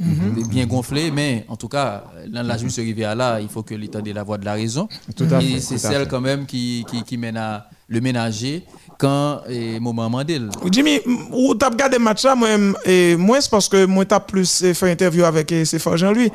bien 0.49 0.67
gonflé, 0.67 1.11
mais 1.11 1.45
en 1.49 1.57
tout 1.57 1.69
cas, 1.69 2.05
dans 2.29 2.43
la 2.43 2.57
juste 2.57 2.79
rivière 2.79 3.15
là, 3.15 3.39
il 3.39 3.49
faut 3.49 3.63
que 3.63 3.75
l'État 3.75 3.99
ait 4.05 4.13
la 4.15 4.23
voix 4.23 4.39
de 4.39 4.47
la 4.47 4.55
raison. 4.55 4.89
Tout 5.15 5.27
à 5.31 5.43
Et 5.43 5.61
c'est 5.61 5.77
celle 5.77 6.09
quand 6.09 6.23
même 6.23 6.47
qui, 6.47 6.87
qui, 6.91 7.03
qui 7.03 7.19
mène 7.19 7.37
à 7.37 7.69
le 7.87 8.01
ménager 8.01 8.65
quand 8.99 9.43
et 9.47 9.79
moment 9.79 10.09
Mandel. 10.09 10.49
Jimmy, 10.73 11.01
ou 11.33 11.55
t'as 11.55 11.69
regardé 11.69 11.99
le 11.99 12.05
match 12.05 12.25
là, 12.25 12.35
moi, 12.35 12.49
m- 12.49 12.75
et 12.87 13.15
moins 13.17 13.41
c'est 13.43 13.51
parce 13.51 13.69
que 13.69 13.85
moi 13.85 14.07
t'as 14.07 14.21
plus 14.21 14.63
eh, 14.63 14.73
fait 14.73 14.91
interview 14.91 15.25
avec 15.25 15.53
eh, 15.53 15.67
fort 15.79 15.99
Jean-Louis. 15.99 16.31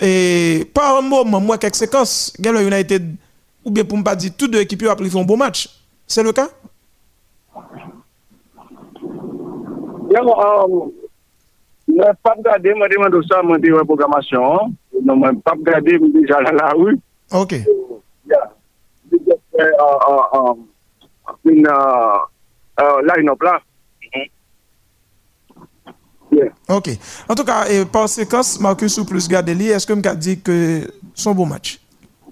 Et 0.00 0.68
par 0.74 0.96
un 0.98 1.02
moment, 1.02 1.40
moi, 1.40 1.58
quelques 1.58 1.76
séquences, 1.76 2.32
Galo 2.40 2.60
United, 2.60 3.14
ou 3.64 3.70
bien 3.70 3.84
pour 3.84 3.98
ne 3.98 4.02
pas 4.02 4.16
dire, 4.16 4.32
tous 4.36 4.48
deux 4.48 4.60
équipes 4.60 4.84
ont 4.88 4.94
pris 4.96 5.18
un 5.18 5.24
bon 5.24 5.36
match. 5.36 5.68
C'est 6.06 6.22
le 6.22 6.32
cas? 6.32 6.48
Bien, 10.08 10.20
euh, 10.20 10.90
je 11.88 11.92
n'ai 11.94 12.02
pas 12.22 12.34
regardé, 12.36 12.70
je 12.70 12.74
me 12.74 12.88
demande 12.88 13.24
ça, 13.28 13.40
je 13.42 13.48
me 13.48 13.84
programmation. 13.84 14.74
Non, 15.04 15.24
je 15.24 15.30
n'ai 15.30 15.40
pas 15.40 15.52
regardé, 15.52 15.92
je 15.92 15.98
suis 15.98 16.12
déjà 16.12 16.42
dans 16.42 16.52
la 16.52 16.70
rue. 16.70 16.98
Ok. 17.32 17.54
Je 18.24 19.16
euh, 19.60 19.68
euh, 20.34 20.54
une 21.44 21.68
line-up 23.06 23.42
là. 23.42 23.60
Ok. 26.68 26.90
En 27.28 27.34
tout 27.34 27.44
cas, 27.44 27.64
par 27.92 28.08
séquence, 28.08 28.58
Marcus 28.58 28.98
ou 28.98 29.04
plus 29.04 29.28
Gadeli, 29.28 29.68
est-ce 29.68 29.86
que 29.86 29.94
je 29.94 30.14
dit 30.14 30.40
que 30.40 30.90
son 31.14 31.34
bon 31.34 31.46
match? 31.46 31.81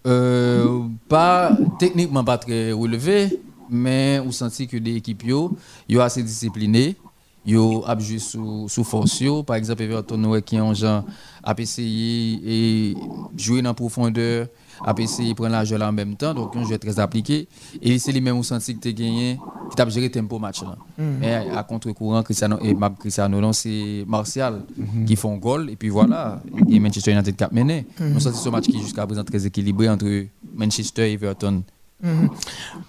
Euh, 0.07 0.81
pas 1.09 1.53
techniquement 1.79 2.25
pas 2.25 2.39
très 2.39 2.73
relevé, 2.73 3.39
mais 3.69 4.21
on 4.25 4.33
sentit 4.33 4.67
que 4.67 4.79
des 4.79 4.97
équipes 4.97 5.25
yo, 5.25 5.57
yo 5.89 6.01
assez 6.01 6.23
disciplinées, 6.23 6.97
yo 7.45 7.85
a 7.87 7.99
joué 7.99 8.19
sous 8.19 8.67
sous 8.69 8.85
force 8.85 9.23
par 9.47 9.57
exemple 9.57 9.83
Everton 9.83 10.41
qui 10.41 10.59
ont 10.59 10.73
genre 10.73 11.05
a 11.43 11.55
essayé 11.59 12.41
et 12.45 12.97
jouer 13.37 13.61
dans 13.61 13.75
profondeur, 13.75 14.47
a 14.85 14.95
essayé 14.99 15.35
prendre 15.35 15.53
la 15.53 15.65
jeu 15.65 15.77
là 15.77 15.89
en 15.89 15.93
même 15.93 16.17
temps, 16.17 16.35
donc 16.35 16.57
un 16.57 16.65
jeu 16.65 16.79
très 16.79 16.99
appliqué 16.99 17.49
et 17.83 17.99
c'est 17.99 18.13
lui 18.13 18.21
même 18.21 18.37
on 18.37 18.43
senti 18.43 18.75
que 18.75 18.81
tu 18.81 18.93
gagné, 18.95 19.39
qui 19.71 19.77
t'a 19.77 19.89
géré 19.89 20.11
tempo 20.11 20.39
match 20.39 20.63
là. 20.63 20.77
Mhm. 20.99 21.17
Mais 21.21 21.35
à 21.55 21.63
contre-courant 21.63 22.23
Cristiano 22.23 22.59
et 22.63 22.75
Cristiano 22.99 23.53
c'est 23.53 24.05
Martial 24.07 24.63
Mhm. 24.77 25.05
qui 25.05 25.17
font 25.17 25.37
goal 25.37 25.71
et 25.71 25.77
puis 25.77 25.89
voilà, 25.89 26.43
et 26.69 26.79
Manchester 26.81 27.13
United 27.13 27.37
qui 27.37 27.45
a 27.45 27.49
mené. 27.53 27.87
Mhm. 28.01 28.13
On 28.17 28.21
senti 28.21 28.39
ce 28.39 28.49
match 28.49 28.65
qui 28.67 28.81
jusqu'à 28.81 29.07
présent 29.07 29.25
très 29.25 29.45
équilibré 29.47 29.89
entre 29.89 30.07
Manchester 30.55 31.11
et 31.11 31.13
Everton. 31.15 31.63
Mhm. 32.03 32.31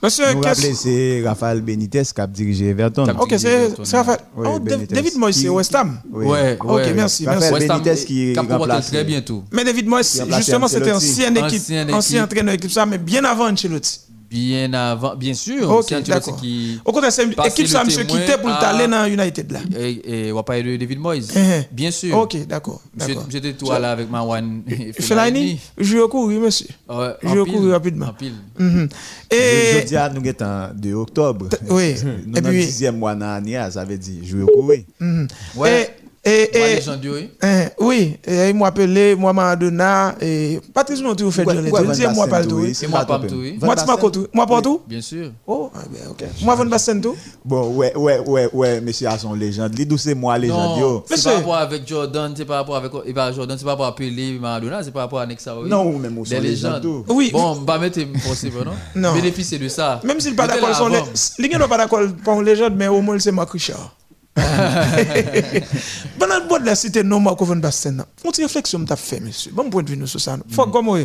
Monsieur, 0.02 0.24
Nous 0.34 0.42
c'est 0.76 1.22
Raphaël 1.26 1.62
Benitez 1.62 2.04
qui 2.16 2.22
a 2.22 2.28
dirigé 2.28 2.70
Everton. 2.70 3.06
Ok, 3.20 3.34
c'est. 3.38 3.74
Oui, 3.78 4.48
Oh, 4.48 4.60
Benitez. 4.60 4.96
David 4.96 5.18
Moyes, 5.18 5.34
c'est 5.34 5.50
West 5.50 5.76
Ham. 5.76 6.00
Oui. 6.12 6.26
Ouais, 6.26 6.58
Ok, 6.60 6.72
ouais. 6.76 6.94
merci. 6.94 7.26
Raphaël 7.26 7.52
merci. 7.52 7.68
Benitez 7.68 8.06
qui 8.06 8.34
remplace. 8.40 8.88
très 8.88 9.04
bientôt. 9.04 9.44
Mais 9.52 9.64
David 9.64 9.88
Moyes, 9.88 10.04
justement, 10.38 10.68
c'était 10.68 10.92
Ancelotti. 10.92 11.28
ancien 11.28 11.36
équipe, 11.36 11.94
ancien 11.94 12.24
entraîneur 12.24 12.54
équipe 12.56 12.72
ça, 12.72 12.86
mais 12.86 12.98
bien 12.98 13.24
avant 13.26 13.50
Ancelotti. 13.52 14.00
Bien 14.32 14.72
avant, 14.74 15.16
bien 15.16 15.34
sûr. 15.34 15.70
Ok, 15.70 15.94
d'accord. 16.08 16.38
qui 16.40 16.80
Au 16.86 16.92
contraire, 16.94 17.12
c'est 17.12 17.26
une 17.26 17.34
équipe 17.34 17.68
ça, 17.68 17.84
monsieur, 17.84 18.06
témoin 18.06 18.22
quittait 18.22 18.38
pour 18.38 18.48
le 18.48 18.60
talent 18.62 18.88
dans 18.88 19.06
United 19.06 19.52
là. 19.52 19.60
Et, 19.78 20.28
et 20.28 20.32
on 20.32 20.36
va 20.36 20.44
parler 20.44 20.64
de 20.64 20.78
David 20.78 21.00
Moyes. 21.00 21.28
Eh, 21.36 21.64
Bien 21.70 21.92
sûr. 21.92 22.18
Ok, 22.18 22.38
d'accord. 22.48 22.82
J'étais 23.30 23.52
tout 23.54 23.70
là 23.70 23.92
avec 23.92 24.10
Marwan 24.10 24.62
Fellaini, 25.00 25.60
au 26.02 26.08
couru, 26.08 26.40
monsieur. 26.40 26.68
Ouais, 26.88 27.14
au 27.24 27.44
pile, 27.44 27.54
couru 27.54 27.72
rapidement. 27.72 28.08
en 28.08 28.14
pile. 28.14 28.34
Mhm. 28.58 28.88
Et 29.30 29.36
Et 29.36 29.82
je 29.82 29.86
dis 29.88 29.98
à 29.98 30.08
nous 30.10 30.22
en 30.42 30.70
2 30.76 30.94
octobre. 30.94 31.50
oui. 31.70 31.96
Et 32.36 32.42
puis- 32.42 32.66
10e 32.66 32.92
mois 32.98 33.16
dans 33.16 33.26
l'année, 33.28 33.62
ça 33.70 33.84
veut 33.84 33.98
dire 33.98 34.44
au 34.44 34.48
courir. 34.48 34.84
Mhm. 35.00 35.28
Ouais. 35.58 35.84
Et, 35.84 36.01
et, 36.24 36.50
Moi, 36.54 36.68
et- 36.68 36.76
les 36.76 36.82
gens 36.82 36.96
disent, 36.98 37.12
oui. 37.12 37.30
eh, 37.44 37.64
oui, 37.80 38.18
et 38.28 38.50
il 38.50 38.56
m'a 38.56 38.68
appelé, 38.68 39.16
moi, 39.16 39.34
Maradona, 39.34 40.16
et 40.22 40.60
Patrice 40.72 41.02
vous 41.02 41.32
faites 41.32 41.48
Ouais, 41.48 41.56
de 41.56 41.62
ouais, 41.72 41.82
le 41.82 41.88
deuxième, 41.88 42.14
moi, 42.14 42.28
pas 42.28 42.44
tout. 42.44 42.64
Et 42.64 42.88
moi, 42.88 43.00
pas 43.06 43.18
pas 43.18 43.28
tout, 43.28 43.42
Moi, 43.60 43.76
tu 43.76 43.86
m'as 43.88 43.98
tout. 44.12 44.28
Moi, 44.32 44.46
pas 44.46 44.62
tout. 44.62 44.82
Bien 44.88 45.02
sûr. 45.02 45.32
Oh, 45.48 45.72
ah 45.74 45.80
ben, 45.92 46.12
ok. 46.12 46.24
Moi, 46.44 46.54
Van 46.56 46.66
Basten 46.66 47.02
tout? 47.02 47.16
Bon, 47.44 47.70
ouais, 47.76 47.96
ouais, 47.96 48.20
ouais, 48.20 48.50
ouais, 48.54 48.82
monsieur 48.82 49.08
a 49.08 49.18
son 49.18 49.34
légende. 49.34 49.76
Lui, 49.76 49.86
d'où 49.88 49.98
c'est 49.98 50.14
moi 50.14 50.38
légende, 50.38 50.78
Non, 50.78 50.80
yo. 50.80 51.04
c'est 51.08 51.16
Monsieur. 51.16 51.30
par 51.32 51.40
rapport 51.40 51.56
avec 51.56 51.88
Jordan, 51.88 52.34
c'est 52.38 52.46
par 52.46 52.58
rapport 52.58 52.76
avec 52.76 52.92
et 53.06 53.14
par 53.14 53.34
Jordan, 53.34 53.58
c'est 53.58 53.64
par 53.66 53.74
rapport 53.74 53.88
à 53.88 53.96
Pelé, 53.96 54.38
Maradona, 54.40 54.84
c'est 54.84 54.92
par 54.92 55.02
rapport 55.04 55.20
à 55.22 55.26
Nexa. 55.26 55.56
oui. 55.60 55.70
Non, 55.70 55.98
même 55.98 56.18
au 56.20 56.26
son 56.26 56.40
légende. 56.40 56.86
Oui. 57.10 57.32
Bon, 57.34 57.56
pas 57.62 57.80
mettre 57.80 58.00
possible, 58.28 58.58
non? 58.64 58.74
Non. 58.96 59.14
Bénéficier 59.16 59.58
de 59.58 59.68
ça. 59.68 60.00
Même 60.04 60.20
s'il 60.20 60.36
pas 60.36 60.46
d'accord, 60.48 60.76
son 60.76 60.90
gars 60.90 61.68
pas 61.68 61.78
d'accord 61.78 62.02
pour 62.24 62.42
légende, 62.44 62.74
mais 62.78 62.88
au 62.88 63.02
moins 63.02 63.18
c'est 63.18 63.32
Marc 63.32 63.52
Richard. 63.52 63.96
Bout 66.50 66.60
de 66.60 66.66
la 66.66 66.76
cité, 66.76 67.04
non, 67.04 67.20
Marco 67.20 67.46
Van 67.46 67.56
Basten, 67.58 67.98
là. 67.98 68.08
Une 68.24 68.32
petite 68.32 68.46
réflexion 68.46 68.84
que 68.86 68.96
fait, 68.96 69.20
monsieur. 69.20 69.52
Bon 69.52 69.70
point 69.70 69.84
de 69.84 69.90
vue, 69.90 69.98
nous, 69.98 70.08
sur 70.08 70.20
ça. 70.22 70.38
Faut 70.50 70.66
Mm. 70.66 70.72
comment, 70.72 70.98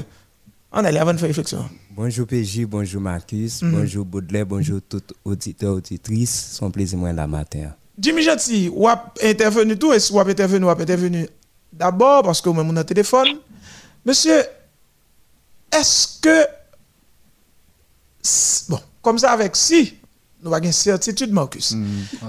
on 0.73 0.85
allait 0.85 0.99
avant 0.99 1.13
de 1.13 1.19
faire 1.19 1.29
réflexion. 1.29 1.69
Bonjour 1.91 2.27
PJ, 2.27 2.65
bonjour 2.67 3.01
Marcus, 3.01 3.63
Mhm. 3.63 3.73
bonjour 3.73 4.05
Baudelaire, 4.05 4.47
bonjour 4.47 4.81
tout 4.89 5.03
auditeur, 5.25 5.75
auditrice. 5.75 6.51
Son 6.53 6.71
plaisir 6.71 6.99
moi 6.99 7.13
la 7.13 7.27
matin. 7.27 7.75
Jimmy 7.99 8.23
Jati, 8.23 8.69
ou 8.73 8.87
a 8.89 9.13
intervenu 9.23 9.79
tout, 9.79 9.93
et 9.93 10.01
si 10.01 10.13
ou 10.13 10.21
a 10.21 10.29
intervenu, 10.29 10.67
ou 10.67 10.69
a 10.69 10.79
intervenu? 10.79 11.27
D'abord, 11.73 12.23
parce 12.23 12.41
que 12.41 12.49
moi, 12.51 12.63
mon 12.65 12.83
téléphone. 12.85 13.39
Monsieur, 14.05 14.43
est-ce 15.73 16.21
que. 16.21 16.47
Bon, 18.69 18.81
comme 19.03 19.19
ça, 19.19 19.33
avec 19.33 19.57
si, 19.57 19.95
nous 20.43 20.53
avons 20.55 20.65
une 20.65 20.73
certitude, 20.73 21.33
Marcus. 21.33 21.75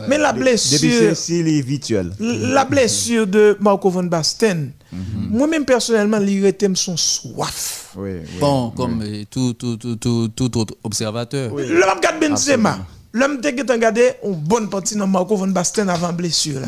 Mais 0.08 0.18
la 0.18 0.34
Mm. 0.34 0.38
Blessure. 0.40 0.80
c'est 0.80 1.16
si 1.16 1.44
les 1.44 1.62
virtuels. 1.62 2.14
La 2.20 2.66
blessure 2.66 3.28
de 3.28 3.58
Marco 3.60 3.90
Van 3.90 4.04
Basten, 4.04 4.72
moi-même 4.92 5.66
personnellement, 5.66 6.18
l'irritem 6.20 6.76
son 6.76 6.96
soif. 6.98 7.92
Oui, 7.96 8.12
oui. 8.22 8.28
Bon, 8.40 8.72
comme 8.72 9.02
euh, 9.02 9.24
tout, 9.30 9.54
tout, 9.54 9.78
tout, 9.78 9.96
tout, 9.96 10.28
tout 10.30 10.58
autre 10.58 10.76
observateur. 10.84 11.54
L'homme 11.56 11.98
regarde 11.98 12.20
Benzema. 12.20 12.80
L'homme 13.14 13.40
te 13.42 13.48
regardé 13.72 14.12
une 14.24 14.34
bonne 14.36 14.70
partie 14.70 14.96
dans 14.96 15.08
Marco 15.08 15.36
Van 15.36 15.48
Basten 15.48 15.90
avant 15.90 16.14
blessure. 16.14 16.60
là. 16.60 16.68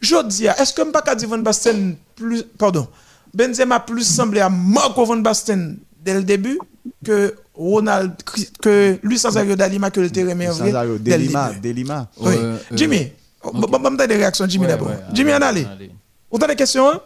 Je 0.00 0.26
dis, 0.28 0.46
est-ce 0.46 0.72
que 0.72 0.82
je 0.82 0.86
ne 0.88 0.92
peux 0.92 1.00
pas 1.04 1.14
dire 1.14 1.28
Van 1.28 1.38
Basten 1.38 1.96
plus. 2.16 2.42
Pardon. 2.58 2.86
Benzema 3.34 3.80
plus 3.80 4.04
semblé 4.04 4.40
à 4.40 4.48
Marco 4.48 5.04
Van 5.04 5.16
Basten 5.18 5.76
dès 6.02 6.14
le 6.14 6.22
début 6.22 6.58
que 7.04 7.34
Ronald. 7.54 8.12
que 8.60 8.98
Luis 9.02 9.20
Nazario 9.22 9.54
Dalima 9.54 9.90
que 9.90 10.00
le 10.00 10.10
terrain. 10.10 10.34
Nazario, 10.34 10.98
dès 10.98 11.16
le 11.18 11.60
Delima. 11.60 12.08
Oui. 12.20 12.34
Euh, 12.36 12.56
Jimmy, 12.72 13.12
bon, 13.42 13.68
bon, 13.68 13.78
bon, 13.78 13.90
des 13.92 14.16
réactions, 14.16 14.46
Jimmy 14.48 14.64
Ouais, 14.64 14.70
d'abord. 14.72 14.88
ouais, 14.88 14.98
Jimmy, 15.12 15.32
en 15.32 15.40
allez. 15.42 15.64
allez. 15.64 15.90
Vous 16.30 16.38
avez 16.42 16.48
des 16.54 16.56
questions, 16.56 16.90
hein? 16.90 17.00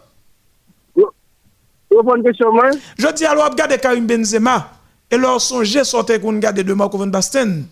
Une 1.91 2.23
question, 2.23 2.51
moi? 2.53 2.69
Je 2.97 3.07
dis 3.13 3.25
alors, 3.25 3.49
regardez 3.49 3.77
Karim 3.77 4.05
Benzema 4.05 4.71
et 5.11 5.17
leur 5.17 5.41
songe 5.41 5.81
sortait 5.83 6.19
qu'on 6.19 6.33
garde 6.33 6.59
de 6.59 6.73
Marco 6.73 6.97
Van 6.97 7.07
Basten 7.07 7.65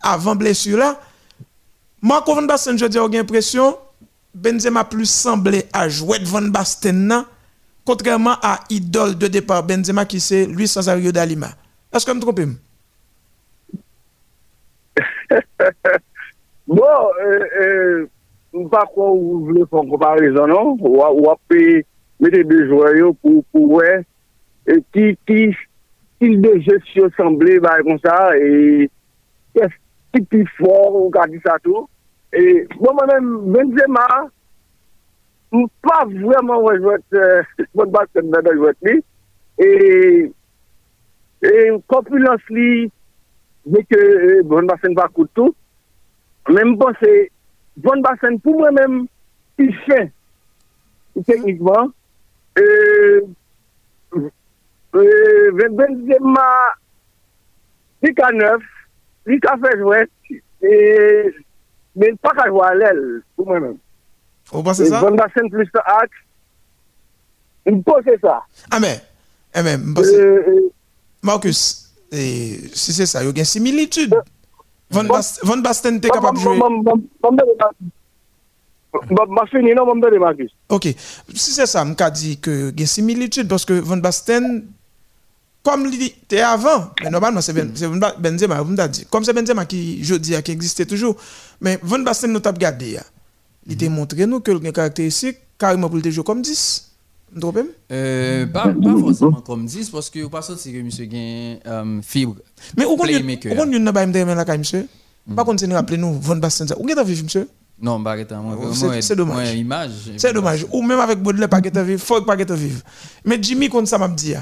avant 0.00 0.36
blessure 0.36 0.78
là. 0.78 1.00
Marco 2.00 2.34
Van 2.34 2.42
Basten, 2.42 2.78
je 2.78 2.86
dis, 2.86 2.98
j'ai 3.10 3.18
l'impression, 3.18 3.76
Benzema 4.32 4.84
plus 4.84 5.10
semblé 5.10 5.66
à 5.72 5.88
jouer 5.88 6.20
de 6.20 6.24
Van 6.26 6.42
Basten 6.42 7.06
nan, 7.08 7.24
contrairement 7.84 8.36
à 8.42 8.60
idole 8.70 9.18
de 9.18 9.26
départ 9.26 9.64
Benzema 9.64 10.04
qui 10.04 10.20
c'est 10.20 10.46
Luis 10.46 10.72
Nazario 10.74 11.10
Dalima. 11.12 11.48
Eske 11.94 12.12
m 12.14 12.20
trompim? 12.20 12.58
Bon, 16.68 16.84
euh, 17.24 17.44
euh, 17.60 18.06
m 18.52 18.66
pa 18.68 18.82
kwa 18.92 19.06
ou 19.14 19.38
vle 19.46 19.64
fon 19.72 19.88
komparison 19.88 20.50
non, 20.50 20.74
wap 20.84 21.40
pe 21.48 21.80
mette 22.20 22.42
bejwayo 22.50 23.14
pou 23.22 23.78
wè, 23.78 23.94
ki 24.92 25.06
stil 25.16 26.36
de 26.44 26.52
gestio 26.66 27.08
semblé 27.16 27.56
ba 27.64 27.78
yon 27.80 27.96
sa, 28.04 28.18
e 28.36 28.84
ki 30.12 30.24
pi 30.28 30.42
for 30.58 31.00
ou 31.06 31.08
kadi 31.14 31.40
sa 31.40 31.56
tou. 31.64 31.86
E 32.36 32.66
bon 32.76 33.00
man 33.00 33.14
men, 33.14 33.30
Benzema, 33.54 34.04
m 35.56 35.64
pa 35.80 36.02
vwèman 36.04 36.66
wè 36.66 36.74
jwèt, 36.82 37.20
m 37.72 37.86
pa 37.96 38.04
vwèman 38.12 38.44
wè 38.44 38.58
jwèt 38.60 38.90
li, 38.90 38.98
e... 39.56 39.70
e 41.42 41.50
kompulans 41.90 42.42
li 42.50 42.88
mè 43.70 43.82
ke 43.86 43.98
e, 43.98 44.30
bon 44.48 44.66
basen 44.68 44.96
pa 44.98 45.06
koutou 45.14 45.54
mèm 46.54 46.74
bon 46.80 46.94
se 46.98 47.12
bon 47.84 48.02
basen 48.02 48.38
pou 48.42 48.64
mè 48.64 48.72
mèm 48.74 49.00
pi 49.58 49.68
chè 49.84 50.00
teknikman 51.18 51.92
e, 52.58 52.64
e 54.98 55.68
Benzema 55.78 56.48
li 58.02 58.14
ka 58.18 58.30
neuf 58.34 58.64
li 59.30 59.38
ka 59.44 59.54
fèj 59.62 59.84
wèk 59.86 60.32
mè 61.98 62.14
pa 62.24 62.34
ka 62.40 62.48
jwa 62.50 62.72
lèl 62.80 63.04
pou 63.36 63.46
mè 63.52 63.60
mèm 63.66 63.76
e, 63.76 64.90
bon 64.98 65.20
basen 65.20 65.52
plus 65.52 65.70
ak 65.84 66.10
mè 67.68 67.78
pose 67.84 68.14
sa. 68.24 68.40
Amè 68.74 68.96
mè 69.54 69.62
mè 69.62 69.76
mè 69.76 70.66
Marcus, 71.22 71.90
eh, 72.12 72.60
si 72.72 72.92
c'est 72.92 73.06
ça, 73.06 73.22
il 73.22 73.26
y 73.26 73.28
a 73.28 73.38
une 73.38 73.44
similitude. 73.44 74.14
Van, 74.90 75.04
Bast 75.04 75.40
Van 75.42 75.58
Basten 75.58 75.96
était 75.96 76.08
capable 76.08 76.38
de 76.38 76.42
jouer. 76.42 76.58
Ma 79.28 79.46
fini, 79.46 79.74
non, 79.74 79.84
je 79.86 80.10
vais 80.10 80.18
Marcus. 80.18 80.50
Ok, 80.68 80.84
si 81.34 81.50
c'est 81.50 81.66
ça, 81.66 81.84
je 81.84 82.10
dit 82.10 82.38
que 82.38 82.70
il 82.70 82.80
y 82.80 82.80
a 82.80 82.82
une 82.82 82.86
similitude 82.86 83.48
parce 83.48 83.64
que 83.64 83.74
Van 83.74 83.98
Basten, 83.98 84.64
comme 85.62 85.86
il 85.86 86.02
était 86.02 86.40
avant, 86.40 86.90
mais 87.02 87.10
normalement 87.10 87.42
c'est 87.42 87.52
ben, 87.52 87.70
Benzema, 88.18 88.62
vous 88.62 88.74
dit. 88.88 89.06
Comme 89.10 89.24
c'est 89.24 89.34
Benzema 89.34 89.66
qui, 89.66 90.02
je 90.02 90.14
dis, 90.14 90.42
qui 90.42 90.52
existait 90.52 90.86
toujours, 90.86 91.16
mais 91.60 91.78
Van 91.82 91.98
Basten 91.98 92.32
nous 92.32 92.40
a 92.42 92.50
regardé. 92.50 92.98
Il 93.66 93.76
t'a 93.76 93.90
montré 93.90 94.26
nous 94.26 94.40
que 94.40 94.50
le 94.50 94.72
caractéristique, 94.72 95.36
carrément 95.58 95.90
pour 95.90 95.98
le 95.98 96.10
jouer 96.10 96.24
comme 96.24 96.40
10. 96.40 96.87
Euh, 97.92 98.46
pas, 98.46 98.68
pas 98.68 98.98
forcément 98.98 99.40
comme 99.40 99.66
10 99.66 99.90
parce 99.90 100.10
que 100.10 100.20
vous 100.20 100.30
pas 100.30 100.42
sorti 100.42 100.72
que 100.72 100.78
monsieur 100.80 101.04
gagne 101.04 101.58
euh, 101.66 102.00
fibre. 102.02 102.36
Mais 102.76 102.84
où 102.84 102.96
qu'on 102.96 103.06
y 103.06 103.14
a 103.14 103.18
une 103.18 103.90
baïm 103.90 104.12
de 104.12 104.18
la 104.18 104.44
caille 104.44 104.58
monsieur? 104.58 104.86
Pas 105.36 105.44
continuer 105.44 105.74
à 105.74 105.78
rappeler 105.78 105.98
nous 105.98 106.18
Von 106.20 106.36
Basten 106.36 106.66
Où 106.78 106.88
est-ce 106.88 107.04
vivre 107.04 107.24
monsieur? 107.24 107.48
Non, 107.80 108.02
pas 108.02 108.16
que 108.22 108.34
moi 108.34 108.56
c'est 109.00 109.14
dommage. 109.14 109.56
C'est 110.16 110.32
dommage. 110.32 110.66
Ou 110.72 110.82
même 110.82 110.98
avec 111.00 111.20
Baudelaire 111.22 111.48
pas 111.48 111.60
que 111.60 111.78
vivre, 111.80 112.02
faut 112.02 112.20
pas 112.22 112.36
que 112.36 112.52
vivre. 112.52 112.80
Mais 113.24 113.38
Jimmy 113.40 113.68
comme 113.68 113.86
ça 113.86 113.98
m'a 113.98 114.08
dit. 114.08 114.34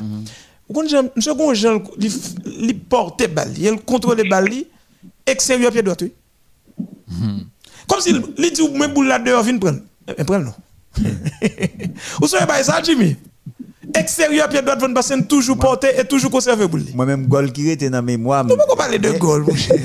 Ou 0.69 0.73
quand 0.73 0.83
monsieur 1.15 1.35
gon 1.35 1.55
Jean 1.55 1.83
li 1.99 2.75
porter 2.75 3.29
balle, 3.29 3.53
il 3.59 3.81
contrôle 3.83 4.29
balle 4.29 4.49
extérieur 5.27 5.73
pied 5.73 5.83
droit 5.83 5.97
oui. 6.01 6.13
Comme 7.89 8.01
si 8.01 8.11
il 8.11 8.53
dit 8.53 8.69
même 8.71 8.93
boule 8.95 9.09
là 9.09 9.19
dehors 9.19 9.43
vinn 9.43 9.59
prendre. 9.59 9.81
Prendre 10.25 10.47
non. 10.47 10.55
Vous 12.21 12.27
savez 12.29 12.47
pas 12.47 12.63
ça, 12.63 12.81
Jimmy? 12.83 13.17
Extérieur, 13.95 14.49
pied 14.49 14.63
droit, 14.63 14.77
Van 14.77 14.89
Basten 14.89 15.27
toujours 15.27 15.57
porté 15.57 15.89
et 15.99 16.05
toujours 16.05 16.31
conservé 16.31 16.67
pour 16.69 16.79
lui. 16.79 16.93
Moi-même, 16.95 17.27
goal 17.27 17.53
qui 17.53 17.71
était 17.71 17.89
dans 17.89 17.99
la 17.99 18.03
mémoire. 18.03 18.45
Nous 18.45 18.57
pouvons 18.57 18.77
parler 18.77 18.99
de 18.99 19.11
goal, 19.13 19.43
mon 19.43 19.55
cher. 19.55 19.77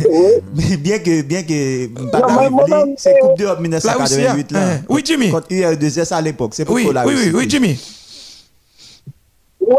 Bien 0.80 1.00
que, 1.00 1.22
bien 1.22 1.44
que, 1.44 1.90
c'est 2.98 3.20
Coupe 3.20 3.38
d'Europe 3.38 3.60
1988 3.60 4.52
là. 4.52 4.60
Oui, 4.90 5.02
Jimmy. 5.06 5.32
Quand 5.32 5.50
UR2S 5.50 6.14
à 6.14 6.22
l'époque, 6.22 6.54
c'est 6.56 6.66
pour 6.66 6.76
oui, 6.76 6.90
la 6.92 7.06
Oui, 7.06 7.14
oui, 7.16 7.32
oui, 7.34 7.46
Jimmy. 7.48 7.80
Ouais, 9.60 9.76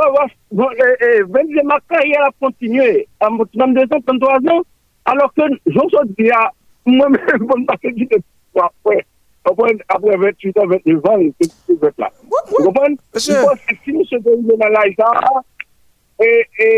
ouais, 0.53 1.25
Benzema 1.29 1.79
carrière 1.91 2.25
a 2.25 2.31
continué 2.41 3.09
à 3.21 3.29
233 3.29 4.35
ans, 4.51 4.63
alors 5.05 5.33
que 5.35 5.43
j'en 5.67 5.83
dis 6.19 6.31
à 6.31 6.51
moi-même, 6.87 7.21
Van 7.41 7.61
Basten 7.67 7.95
dit 7.95 8.09
après 8.55 9.05
apre 9.44 10.16
28 10.16 10.59
an, 10.62 10.69
29 10.70 11.09
an, 11.10 11.24
se 11.40 11.77
vet 11.82 12.02
la. 12.02 12.10
Ou 12.31 12.64
kompon? 12.69 12.97
Si 13.19 13.35
mou 13.36 14.06
se 14.09 14.20
te 14.23 14.35
yon 14.35 14.59
nan 14.60 14.74
la 14.74 14.85
isa, 14.90 15.09
e 16.23 16.69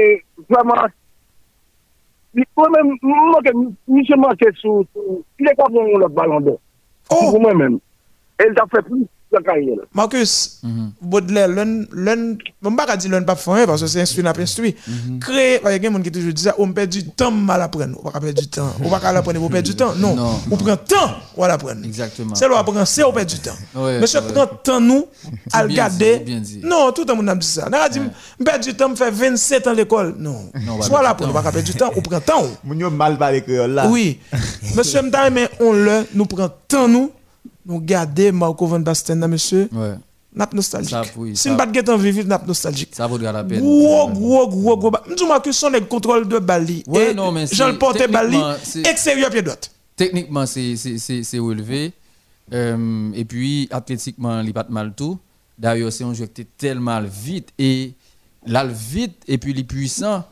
vreman, 0.48 0.92
mou 3.04 4.06
se 4.08 4.20
manke 4.20 4.52
sou, 4.60 4.86
il 5.38 5.50
e 5.50 5.56
kapon 5.56 5.82
moun 5.82 6.00
lot 6.02 6.14
balon 6.16 6.46
do. 6.46 6.58
Ou 7.12 7.42
mwen 7.42 7.60
men. 7.60 7.80
El 8.42 8.54
ta 8.56 8.64
fe 8.72 8.80
plus 8.86 9.06
de 9.40 9.44
carrière. 9.44 9.76
Marcus, 9.92 10.60
Baudelaire, 11.00 11.48
l'un, 11.48 11.84
l'un, 11.92 12.36
je 12.62 12.68
ne 12.68 12.76
pas 12.76 12.96
dire 12.96 13.10
l'un 13.10 13.22
pas 13.22 13.36
faire 13.36 13.66
parce 13.66 13.80
que 13.82 13.86
c'est 13.86 14.00
instruit, 14.00 14.22
n'a 14.22 14.32
pas 14.32 14.42
instruit. 14.42 14.74
Créer, 15.20 15.60
il 15.64 15.70
y 15.70 15.74
a 15.74 15.78
des 15.78 15.90
gens 15.90 16.00
qui 16.00 16.10
toujours 16.10 16.32
disent 16.32 16.52
on 16.58 16.72
perd 16.72 16.90
du 16.90 17.04
temps 17.06 17.30
mal 17.30 17.60
à 17.60 17.64
apprendre. 17.64 17.98
On 18.02 18.08
va 18.08 18.20
perdre 18.20 18.40
du 18.40 18.48
temps. 18.48 18.72
On 18.82 18.88
va 18.88 18.98
pas 18.98 19.12
l'apprendre, 19.12 19.42
on 19.42 19.48
perd 19.48 19.64
du 19.64 19.74
temps. 19.74 19.94
Non. 19.94 20.16
On 20.50 20.56
prend 20.56 20.76
temps, 20.76 21.16
on 21.36 21.42
va 21.42 21.48
l'apprendre. 21.48 21.84
Exactement. 21.84 22.34
C'est 22.34 22.48
l'apprendre, 22.48 22.84
c'est 22.86 23.04
on 23.04 23.12
perd 23.12 23.28
du 23.28 23.38
temps. 23.38 23.56
Monsieur 24.00 24.20
prend 24.22 24.46
temps 24.46 24.80
nous 24.80 25.06
à 25.52 25.62
regarder. 25.62 26.24
Non, 26.62 26.92
tout 26.92 27.04
le 27.06 27.14
monde 27.14 27.28
a 27.28 27.34
dit 27.34 27.46
ça. 27.46 27.68
On 27.68 27.72
a 27.72 27.88
dit, 27.88 28.00
on 28.40 28.44
perd 28.44 28.62
du 28.62 28.74
temps, 28.74 28.90
on 28.90 28.96
fait 28.96 29.10
27 29.10 29.66
ans 29.66 29.70
à 29.70 29.74
l'école. 29.74 30.14
Non. 30.18 30.50
Soit 30.80 31.02
l'apprendre, 31.02 31.30
on 31.30 31.34
va 31.34 31.42
pas 31.42 31.52
perdre 31.52 31.66
du 31.66 31.74
temps, 31.74 31.90
on 31.96 32.00
prend 32.00 32.20
temps. 32.20 32.46
Mon 32.64 32.90
mal 32.90 33.18
parler 33.18 33.42
créole 33.42 33.72
là. 33.72 33.88
Oui. 33.88 34.18
Monsieur 34.76 35.00
mais 35.32 35.48
on 35.60 35.72
le, 35.72 36.06
nous 36.14 36.26
prend 36.26 36.48
temps 36.68 36.88
nous 36.88 37.10
nous 37.66 37.80
garder 37.80 38.32
Marco 38.32 38.66
Van 38.66 38.80
Basten 38.80 39.26
monsieur. 39.26 39.68
Ouais. 39.72 39.94
N'a 40.34 40.48
nostalgique. 40.52 41.12
Oui, 41.16 41.36
si 41.36 41.48
nous 41.48 41.56
pas 41.56 41.64
de 41.64 41.92
vivre, 41.96 42.26
n'a 42.26 42.42
nostalgique. 42.44 42.90
Ça 42.92 43.06
vaudra 43.06 43.30
la 43.30 43.44
peine. 43.44 43.60
Gros, 43.60 44.10
gros, 44.10 44.48
gros, 44.48 44.76
gros. 44.76 44.90
Dis-moi 45.16 45.38
que 45.40 45.52
les 45.70 45.80
contrôles 45.82 46.26
de 46.26 46.40
Bali. 46.40 46.82
Ouais, 46.88 47.14
non, 47.14 47.30
mais 47.30 47.46
Jean 47.46 47.68
le 47.68 47.78
porte 47.78 48.10
Bali, 48.10 48.38
extérieur 48.84 49.30
pied 49.30 49.42
droit. 49.42 49.54
Techniquement, 49.94 50.44
c'est 50.44 51.38
relevé. 51.38 51.92
Euh, 52.52 53.10
et 53.14 53.24
puis, 53.24 53.68
athlétiquement, 53.70 54.40
il 54.40 54.52
pas 54.52 54.66
mal 54.68 54.92
tout. 54.94 55.18
D'ailleurs, 55.56 55.92
c'est 55.92 56.04
un 56.04 56.12
jeu 56.12 56.26
qui 56.26 56.42
était 56.42 56.50
tellement 56.58 57.00
vite. 57.00 57.50
Et 57.58 57.94
là, 58.44 58.64
vite, 58.66 59.22
et 59.28 59.38
puis 59.38 59.52
il 59.52 59.60
est 59.60 59.64
puissant. 59.64 60.24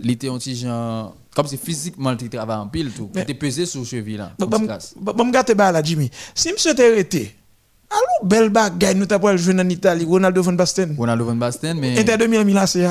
Il 0.00 0.08
était 0.10 0.28
un 0.28 0.38
petit 0.38 0.54
genre 0.54 1.16
comme 1.38 1.46
si 1.46 1.56
physiquement 1.56 2.16
il 2.20 2.28
travaille 2.28 2.56
en 2.56 2.66
pile 2.66 2.90
tout. 2.90 3.10
Il 3.14 3.20
était 3.20 3.32
pesé 3.32 3.64
sur 3.64 3.78
le 3.78 3.86
cheville 3.86 4.16
là. 4.16 4.32
Bon, 4.40 5.24
me 5.24 5.30
gâte 5.30 5.50
là, 5.50 5.80
Jimmy. 5.84 6.10
Si 6.34 6.52
monsieur 6.52 6.72
était 6.72 6.90
arrêté, 6.90 7.36
alors 7.88 8.28
belle 8.28 8.50
bagaille, 8.50 8.96
nous 8.96 9.06
t'avons 9.06 9.36
joué 9.36 9.54
en 9.54 9.68
Italie, 9.68 10.04
Ronaldo 10.04 10.42
Van 10.42 10.54
Basten. 10.54 10.96
Ronaldo 10.98 11.26
Van 11.26 11.36
Basten, 11.36 11.78
mais. 11.78 11.96
Inter 11.96 12.16
2000 12.18 12.44
Milan, 12.44 12.66
c'est 12.66 12.88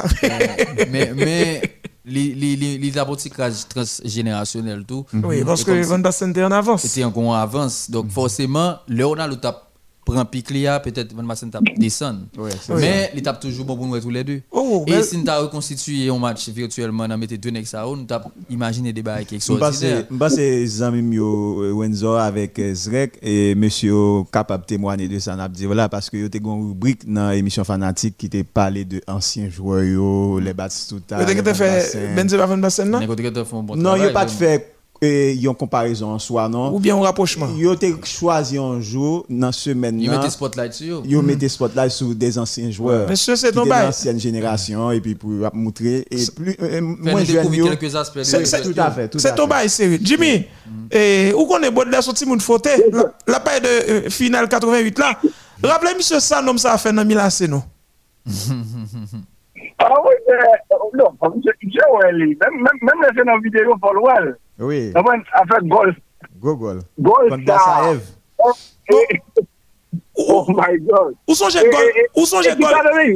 Mais, 0.89 1.11
mais, 1.13 1.61
les 2.05 2.97
apothicages 2.97 3.67
transgénérationnels 3.67 4.85
tout. 4.85 5.05
Oui, 5.11 5.43
parce 5.43 5.65
que 5.65 5.83
Van 5.85 5.99
Basten 5.99 6.29
était 6.29 6.45
en 6.45 6.51
avance. 6.53 6.85
Était 6.85 7.03
en 7.03 7.33
avance. 7.33 7.91
Donc, 7.91 8.09
forcément, 8.11 8.77
le 8.87 9.05
Ronaldo 9.05 9.35
t'a 9.35 9.66
prend 10.07 10.25
pic 10.25 10.49
là 10.51 10.79
peut-être 10.79 11.13
Van 11.13 11.23
Basten 11.23 11.49
tape 11.51 11.63
descend 11.77 12.27
mais 12.69 13.11
il 13.13 13.21
tape 13.21 13.39
toujours 13.39 13.65
bon 13.65 13.75
pour 13.75 13.87
nous 13.87 13.99
tous 13.99 14.09
les 14.09 14.23
deux. 14.23 14.41
Oh, 14.51 14.85
et 14.87 15.03
si 15.03 15.17
nous 15.17 15.29
avons 15.29 15.47
reconstitué 15.47 16.09
un 16.09 16.17
match 16.17 16.47
virtuellement 16.49 17.05
on 17.09 17.17
mettait 17.17 17.37
deux 17.37 17.51
nous 17.51 17.65
avons 18.09 18.31
imaginé 18.49 18.93
des 18.93 19.03
bails 19.03 19.25
qui 19.25 19.35
extraordinaires. 19.35 20.05
Je 20.09 20.15
pense 20.15 20.35
que 20.35 20.83
amis 20.83 21.19
Wenzo 21.19 22.13
avec 22.13 22.59
Zrek 22.73 23.19
et 23.21 23.53
monsieur 23.55 24.23
capable 24.31 24.63
de 24.63 24.67
témoigner 24.67 25.07
de 25.07 25.19
ça 25.19 25.35
voilà 25.65 25.89
parce 25.89 26.09
que 26.09 26.17
y 26.17 26.23
a 26.23 26.29
une 26.33 26.67
rubrique 26.67 27.11
dans 27.11 27.31
l'émission 27.31 27.63
fanatique 27.63 28.17
qui 28.17 28.29
t'a 28.29 28.43
parlé 28.43 28.85
de 28.85 29.01
anciens 29.07 29.49
joueurs 29.49 30.39
les 30.39 30.53
Batistuta 30.53 31.17
vous 31.17 31.29
avez 31.29 31.53
fait 31.53 32.15
Benzema 32.15 32.45
Van 32.45 32.57
Basten 32.57 32.89
non? 32.89 32.99
Non 33.75 33.95
il 33.95 34.03
a 34.05 34.09
pas 34.11 34.27
fait 34.27 34.76
et 35.01 35.33
une 35.33 35.53
comparaison 35.53 36.11
en 36.11 36.19
soi 36.19 36.49
non? 36.49 36.73
Ou 36.73 36.79
bien 36.79 36.95
un 36.95 37.01
rapprochement. 37.01 37.47
Yo 37.57 37.75
te 37.75 37.85
choisi 38.03 38.57
un 38.57 38.81
jour 38.81 39.25
dans 39.29 39.51
semaine 39.51 39.99
yo 40.01 40.11
mettez 40.11 40.29
spotlight 40.29 40.73
sur 40.73 41.05
yo. 41.05 41.21
Mettez 41.21 41.49
spotlight 41.49 41.91
sur 41.91 42.15
des 42.15 42.37
anciens 42.37 42.71
joueurs. 42.71 43.09
Monsieur 43.09 43.35
c'est 43.35 43.51
ton 43.51 43.65
bail 43.65 43.87
ancienne 43.87 44.19
génération 44.19 44.91
et 44.91 44.99
puis 44.99 45.15
pour 45.15 45.31
montrer. 45.53 46.05
Et 46.09 46.25
plus 46.35 46.57
moins 46.79 47.23
jeune 47.23 47.53
yo. 47.53 47.67
quelques 47.67 47.95
aspects 47.95 48.23
c'est 48.23 48.61
tout 48.61 48.73
à 48.77 48.91
fait 48.91 49.19
c'est 49.19 49.35
ton 49.35 49.47
bail 49.47 49.69
sérieux 49.69 49.99
Jimmy 50.01 50.45
et 50.91 51.33
où 51.35 51.45
qu'on 51.45 51.61
est 51.61 51.71
Baudelaire 51.71 52.03
sorti 52.03 52.25
moun 52.25 52.39
faute 52.39 52.67
la 53.27 53.39
paille 53.39 53.61
de 53.61 54.09
finale 54.09 54.47
88 54.47 54.99
là. 54.99 55.19
Rappelez 55.63 55.95
monsieur 55.95 56.19
ça 56.19 56.41
nom 56.41 56.57
ça 56.57 56.73
a 56.73 56.77
fait 56.77 56.93
dans 56.93 57.05
Milan 57.05 57.29
c'est 57.29 57.47
non 57.47 57.63
ah 59.79 59.93
oui, 60.03 60.13
mais 60.27 60.97
non, 60.97 61.13
j'ai 61.43 61.51
même 61.61 62.37
même 62.81 63.15
les 63.15 63.23
dans 63.23 63.39
vidéo 63.39 63.75
pour 63.79 63.93
le 63.93 64.37
oui. 64.59 64.91
A 64.95 65.43
fait 65.45 65.67
golf. 65.67 65.95
Go 66.39 66.55
gol. 66.55 66.81
Golf. 66.99 67.33
ça. 67.45 67.93
Oh, 68.39 68.53
oh 70.15 70.45
my 70.49 70.77
God. 70.79 71.13
Où 71.27 71.35
sont 71.35 71.47
les 71.47 71.69
goals 71.69 71.93
Où 72.15 72.25
sont 72.25 72.39
les 72.39 72.55
goals 72.55 73.15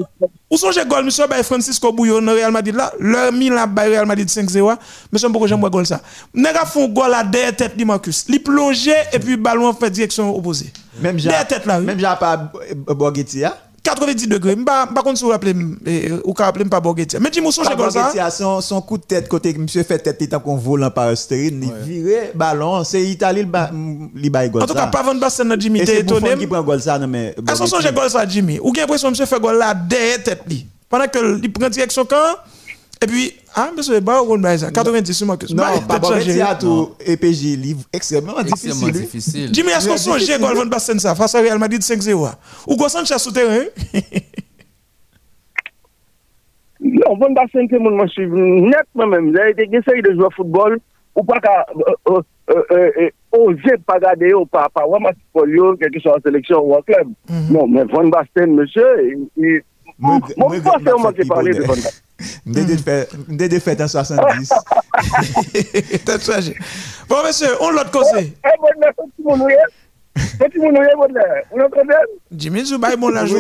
Où 0.52 0.58
sont 0.58 0.70
les 0.70 0.86
goals, 0.86 1.06
monsieur 1.06 1.28
Bay 1.28 1.42
Francisco 1.44 1.92
Bouillon 1.92 2.22
dans 2.22 2.34
Real 2.34 2.52
Madrid 2.52 2.76
là? 2.76 2.92
Le 3.00 3.32
Milan 3.32 3.66
bay 3.68 3.88
Real 3.88 4.06
Madrid 4.06 4.28
5-0. 4.28 4.78
Monsieur 5.12 5.30
beaucoup 5.30 5.48
j'aime 5.48 5.62
goal 5.62 5.86
ça? 5.86 6.00
Nèg 6.34 6.56
font 6.68 6.88
goal 6.88 7.14
à 7.14 7.24
derrière 7.24 7.56
tête 7.56 7.76
de 7.76 7.84
Marcus. 7.86 8.28
Li 8.30 8.40
plongé 8.40 8.94
et 9.12 9.20
puis 9.20 9.36
ballon 9.36 9.74
fait 9.74 9.90
direction 9.90 10.36
opposée. 10.36 10.72
Même 11.00 11.18
j'ai 11.18 11.30
tête 11.48 11.66
là. 11.66 11.80
Même 11.80 11.98
j'ai 11.98 12.06
pas 12.20 12.52
Borghetti 12.88 13.44
90 13.84 14.28
degrés. 14.28 14.56
Par 14.56 14.88
contre, 15.04 15.18
si 15.18 15.24
vous 15.24 15.32
rappelez, 15.32 15.54
ou 15.54 16.28
vous 16.28 16.34
rappelez 16.38 16.66
pas 16.66 16.80
Borghetti. 16.80 17.18
Mais 17.20 17.30
dis-moi, 17.30 17.52
son 17.52 17.64
comme 17.64 17.90
ça. 17.90 18.30
Son, 18.30 18.62
son 18.62 18.82
coup 18.82 18.98
de 18.98 19.04
tête, 19.04 19.28
côté 19.28 19.54
que 19.54 19.60
monsieur 19.60 19.84
fait 19.84 20.00
tête, 20.00 20.18
il 20.20 20.30
qu'on 20.30 20.56
volant 20.56 20.92
par 20.92 21.18
stérine, 21.18 21.72
il 21.88 22.04
vire 22.04 22.22
ballon, 22.36 22.84
c'est 22.84 23.02
Italie, 23.02 23.46
il 24.16 24.30
bail 24.30 24.50
gol. 24.50 24.64
En 24.64 24.66
tout 24.68 24.74
cas, 24.74 24.88
pas 24.88 25.04
Van 25.04 25.16
Basten, 25.16 25.56
Jimmy, 25.60 25.84
t'es 25.84 26.02
étonné? 26.02 26.38
qui 26.38 26.48
prend 26.48 26.62
gol 26.62 26.82
ça, 26.82 27.00
mais. 27.00 27.36
Est-ce 27.50 27.62
que 27.62 27.68
son 27.68 27.80
gol 27.92 28.10
ça, 28.10 28.28
Jimmy? 28.28 28.60
Ou 28.62 28.72
bien 28.72 28.84
l'impression 28.84 29.10
monsieur 29.10 29.26
fait 29.26 29.40
gol 29.40 29.58
là, 29.58 29.74
derrière 29.74 30.24
tête. 30.24 30.44
Pendant 30.90 31.08
que 31.08 31.40
il 31.42 31.52
prend 31.54 31.70
direction 31.70 32.06
quand, 32.06 32.36
Et 33.04 33.08
puis, 33.08 33.34
ah, 33.56 33.72
monsieur, 33.76 34.00
bah, 34.00 34.22
on 34.24 34.38
va 34.38 34.58
ça. 34.58 34.70
90 34.72 35.14
sur 35.14 35.26
Marcus. 35.26 35.54
Non, 35.54 35.64
pas 35.88 36.00
changer. 36.02 36.38
bon, 36.38 36.46
à 36.46 36.56
tout 36.56 36.90
EPJ 37.06 37.58
livre 37.58 37.82
extrêmement 37.92 38.38
Extrêmement 38.40 38.88
difficile. 38.88 38.92
difficile. 38.92 39.50
Jimmy, 39.52 39.70
est-ce 39.70 39.90
qu'on 39.90 39.98
songe 39.98 40.40
Gol 40.40 40.56
Van 40.56 40.66
Basten 40.68 41.00
ça 41.00 41.16
face 41.16 41.34
à 41.34 41.42
Real 41.42 41.58
Madrid 41.58 41.82
5-0 41.82 42.28
ah? 42.28 42.38
Ou 42.68 42.76
qu'on 42.76 42.90
Sanchez 42.90 43.18
souterrain? 43.18 43.66
Non, 46.82 47.16
Van 47.20 47.36
Basten 47.38 47.68
te 47.70 47.78
moun 47.78 47.94
mwen 47.94 48.10
suiv 48.10 48.32
net 48.34 48.88
mwen 48.98 49.12
mèm. 49.12 49.28
Zè 49.36 49.52
te 49.58 49.68
gesey 49.70 50.02
de 50.02 50.16
jwa 50.16 50.32
football, 50.34 50.80
ou 51.14 51.24
pa 51.28 51.38
ka 51.44 51.54
euh, 51.78 52.22
euh, 52.50 52.64
euh, 52.74 53.10
oze 53.38 53.76
pa 53.86 54.00
gade 54.02 54.32
yo, 54.32 54.42
pa 54.50 54.66
pa 54.74 54.88
wama 54.90 55.12
football 55.14 55.54
yo, 55.54 55.68
kelke 55.78 56.02
so 56.02 56.16
an 56.16 56.24
seleksyon 56.26 56.66
ou 56.66 56.80
an 56.80 56.86
klub. 56.88 57.12
Non, 57.54 57.70
men 57.70 57.92
Van 57.94 58.10
Basten, 58.14 58.58
monsye, 58.58 59.62
mwen 60.02 60.22
mwen 60.38 61.28
pale 61.30 61.54
de 61.54 61.66
Van 61.66 61.78
Basten. 61.78 62.02
Mde 63.28 63.48
de 63.50 63.60
fèt 63.60 63.82
an 63.82 63.88
70. 63.88 64.50
Peut-être 66.06 66.26
changer. 66.26 66.58
Bon, 67.10 67.24
monsieur, 67.26 67.50
on 67.62 67.72
l'autre 67.72 67.92
côté. 67.92 68.34
Eh, 68.44 68.58
bon, 68.60 68.68
mwen 68.78 68.94
fè 68.98 69.06
ti 69.08 69.26
moun 69.26 69.42
ouye? 69.46 69.68
Fè 70.38 70.50
ti 70.52 70.62
moun 70.62 70.78
ouye, 70.78 70.94
bon, 71.00 71.18
ou 71.52 71.62
nan 71.62 71.72
konten? 71.74 72.14
Jimmy 72.32 72.64
bon 73.00 73.10
la 73.10 73.24
de 73.26 73.34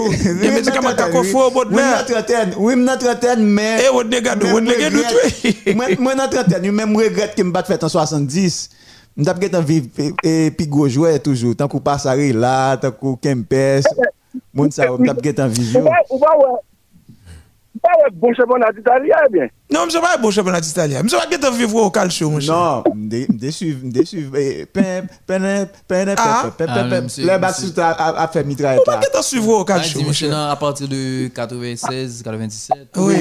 Oui, 1.72 1.82
notre 1.82 2.12
trentaine, 2.12 2.54
oui, 2.58 2.76
notre 2.76 3.06
trentaine, 3.06 3.44
mais. 3.44 3.84
Eh, 3.86 3.94
votre 3.94 4.10
dégât 4.10 4.36
de 4.36 4.46
tuer. 4.46 5.74
Moi, 5.76 5.86
moi, 6.00 6.16
notre 6.16 6.42
trentaine, 6.42 6.66
je 6.66 6.72
même 6.72 6.96
regrette 6.96 7.36
que 7.36 7.44
je 7.44 7.50
bat 7.50 7.64
fait 7.64 7.84
en 7.84 7.90
70. 7.90 8.70
Je 9.18 9.24
suis 9.24 9.34
peut 9.34 9.60
vivre 9.60 9.88
et 10.24 10.52
puis 10.52 10.68
gros 10.68 10.88
joueur 10.88 11.22
toujours. 11.22 11.56
Tant 11.56 11.68
qu'on 11.68 11.82
passe 11.82 12.06
à 12.06 12.16
là, 12.16 12.78
tant 12.78 12.92
qu'on 12.92 13.16
Kempes. 13.16 13.84
Moun 14.53 14.72
sa, 14.72 14.84
je 14.88 14.90
suis 14.90 15.41
en 15.41 15.48
vision. 15.48 15.82
Ou 15.82 15.86
ou 16.10 16.19
pa 16.19 16.32
wè, 16.38 16.48
ou 16.52 17.80
wè 18.03 18.10
bon 18.14 18.34
championnat 18.36 18.72
eh 19.26 19.32
bien. 19.32 19.48
Non, 19.72 19.86
monsieur 19.86 20.02
pas 20.02 20.18
bon 20.18 20.30
championnat 20.30 20.60
d'Italie. 20.61 20.95
Monsieur 21.02 21.18
pas 21.18 21.26
qu'être 21.26 21.52
vivre 21.53 21.76
au 21.78 21.90
calcio, 21.90 22.30
monsieur. 22.30 22.52
Non, 22.52 22.84
pen, 26.57 26.68
Ah, 26.69 26.88
pen, 26.90 27.03
monsieur, 27.06 27.23
le 27.26 27.32
a 27.32 27.40
Ah, 28.11 28.28
calcio, 29.64 29.99
Jimmy 29.99 30.10
monsieur. 30.10 30.28
Chenan, 30.28 30.49
à 30.49 30.56
partir 30.57 30.88
de 30.90 31.28
96, 31.30 32.22
97. 32.23 32.78
Oui. 32.98 33.15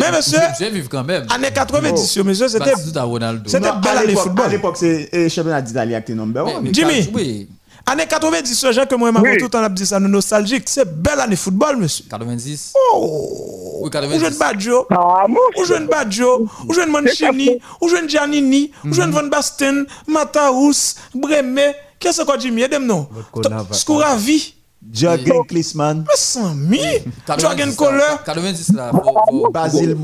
Mais 0.00 0.10
monsieur, 0.16 0.38
J'ai 0.58 0.70
vu 0.70 0.88
quand 0.88 1.04
même. 1.04 1.26
années 1.30 1.50
90, 1.52 2.18
Oh. 2.20 2.24
monsieur, 2.24 2.48
c'était. 2.48 2.64
Bah, 2.72 2.76
c'est 2.82 2.90
tout 2.92 2.98
à 2.98 3.02
Ronaldo. 3.02 3.42
C'était 3.46 3.60
Non, 3.68 3.78
belle 3.80 3.96
à 3.96 3.98
année 3.98 4.06
l'époque- 4.08 4.22
football. 4.24 4.46
À 4.46 4.48
l'époque, 4.48 4.76
c'est 4.78 5.08
le 5.12 5.28
championnat 5.28 5.60
d'Italie 5.60 5.90
qui 5.92 5.96
était 5.98 6.14
number 6.14 6.44
Mais- 6.46 6.54
one. 6.54 6.62
mais 6.64 6.72
Jimmy. 6.72 7.10
Oui, 7.14 7.48
Année 7.90 8.06
90, 8.06 8.54
ce 8.54 8.72
genre 8.72 8.86
que 8.86 8.94
moi, 8.94 9.10
ma 9.12 9.20
Oui. 9.20 9.38
tout 9.38 9.44
le 9.44 9.50
temps, 9.50 9.62
a 9.62 9.68
dit 9.68 9.86
ça, 9.86 9.98
nous 9.98 10.08
nostalgique. 10.08 10.68
C'est 10.68 10.84
belle 11.02 11.20
année 11.20 11.36
football, 11.36 11.76
monsieur. 11.78 12.04
90. 12.10 12.74
Oh! 12.92 13.80
Oui, 13.80 13.86
Ou 13.86 13.90
90. 13.90 14.20
jeune 14.20 14.34
Badjo, 14.36 14.86
Ah, 14.90 15.24
ou 15.56 15.64
jeune 15.64 15.86
Badjo, 15.86 16.46
ou 16.68 16.74
jeune 16.74 16.90
Mancini, 16.90 17.58
ou 17.80 17.88
jeune 17.88 18.08
Giannini, 18.08 18.72
ou 18.84 18.92
jeune 18.92 19.10
Van 19.10 19.24
Basten, 19.28 19.86
Mataous, 20.06 20.94
Bremer. 21.14 21.72
Qu'est-ce 21.98 22.22
que 22.22 22.40
Jimmy? 22.40 22.62
Aidez-moi, 22.62 22.86
non? 22.86 23.08
Skouravi. 23.72 24.54
Jürgen 24.92 25.44
Klinsmann. 25.48 26.04
Mais 26.06 26.14
sans 26.16 26.54
mi. 26.54 26.78
Jorgen 27.38 27.74
90 27.74 27.76
Kohler. 27.76 27.98
là, 27.98 28.20
90 28.24 28.72
là, 28.74 28.90
faut- 28.92 29.02
faut- 29.42 29.50
Basile 29.50 29.96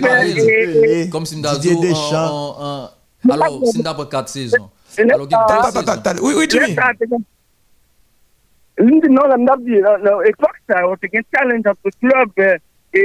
Pelé, 0.00 1.08
Comme 1.10 1.24
si 1.26 1.36
Didier 1.36 1.76
Deschamps. 1.76 2.90
Alors, 3.30 3.60
si 3.72 3.78
nous 3.80 3.86
avons 3.88 4.04
4 4.06 4.28
saisons. 4.28 4.68
Et 4.96 5.02
Alors, 5.02 5.26
il 5.28 5.30
y 5.30 5.34
a 5.34 5.46
ah. 5.48 6.14
Oui, 6.22 6.34
oui, 6.36 6.46
Jimmy. 6.48 6.68
Lè 6.68 6.74
sa 6.74 6.92
te 6.94 7.06
gen- 7.10 7.24
Lè 8.78 9.00
di 9.02 9.08
nan 9.10 9.28
la 9.28 9.36
mdap 9.36 9.60
di, 9.66 9.80
nan- 9.82 10.02
nan 10.06 10.22
ekpak 10.30 10.56
sa, 10.70 10.84
ou 10.86 10.96
te 10.96 11.08
gen 11.12 11.24
challenge 11.34 11.66
entre 11.66 11.90
club 12.00 12.30
e, 12.38 12.48
e, 12.94 13.00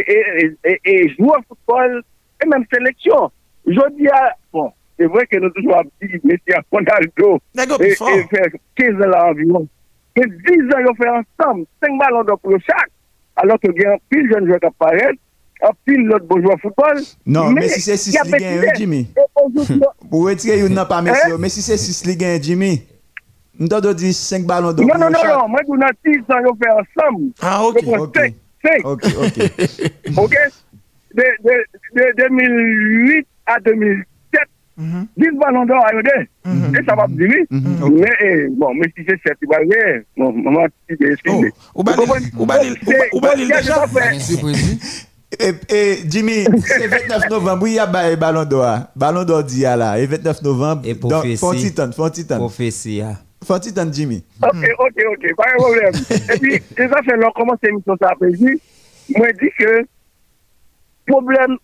e, 0.63 0.77
e, 0.85 0.93
joueur 1.17 1.41
football, 1.47 1.99
e 2.41 2.45
menm 2.47 2.65
seleksyon. 2.71 3.31
Jodi 3.65 4.07
a, 4.07 4.35
bon, 4.53 4.71
c'est 4.99 5.07
vrai 5.07 5.25
que 5.27 5.37
nous 5.39 5.49
toujours 5.51 5.81
di, 6.01 6.07
Messi 6.23 6.53
a 6.53 6.61
Ronaldo, 6.71 7.39
Nèg 7.55 7.69
yo 7.69 7.75
e, 7.75 7.77
plus 7.79 7.95
fort. 7.97 8.09
e 8.15 8.23
fè 8.29 8.51
15 8.75 9.01
ans 9.07 9.29
environ. 9.31 9.67
Mais 10.15 10.27
10 10.27 10.75
ans 10.75 10.83
yo 10.87 10.93
fè 10.99 11.09
ensemble, 11.09 11.65
5 11.83 11.97
ballons 11.99 12.23
d'or 12.23 12.39
pour 12.39 12.53
chak, 12.61 12.89
alors 13.35 13.59
que 13.59 13.67
gen 13.75 13.97
pile 14.09 14.29
jeune 14.31 14.45
joueur 14.45 14.59
qui 14.59 14.67
paraît, 14.77 15.17
en 15.63 15.71
pile 15.85 16.05
l'autre 16.05 16.25
beau 16.25 16.39
joueur 16.41 16.59
football. 16.61 17.01
Non, 17.25 17.49
mais 17.51 17.67
si 17.69 17.81
c'est 17.81 17.97
6 17.97 18.13
y 18.13 18.17
a 18.19 18.23
Ligue 18.23 18.33
1, 18.43 18.61
petit- 18.61 18.81
Jimmy. 18.83 19.07
et 19.17 19.21
Ou 20.13 20.25
retire 20.27 20.59
yon 20.61 20.73
nan 20.77 20.87
pa 20.89 21.01
mesi 21.05 21.29
yo, 21.31 21.37
mesi 21.41 21.63
se 21.65 21.77
6 21.79 22.03
li 22.09 22.17
gen 22.19 22.41
Jimmy. 22.43 22.73
Mta 23.59 23.81
do 23.83 23.93
di 23.93 24.13
5 24.13 24.47
balon 24.49 24.73
do 24.73 24.81
pou 24.81 24.89
yo 24.89 24.95
chak. 24.95 25.03
Non, 25.03 25.13
non, 25.13 25.27
non, 25.29 25.51
mwen 25.53 25.67
kou 25.67 25.77
nan 25.77 25.93
6 26.05 26.31
an 26.33 26.47
yo 26.47 26.55
fe 26.61 26.71
ansam. 26.73 27.19
Ah, 27.41 27.59
ok, 27.67 27.83
ok. 27.99 28.17
5. 28.63 28.87
Ok, 28.87 29.03
ok. 29.27 29.37
Ok, 30.23 30.33
de, 31.13 31.27
de, 31.43 31.55
de 31.93 32.05
2008 32.17 33.27
a 33.45 33.59
2007, 33.59 34.49
10 35.19 35.37
balon 35.41 35.67
do 35.69 35.77
a 35.77 35.93
yo 35.93 36.01
de. 36.07 36.17
E 36.73 36.83
sa 36.87 36.95
pap 36.97 37.13
Jimmy. 37.19 37.43
Men, 37.51 38.55
bon, 38.57 38.73
mesi 38.79 39.05
se 39.05 39.19
7 39.21 39.45
yon 39.45 39.51
balon 39.51 39.69
gen, 39.69 40.03
maman 40.17 40.71
ti 40.87 40.97
de 40.97 41.13
eski 41.13 41.39
de. 41.45 41.53
Ou 41.75 41.83
balil, 41.83 42.29
ou 42.39 42.45
balil, 42.49 42.77
ou 43.11 43.21
balil 43.21 43.47
de 43.51 43.61
chak. 43.61 43.83
Ou 43.83 43.99
balil 43.99 44.69
de 44.71 44.79
chak. 44.81 45.09
Et, 45.39 45.53
et 45.75 45.97
Jimmy, 46.09 46.45
c'est 46.65 46.87
29 46.87 47.29
novembre, 47.29 47.67
il 47.67 47.73
y 47.73 47.79
a 47.79 47.85
ba- 47.85 48.15
ballon 48.15 48.45
d'or. 48.45 48.79
Ballon 48.95 49.23
d'or 49.23 49.43
d'hier 49.43 49.75
là. 49.77 49.97
Et 49.99 50.05
29 50.05 50.41
novembre, 50.43 50.81
Et 50.85 50.93
donc, 50.93 51.11
prophétie. 51.11 51.37
font 51.37 51.51
titan, 51.53 51.91
font 51.91 52.09
titan. 52.09 52.37
Prophétie. 52.37 53.01
ah. 53.01 53.15
Font 53.45 53.59
titan, 53.59 53.87
Jimmy. 53.91 54.23
Ok, 54.41 54.55
ok, 54.79 55.03
ok, 55.11 55.35
pas 55.35 55.51
de 55.51 55.57
problème. 55.57 55.93
Et 56.33 56.39
puis, 56.39 56.61
les 56.77 56.85
affaires, 56.85 57.17
là, 57.17 57.29
comment 57.35 57.53
c'est 57.61 57.69
l'émission 57.69 57.95
ça 58.01 58.09
après 58.11 58.31
dit, 58.31 58.61
moi, 59.17 59.27
je 59.33 59.45
dis 59.45 59.51
que, 59.59 59.85
problème 61.07 61.57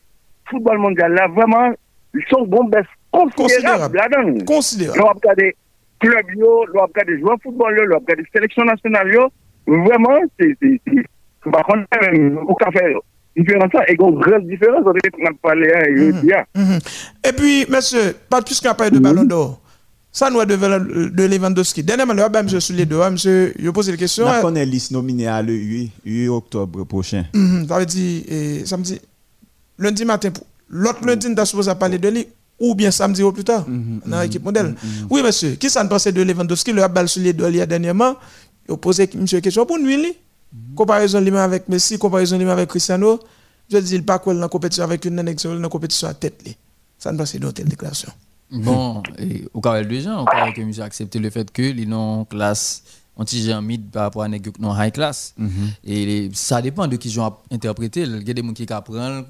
football 0.50 0.78
mondial, 0.80 1.14
là, 1.14 1.28
vraiment, 1.28 1.72
ils 2.14 2.24
sont 2.30 2.46
bon 2.46 2.66
baisse 2.66 2.86
considérable 3.12 3.98
là-dedans. 3.98 4.46
Considérable. 4.46 5.00
L'on 5.00 5.08
a 5.08 5.14
regardé 5.14 5.56
club 6.00 6.26
yo, 6.36 6.66
l'on 6.74 6.82
a 6.82 6.86
regardé 6.86 7.20
joueurs 7.20 7.38
football 7.44 7.78
yo, 7.78 7.86
l'on 7.86 7.96
a 7.98 8.00
regardé 8.00 8.24
sélection 8.34 8.64
nationale 8.66 9.12
yo. 9.14 9.28
Vraiment, 9.68 10.20
c'est, 10.40 10.56
c'est, 10.62 10.82
c'est, 10.88 11.52
par 11.52 11.64
contre, 11.64 11.86
même, 12.02 12.38
au 12.40 12.56
café, 12.56 12.96
et 13.36 13.42
une 13.42 14.20
grande 14.20 14.48
différence 14.48 14.82
entre 14.86 15.00
ce 15.04 15.10
qu'on 15.12 15.26
a 15.26 15.34
parlé, 15.42 15.72
hein, 15.74 15.84
et 15.88 15.92
le 15.92 16.14
dia. 16.22 16.46
Mhm. 16.56 16.80
Et 17.28 17.32
puis, 17.32 17.66
monsieur, 17.70 18.16
pas 18.30 18.42
plus 18.42 18.60
qu'un 18.60 18.74
parler 18.74 18.92
de 18.92 19.00
ballon 19.00 19.24
d'or. 19.24 19.62
Ça 20.12 20.30
nous 20.30 20.40
a 20.40 20.46
de, 20.46 20.56
de 20.56 21.24
Lewandowski. 21.24 21.84
Dernièrement, 21.84 22.14
le 22.14 22.28
ben, 22.30 22.44
monsieur, 22.44 22.60
sur 22.60 22.76
les 22.76 22.86
deux, 22.86 23.00
hein, 23.00 23.12
monsieur, 23.12 23.54
je 23.58 23.70
pose 23.70 23.90
la 23.90 23.96
question. 23.98 24.26
On 24.26 24.30
hein. 24.30 24.42
connaît 24.42 24.66
liste 24.66 24.92
nominée 24.92 25.28
à 25.28 25.42
le 25.42 25.54
8, 25.54 25.92
8 26.04 26.28
octobre 26.30 26.84
prochain. 26.84 27.26
Mhm, 27.34 27.68
Ça 27.68 27.80
veut 27.80 27.86
dire, 27.86 28.24
eh, 28.28 28.66
samedi, 28.66 29.00
lundi 29.78 30.06
matin, 30.06 30.32
pour- 30.32 30.46
l'autre 30.68 31.06
lundi, 31.06 31.30
nous 31.30 31.36
sommes 31.36 31.46
supposé 31.46 31.76
parler 31.76 32.00
de 32.00 32.10
lui, 32.10 32.28
ou 32.60 32.74
bien 32.74 32.90
samedi 32.92 33.22
au 33.22 33.32
plus 33.32 33.44
tard, 33.44 33.66
dans 34.06 34.20
l'équipe 34.22 34.44
modèle. 34.44 34.74
Oui, 35.10 35.22
monsieur, 35.24 35.52
qui 35.52 35.70
ça 35.70 35.84
ne 35.84 35.90
pensait 35.90 36.12
de 36.12 36.24
Lewandowski, 36.24 36.74
le 36.74 36.82
sur 37.06 37.22
les 37.22 37.32
deux, 37.34 37.48
il 37.50 37.58
y 37.58 37.62
a 37.62 37.66
dernièrement, 37.68 38.16
il 38.68 38.74
a 38.74 38.78
posé 38.78 39.08
monsieur 39.16 39.38
une 39.38 39.42
question 39.44 39.66
pour 39.66 39.78
nous, 39.78 39.86
lui. 39.86 40.14
Comparaison 40.76 41.22
lui 41.22 41.36
avec 41.38 41.68
Messi, 41.70 41.98
comparaison 41.98 42.38
lui 42.38 42.50
avec 42.50 42.70
Cristiano, 42.70 43.20
je 43.72 43.78
dis, 43.78 43.96
il 43.96 44.04
pas 44.04 44.18
quoi 44.20 44.34
dans 44.34 44.40
la 44.40 44.48
compétition 44.48 44.84
avec 44.84 45.06
une 45.06 45.20
annexion, 45.20 45.54
dans 45.54 45.60
la 45.62 45.70
compétition 45.70 46.08
à 46.08 46.14
tête. 46.14 46.42
Li. 46.46 46.56
Ça 46.98 47.12
ne 47.12 47.18
pensait 47.18 47.38
d'une 47.40 47.54
telle 47.54 47.68
déclaration. 47.68 48.12
Bon, 48.52 49.04
et 49.20 49.46
au 49.54 49.62
cas 49.62 49.84
de 49.84 50.00
gens, 50.00 50.24
au 50.24 50.26
cas 50.26 50.52
que 50.52 50.82
accepté 50.82 51.20
le 51.20 51.30
fait 51.30 51.52
que 51.52 51.62
les 51.62 51.86
non 51.86 52.26
classe 52.26 52.82
anti 53.16 53.48
mid 53.62 53.92
par 53.92 54.04
rapport 54.04 54.24
à 54.24 54.28
non 54.28 54.76
high 54.76 54.92
class. 54.92 55.36
Et 55.84 56.06
les- 56.06 56.32
ça 56.34 56.62
dépend 56.62 56.88
de 56.88 56.96
qui 56.96 57.18
ont 57.20 57.32
interprété. 57.52 58.02
Il 58.02 58.28
y 58.28 58.32
a 58.32 58.34
des 58.34 58.42
gens 58.42 58.54
qui 58.54 58.66
apprennent 58.74 59.26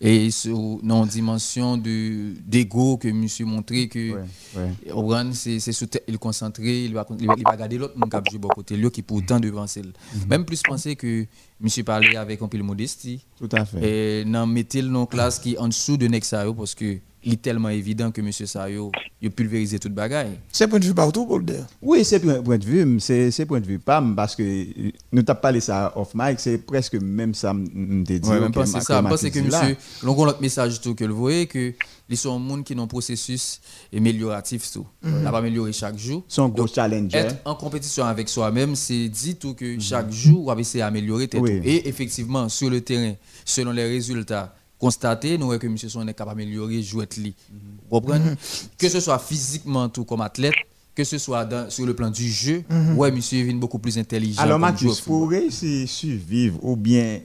et 0.00 0.30
sur 0.30 0.78
non 0.82 1.06
dimension 1.06 1.76
de 1.76 2.34
d'ego 2.44 2.96
que 2.96 3.08
monsieur 3.08 3.46
montré 3.46 3.88
que 3.88 4.14
ouais. 4.14 5.32
c'est 5.32 5.60
c'est 5.60 6.00
il 6.08 6.14
est 6.14 6.18
concentré, 6.18 6.84
il 6.84 6.94
va 6.94 7.06
il 7.18 7.26
va, 7.26 7.34
il 7.36 7.44
va 7.44 7.50
regarder 7.52 7.78
l'autre 7.78 7.94
mon 7.96 8.06
cap 8.08 8.28
jouer 8.28 8.38
bon 8.38 8.48
côté 8.48 8.76
lui 8.76 8.90
qui 8.90 9.02
pourtant 9.02 9.40
devant 9.40 9.66
celle. 9.66 9.92
Même 10.28 10.44
plus 10.44 10.62
penser 10.62 10.96
que 10.96 11.26
monsieur 11.60 11.84
parlait 11.84 12.16
avec 12.16 12.42
un 12.42 12.48
peu 12.48 12.58
de 12.58 12.62
modestie. 12.62 13.24
Tout 13.38 13.48
à 13.52 13.64
fait. 13.64 14.20
Et 14.20 14.24
non 14.24 14.46
mettez 14.46 14.82
le 14.82 14.88
non 14.88 15.06
classe 15.06 15.38
qui 15.38 15.56
en 15.58 15.68
dessous 15.68 15.96
de 15.96 16.06
Nex 16.06 16.28
Sayo 16.28 16.54
parce 16.54 16.74
que 16.74 16.98
il 17.24 17.34
est 17.34 17.42
tellement 17.42 17.68
évident 17.68 18.10
que 18.10 18.20
monsieur 18.20 18.46
Sayo 18.46 18.90
il 19.20 19.28
a 19.28 19.30
pulvérisé 19.30 19.78
toute 19.78 19.94
bagaille. 19.94 20.38
C'est 20.50 20.66
point 20.66 20.80
de 20.80 20.84
vue 20.84 20.94
partout 20.94 21.24
pour 21.26 21.38
le 21.38 21.44
dire. 21.44 21.64
Oui, 21.80 22.04
c'est 22.04 22.18
point 22.18 22.42
point 22.42 22.58
de 22.58 22.64
vue, 22.64 22.98
c'est 23.00 23.30
c'est 23.30 23.46
point 23.46 23.60
de 23.60 23.66
vue 23.66 23.78
PAM, 23.78 24.16
parce 24.16 24.34
que 24.34 24.42
euh, 24.42 24.90
nous 25.12 25.22
t'as 25.22 25.36
parlé 25.36 25.60
ça 25.60 25.92
off 25.96 26.10
mic, 26.14 26.40
c'est 26.40 26.58
presque 26.58 26.94
même 26.94 27.32
ça, 27.34 27.54
m'te 27.54 28.18
dit. 28.18 28.28
Ouais, 28.28 28.40
même 28.40 28.48
ok, 28.48 28.54
pas 28.54 28.66
c'est 28.66 28.80
ça. 28.80 29.02
Parce 29.02 29.22
que 29.22 29.38
monsieur, 29.38 29.76
l'on 30.02 30.24
l'autre 30.24 30.40
message 30.40 30.80
tout 30.80 30.94
que 30.94 31.04
le 31.04 31.12
voyez 31.12 31.46
que 31.46 31.72
ils 32.08 32.16
sont 32.16 32.34
un 32.34 32.38
monde 32.38 32.64
qui 32.64 32.74
ont 32.74 32.82
un 32.82 32.86
processus 32.86 33.60
amélioratif 33.96 34.70
tout. 34.70 34.86
Mhm. 35.02 35.24
On 35.26 35.30
va 35.30 35.38
améliorer 35.38 35.72
chaque 35.72 35.96
jour. 35.96 36.24
Son 36.28 36.48
gros. 36.48 36.66
Être 36.66 37.36
en 37.44 37.54
compétition 37.54 38.04
avec 38.04 38.28
soi-même, 38.28 38.76
c'est 38.76 39.08
dit 39.08 39.36
tout 39.36 39.54
que 39.54 39.78
chaque 39.80 40.10
jour, 40.12 40.48
on 40.48 40.54
va 40.54 40.60
essayer 40.60 40.84
d'améliorer 40.84 41.28
Mhm. 41.32 41.40
Oui. 41.40 41.60
Et 41.64 41.88
effectivement, 41.88 42.48
sur 42.48 42.68
le 42.68 42.80
terrain, 42.80 43.14
selon 43.44 43.72
les 43.72 43.86
résultats 43.86 44.54
constatés, 44.86 45.38
nous 45.38 45.46
voyons 45.46 45.60
que 45.60 45.66
M. 45.68 45.76
Son 45.78 46.06
est 46.08 46.12
capable 46.14 46.40
d'améliorer 46.40 46.82
jouer 46.82 47.06
li. 47.18 47.34
Mhm. 47.50 47.58
Vous 47.88 48.00
comprenez? 48.00 48.30
Que 48.76 48.88
ce 48.88 48.98
soit 49.00 49.18
physiquement 49.20 49.88
tout 49.88 50.04
comme 50.04 50.20
athlète, 50.22 50.54
que 50.94 51.04
ce 51.04 51.18
soit 51.18 51.44
dans- 51.44 51.70
sur 51.70 51.86
le 51.86 51.94
plan 51.94 52.10
du 52.10 52.28
jeu, 52.28 52.64
Mhm. 52.68 52.96
ouais, 52.98 53.12
monsieur 53.12 53.48
est 53.48 53.52
beaucoup 53.52 53.78
plus 53.78 53.96
intelligent. 53.96 54.42
Alors, 54.42 54.58
Mathieu, 54.58 54.90
pour 55.06 55.30
réussir 55.30 55.88
survivre 55.88 56.58
ou 56.62 56.74
bien 56.76 57.20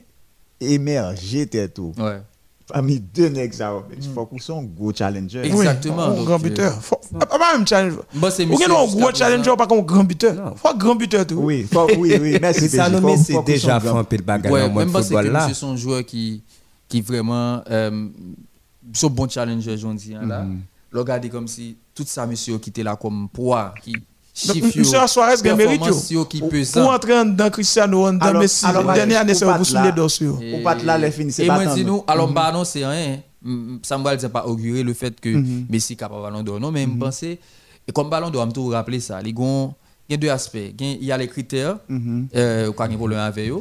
émerger 0.61 1.47
tête 1.47 1.73
tout. 1.73 1.93
Ouais. 1.97 2.21
Parmi 2.67 2.99
deux 2.99 3.29
nègres, 3.29 3.85
il 3.97 4.07
faut 4.13 4.25
qu'on 4.25 4.37
soit 4.39 4.57
un 4.57 4.63
gros 4.63 4.93
challenger. 4.93 5.41
Exactement. 5.45 6.03
Un 6.03 6.23
grand 6.23 6.37
buteur. 6.37 6.77
Pas 7.17 7.53
même 7.55 7.65
challenger. 7.65 7.97
Bah, 8.15 8.29
c'est 8.29 8.43
Ou 8.45 8.49
monsieur 8.49 8.67
bien 8.67 8.75
un 8.77 8.85
gros 8.87 9.11
challenger, 9.15 9.53
pas 9.57 9.67
comme 9.67 9.79
un 9.79 9.83
grand 9.83 10.03
buteur. 10.03 10.53
Faut 10.57 10.67
un 10.67 10.73
grand 10.77 10.95
buteur 10.95 11.25
tout. 11.25 11.35
Oui, 11.35 11.65
faut- 11.71 11.87
oui, 11.97 12.17
oui, 12.21 12.37
merci. 12.41 12.61
Mais 12.63 12.67
ça 12.69 12.89
c'est 13.23 13.43
déjà 13.45 13.77
un 13.77 14.03
peu 14.03 14.17
le 14.17 14.21
bagage 14.23 14.51
Ouais, 14.51 14.69
même 14.69 14.91
pas 14.91 15.01
c'est 15.01 15.53
son 15.53 15.77
joueur 15.77 16.05
qui, 16.05 16.43
qui 16.87 17.01
vraiment 17.01 17.61
euh, 17.69 18.07
sont 18.93 19.09
bon 19.09 19.27
challenger 19.27 19.73
aujourd'hui 19.73 20.15
hein, 20.15 20.25
là. 20.25 20.43
Mhm. 20.43 20.61
Le 20.91 20.99
regarder 20.99 21.29
comme 21.29 21.47
si 21.47 21.75
tout 21.93 22.05
ça 22.07 22.25
monsieur 22.25 22.57
qui 22.59 22.69
était 22.69 22.83
là 22.83 22.95
comme 22.95 23.27
poids 23.29 23.73
qui 23.83 23.93
Monsieur 24.75 24.99
Suarez 25.07 25.33
a 25.33 25.55
mérite. 25.55 25.79
performance 25.79 26.11
yo 26.11 26.23
qui 26.25 26.39
Pour 26.39 26.91
entrer 26.91 27.25
dans 27.25 27.49
Cristiano 27.49 28.01
Ronaldo, 28.01 28.23
Alors- 28.27 28.41
Messi, 28.43 28.65
dernière 28.93 29.21
année, 29.21 29.33
c'est 29.33 29.45
pas 29.45 29.57
vous 29.57 29.65
soulever 29.65 29.91
dossier. 29.91 30.27
Pour 30.27 30.61
pas 30.61 30.75
là, 30.75 30.95
les 30.95 31.09
finissent 31.09 31.39
Et 31.39 31.47
moi, 31.47 31.65
dis 31.65 31.83
nous, 31.83 32.03
alors, 32.07 32.27
Mhm. 32.27 32.33
bah, 32.35 32.51
non, 32.53 32.63
c'est 32.63 32.85
rien. 32.85 33.17
Mm, 33.41 33.77
Ça 33.81 33.97
me 33.97 34.15
dit 34.15 34.27
pas 34.27 34.45
augurer 34.45 34.83
le 34.83 34.93
fait 34.93 35.19
que 35.19 35.29
Mhm. 35.29 35.65
Messi 35.71 35.93
est 35.93 35.95
capable 35.95 36.19
de 36.19 36.23
ballon 36.29 36.43
d'or. 36.43 36.59
Non, 36.59 36.69
mais 36.71 36.83
je 36.85 36.97
pense, 36.99 37.23
et 37.23 37.39
comme 37.91 38.11
ballon 38.11 38.29
d'or, 38.29 38.43
je 38.43 38.47
me 38.49 38.53
toujours 38.53 38.73
rappeler 38.73 38.99
ça. 38.99 39.19
Il 39.23 39.33
y 40.09 40.13
a 40.13 40.17
deux 40.17 40.29
aspects. 40.29 40.57
Il 40.79 41.03
y 41.03 41.11
a 41.11 41.17
les 41.17 41.27
critères, 41.27 41.79
Mhm. 41.89 42.27
euh, 42.35 42.71
quand 42.73 42.85
il 42.85 42.91
y 42.91 42.93
a 42.93 42.97
problème 42.97 43.19
avec 43.19 43.49
eux. 43.49 43.57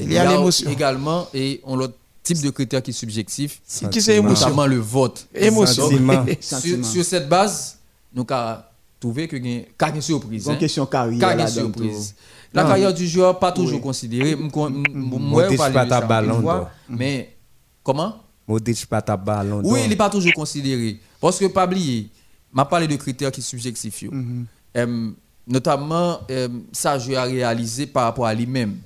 Il 0.00 0.12
y 0.12 0.18
a 0.18 0.30
l'émotion. 0.30 0.70
Également, 0.70 1.26
et 1.32 1.62
on 1.64 1.74
l'autre 1.74 1.94
type 2.34 2.44
de 2.44 2.50
critère 2.50 2.82
qui 2.82 2.90
est 2.90 2.94
subjectif. 2.94 3.60
Qui 3.90 4.00
c'est 4.02 4.16
émotion? 4.16 4.46
Notamment 4.46 4.66
le 4.66 4.76
vote. 4.78 5.26
Émotion. 5.34 5.88
Sur, 6.40 7.04
cette 7.04 7.28
base, 7.28 7.78
nous 8.14 8.26
avons 8.28 8.62
trouvé 9.00 9.28
que 9.28 9.36
y 9.36 9.66
a 9.78 9.88
une 9.88 10.00
surprise. 10.00 10.46
Une 10.46 10.52
hein. 10.52 10.56
question 10.56 10.86
carrière 10.86 11.40
a 11.40 11.46
surprise. 11.46 12.14
La 12.52 12.62
Non. 12.62 12.68
carrière 12.70 12.94
du 12.94 13.06
joueur, 13.06 13.38
pas 13.38 13.52
toujours 13.52 13.76
Oui. 13.76 13.82
considérée. 13.82 14.32
M- 14.32 14.48
m- 14.54 14.82
m- 14.86 15.04
Moi, 15.20 15.44
on 15.50 15.56
parle 15.56 15.72
pas 15.72 15.84
de 15.84 16.06
ballon 16.06 16.40
d'or. 16.40 16.70
Mais 16.88 17.36
comment? 17.82 18.16
Modric 18.46 18.86
pas 18.86 19.02
ta 19.02 19.16
ballon 19.16 19.60
oui, 19.62 19.80
il 19.84 19.90
n'est 19.90 19.96
pas 19.96 20.08
toujours 20.08 20.32
considéré. 20.32 20.98
Parce 21.20 21.38
que, 21.38 21.44
pas 21.46 21.66
oublier, 21.66 22.08
m'a 22.50 22.64
parlé 22.64 22.86
de 22.88 22.96
critères 22.96 23.30
qui 23.30 23.42
sont 23.42 23.50
subjectifs. 23.50 24.02
Mhm. 24.10 24.46
Euh, 24.78 25.10
notamment, 25.46 26.20
euh, 26.30 26.48
ça, 26.72 26.98
je 26.98 27.12
a 27.12 27.24
réalisé 27.24 27.86
par 27.86 28.04
rapport 28.04 28.24
à 28.26 28.32
lui-même. 28.34 28.76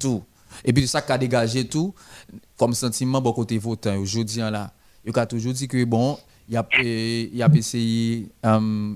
Tout. 0.00 0.22
Et 0.64 0.72
puis, 0.72 0.88
ça 0.88 1.00
qu'a 1.00 1.16
dégagé 1.16 1.64
tout, 1.68 1.94
comme 2.62 2.74
sentiment, 2.74 3.20
bon 3.20 3.32
côté 3.32 3.58
votant, 3.58 3.96
aujourd'hui, 3.96 4.38
là. 4.38 4.70
Il 5.04 5.18
a 5.18 5.26
toujours 5.26 5.52
dit 5.52 5.66
que, 5.66 5.82
bon, 5.84 6.16
il 6.48 6.56
a, 6.56 6.64
euh, 6.78 7.26
il 7.32 7.42
a 7.42 7.48
essayé. 7.52 8.28
euh, 8.46 8.94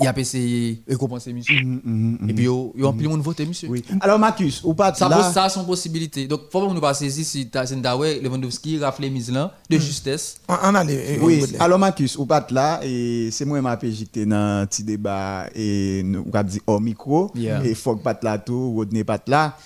il 0.00 0.06
a 0.06 0.16
essayé 0.16 0.80
de 0.86 0.92
récompenser 0.92 1.32
monsieur. 1.32 1.56
Et 1.58 2.32
puis, 2.32 2.44
il 2.76 2.84
a 2.84 2.92
plus 2.92 3.02
de 3.02 3.08
monde 3.08 3.20
voter 3.20 3.44
monsieur. 3.44 3.68
Oui. 3.68 3.84
Alors, 4.00 4.16
Marcus, 4.18 4.62
ou 4.64 4.72
pas 4.72 4.94
Ça, 4.94 5.08
là- 5.08 5.30
ça, 5.32 5.48
c'est 5.48 5.58
une 5.60 5.66
possibilité. 5.66 6.26
Donc, 6.28 6.42
il 6.46 6.50
faut 6.52 6.66
pas 6.66 6.72
nous 6.72 6.80
passer 6.80 7.06
ici 7.08 7.24
si 7.24 7.48
Tyson 7.50 7.78
Dawei, 7.78 8.20
Lewandowski, 8.20 8.78
rafle 8.78 9.10
mise 9.10 9.30
là, 9.32 9.52
de 9.68 9.76
justesse. 9.76 10.38
On 10.48 10.54
on 10.62 10.74
allait. 10.76 11.18
Oui, 11.20 11.44
alors 11.58 11.80
Marcus, 11.80 12.16
ou 12.16 12.24
pas 12.26 12.46
là, 12.50 12.80
et 12.84 13.28
c'est 13.32 13.44
moi 13.44 13.76
qui 13.76 13.92
j'étais 13.92 14.24
dans 14.24 14.60
un 14.62 14.66
petit 14.66 14.84
débat, 14.84 15.46
et 15.54 16.02
nous 16.04 16.24
avons 16.32 16.48
dit 16.48 16.60
au 16.66 16.78
micro, 16.78 17.30
Yeah. 17.34 17.64
et 17.66 17.74
faut 17.74 17.96
pas 17.96 18.18
là 18.22 18.38
tout, 18.38 18.74
Rodney 18.76 19.02
pas 19.04 19.18
là. 19.26 19.58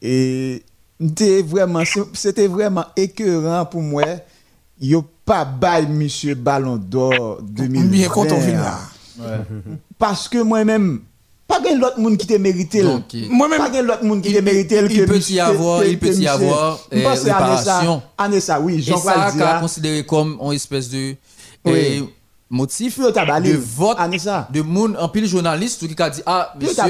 Et 0.00 0.62
c'était 0.62 0.69
vraiment, 1.42 1.82
c'était 2.12 2.46
vraiment 2.46 2.84
écœurant 2.96 3.64
pour 3.66 3.82
moi, 3.82 4.04
yo 4.80 5.04
pas 5.24 5.44
bail 5.44 5.86
monsieur 5.88 6.34
Ballon 6.34 6.76
d'Or 6.76 7.38
2020. 7.42 7.84
Bien 7.90 8.08
content, 8.08 8.36
on 8.36 8.40
vient 8.40 8.60
là. 8.60 8.78
Parce 9.98 10.28
que 10.28 10.38
moi-même, 10.42 11.00
pas 11.46 11.60
gain 11.60 11.76
l'autre 11.78 11.98
monde 11.98 12.16
qui 12.16 12.26
t'a 12.26 12.38
mérité. 12.38 12.82
là. 12.82 12.90
Donc, 12.94 13.04
Moi-même, 13.30 13.58
pas 13.58 13.70
gain 13.70 13.82
l'autre 13.82 14.04
monde 14.04 14.22
qui 14.22 14.32
t'a 14.32 14.40
mérité. 14.40 14.76
il 14.90 15.04
peut 15.06 15.18
y 15.30 15.40
avoir- 15.40 15.84
il 15.84 15.98
peut 15.98 16.12
y 16.14 16.26
avoir, 16.26 16.80
oui, 16.92 17.02
ça, 19.02 19.14
qu'a 19.38 19.52
dire. 19.52 19.60
considéré 19.60 20.04
comme 20.06 20.38
une 20.40 20.52
espèce 20.52 20.88
de 20.88 21.14
Oui. 21.64 22.08
Motif 22.50 22.98
tabalil. 23.14 23.52
de 23.52 23.56
vote 23.58 23.96
de 24.52 24.60
monde 24.62 24.96
en 24.98 25.08
pile 25.08 25.26
journaliste 25.26 25.86
qui 25.86 26.02
a 26.02 26.10
dit 26.10 26.22
ah 26.26 26.52
monsieur 26.60 26.82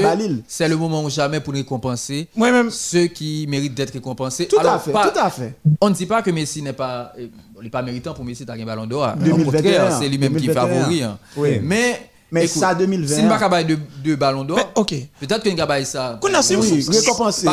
c'est 0.47 0.67
le 0.67 0.75
moment 0.75 1.03
ou 1.03 1.09
jamais 1.09 1.39
pour 1.39 1.53
récompenser 1.53 2.27
ceux 2.71 3.05
qui 3.05 3.45
méritent 3.47 3.75
d'être 3.75 3.93
récompensés 3.93 4.47
Tout 4.47 4.57
à 4.59 4.79
fait, 4.79 4.91
pas- 4.91 5.09
tout 5.09 5.19
à 5.19 5.29
fait. 5.29 5.53
on 5.79 5.89
ne 5.89 5.95
dit 5.95 6.07
pas 6.07 6.21
que 6.23 6.31
Messi 6.31 6.61
n'est 6.63 6.73
pas 6.73 7.13
euh, 7.19 7.27
n'est 7.61 7.69
pas 7.69 7.83
méritant 7.83 8.13
pour 8.15 8.25
Messi 8.25 8.43
d'avoir 8.43 8.63
un 8.63 8.65
ballon 8.65 8.87
d'or 8.87 9.13
au 9.15 9.19
2021, 9.23 9.43
contraire 9.61 9.97
c'est 9.99 10.09
lui-même 10.09 10.35
qui 10.35 10.49
est 10.49 10.53
2021. 10.53 10.67
favori 10.79 11.03
hein. 11.03 11.17
Oui. 11.37 11.59
mais 11.61 12.10
Mais 12.33 12.45
écoute, 12.45 12.61
ça, 12.61 12.73
2020. 12.73 13.13
si 13.15 13.21
a 13.29 13.49
pas 13.49 13.61
de, 13.63 13.77
de 14.05 14.15
ballon 14.15 14.45
d'or 14.45 14.57
ok. 14.75 14.93
peut-être 15.19 15.43
qu'il 15.43 15.53
n'y 15.53 15.59
a 15.59 15.67
pas 15.67 15.83
ça. 15.83 16.17
Qu'on 16.21 16.33
a- 16.33 16.41
si 16.41 16.55
oui, 16.55 16.79
vous- 16.81 16.91
récompensé 16.91 17.45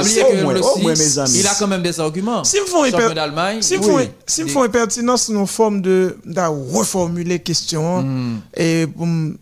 mes 1.01 1.19
amis. 1.19 1.39
il 1.41 1.47
a 1.49 1.55
quand 1.59 1.67
même 1.67 1.83
des 1.83 1.99
arguments. 1.99 2.45
Si 2.45 2.61
me 2.61 2.67
font 2.67 2.85
d'Allemagne 3.15 3.61
si 3.61 3.77
font, 3.77 3.99
si 4.27 4.45
font 4.49 4.63
impertinence, 4.63 5.29
nous 5.31 5.47
forme 5.47 5.83
de, 5.83 6.17
de 6.25 6.41
reformuler 6.41 7.41
question 7.41 8.03
Hmm. 8.03 8.39
et 8.57 8.87
pour 8.87 9.07
me 9.07 9.37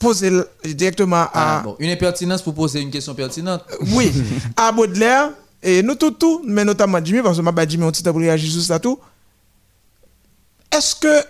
poser 0.00 0.32
directement 0.64 1.26
Ah, 1.32 1.60
à, 1.60 1.62
bon, 1.62 1.76
une 1.78 1.90
impertinence 1.90 2.42
pour 2.42 2.52
poser 2.54 2.80
une 2.80 2.90
question 2.90 3.14
pertinente. 3.14 3.62
Oui, 3.94 4.10
à 4.56 4.72
Baudelaire 4.72 5.30
et 5.62 5.80
nous 5.84 5.94
tout, 5.94 6.10
tout, 6.10 6.42
mais 6.44 6.64
notamment 6.64 6.98
Jimmy, 7.04 7.22
parce 7.22 7.36
que 7.36 7.42
ma 7.42 7.52
Jimmy, 7.68 7.84
on 7.84 7.92
peu 7.92 8.10
pour 8.10 8.20
réagir 8.20 8.50
sur 8.50 8.62
ça 8.62 8.80
tout. 8.80 8.98
Est-ce 10.76 10.96
que 10.96 11.22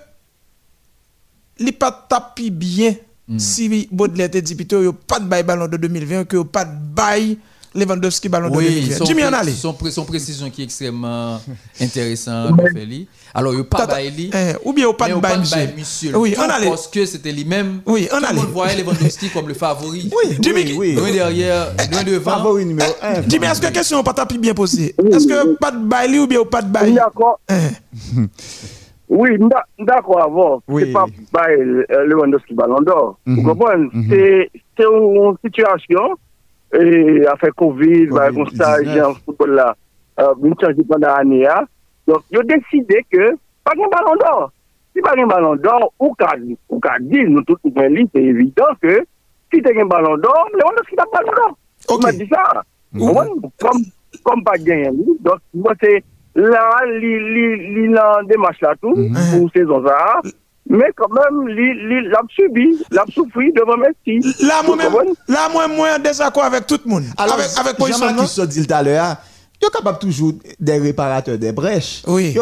tapis 2.09 2.51
bien 2.51 2.95
Hmm. 3.33 3.39
si 3.39 3.89
Baudelaire 3.91 4.31
te 4.31 4.39
dit 4.39 4.55
plutôt, 4.55 4.79
il 4.81 4.83
n'y 4.83 4.89
a 4.89 4.93
pas 4.93 5.19
de 5.21 5.25
bail 5.27 5.43
ballon 5.43 5.67
de 5.69 5.77
2020, 5.77 6.25
que 6.25 6.43
pas 6.43 6.65
de 6.65 6.73
bail 6.95 7.39
Lewandowski 7.75 8.29
ballon 8.29 8.51
de 8.51 8.57
Oui, 8.59 8.67
2020. 8.67 8.97
son, 8.99 9.05
Jimmy 9.07 9.25
en 9.25 9.33
allez. 9.33 9.53
son, 9.53 9.75
son 9.91 10.05
précision 10.05 10.51
qui 10.51 10.61
est 10.61 10.65
extrêmement 10.65 11.41
intéressante. 11.81 12.61
Alors, 13.35 13.53
il 13.55 13.57
n'y 13.57 13.63
a 13.63 13.65
pas 13.65 13.79
Tata- 13.87 13.95
bail 13.95 14.31
eh, 14.35 14.53
ou 14.63 14.75
bien 14.75 14.85
il 14.85 14.89
y 14.89 14.91
a 14.91 14.93
pas 14.93 15.09
de 15.09 15.15
a 15.15 15.17
bail, 15.17 15.69
de 15.73 15.81
monsieur. 15.81 16.15
Oui, 16.19 16.35
on 16.37 16.43
allait. 16.43 16.69
Parce 16.69 16.87
que 16.89 17.07
c'était 17.07 17.33
lui-même. 17.33 17.81
Oui, 17.87 18.09
on 18.13 18.17
Tout 18.17 18.21
le 18.21 18.27
allait. 18.29 18.41
monde 18.43 18.51
voyait 18.53 18.77
Lewandowski 18.83 19.31
comme 19.33 19.49
le 19.49 19.55
favori. 19.55 20.11
Oui, 20.15 20.37
Jimmy, 20.39 20.75
oui. 20.77 20.95
Loin 20.97 21.11
derrière, 21.11 21.73
loin 21.91 22.03
devant. 22.03 22.33
Favori 22.33 22.67
numéro 22.67 22.93
1. 23.01 23.23
Jimmy, 23.27 23.47
est-ce 23.47 23.61
que 23.61 23.65
la 23.67 23.73
question 23.73 23.97
n'est 23.97 24.05
pas 24.05 24.13
tapis 24.13 24.37
bien 24.37 24.53
posée? 24.53 24.95
Est-ce 25.11 25.27
que 25.27 25.55
pas 25.57 25.71
de 25.71 25.79
bail 25.83 26.19
ou 26.19 26.27
bien 26.27 26.45
pas 26.45 26.61
de 26.61 26.69
bail? 26.71 26.93
D'accord. 26.93 27.41
Oui, 29.15 29.31
d'accord 29.79 30.23
avant. 30.23 30.63
Oui. 30.69 30.85
C'est 30.87 30.93
pas 30.93 31.05
bail 31.33 31.61
euh, 31.61 32.07
Lewandowski 32.07 32.55
Ballon 32.55 32.81
d'Or. 32.81 33.19
Mhm. 33.27 33.35
Vous 33.37 33.43
comprenez 33.51 33.89
Mhm. 33.93 34.07
C'est 34.09 34.51
c'est 34.77 34.85
une 34.85 35.35
situation 35.45 36.17
et 36.73 37.27
affaire 37.27 37.55
Covid, 37.55 38.07
bah, 38.07 38.31
comme 38.33 38.49
ça, 38.57 38.79
19. 38.79 38.95
j'ai 38.95 39.01
un 39.01 39.13
football 39.15 39.51
là, 39.51 39.77
euh, 40.21 40.35
une 40.43 40.55
change 40.59 40.75
pendant 40.89 41.09
l'année. 41.09 41.47
hein. 41.47 41.65
Donc, 42.07 42.23
ils 42.31 42.39
ont 42.39 42.43
décidé 42.43 43.05
que 43.13 43.33
pas 43.63 43.73
de 43.75 43.91
Ballon 43.91 44.17
d'Or. 44.19 44.51
Si 44.97 45.03
pas 45.03 45.15
de 45.15 45.27
Ballon 45.29 45.57
d'Or, 45.57 45.93
ou 46.01 46.15
qu'a 46.15 46.35
dit, 47.01 47.25
nous 47.29 47.43
tous 47.43 47.57
nous 47.65 47.73
c'est 48.15 48.23
évident 48.23 48.65
que 48.81 49.05
si 49.53 49.61
tu 49.63 49.69
as 49.69 49.83
un 49.83 49.87
Ballon 49.87 50.17
d'Or, 50.17 50.49
Lewandowski 50.55 50.95
n'a 50.97 51.05
pas 51.13 51.19
Ballon 51.23 51.33
d'Or. 51.37 51.57
On 51.91 51.99
m'a 51.99 52.13
dit 52.13 52.29
ça. 52.33 52.63
Comme 54.25 54.45
pas 54.45 54.57
gagné, 54.59 54.91
donc 55.21 55.39
moi 55.55 55.73
c'est 55.83 56.03
là, 56.35 56.71
li, 56.87 57.19
li, 57.35 57.75
li 57.75 57.89
la 57.89 58.21
démarche 58.29 58.61
là 58.61 58.75
tout, 58.81 58.95
pour 59.33 59.51
saison 59.55 59.85
ça, 59.87 60.21
mais 60.69 60.91
quand 60.97 61.09
même, 61.13 61.49
li, 61.49 61.75
li, 61.89 62.09
l'a 62.09 62.21
subi, 62.31 62.79
l'a 62.91 63.05
souffri 63.13 63.53
devant 63.53 63.77
Messi. 63.77 64.21
Là, 64.47 64.61
Vous 64.63 64.69
moi-même, 64.69 64.87
comprenez? 64.93 65.13
là, 65.29 65.49
moi, 65.53 65.69
moi, 65.69 65.89
en 65.97 66.03
désaccord 66.03 66.45
avec 66.45 66.67
tout 66.67 66.79
le 66.85 66.91
monde. 66.91 67.05
Alors, 67.19 67.35
avec, 67.35 67.47
avec 67.59 67.77
position, 67.77 68.07
non? 68.07 68.13
Jean-Marc 68.25 68.31
qui 68.35 68.47
dit 68.61 68.67
tout 68.67 68.75
à 68.75 68.83
l'heure, 68.83 69.17
il 69.61 69.67
est 69.67 69.71
capable 69.71 69.99
toujours 69.99 70.33
des 70.59 70.79
réparateurs 70.79 71.37
des 71.39 71.53
brèches. 71.53 72.03
Oui. 72.07 72.33
De 72.33 72.41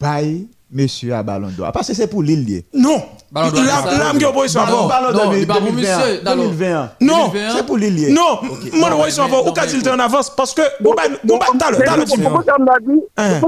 bailler 0.00 0.46
monsieur 0.74 1.14
à 1.14 1.22
Ballon 1.22 1.48
d'Or. 1.56 1.70
Parce 1.72 1.88
que 1.88 1.94
c'est 1.94 2.08
pour 2.08 2.22
l'île. 2.22 2.44
lié. 2.44 2.64
Non. 2.74 3.02
Ballon 3.32 3.50
d'Or, 3.50 3.62
Là, 3.64 3.82
ça, 3.84 3.98
là, 3.98 4.10
oui. 4.12 4.18
me 4.20 4.26
opposition 4.26 4.60
Ballon- 4.60 4.76
avant. 4.78 4.88
Ballon 4.88 5.12
non, 5.12 5.24
d'Or 5.24 5.36
il 5.36 5.46
va 5.46 5.54
pour 5.54 5.62
2021. 5.62 5.98
monsieur, 5.98 6.20
alors. 6.26 6.36
2021. 6.44 6.90
Non. 7.00 7.28
2021. 7.28 7.56
C'est 7.56 7.66
pour 7.66 7.76
l'île. 7.78 7.94
lié. 7.94 8.12
Non, 8.12 8.20
moi, 8.74 8.90
sont 9.10 9.22
mais- 9.22 9.28
avant. 9.32 9.48
Ou 9.48 9.52
qu'a 9.52 9.66
dit 9.66 9.78
mais- 9.84 9.90
en 9.90 9.98
avance 9.98 10.34
parce 10.36 10.52
que, 10.52 10.62
bon, 10.80 10.94
bah, 10.94 11.02
bon, 11.24 11.38
t'as 11.58 11.70
le, 11.70 11.76
t'as 11.78 11.96
le, 11.96 12.06
ça 12.06 12.16
m'a 12.58 12.78
dit 12.80 13.00
Hein. 13.16 13.40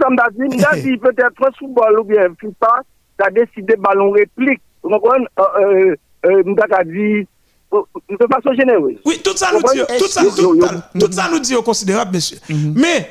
Ça 0.00 0.08
m'a 0.10 0.28
dit 0.30 0.54
Il 0.56 0.64
a 0.64 0.76
dit 0.76 0.96
peut-être 0.98 1.42
un 1.44 1.50
football 1.58 1.98
ou 2.00 2.04
bien 2.04 2.22
FIFA, 2.40 2.82
tu 3.18 3.24
as 3.26 3.30
décidé 3.30 3.74
ballon 3.76 4.10
réplique. 4.12 4.60
Vous 4.82 4.90
comprenez? 4.90 5.26
Euh, 5.38 6.42
M'daka 6.44 6.84
dit 6.84 7.26
de 7.72 8.26
façon 8.32 8.54
généreuse. 8.56 8.94
Oui, 9.04 9.20
tout 9.24 9.36
ça 9.36 9.48
nous 9.52 9.60
dit, 9.72 9.80
tout 9.98 10.06
ça, 10.06 10.20
tout, 10.22 10.60
tout 11.00 11.12
ça 11.12 11.28
nous 11.32 11.40
dit 11.40 11.56
au 11.56 11.62
considérable, 11.62 12.12
monsieur. 12.14 12.38
Mais, 12.48 13.08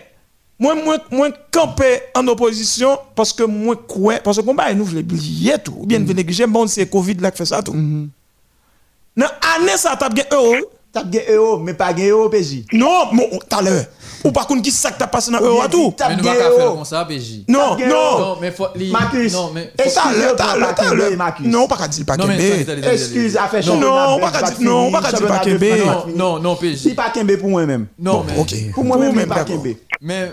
moi, 0.62 0.76
moi, 0.76 0.98
moi, 1.10 1.30
camper 1.50 2.02
en 2.14 2.28
opposition 2.28 3.00
parce 3.16 3.34
que 3.34 3.42
moi, 3.42 3.76
quoi, 3.76 4.20
parce 4.24 4.38
que 4.38 4.44
combat, 4.44 4.72
nous 4.76 4.86
voulons 4.86 5.02
oublier 5.02 5.56
tout. 5.58 5.76
Ou 5.76 5.88
bien, 5.88 5.98
nous 5.98 6.06
voulons 6.06 6.18
négliger, 6.18 6.46
bon, 6.46 6.68
c'est 6.68 6.86
Covid 6.88 7.16
là 7.16 7.32
qui 7.32 7.40
fait 7.40 7.46
ça 7.46 7.64
tout. 7.64 7.74
Dans 7.74 9.26
l'année, 9.26 9.76
ça 9.76 9.96
tape 9.96 10.20
euro. 10.32 10.54
Tape 10.94 11.10
gagné 11.10 11.32
euro, 11.36 11.58
mais 11.60 11.74
pas 11.74 11.94
gagné 11.94 12.10
euro, 12.10 12.28
PJ. 12.30 12.66
Non, 12.74 13.06
bon, 13.14 13.30
tout 13.32 13.56
à 13.58 13.62
l'heure. 13.62 13.86
Ou 14.26 14.32
par 14.32 14.46
contre, 14.46 14.62
qui 14.62 14.72
ça 14.72 14.92
que 14.92 15.00
t'as 15.00 15.08
passé 15.08 15.32
dans 15.32 15.40
le 15.40 15.70
tout? 15.70 15.94
Mais 16.10 16.16
nous 16.18 16.24
pas 16.24 16.34
faire 16.34 16.74
comme 16.74 16.86
ça, 16.86 17.06
PJ. 17.06 17.46
Non, 17.48 17.78
non. 17.78 18.20
Non, 18.20 18.38
mais 18.42 18.52
faut. 18.52 18.68
li- 18.76 18.92
Marcus, 18.92 19.34
Non, 19.34 19.52
mais. 19.54 19.72
est-ce 19.78 19.96
T'as 19.96 20.12
le 20.14 20.36
t'as 20.36 20.74
t'as 20.74 21.16
Marcus 21.16 21.46
Non, 21.48 21.68
pas 21.68 21.78
qu'à 21.78 21.88
dire 21.88 22.06
pas 22.06 22.18
Non, 22.18 22.28
mais 22.28 22.34
attendez, 22.62 22.82
Kembe. 22.82 22.94
Excuse, 22.94 23.38
a 23.38 23.48
fait 23.48 23.66
Non, 23.66 24.20
pas 24.20 24.32
qu'à 24.32 24.52
dire- 24.52 24.62
non, 24.62 24.92
pas 24.92 25.02
qu'à 25.02 25.12
dire 25.14 25.28
pas 25.28 25.40
Kembe. 25.40 25.64
Non, 25.64 26.06
non, 26.16 26.40
non, 26.40 26.56
PJ. 26.58 26.76
Si 26.78 26.94
pas 26.94 27.10
Kembe 27.10 27.38
pour 27.38 27.50
moi-même. 27.50 27.88
Non, 27.98 28.26
mais. 28.28 28.38
Ok. 28.40 28.54
Pour 28.74 28.84
moi-même, 28.84 29.26
pas. 29.28 29.44
Kembe. 29.46 29.70
Mais 30.02 30.32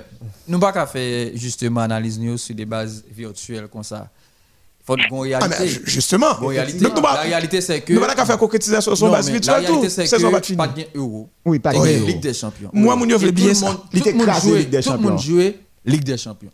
nous 0.49 0.59
pas 0.59 0.73
qu'à 0.73 0.87
faire 0.87 1.31
justement 1.35 1.83
analyse 1.83 2.19
sur 2.37 2.55
des 2.55 2.67
bases 2.67 3.05
virtuelles 3.15 3.69
comme 3.73 3.85
ça. 3.85 4.09
Faut 4.89 5.25
une 5.25 5.35
Ah, 5.35 5.49
mais 5.49 5.69
justement. 5.85 6.35
Bon, 6.41 6.47
réalité. 6.47 6.79
Donc, 6.79 6.97
nous 6.97 7.03
pas- 7.03 7.15
La 7.17 7.21
réalité 7.21 7.61
c'est 7.61 7.83
que 7.83 7.93
Nous 7.93 8.01
pas 8.01 8.15
qu'à 8.15 8.25
faire 8.25 8.39
concrétisation 8.39 8.95
sur 8.97 9.11
base 9.11 9.29
virtuelle 9.31 9.63
La 9.63 9.69
réalité 9.69 9.91
c'est 9.91 10.05
que 10.05 10.55
pas 10.57 10.67
de 10.69 10.85
euro. 10.95 11.29
Oui, 11.45 11.59
pas 11.59 11.73
Et 11.75 11.77
Kembe. 11.77 12.07
Ligue 12.07 12.21
des 12.21 12.33
Champions. 12.33 12.71
Moi, 12.73 12.97
mon 12.97 13.05
tout 13.07 13.33
bien 13.33 13.49
le 13.49 13.55
ça. 13.55 13.79
Il 13.93 14.09
écrasé 14.09 14.49
jouait 14.49 14.59
Ligue 14.61 14.71
des 14.71 14.81
tout 14.81 14.91
le 14.93 14.97
monde 14.97 15.05
Champions. 15.19 15.19
jouait 15.19 15.59
Ligue 15.85 16.05
des 16.05 16.17
Champions. 16.17 16.51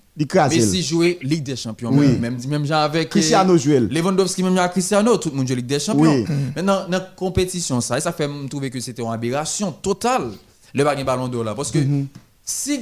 Messi 0.51 0.83
jouait 0.83 1.19
Ligue 1.23 1.43
des 1.45 1.55
Champions. 1.57 1.91
Oui. 1.93 2.19
Même, 2.19 2.39
même 2.49 2.67
genre 2.67 2.83
avec 2.83 3.09
Cristiano 3.09 3.55
euh, 3.55 3.59
jouait. 3.59 3.81
Lewandowski, 3.81 4.43
même 4.43 4.57
genre 4.57 4.71
Cristiano, 4.71 5.17
tout 5.17 5.31
le 5.31 5.37
monde 5.37 5.47
joue 5.47 5.55
Ligue 5.55 5.67
des 5.67 5.79
Champions. 5.79 6.03
Oui. 6.13 6.25
Maintenant, 6.57 6.83
dans 6.89 6.99
la 6.99 7.01
compétition, 7.01 7.81
ça, 7.81 7.99
et 7.99 8.01
ça 8.01 8.13
fait 8.13 8.27
me 8.27 8.49
trouver 8.49 8.69
que 8.71 8.81
c'était 8.81 9.03
une 9.03 9.13
aberration 9.13 9.71
totale, 9.71 10.31
le 10.75 10.83
baguette 10.85 11.07
ballon 11.07 11.29
d'or 11.29 11.45
là. 11.45 11.55
Parce 11.55 11.71
que 11.71 11.79
Mhm. 11.79 12.07
si 12.45 12.81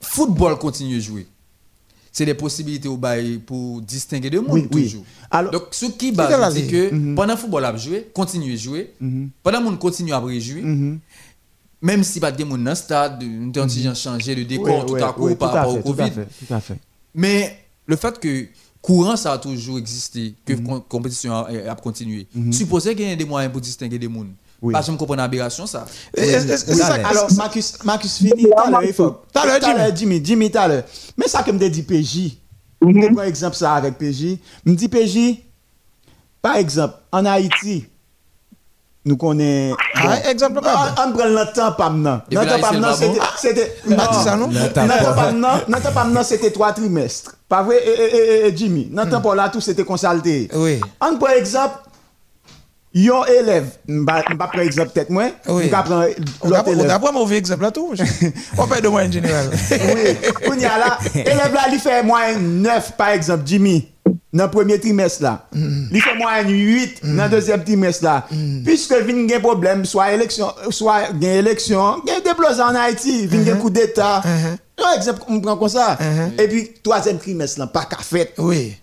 football 0.00 0.58
continue 0.58 0.96
de 0.96 1.00
jouer, 1.00 1.26
c'est 2.12 2.26
des 2.26 2.34
possibilités 2.34 2.88
au 2.88 2.96
bail 2.96 3.38
pour 3.38 3.80
distinguer 3.82 4.30
de 4.30 4.40
monde 4.40 4.50
Oui, 4.52 4.68
oui. 4.72 4.82
toujours. 4.84 5.04
Alors- 5.30 5.52
Donc, 5.52 5.62
ce 5.70 5.86
qui 5.86 6.10
base, 6.12 6.54
c'est 6.54 6.66
que 6.66 6.92
Mhm. 6.92 7.14
pendant 7.14 7.34
le 7.34 7.38
football 7.38 7.64
a 7.64 7.76
joué, 7.76 8.08
continue 8.12 8.52
de 8.52 8.56
jouer, 8.58 8.92
pendant 9.42 9.58
le 9.60 9.64
monde 9.64 9.78
continue 9.78 10.12
à 10.12 10.20
jouer, 10.40 10.62
Mhm. 10.62 10.98
même 11.82 12.02
si 12.04 12.18
pas 12.20 12.32
de 12.32 12.44
monde 12.44 12.64
dans 12.64 12.70
le 12.70 12.76
stade, 12.76 13.22
nous 13.22 13.52
avons 13.56 13.66
mm 13.66 13.94
changé 13.94 14.34
le 14.34 14.44
décor 14.44 14.84
Oui, 14.84 14.86
tout 14.98 15.04
à 15.04 15.12
coup 15.12 15.34
par 15.36 15.54
à 15.56 15.60
rapport 15.60 15.74
au 15.76 15.82
tout 15.82 16.00
à 16.00 16.08
Covid. 16.08 16.10
fait, 16.10 16.46
Tout 16.46 16.54
à 16.54 16.60
fait. 16.60 16.76
Mais 17.14 17.58
le 17.86 17.96
fait 17.96 18.18
que 18.18 18.46
courant 18.82 19.16
ça 19.16 19.32
a 19.32 19.38
toujours 19.38 19.78
existé, 19.78 20.34
que 20.44 20.54
la 20.54 20.80
compétition 20.88 21.32
a, 21.32 21.48
a 21.70 21.74
continué, 21.76 22.26
supposé 22.50 22.94
qu'il 22.94 23.06
y 23.06 23.10
ait 23.10 23.16
des 23.16 23.24
moyens 23.24 23.52
pour 23.52 23.60
distinguer 23.60 23.98
des 23.98 24.08
mondes. 24.08 24.32
Oui. 24.62 24.72
Parce 24.72 24.86
que 24.86 24.92
je 24.92 24.96
comprends 24.98 25.16
l'aberration 25.16 25.66
ça. 25.66 25.86
Alors, 27.04 27.32
Marcus, 27.36 27.82
Marcus 27.82 28.18
fini, 28.18 28.42
tout 28.42 28.50
à 28.56 28.70
l'heure, 28.70 28.84
il 28.84 28.92
faut. 28.92 29.22
Tout 29.32 29.40
à 29.40 29.46
l'heure, 29.46 29.96
Jimmy. 29.96 30.20
Jimmy, 30.22 30.50
tout 30.50 30.58
à 30.58 30.68
l'heure. 30.68 30.82
Mais 31.16 31.28
ça 31.28 31.42
que 31.42 31.50
me 31.50 31.68
dit 31.68 31.82
PJ, 31.82 32.36
je 32.82 33.14
prends 33.14 33.22
exemple 33.22 33.56
ça 33.56 33.74
avec 33.74 33.96
PJ. 33.96 34.38
Me 34.66 34.74
dit 34.74 34.88
PJ, 34.88 35.42
par 36.42 36.56
exemple, 36.56 36.94
en 37.10 37.24
Haïti, 37.24 37.86
nous 39.02 39.16
connaissons. 39.16 39.76
Ah, 39.94 40.30
exemple, 40.30 40.60
pas 40.60 40.94
On 40.98 41.08
on 41.08 41.12
prend 41.12 41.24
le 41.24 41.54
temps 41.54 41.72
pas 41.72 41.88
maintenant. 41.88 42.20
Et 42.30 42.34
Le 42.34 42.40
temps 42.42 42.56
le 42.56 42.60
maintenant, 42.60 42.94
c'était. 43.38 43.72
Le 43.86 43.96
temps 43.96 45.14
pas 45.14 45.32
maintenant, 45.32 45.60
le 45.66 45.74
temps 45.80 45.92
pas 45.92 46.04
maintenant, 46.04 46.22
c'était 46.22 46.50
trois 46.50 46.74
trimestres. 46.74 47.34
Pas 47.48 47.62
vrai, 47.62 47.80
Jimmy? 48.54 48.90
Le 48.92 49.10
temps 49.10 49.22
pas 49.22 49.34
là, 49.34 49.48
tout 49.48 49.62
c'était 49.62 49.84
consulté. 49.84 50.50
Oui. 50.52 50.80
On 51.00 51.16
prend 51.16 51.32
exemple. 51.32 51.76
Yon 52.92 53.24
élève, 53.26 53.66
m'a 53.86 54.20
prendre 54.22 54.60
exemple 54.60 54.90
peut-être 54.90 55.10
moi, 55.10 55.30
Oui. 55.48 55.70
On 56.42 56.50
a 56.52 56.98
pas 56.98 57.12
mauvais 57.12 57.36
exemple 57.36 57.62
là 57.62 57.70
tout. 57.70 57.94
On 58.58 58.66
parle 58.66 58.82
de 58.82 58.88
moi 58.88 59.02
en 59.02 59.12
général. 59.12 59.48
Oui, 59.70 60.16
on 60.48 60.58
y 60.58 60.64
a 60.64 60.76
là, 60.76 60.98
élève 61.14 61.54
là, 61.54 61.66
il 61.72 61.78
fait 61.78 62.02
moins 62.02 62.36
9 62.36 62.96
par 62.96 63.10
exemple, 63.10 63.44
Jimmy, 63.46 63.88
dans 64.32 64.44
le 64.44 64.50
premier 64.50 64.80
trimestre 64.80 65.22
là. 65.22 65.46
Il 65.54 66.02
fait 66.02 66.16
moins 66.16 66.42
8 66.42 67.00
dans 67.16 67.24
le 67.24 67.30
deuxième 67.30 67.62
trimestre 67.62 68.02
là. 68.02 68.26
Puisque 68.64 68.92
vin 68.92 69.28
gen 69.28 69.40
problème, 69.40 69.84
soit 69.84 70.12
élection, 70.12 70.48
soit 70.70 71.10
gen 71.12 71.22
élection, 71.46 72.02
gen 72.04 72.20
déplosé 72.24 72.60
en 72.60 72.74
Haïti, 72.74 73.26
vin 73.28 73.44
gen 73.44 73.58
coup 73.58 73.70
d'état. 73.70 74.20
Par 74.76 74.94
exemple, 74.96 75.20
on 75.28 75.40
prend 75.40 75.56
comme 75.56 75.68
ça. 75.68 75.96
Et 76.38 76.48
puis, 76.48 76.70
troisième 76.82 77.18
trimestre 77.18 77.60
là, 77.60 77.66
pas 77.68 77.84
qu'à 77.84 77.98
fait. 77.98 78.32
Oui. 78.38 78.74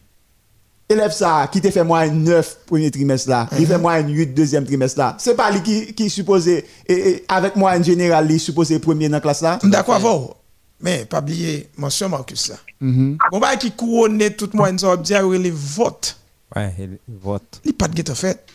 Élève 0.90 1.12
ça, 1.12 1.50
qui 1.52 1.60
te 1.60 1.70
fait 1.70 1.84
moins 1.84 2.08
9 2.08 2.60
premier 2.66 2.90
trimestre 2.90 3.30
là, 3.30 3.50
il 3.60 3.68
fait 3.68 3.78
moins 3.78 4.00
8 4.00 4.28
deuxième 4.28 4.66
trimestre 4.66 5.00
là. 5.00 5.16
C'est 5.20 5.36
pas 5.36 5.52
lui 5.52 5.62
qui, 5.62 5.94
qui 5.94 6.10
supposé, 6.10 6.66
et, 6.88 7.10
et 7.10 7.26
avec 7.28 7.58
moi 7.58 7.74
en 7.78 7.84
général, 7.84 8.32
il 8.32 8.40
supposé 8.40 8.80
premier 8.80 9.10
dans 9.10 9.18
la 9.18 9.22
classe 9.22 9.42
là. 9.42 9.60
D'accord. 9.64 10.38
Mais 10.80 11.06
pas 11.06 11.20
oublier 11.20 11.70
mention 11.78 12.08
Marcus 12.08 12.50
là. 12.50 12.56
Mhm. 12.80 13.18
Bon 13.32 13.40
bah 13.40 13.58
qui 13.58 13.72
couronne 13.72 14.22
tout 14.38 14.50
moi 14.54 14.70
une 14.70 14.80
sorte 14.80 15.02
dire 15.02 15.28
les 15.28 15.52
votes. 15.52 16.18
Ouais, 16.56 16.74
il 16.80 16.98
vote. 17.22 17.60
Il 17.66 17.74
pas 17.74 17.88
de 17.90 17.96
guet 17.96 18.16
fait. 18.16 18.46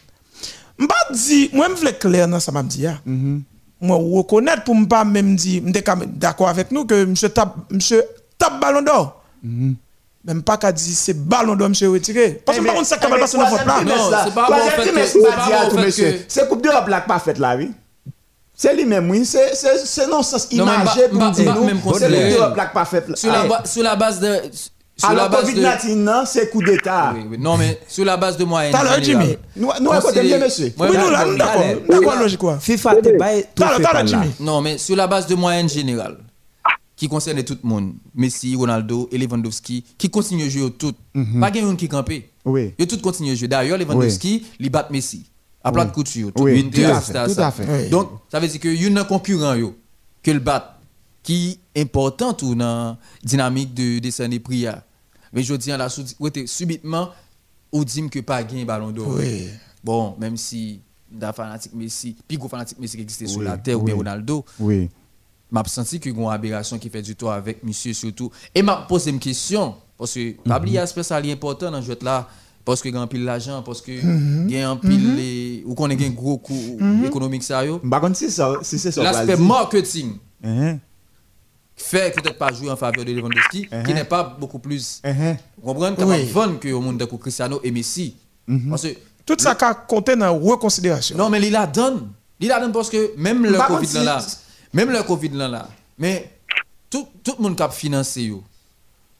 M'pa 0.78 0.94
dit 1.12 1.50
moi 1.52 1.68
me 1.68 1.74
vle 1.74 1.98
clair 1.98 2.28
dans 2.28 2.40
ça 2.40 2.50
m'a 2.52 2.62
dit 2.62 2.82
ya. 2.82 2.98
Moi 3.04 3.96
reconnaître 3.96 4.64
pour 4.64 4.74
m'pas 4.74 5.04
même 5.04 5.36
dire 5.36 5.62
d'accord 6.06 6.48
avec 6.48 6.70
nous 6.70 6.86
que 6.86 7.04
monsieur 7.04 7.28
tape 7.28 7.56
monsieur 7.70 8.02
tape 8.38 8.58
ballon 8.60 8.82
d'or. 8.82 9.22
Même 10.24 10.42
pas 10.42 10.56
qu'à 10.56 10.70
dire 10.70 10.94
c'est 10.96 11.14
ballon 11.14 11.56
d'or 11.56 11.68
monsieur 11.68 11.90
retiré. 11.90 12.40
Parce 12.46 12.58
que 12.58 12.62
Eh 12.62 12.66
par 12.66 12.74
contre 12.76 12.86
ça 12.86 12.96
capable 12.96 13.14
mais 13.14 13.20
passer 13.22 13.36
dans 13.38 13.48
vote 13.48 13.66
là. 13.66 13.82
Non, 13.84 13.92
c'est 14.24 14.34
pas 14.34 14.46
bon 14.48 14.56
c'est 14.72 16.40
pas 16.40 16.46
Coupe 16.46 16.62
d'Europe 16.62 16.88
là 16.88 17.00
pas 17.00 17.18
faite 17.18 17.38
là, 17.38 17.56
oui. 17.56 17.72
C'est 18.54 18.74
lui-même, 18.76 19.10
oui. 19.10 19.24
C'est- 19.24 19.54
C'est 19.54 19.78
c'est 19.84 20.06
non 20.06 20.22
sens 20.22 20.46
imagé 20.50 21.08
pour 21.10 21.30
dire 21.30 21.54
nous. 21.54 21.64
même 21.64 21.80
C'est 21.98 22.06
Coupe 22.08 22.08
d'Europe 22.08 22.56
là 22.56 22.66
pas 22.66 22.84
faite 22.84 23.08
là. 23.08 23.16
Sur 23.16 23.32
la, 23.32 23.44
ba- 23.44 23.62
sur 23.64 23.82
la 23.82 23.96
base 23.96 24.20
de. 24.20 24.40
Sur 24.94 25.10
la 25.14 25.24
Alors, 25.24 25.30
base 25.30 25.52
de. 25.52 25.60
Covid-19, 25.60 25.94
non, 25.96 26.22
c'est 26.26 26.50
coup 26.50 26.62
d'État. 26.62 27.12
Oui, 27.16 27.26
oui. 27.30 27.36
Non, 27.40 27.56
mais 27.56 27.80
sur 27.88 28.04
la 28.04 28.16
base 28.16 28.36
de 28.36 28.44
moyenne. 28.44 28.72
T'as 28.72 28.84
l'air, 28.84 29.02
générale. 29.02 29.26
Jimmy. 29.26 29.38
Nous, 29.56 29.70
nous, 29.80 29.90
bien, 30.22 30.38
monsieur. 30.38 30.72
Oui 30.78 30.88
nous 30.96 31.10
là 31.10 31.24
nous 31.24 31.36
d'accord. 31.36 31.64
D'accord 31.88 32.16
logique 32.20 32.38
quoi. 32.38 32.58
FIFA 32.60 32.96
te 32.96 33.18
bail 33.18 33.46
tout 33.54 33.64
T'as 33.64 33.92
là. 33.94 34.04
Jimmy. 34.06 34.30
Non, 34.38 34.60
mais 34.60 34.78
sur 34.78 34.94
la 34.94 35.06
base 35.08 35.26
de 35.26 35.34
moyenne 35.34 35.68
générale, 35.68 36.18
qui 37.02 37.08
concerne 37.08 37.42
tout 37.42 37.58
le 37.60 37.68
monde, 37.68 37.94
Messi, 38.14 38.54
Ronaldo 38.54 39.08
et 39.10 39.18
Lewandowski, 39.18 39.82
qui 39.98 40.08
continuent 40.08 40.46
à 40.46 40.48
jouer 40.48 40.70
tout. 40.70 40.94
Pas 41.40 41.50
quelqu'un 41.50 41.74
qui 41.74 41.88
campé. 41.88 42.30
Oui. 42.44 42.74
Ils 42.78 42.86
tous 42.86 42.98
continuent 42.98 43.32
à 43.32 43.34
jouer. 43.34 43.48
D'ailleurs, 43.48 43.76
Lewandowski, 43.76 44.46
il 44.60 44.70
bat 44.70 44.86
Messi. 44.88 45.28
À 45.64 45.72
plat 45.72 45.84
de 45.84 45.90
couture. 45.90 46.30
Oui, 46.36 46.60
Une 46.60 46.70
tout 46.70 46.80
à 46.82 47.00
fait, 47.00 47.12
tout 47.34 47.40
à 47.40 47.50
fait. 47.50 47.66
Oui. 47.68 47.90
Donc, 47.90 48.08
ça 48.30 48.38
veut 48.38 48.46
dire 48.46 48.60
que 48.60 48.68
y 48.68 48.86
a 48.86 49.00
un 49.00 49.04
concurrent 49.04 49.54
yo, 49.54 49.74
que 50.22 50.30
le 50.30 50.38
bat, 50.38 50.78
qui 51.24 51.58
est 51.74 51.80
important 51.82 52.34
tout 52.34 52.54
dans 52.54 52.90
la 52.92 52.98
dynamique 53.24 53.74
de 53.74 53.98
dessin 53.98 54.28
des 54.28 54.38
prières. 54.38 54.82
Mais 55.32 55.42
je 55.42 55.54
dis, 55.54 55.70
là, 55.70 55.88
subitement, 56.46 57.08
on 57.72 57.82
dit 57.82 58.08
que 58.10 58.20
pas 58.20 58.44
gagné 58.44 58.64
ballon 58.64 58.92
d'or. 58.92 59.08
Oui. 59.18 59.48
Bon, 59.82 60.14
même 60.20 60.36
si 60.36 60.80
d'un 61.10 61.32
fanatique 61.32 61.74
Messi, 61.74 62.14
puis 62.28 62.38
gros 62.38 62.48
fanatique 62.48 62.78
Messi 62.78 62.96
qui 62.96 63.02
existait 63.02 63.26
sur 63.26 63.40
Oui, 63.40 63.44
la 63.46 63.58
terre 63.58 63.80
ou 63.80 63.82
bien 63.82 63.94
oui. 63.94 63.98
Ronaldo, 63.98 64.44
Oui. 64.60 64.88
M'a 65.52 65.62
senti 65.66 66.00
que 66.00 66.08
une 66.10 66.26
aberration 66.28 66.78
qui 66.78 66.88
fait 66.88 67.02
du 67.02 67.14
tort 67.14 67.32
avec 67.32 67.62
monsieur 67.62 67.92
surtout. 67.92 68.30
Et 68.54 68.62
m'a 68.62 68.76
posé 68.88 69.10
une 69.10 69.20
question 69.20 69.74
parce 69.98 70.14
que 70.14 70.32
pas 70.48 70.58
oublier 70.58 70.78
aspect 70.78 71.02
ça 71.04 71.16
important 71.18 71.70
dans 71.70 71.80
jeu 71.82 71.96
là 72.02 72.26
parce 72.64 72.80
que 72.80 72.88
gagne 72.88 73.06
pile 73.06 73.24
l'argent 73.24 73.62
parce 73.62 73.80
que 73.82 73.92
gagne 74.48 74.62
un 74.64 74.76
pile 74.76 75.14
les 75.16 75.62
ou 75.66 75.74
qu'on 75.74 75.90
a 75.90 75.94
un 75.94 76.10
gros 76.10 76.38
coût 76.38 76.78
économique 77.04 77.42
ça 77.42 77.64
yo. 77.64 77.78
Par 77.78 78.00
contre, 78.00 78.16
c'est 78.16 78.30
ça, 78.30 78.54
c'est 78.62 78.78
ça. 78.78 79.02
l'aspect 79.02 79.36
marketing. 79.36 80.12
Fait 81.74 82.14
peut-être 82.14 82.38
pas 82.38 82.52
jouer 82.52 82.70
en 82.70 82.76
faveur 82.76 83.04
de 83.04 83.12
Lewandowski 83.12 83.66
qui 83.66 83.74
Mhm. 83.74 83.94
n'est 83.94 84.04
pas 84.04 84.36
beaucoup 84.38 84.58
plus. 84.58 85.00
Vous 85.60 85.72
comprenez? 85.72 85.96
Comme 85.96 86.10
Oui. 86.10 86.24
vendre 86.30 86.60
que 86.60 86.68
au 86.72 86.80
monde 86.80 86.98
de 86.98 87.04
Cristiano 87.06 87.60
et 87.64 87.70
Messi. 87.70 88.16
Parce 88.68 88.82
que 88.82 88.88
Tout 89.26 89.36
ça 89.38 89.54
qu'a 89.54 89.74
compté 89.74 90.14
dans 90.16 90.36
reconsidération. 90.38 91.16
non, 91.16 91.28
mais 91.30 91.40
il 91.42 91.50
la 91.52 91.66
donne. 91.66 92.08
Il 92.40 92.48
la 92.48 92.60
donne 92.60 92.72
parce 92.72 92.90
que 92.90 93.12
même 93.16 93.44
le 93.44 93.52
Covid 93.58 94.04
là, 94.04 94.18
même 94.72 94.90
le 94.90 95.02
Covid 95.02 95.30
là, 95.30 95.48
là, 95.48 95.68
mais 95.98 96.30
tout, 96.90 97.06
tout 97.22 97.34
le 97.38 97.42
monde 97.42 97.56
qui 97.56 97.62
a 97.62 97.68
financé, 97.68 98.22
yo, 98.24 98.42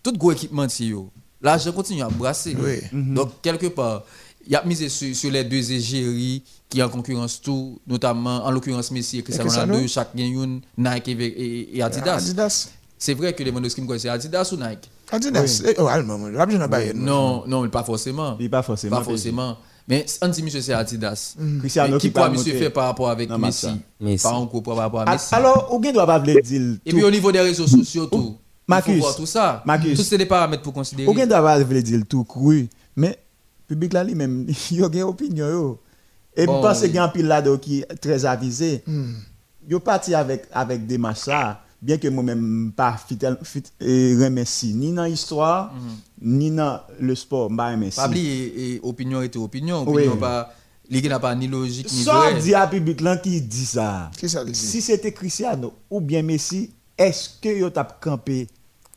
tout 0.02 0.12
gros 0.12 0.32
équipement, 0.32 0.66
yo, 0.80 1.10
l'argent 1.40 1.72
continue 1.72 2.02
à 2.02 2.08
brasser. 2.08 2.56
Oui. 2.58 2.80
Donc, 2.92 3.40
quelque 3.42 3.66
part, 3.66 4.02
il 4.46 4.54
a 4.56 4.64
misé 4.64 4.88
sur, 4.88 5.14
sur 5.14 5.30
les 5.30 5.44
deux 5.44 5.70
égéries 5.72 6.42
qui 6.68 6.82
en 6.82 6.88
concurrence 6.88 7.40
tout, 7.40 7.78
notamment 7.86 8.44
en 8.44 8.50
l'occurrence 8.50 8.90
Messi 8.90 9.18
et 9.18 9.22
Cristiano. 9.22 9.50
Ronaldo, 9.50 9.86
chaque 9.88 10.14
gagne 10.16 10.32
une 10.42 10.60
Nike 10.78 11.08
et, 11.08 11.12
et- 11.12 11.76
et 11.78 11.82
Adidas. 11.82 12.16
Adidas. 12.16 12.68
C'est 12.98 13.14
vrai 13.14 13.32
que 13.34 13.42
les 13.42 13.50
Lewandowski 13.50 13.80
me 13.82 13.86
connaissent, 13.86 14.02
c'est 14.02 14.08
Adidas 14.08 14.50
ou 14.52 14.56
Nike? 14.56 14.88
Adidas. 15.10 15.62
Eh, 15.66 15.74
Oh, 15.78 15.86
allemand, 15.86 16.18
eu. 16.28 16.94
Non, 16.94 17.44
non, 17.46 17.62
mais 17.62 17.68
pas 17.68 17.84
forcément. 17.84 18.36
Il 18.40 18.48
pas 18.48 18.62
forcément. 18.62 18.96
Pas 18.98 19.04
forcément. 19.04 19.58
Mais 19.92 20.06
on 20.22 20.28
dit 20.28 20.42
monsieur 20.42 20.62
c'est 20.62 20.72
Adidas. 20.72 21.36
Cristiano 21.58 21.92
Mais 21.96 22.00
qui 22.00 22.10
quoi 22.10 22.30
monsieur 22.30 22.54
fait 22.58 22.70
par 22.70 22.86
rapport 22.86 23.10
avec 23.10 23.28
Messi? 23.28 23.66
Messi. 24.00 24.22
Pas 24.22 24.30
encore 24.32 24.62
par 24.62 24.76
rapport 24.76 25.00
à 25.00 25.04
Ah, 25.06 25.12
Messi? 25.12 25.34
Alors, 25.34 25.68
ou 25.70 25.78
bien 25.78 25.92
doit 25.92 26.06
pas 26.06 26.18
vouloir 26.18 26.42
dire 26.42 26.78
Et 26.86 26.92
puis 26.94 27.04
au 27.04 27.10
niveau 27.10 27.30
des 27.30 27.40
réseaux 27.40 27.66
sociaux 27.66 28.06
tout. 28.06 28.38
Marcus, 28.66 28.98
voir 28.98 29.14
tout 29.14 29.26
ça. 29.26 29.62
Marcus. 29.66 29.98
Tous 29.98 30.16
des 30.16 30.24
paramètres 30.24 30.62
pour 30.62 30.72
considérer. 30.72 31.10
Ou 31.10 31.12
bien 31.12 31.26
doit 31.26 31.42
pas 31.42 31.62
vouloir 31.62 31.82
dire 31.82 32.00
tout 32.08 32.24
cru, 32.24 32.70
mais 32.96 33.18
le 33.68 33.74
public 33.74 33.92
là 33.92 34.02
lui-même, 34.02 34.46
il 34.70 34.76
y 34.78 34.82
a 34.82 34.86
une 34.86 35.02
opinion 35.02 35.46
yo. 35.46 35.80
Et 36.34 36.46
Bon, 36.46 36.62
je 36.62 36.66
pense 36.68 36.80
qu'il 36.80 36.94
y 36.94 36.98
a 36.98 37.04
un 37.04 37.08
pile 37.08 37.26
là 37.26 37.42
qui 37.58 37.80
est 37.80 37.94
très 38.00 38.24
avisé. 38.24 38.82
Yo 39.68 39.78
parti 39.78 40.14
avec 40.14 40.44
avec 40.52 40.86
des 40.86 40.96
machas, 40.96 41.60
bien 41.82 41.98
que 41.98 42.06
moi-même 42.08 42.72
pas 42.74 42.96
fidèle 42.96 43.36
fit, 43.42 43.64
et 43.80 44.14
remercie 44.16 44.72
ni 44.72 44.92
dans 44.92 45.04
l'histoire, 45.04 45.74
ni 46.20 46.50
dans 46.52 46.80
le 47.00 47.14
sport, 47.16 47.50
pas 47.54 47.72
remercie. 47.72 47.96
Pas 47.96 48.06
oublier 48.08 48.80
opinion 48.82 49.20
était 49.20 49.38
opinion, 49.38 49.84
Oui. 49.86 50.02
opinion 50.02 50.16
pas 50.16 50.54
ligue 50.88 51.08
n'a 51.08 51.18
pas 51.18 51.34
ni 51.34 51.48
logique 51.48 51.90
ni 51.92 52.04
vrai. 52.04 52.40
dit 52.40 52.54
à 52.54 52.66
public 52.66 53.00
là 53.00 53.16
qui 53.16 53.40
dit 53.40 53.66
ça. 53.66 54.10
Si 54.52 54.80
c'était 54.80 55.12
Cristiano 55.12 55.72
ou 55.90 56.00
bien 56.00 56.22
Messi, 56.22 56.70
est-ce 56.96 57.30
que 57.40 57.48
yo 57.48 57.68
tap 57.70 58.00
campé 58.00 58.46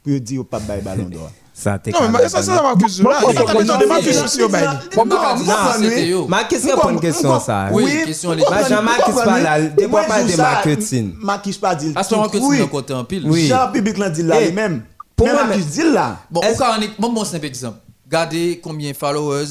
pour 0.03 0.19
dire 0.19 0.35
yo 0.37 0.43
pas 0.43 0.59
bail 0.59 0.81
ballon 0.83 1.09
d'or? 1.09 1.31
Ça 1.57 1.79
t'est 1.79 1.91
Non, 1.91 2.09
mais 2.11 2.27
ça, 2.27 2.43
ça, 2.43 2.55
ça 2.57 2.61
va 2.61 2.75
plus 2.75 3.01
là. 3.01 3.21
Ça, 3.21 3.43
t'as 3.45 3.53
besoin 3.53 3.77
de 3.77 3.85
ma 3.85 4.01
question 4.01 4.27
sur 4.27 4.49
Bailey. 4.49 4.67
Non, 4.97 6.27
ma 6.27 6.43
qu'est-ce 6.43 6.67
qu'on 6.67 6.77
prend 6.77 6.89
une 6.89 6.99
question 6.99 7.39
ça? 7.39 7.69
Oui, 7.71 8.03
question 8.05 8.35
Ma 8.35 8.67
Jean-Marc 8.67 9.05
qui 9.05 9.11
parle 9.13 9.41
là, 9.41 9.61
de 9.61 9.85
quoi 9.87 10.03
pas 10.03 10.21
de 10.23 10.35
marketing. 10.35 11.15
Marquis 11.21 11.53
pas 11.53 11.73
dit. 11.73 11.93
À 11.95 12.03
ce 12.03 12.13
moment 12.13 12.27
que 12.27 12.37
tu 12.37 12.61
as 12.61 12.67
côté 12.67 12.93
en 12.93 13.05
pile. 13.05 13.23
Oui. 13.25 13.47
Jean 13.47 13.71
public 13.71 13.97
l'a 13.97 14.09
dit 14.09 14.23
là 14.23 14.41
lui-même. 14.41 14.83
pour 15.15 15.27
Même 15.27 15.35
moi, 15.37 15.45
Marquis 15.45 15.63
dit 15.63 15.83
là. 15.93 16.17
Bon, 16.29 16.41
au 16.41 16.57
cas, 16.57 16.75
on 16.77 16.81
est- 16.81 16.99
bon, 16.99 17.13
bon, 17.13 17.23
simple 17.23 17.45
exemple. 17.45 17.77
Regardez 18.05 18.59
combien 18.61 18.91
de 18.91 18.97
followers 18.97 19.45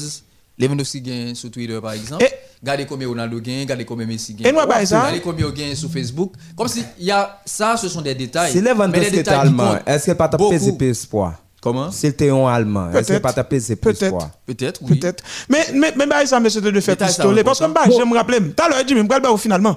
Lewandowski 0.59 1.01
gagne 1.01 1.33
sur 1.35 1.49
Twitter, 1.49 1.79
par 1.81 1.93
exemple. 1.93 2.23
Regardez 2.61 2.85
combien 2.85 3.07
Ronaldo 3.07 3.39
gagne, 3.39 3.61
regardez 3.61 3.83
combien 3.83 4.05
Messi 4.05 4.35
gagne. 4.35 4.47
Et 4.47 4.51
moi, 4.53 4.67
ça- 4.85 4.99
Regardez 4.99 5.21
combien 5.21 5.47
il 5.47 5.53
gagne 5.53 5.75
sur 5.75 5.89
Facebook. 5.89 6.33
Comme 6.55 6.67
si, 6.67 6.83
il 6.99 7.05
y 7.07 7.11
a, 7.11 7.39
ça, 7.45 7.75
ce 7.77 7.89
sont 7.89 8.01
des 8.01 8.13
détails. 8.13 8.51
Si 8.51 8.61
Lewandowski 8.61 9.17
est 9.17 9.27
allemand, 9.27 9.75
est-ce 9.87 10.05
que 10.05 10.11
pas 10.11 10.27
t'as 10.27 10.37
espoir 10.85 11.33
Comment? 11.65 11.89
S'il 11.89 12.09
était 12.09 12.29
un 12.29 12.45
allemand, 12.45 12.91
est-ce 12.91 12.99
que 12.99 13.05
Peut-être. 13.07 13.21
pas 13.23 13.33
t'as 13.33 13.43
pesé 13.43 13.75
Peut-être. 13.75 14.29
Peut-être, 14.45 14.81
oui. 14.83 14.99
Peut-être. 14.99 15.23
Mais, 15.49 15.65
mais, 15.73 15.91
mais, 15.97 16.05
bah, 16.05 16.23
ça, 16.23 16.39
monsieur, 16.39 16.61
de 16.61 16.79
faire 16.79 16.95
pistolet. 16.95 17.43
Parce 17.43 17.57
que, 17.57 17.65
bah, 17.65 17.85
j'aime 17.89 18.13
rappeler, 18.13 18.37
tout 18.37 18.63
à 18.63 18.69
l'heure, 18.69 18.83
Jimmy, 18.87 19.01
m'bral 19.01 19.19
ba 19.19 19.31
ou 19.31 19.37
finalement. 19.37 19.75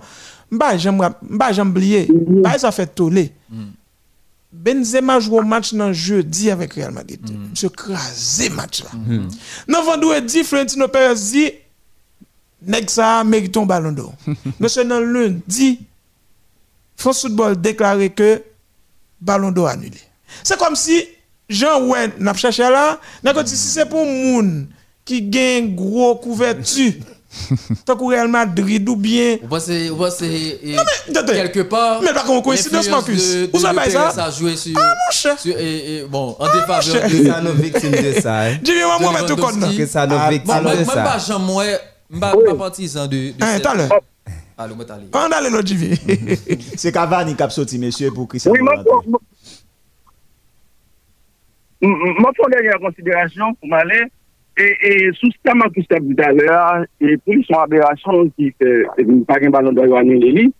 Bah, 0.53 0.77
j'aime, 0.77 1.01
bah, 1.23 1.51
j'aime 1.51 1.71
oublier. 1.71 2.07
Bah, 2.13 2.59
ça 2.59 2.73
fait 2.73 2.89
toller. 2.95 3.33
Benzema 4.53 5.19
joue 5.19 5.39
au 5.39 5.43
match 5.43 5.73
dans 5.73 5.91
jeudi 5.95 6.51
avec 6.51 6.75
Real 6.75 6.93
Madrid. 6.93 7.23
Monsieur 7.49 7.71
crasé 7.71 8.51
match 8.51 8.85
là. 8.85 8.91
Non, 9.67 10.21
dit 10.27 10.45
Florentino 10.45 10.89
Perez 10.89 11.15
dit, 11.15 11.53
nèg 12.67 12.91
ça 12.91 13.25
mérite 13.25 13.57
un 13.57 13.65
ballon 13.65 13.93
d'or? 13.93 14.13
Monsieur, 14.61 14.85
dans 14.85 15.01
lundi, 15.01 15.81
France 16.99 17.23
Football 17.23 17.59
déclaré 17.59 18.11
que 18.11 18.43
ballon 19.23 19.53
d'or 19.53 19.69
annulé. 19.69 20.01
C'est 20.45 20.59
comme 20.59 20.77
si 20.77 21.03
Jean 21.49 21.81
Wen 21.89 22.13
n'a 22.19 22.33
pas 22.33 22.39
cherché 22.39 22.63
là, 22.63 22.99
n'a 23.23 23.33
pas 23.35 23.43
dit 23.43 23.57
si 23.57 23.69
c'est 23.69 23.89
pour 23.89 24.05
moun 24.05 24.69
qui 25.05 25.23
gagne 25.23 25.75
gros 25.75 26.17
couverture, 26.17 26.93
tant 27.87 27.97
que 27.97 28.05
Real 28.05 28.29
Madrid 28.29 28.87
ou 28.89 28.97
bien 28.97 29.39
Vous 29.43 29.49
pensez, 29.49 29.91
quelque 31.27 31.61
part. 31.63 32.03
Mais 32.03 32.13
pas 32.13 32.23
qu'on 32.25 32.43
coïncidence, 32.43 32.89
Marcus. 32.89 33.33
de- 33.35 33.47
de- 33.47 33.51
Vous 33.53 33.61
savez 33.61 33.87
de 33.87 33.91
ça? 33.91 34.13
Perez 34.15 34.21
a 34.27 34.31
joué 34.31 34.57
sur. 34.57 34.75
Ah, 34.79 34.81
mon 35.07 35.13
cher. 35.13 35.39
sur- 35.39 35.59
et, 35.59 35.99
et, 35.99 36.03
bon, 36.05 36.37
en 36.39 36.45
défaveur 36.47 36.83
cher. 36.83 37.09
de. 37.09 37.27
Ça 37.27 37.41
nous 37.41 37.53
victime 37.53 37.91
de 37.93 38.21
ça. 38.21 38.41
hein. 38.43 38.59
Jimmy, 38.63 38.81
moi, 38.83 38.99
moi, 39.01 39.13
mettre 39.13 39.27
tout 39.35 39.37
compte. 39.37 39.77
Que 39.77 39.87
ça 39.87 40.07
nous 40.07 40.17
Ah, 40.19 40.31
victime 40.31 40.55
bon, 40.55 40.63
moi, 40.63 40.77
de 40.77 40.85
moi, 40.85 40.95
pas 40.95 41.19
ça. 41.19 41.33
Jean, 41.33 41.39
moi, 41.39 41.65
pas 42.21 42.33
pas 42.33 42.55
partisan 42.55 43.07
de. 43.07 43.17
de 43.17 43.35
Hein, 43.41 43.59
à 43.65 43.75
l'heure. 43.75 44.01
Allô, 44.59 44.75
moi, 44.75 44.85
t'allez. 44.85 45.07
On 45.13 45.19
a 45.19 45.49
l'autre 45.51 45.67
Jimmy. 45.67 45.99
C'est 46.77 46.93
Cavani 46.93 47.35
qui 47.37 47.43
a 47.43 47.49
sorti 47.51 47.79
monsieur 47.79 48.11
pour 48.11 48.27
Cristiano 48.27 48.57
Oui, 48.61 49.13
moi, 51.81 51.97
moi, 51.97 52.15
moi, 52.19 52.33
pour 52.37 52.49
dernière 52.51 52.79
considération, 52.81 53.55
pour 53.55 53.69
m'aller, 53.69 54.05
et, 54.57 55.11
sous 55.13 55.31
ce 55.31 55.39
je 55.77 55.81
dit 56.01 56.17
tout 56.17 56.23
à 56.23 56.33
l'heure, 56.33 56.85
et 57.01 57.17
pour 57.19 57.35
son 57.47 57.55
aberration 57.61 58.29
qui 58.31 58.53
euh, 58.63 58.85
pas 59.27 59.37
un 59.41 59.51
ballon 59.51 59.97
annulé, 59.97 60.33
lui, 60.33 60.55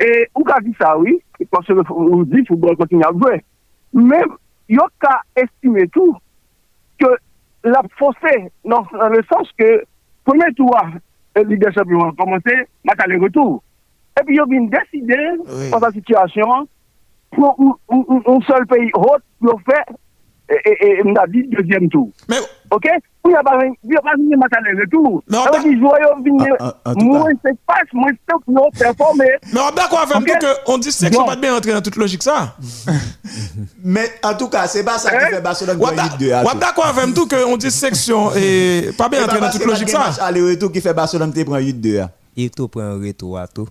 et 0.00 0.28
ou 0.34 0.42
qu'a 0.42 0.60
dit 0.60 0.74
ça, 0.80 0.98
oui, 0.98 1.20
parce 1.50 1.66
que 1.66 1.72
le 1.72 2.44
football 2.44 2.76
continue 2.76 3.04
à 3.04 3.12
jouer. 3.12 3.44
Mais, 3.92 4.22
il 4.68 4.76
y 4.76 4.78
a 4.78 5.22
estimé 5.36 5.86
tout, 5.88 6.16
que 6.98 7.06
la 7.62 7.82
forcé, 7.96 8.50
dans, 8.64 8.84
le 9.08 9.22
sens 9.32 9.48
que, 9.56 9.84
premier 10.24 10.52
tour, 10.54 10.76
le 11.36 11.44
des 11.44 11.72
Champions 11.72 12.08
a 12.08 12.12
commencé, 12.12 12.66
match 12.84 12.98
aller-retour. 12.98 13.62
Et 14.20 14.24
puis, 14.24 14.34
il 14.34 14.38
y 14.38 14.40
a 14.40 14.44
décidé, 14.46 15.16
dans 15.70 15.78
la 15.78 15.92
situation, 15.92 16.68
pour 17.30 17.78
un- 17.90 18.40
seul 18.40 18.66
pays 18.66 18.90
hôte 18.94 19.22
pour 19.40 19.60
faire 19.62 19.84
et, 20.48 20.70
et, 20.70 20.98
et, 20.98 21.02
on 21.04 21.14
a 21.16 21.26
dit 21.26 21.44
deuxième 21.48 21.88
tour. 21.88 22.10
Mais, 22.28 22.36
ok? 22.70 22.86
Il 23.24 23.30
n'y 23.30 23.34
a 23.36 23.42
pas 23.42 23.58
il 23.64 23.92
y 23.92 23.96
a 23.96 24.00
pas 24.00 24.12
de 24.16 24.36
match 24.36 24.52
aller-retour. 24.52 25.22
Mais 25.28 25.38
on 25.38 26.22
venu, 26.22 26.50
tout 26.94 27.04
moins 27.04 27.28
c'est 27.44 27.58
pas, 27.66 27.74
moins 27.92 28.10
c'est 28.28 28.52
ont 28.52 28.70
performé. 28.78 29.24
Mais 29.52 29.60
on 29.60 29.74
d'accord 29.74 30.00
avec 30.00 30.16
nous 30.16 30.38
que 30.38 30.46
on 30.66 30.78
dit 30.78 30.90
que 30.90 31.26
pas 31.26 31.34
de 31.34 31.40
bien 31.40 31.56
entrer 31.56 31.72
dans 31.72 31.80
toute 31.80 31.96
logique 31.96 32.22
ça. 32.22 32.54
Mais 33.84 34.08
en 34.22 34.34
tout 34.34 34.48
cas, 34.48 34.68
c'est 34.68 34.84
pas 34.84 34.98
ça 34.98 35.10
qui 35.10 35.34
fait 35.34 35.40
Barcelone 35.40 35.76
On 35.80 35.86
pour 35.86 35.90
8-2. 35.90 36.32
à 36.32 36.44
est 36.44 36.52
tout. 36.52 36.58
d'accord 36.58 36.86
avec 36.86 37.16
nous 37.16 37.26
que 37.26 37.44
on 37.46 37.56
dit 37.56 37.70
section 37.70 38.30
et 38.36 38.90
pas 38.96 39.08
bien 39.08 39.24
entrer 39.24 39.40
dans 39.40 39.50
toute 39.50 39.62
que 39.62 39.66
logique 39.66 39.90
ça. 39.90 40.10
aller-retour 40.20 40.70
qui 40.70 40.80
fait 40.80 40.94
Barcelone 40.94 41.32
te 41.32 41.42
prend 41.42 41.58
8-2. 41.58 42.02
à. 42.02 42.10
Il 42.36 42.50
tout 42.50 42.68
prend 42.68 42.82
un 42.82 43.00
retour 43.00 43.38
à 43.38 43.48
tout. 43.48 43.66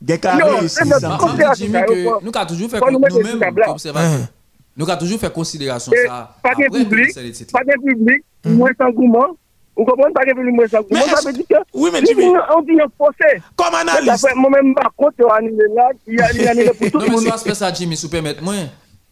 Dit, 0.00 0.18
que 0.20 2.22
nous 2.22 2.30
avons 2.32 2.46
toujours 2.46 2.70
fait 2.70 2.78
nous 2.90 3.00
nous-mêmes 3.00 3.56
là. 3.56 3.70
observateurs. 3.70 4.28
Nous 4.76 4.88
avons 4.90 4.98
toujours 5.00 5.20
fait 5.20 5.32
considération 5.32 5.92
ça. 6.06 6.34
Pas 6.42 6.50
de 6.54 6.64
que 6.64 6.70
public, 6.84 7.14
titres. 7.32 7.52
pas 7.52 7.64
de 7.64 7.72
public, 7.86 8.22
moins 8.44 8.70
d'engouement. 8.78 9.36
Vous 9.76 9.84
comprenez 9.84 10.12
pas 10.12 10.24
de 10.24 10.32
public, 10.32 10.54
moins 10.54 10.66
d'engouement. 10.66 11.00
Mais 11.06 11.14
Ça 11.14 11.20
veut 11.26 11.32
dire 11.32 11.44
que. 11.48 11.54
Oui, 11.74 11.90
mais 11.92 12.00
Jimmy- 12.04 12.24
vous- 12.24 12.36
On 12.56 12.62
dit 12.62 12.80
un 12.80 12.88
procès. 12.98 13.40
Comme 13.56 13.74
fait 14.18 14.34
moi-même, 14.34 14.74
par 14.74 14.92
contre, 14.96 15.14
on 15.24 15.28
a 15.28 15.36
annulé 15.38 15.64
là, 15.74 15.90
il 16.06 16.14
y 16.18 16.20
a 16.20 16.32
il 16.32 16.42
y 16.42 16.46
a 16.46 16.50
annulé 16.50 16.70
pour 16.76 16.90
tout 16.90 16.98
Non, 16.98 17.04
le 17.04 17.06
mais 17.10 17.12
monde. 17.16 17.22
sur 17.24 17.34
aspect 17.34 17.54
ça, 17.54 17.72
Jimmy, 17.72 17.96
si 17.96 18.06
vous 18.06 18.10
permettez, 18.12 18.40
moi, 18.40 18.54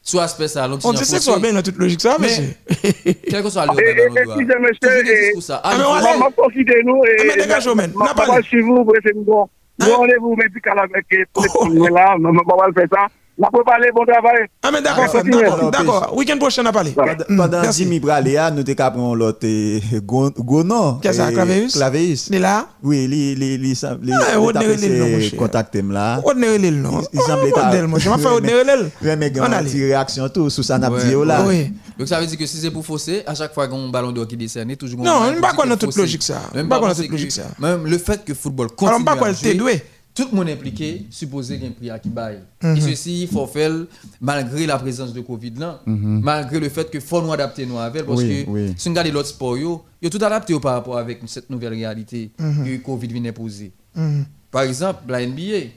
sur 0.02 0.20
aspect 0.20 0.48
ça, 0.48 0.66
l'autre 0.66 0.84
On 0.84 0.92
dit 0.92 0.98
que 1.00 1.04
soit 1.20 1.38
bien 1.38 1.52
dans 1.52 1.62
toute 1.62 1.78
logique 1.78 2.00
ça, 2.00 2.16
Mais- 2.18 2.26
monsieur. 2.26 3.14
Quel 3.28 3.42
que 3.42 3.50
soit 3.50 3.66
le. 3.66 3.72
Excusez, 3.72 4.58
monsieur. 4.60 5.54
Ah, 5.62 5.74
mais 5.78 5.84
on 5.84 6.00
Moi, 6.00 6.16
moi, 6.18 6.30
profitez-nous 6.36 7.02
Ah, 7.06 7.22
mais 7.24 7.34
et. 7.34 7.42
dégage, 7.42 7.66
Omen. 7.68 7.92
Moi, 7.94 8.06
N'a 8.08 8.14
pas 8.14 8.26
l'air. 8.26 8.44
chez 8.44 8.60
vous, 8.60 8.84
de 9.14 9.20
bon. 9.24 9.48
Rendez-vous 9.80 10.34
médical 10.36 10.78
avec 10.78 11.06
les 11.10 11.24
petits 11.34 11.48
là. 11.92 12.16
On 12.18 12.32
va 12.32 12.66
le 12.66 12.72
faire 12.72 12.86
ça. 12.92 13.06
On 13.38 13.50
peut 13.50 13.64
parler, 13.64 13.88
bon. 13.94 14.04
Ah 14.62 14.62
Ah, 14.62 14.70
continue. 15.06 15.30
d'accord, 15.32 15.54
Alors, 15.58 15.70
d'accord. 15.70 16.14
Week-end 16.16 16.38
prochain 16.38 16.64
à 16.66 16.72
parler. 16.72 16.92
Pendant- 16.92 17.12
Mm, 17.28 17.36
Pendant 17.38 17.60
merci. 17.62 17.82
Jimmy 17.84 17.98
Braléa, 17.98 18.50
nous 18.50 18.62
te 18.62 18.72
Gonon. 20.42 20.98
Que 21.02 21.12
ça, 21.12 21.30
eh, 21.30 21.34
Claveus 21.34 21.68
Claveus. 21.72 22.26
Il 22.28 22.34
est 22.36 22.38
là? 22.38 22.66
Oui, 22.82 23.06
li 23.08 23.34
li 23.34 23.58
li 23.58 23.74
sam- 23.74 23.98
li 24.02 24.12
Ah, 24.12 24.32
li 24.32 24.36
on 24.36 24.50
est 24.50 24.58
relé, 24.66 24.88
non. 24.88 26.22
On 26.24 26.30
on 26.30 26.34
On 30.24 30.28
tout 30.28 30.50
sous 30.50 30.62
ça 30.62 30.78
n'a 30.78 30.90
Ouais. 30.90 31.02
dit 31.04 31.14
là. 31.24 31.42
Oui. 31.46 31.72
Donc 31.98 32.08
ça 32.08 32.20
veut 32.20 32.26
dire 32.26 32.38
que 32.38 32.46
si 32.46 32.58
c'est 32.58 32.70
pour 32.70 32.84
fausser, 32.84 33.22
à 33.26 33.34
chaque 33.34 33.54
fois 33.54 33.66
qu'on 33.66 33.88
ballon 33.88 34.12
d'or 34.12 34.26
qui 34.28 34.34
est 34.34 34.38
décerné, 34.38 34.76
toujours 34.76 35.00
Non, 35.00 35.12
on 35.22 35.38
on 35.38 35.40
pas 35.40 35.52
qu'on 35.52 35.70
a 35.70 35.76
toute 35.76 35.96
logique 35.96 36.22
ça. 36.22 36.42
Même 36.54 36.68
Pas 36.68 36.76
pas 36.76 36.80
qu'on 36.80 36.86
a 36.86 36.88
penser 36.90 37.02
toute 37.02 37.10
que- 37.10 37.16
logique 37.16 37.32
ça. 37.32 37.42
Même 37.58 37.86
le 37.86 37.98
fait 37.98 38.24
que 38.24 38.34
football 38.34 38.66
Alors, 38.66 38.76
continue 38.76 39.04
pas 39.04 39.16
quoi 39.16 39.28
à 39.28 39.34
tout 40.14 40.28
le 40.30 40.36
monde 40.36 40.48
impliqué, 40.50 41.06
supposé 41.10 41.54
qu'il 41.58 41.64
y 41.64 41.66
a 41.66 41.70
un 41.70 41.72
prix 41.72 41.90
à 41.90 41.98
qui 41.98 42.08
baille. 42.10 42.40
Mhm. 42.62 42.76
Et 42.76 42.80
ceci, 42.80 43.22
il 43.22 43.28
faut 43.28 43.46
faire 43.46 43.72
malgré 44.20 44.66
la 44.66 44.78
présence 44.78 45.12
de 45.12 45.20
Covid 45.20 45.52
là, 45.58 45.80
Mhm. 45.86 46.20
malgré 46.22 46.60
le 46.60 46.68
fait 46.68 46.90
que 46.90 47.00
faut 47.00 47.22
nous 47.22 47.32
adapter 47.32 47.64
nous 47.66 47.78
avec 47.78 48.04
parce 48.04 48.20
Oui, 48.20 48.44
que 48.44 48.50
oui. 48.50 48.74
si 48.76 48.88
on 48.88 48.92
regarde 48.92 49.08
l'autre 49.08 49.28
sport 49.28 49.56
yo, 49.56 49.82
yo 50.02 50.10
tout 50.10 50.22
adapté 50.22 50.58
par 50.60 50.74
rapport 50.74 50.98
avec 50.98 51.20
cette 51.26 51.48
nouvelle 51.48 51.72
réalité 51.74 52.30
Mhm. 52.38 52.64
que 52.64 52.76
Covid 52.82 53.06
vient 53.08 53.24
imposer. 53.24 53.72
Mhm. 53.96 54.24
Par 54.50 54.64
exemple, 54.64 55.00
la 55.08 55.22
NBA. 55.22 55.70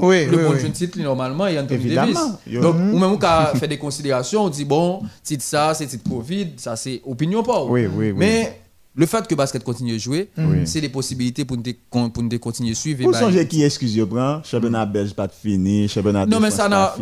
Oui, 0.00 0.26
le 0.26 0.36
bon 0.36 0.54
jeune 0.58 0.72
titre, 0.72 0.98
normalement, 1.00 1.46
il 1.46 1.54
y 1.54 1.56
a 1.56 1.62
Anthony. 1.62 1.94
Davis. 1.94 2.18
Yo. 2.46 2.60
Donc, 2.60 2.74
ou 2.74 2.98
même, 2.98 3.12
on 3.12 3.18
a 3.22 3.54
fait 3.54 3.66
des 3.68 3.78
considérations, 3.78 4.44
on 4.44 4.50
dit, 4.50 4.66
bon, 4.66 5.00
titre 5.24 5.42
ça, 5.44 5.72
c'est 5.72 5.86
titre 5.86 6.04
Covid, 6.10 6.48
ça, 6.58 6.76
c'est 6.76 7.00
opinion 7.06 7.42
pas. 7.42 7.64
Oui, 7.64 7.86
oui, 7.86 8.10
oui. 8.10 8.14
Mais 8.18 8.60
le 8.98 9.06
fait 9.06 9.26
que 9.28 9.34
basket 9.36 9.62
continue 9.62 9.92
de 9.92 9.98
jouer, 9.98 10.28
Oui. 10.36 10.66
c'est 10.66 10.80
des 10.80 10.88
possibilités 10.88 11.44
pour 11.44 11.56
nous, 11.56 11.62
de- 11.62 11.76
pour 11.90 12.22
nous 12.22 12.38
continuer 12.40 12.72
à 12.72 12.74
suivre. 12.74 13.04
Vous 13.04 13.14
songez 13.14 13.46
qui 13.46 13.62
excuse 13.62 13.94
yo 13.94 14.06
prend? 14.06 14.42
Championnat 14.42 14.84
belge 14.86 15.14
pas 15.14 15.28
fini, 15.28 15.88
championnat 15.88 16.26
de 16.26 16.30
Non, 16.30 16.40
mais 16.40 16.50
ça 16.50 16.68
pas 16.68 16.68
n'a. 16.68 16.94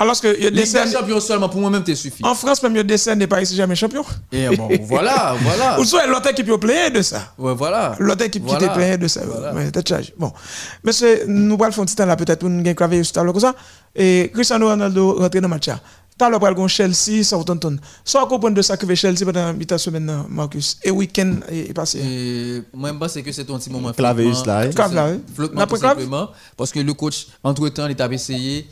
Alors 0.00 0.20
que 0.20 0.28
il 0.36 0.44
y 0.44 0.46
a 0.46 0.50
des 0.50 0.56
Ligue 0.56 0.64
des 0.64 0.66
scènes 0.66 0.92
champions 0.92 1.18
seulement, 1.20 1.48
pour 1.48 1.60
moi-même, 1.60 1.82
t'es 1.82 1.94
suffit. 1.96 2.24
en 2.24 2.34
France 2.34 2.62
même 2.62 2.72
il 2.72 2.76
y 2.76 2.80
a 2.80 2.84
des 2.84 2.96
scènes 2.96 3.18
n'est 3.18 3.26
pas 3.26 3.42
ici 3.42 3.56
jamais 3.56 3.74
champion. 3.74 4.04
Et 4.30 4.48
bon, 4.56 4.68
voilà, 4.82 5.34
voilà. 5.42 5.80
Ou 5.80 5.84
soit 5.84 6.06
l'autre 6.06 6.30
équipe 6.30 6.48
qui 6.48 6.58
plein 6.58 6.88
de 6.90 7.02
ça. 7.02 7.34
Ouais, 7.36 7.52
voilà. 7.54 7.96
L'autre 7.98 8.24
équipe 8.24 8.46
qui 8.46 8.54
était 8.54 8.68
plein 8.72 8.96
de 8.96 9.08
ça. 9.08 9.22
Voilà. 9.26 9.52
Ouais, 9.54 9.70
charge. 9.86 10.12
Bon. 10.16 10.32
Monsieur, 10.84 11.24
nous 11.26 11.56
allons 11.60 11.72
faire 11.72 11.82
un 11.82 11.86
petit 11.86 11.96
temps 11.96 12.06
là 12.06 12.16
peut-être 12.16 12.38
pour 12.40 12.48
nous 12.48 12.62
gagner 12.62 12.74
clavier 12.76 13.02
tout 13.02 13.18
à 13.18 13.24
l'heure 13.24 13.32
comme 13.32 13.42
ça. 13.42 13.54
Et 13.96 14.30
Cristiano 14.32 14.68
Ronaldo 14.68 15.14
rentre 15.18 15.34
dans 15.34 15.42
le 15.42 15.48
match. 15.48 15.68
L'heure, 16.28 16.38
pour 16.40 16.48
aller 16.48 16.68
Chelsea, 16.68 17.22
Southampton. 17.22 17.76
Soit 18.04 18.26
comprendre 18.26 18.56
de 18.56 18.62
ça 18.62 18.76
que 18.76 18.86
fait 18.86 18.96
Chelsea 18.96 19.24
pendant 19.24 19.54
la 19.70 19.78
semaine, 19.78 20.24
Marcus? 20.28 20.78
Et 20.82 20.90
week-end 20.90 21.36
est 21.48 21.70
est 21.70 21.72
passé. 21.74 21.98
Et 22.02 22.62
moi, 22.76 22.90
je 22.92 22.98
pense 22.98 23.14
que 23.14 23.32
c'est 23.32 23.48
un 23.50 23.58
petit 23.58 23.70
moment 23.70 23.92
Claveus, 23.92 24.22
flottement, 24.32 24.44
là, 24.46 24.60
hein. 24.60 24.66
tout 24.68 24.74
Clave, 24.74 24.94
là, 24.94 25.08
sim- 25.08 25.14
hein. 25.14 25.20
flottement, 25.34 25.60
L'après 25.60 25.76
tout 25.76 25.80
clave. 25.82 25.92
simplement, 25.98 26.30
parce 26.56 26.72
que 26.72 26.80
le 26.80 26.94
coach, 26.94 27.26
entre-temps, 27.44 27.86
il 27.86 28.00
a 28.02 28.12
essayé. 28.12 28.66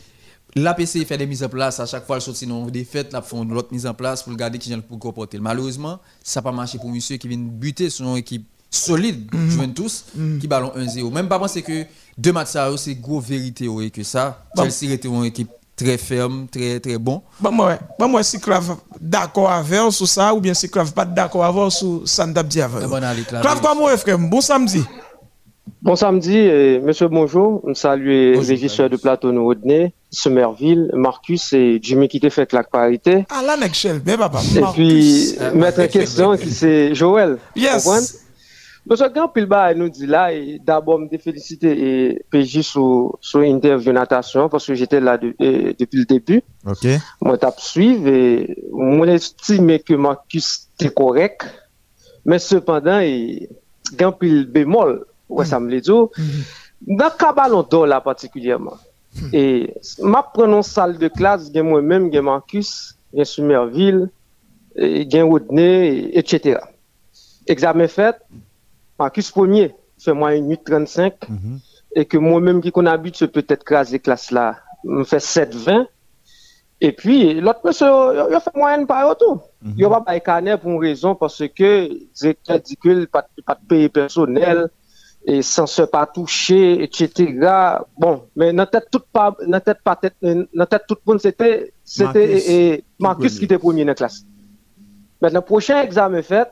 L'APC 0.54 1.04
fait 1.04 1.18
des 1.18 1.26
mises 1.26 1.42
en 1.44 1.48
place, 1.50 1.80
à 1.80 1.86
chaque 1.86 2.06
fois, 2.06 2.16
il 2.16 2.22
sortit 2.22 2.46
dans 2.46 2.64
des 2.66 2.84
fêtes, 2.84 3.12
là, 3.12 3.20
font 3.20 3.44
l'autre 3.44 3.68
mise 3.72 3.86
en 3.86 3.92
place 3.92 4.22
pour 4.22 4.32
regarder 4.32 4.58
qui 4.58 4.70
vient 4.70 4.80
pour 4.80 4.98
comporter. 4.98 5.38
Malheureusement, 5.38 5.98
ça 6.24 6.40
n'a 6.40 6.44
pas 6.44 6.52
marché 6.52 6.78
pour 6.78 6.90
monsieur 6.90 7.16
qui 7.18 7.28
vient 7.28 7.36
buter 7.38 7.90
sur 7.90 8.06
une 8.06 8.16
équipe 8.16 8.46
solide, 8.70 9.28
Mhm. 9.34 9.50
Juventus, 9.50 10.04
Mhm. 10.14 10.38
qui 10.38 10.46
ballon 10.48 10.72
1-0. 10.74 11.10
Même 11.10 11.28
pas 11.28 11.38
penser 11.38 11.60
que 11.62 11.84
deux 12.16 12.32
matchs, 12.32 12.56
c'est 12.78 12.94
gros 12.94 13.20
vérité, 13.20 13.68
ouais, 13.68 13.90
que 13.90 14.02
ça. 14.02 14.44
Bon. 14.56 14.62
Chelsea 14.68 14.92
était 14.94 15.08
une 15.08 15.24
équipe 15.26 15.50
très 15.76 15.98
ferme, 15.98 16.46
très, 16.50 16.80
très 16.80 16.98
bon. 16.98 17.22
Bon, 17.38 17.52
moi, 17.52 17.78
bon, 17.98 18.08
moi, 18.08 18.22
si 18.22 18.40
Clave 18.40 18.76
d'accord 19.00 19.50
avec 19.50 19.78
vous 19.80 19.90
sur 19.90 20.08
ça, 20.08 20.34
ou 20.34 20.40
bien 20.40 20.54
si 20.54 20.68
Clave 20.70 20.92
pas 20.92 21.04
d'accord 21.04 21.44
avec 21.44 21.54
vous 21.56 21.70
sur 21.70 22.02
ça, 22.06 22.26
nous 22.26 22.32
dit 22.42 22.60
avant. 22.62 22.78
Allez, 22.94 23.22
Clave. 23.22 23.44
Moi, 23.76 23.96
frère, 23.98 24.18
bon 24.18 24.40
samedi. 24.40 24.82
Bon 25.82 25.94
samedi, 25.94 26.36
euh, 26.36 26.80
monsieur 26.80 27.06
bonjour. 27.08 27.62
Je 27.68 27.74
salue 27.74 28.08
les 28.34 28.38
régisseurs 28.38 28.88
de 28.88 28.96
plateau 28.96 29.30
nous 29.30 29.44
Rodney, 29.44 29.92
Somerville, 30.10 30.90
Marcus 30.94 31.52
et 31.52 31.78
Jimmy 31.82 32.08
qui 32.08 32.18
t'a 32.18 32.30
fait 32.30 32.52
la 32.52 32.62
parité. 32.64 33.26
Ah 33.30 33.42
là, 33.46 33.56
nek 33.56 33.74
chel, 33.74 34.00
ben 34.00 34.16
papa. 34.16 34.40
Et 34.56 34.60
Marcus. 34.60 34.74
puis, 34.74 35.36
Euh, 35.40 35.54
mettre 35.54 35.80
en 35.82 35.86
question 35.86 36.36
qui 36.36 36.50
c'est 36.50 36.94
Joël. 36.94 37.38
Yes. 37.54 37.84
Comprendre? 38.86 38.90
Monsieur 38.90 39.08
Grand 39.08 39.28
Pilba 39.28 39.74
nous 39.74 39.88
dit 39.88 40.06
là, 40.06 40.32
et 40.32 40.58
d'abord 40.64 40.98
me 40.98 41.08
féliciter 41.18 42.10
et 42.10 42.22
PJ 42.30 42.62
interview 43.42 43.92
natation 43.92 44.48
parce 44.48 44.66
que 44.66 44.74
j'étais 44.74 45.00
là 45.00 45.18
de- 45.18 45.34
et- 45.38 45.74
depuis 45.78 45.98
le 45.98 46.04
début. 46.04 46.42
Ok. 46.66 46.86
Moi, 47.20 47.36
t'as 47.38 47.52
suivre 47.56 48.06
et 48.08 48.56
moi, 48.72 49.06
j'estime 49.06 49.78
que 49.80 49.94
Marcus 49.94 50.68
était 50.78 50.92
correct. 50.92 51.46
Mais 52.24 52.38
cependant, 52.38 53.00
il 53.00 53.48
y 53.98 54.02
a 54.02 54.06
un 54.08 54.12
pile 54.12 54.46
bémol. 54.46 55.04
Ouais, 55.28 55.44
ça 55.44 55.58
me 55.60 55.70
l'a 55.70 55.80
dit. 55.80 55.90
Dans 55.90 57.10
le. 58.30 58.76
Et 59.32 59.72
ma 60.02 60.22
prenons 60.22 60.62
salle 60.62 60.98
de 60.98 61.08
a 61.60 61.62
moi-même, 61.62 62.08
il 62.08 62.14
y 62.14 62.18
a 62.18 62.22
Marcus, 62.22 62.96
a 63.20 63.24
Rodney, 65.24 65.88
et- 65.88 66.18
etc. 66.18 66.58
Examen 67.46 67.88
fait, 67.88 68.16
Marcus 68.98 69.30
premier, 69.30 69.74
fait 69.98 70.12
moi 70.12 70.34
une 70.34 70.50
8.35, 70.50 71.12
et 71.94 72.04
que 72.04 72.18
moi-même 72.18 72.60
qui 72.60 72.70
qu'on 72.70 72.86
habite, 72.86 73.26
peut-être 73.26 73.64
craser 73.64 73.98
classe 73.98 74.30
là, 74.30 74.56
me 74.84 75.04
fait 75.04 75.18
7.20. 75.18 75.86
Et 76.82 76.92
puis, 76.92 77.40
l'autre 77.40 77.60
monsieur, 77.64 77.86
il 78.28 78.34
a 78.34 78.40
fait 78.40 78.54
moyenne 78.54 78.86
par 78.86 79.08
retour. 79.08 79.48
Il 79.64 79.82
n'a 79.82 79.88
pas 79.88 80.00
payé 80.02 80.20
carnet 80.20 80.58
pour 80.58 80.72
une 80.72 80.80
raison, 80.80 81.14
parce 81.14 81.42
que 81.48 81.88
directeur 82.14 82.60
dit 82.60 82.78
n'a 82.84 83.06
pas, 83.06 83.26
pas 83.46 83.54
de 83.54 83.66
payer 83.66 83.88
personnel, 83.88 84.68
et 85.26 85.42
sans 85.42 85.66
se 85.66 85.82
pas 85.82 86.06
toucher, 86.06 86.82
etc. 86.82 87.34
Bon, 87.98 88.24
mais 88.36 88.52
dans 88.52 88.66
tête 88.66 88.88
toute 88.92 89.06
pas, 89.12 89.34
dans 89.46 89.60
tête 89.60 89.78
pas 89.82 89.96
tête, 89.96 90.14
dans 90.22 90.66
tête 90.66 90.84
tout 90.86 90.96
le 91.04 91.12
monde, 91.12 91.20
c'était, 91.20 91.72
c'était, 91.82 92.04
Marcus. 92.26 92.48
et, 92.48 92.74
et 92.74 92.84
Marcus 92.98 93.38
qui 93.38 93.44
était 93.46 93.58
premier 93.58 93.84
dans 93.84 93.88
la 93.88 93.94
classe. 93.94 94.24
Maintenant, 95.20 95.42
prochain 95.42 95.82
examen 95.82 96.22
fait, 96.22 96.48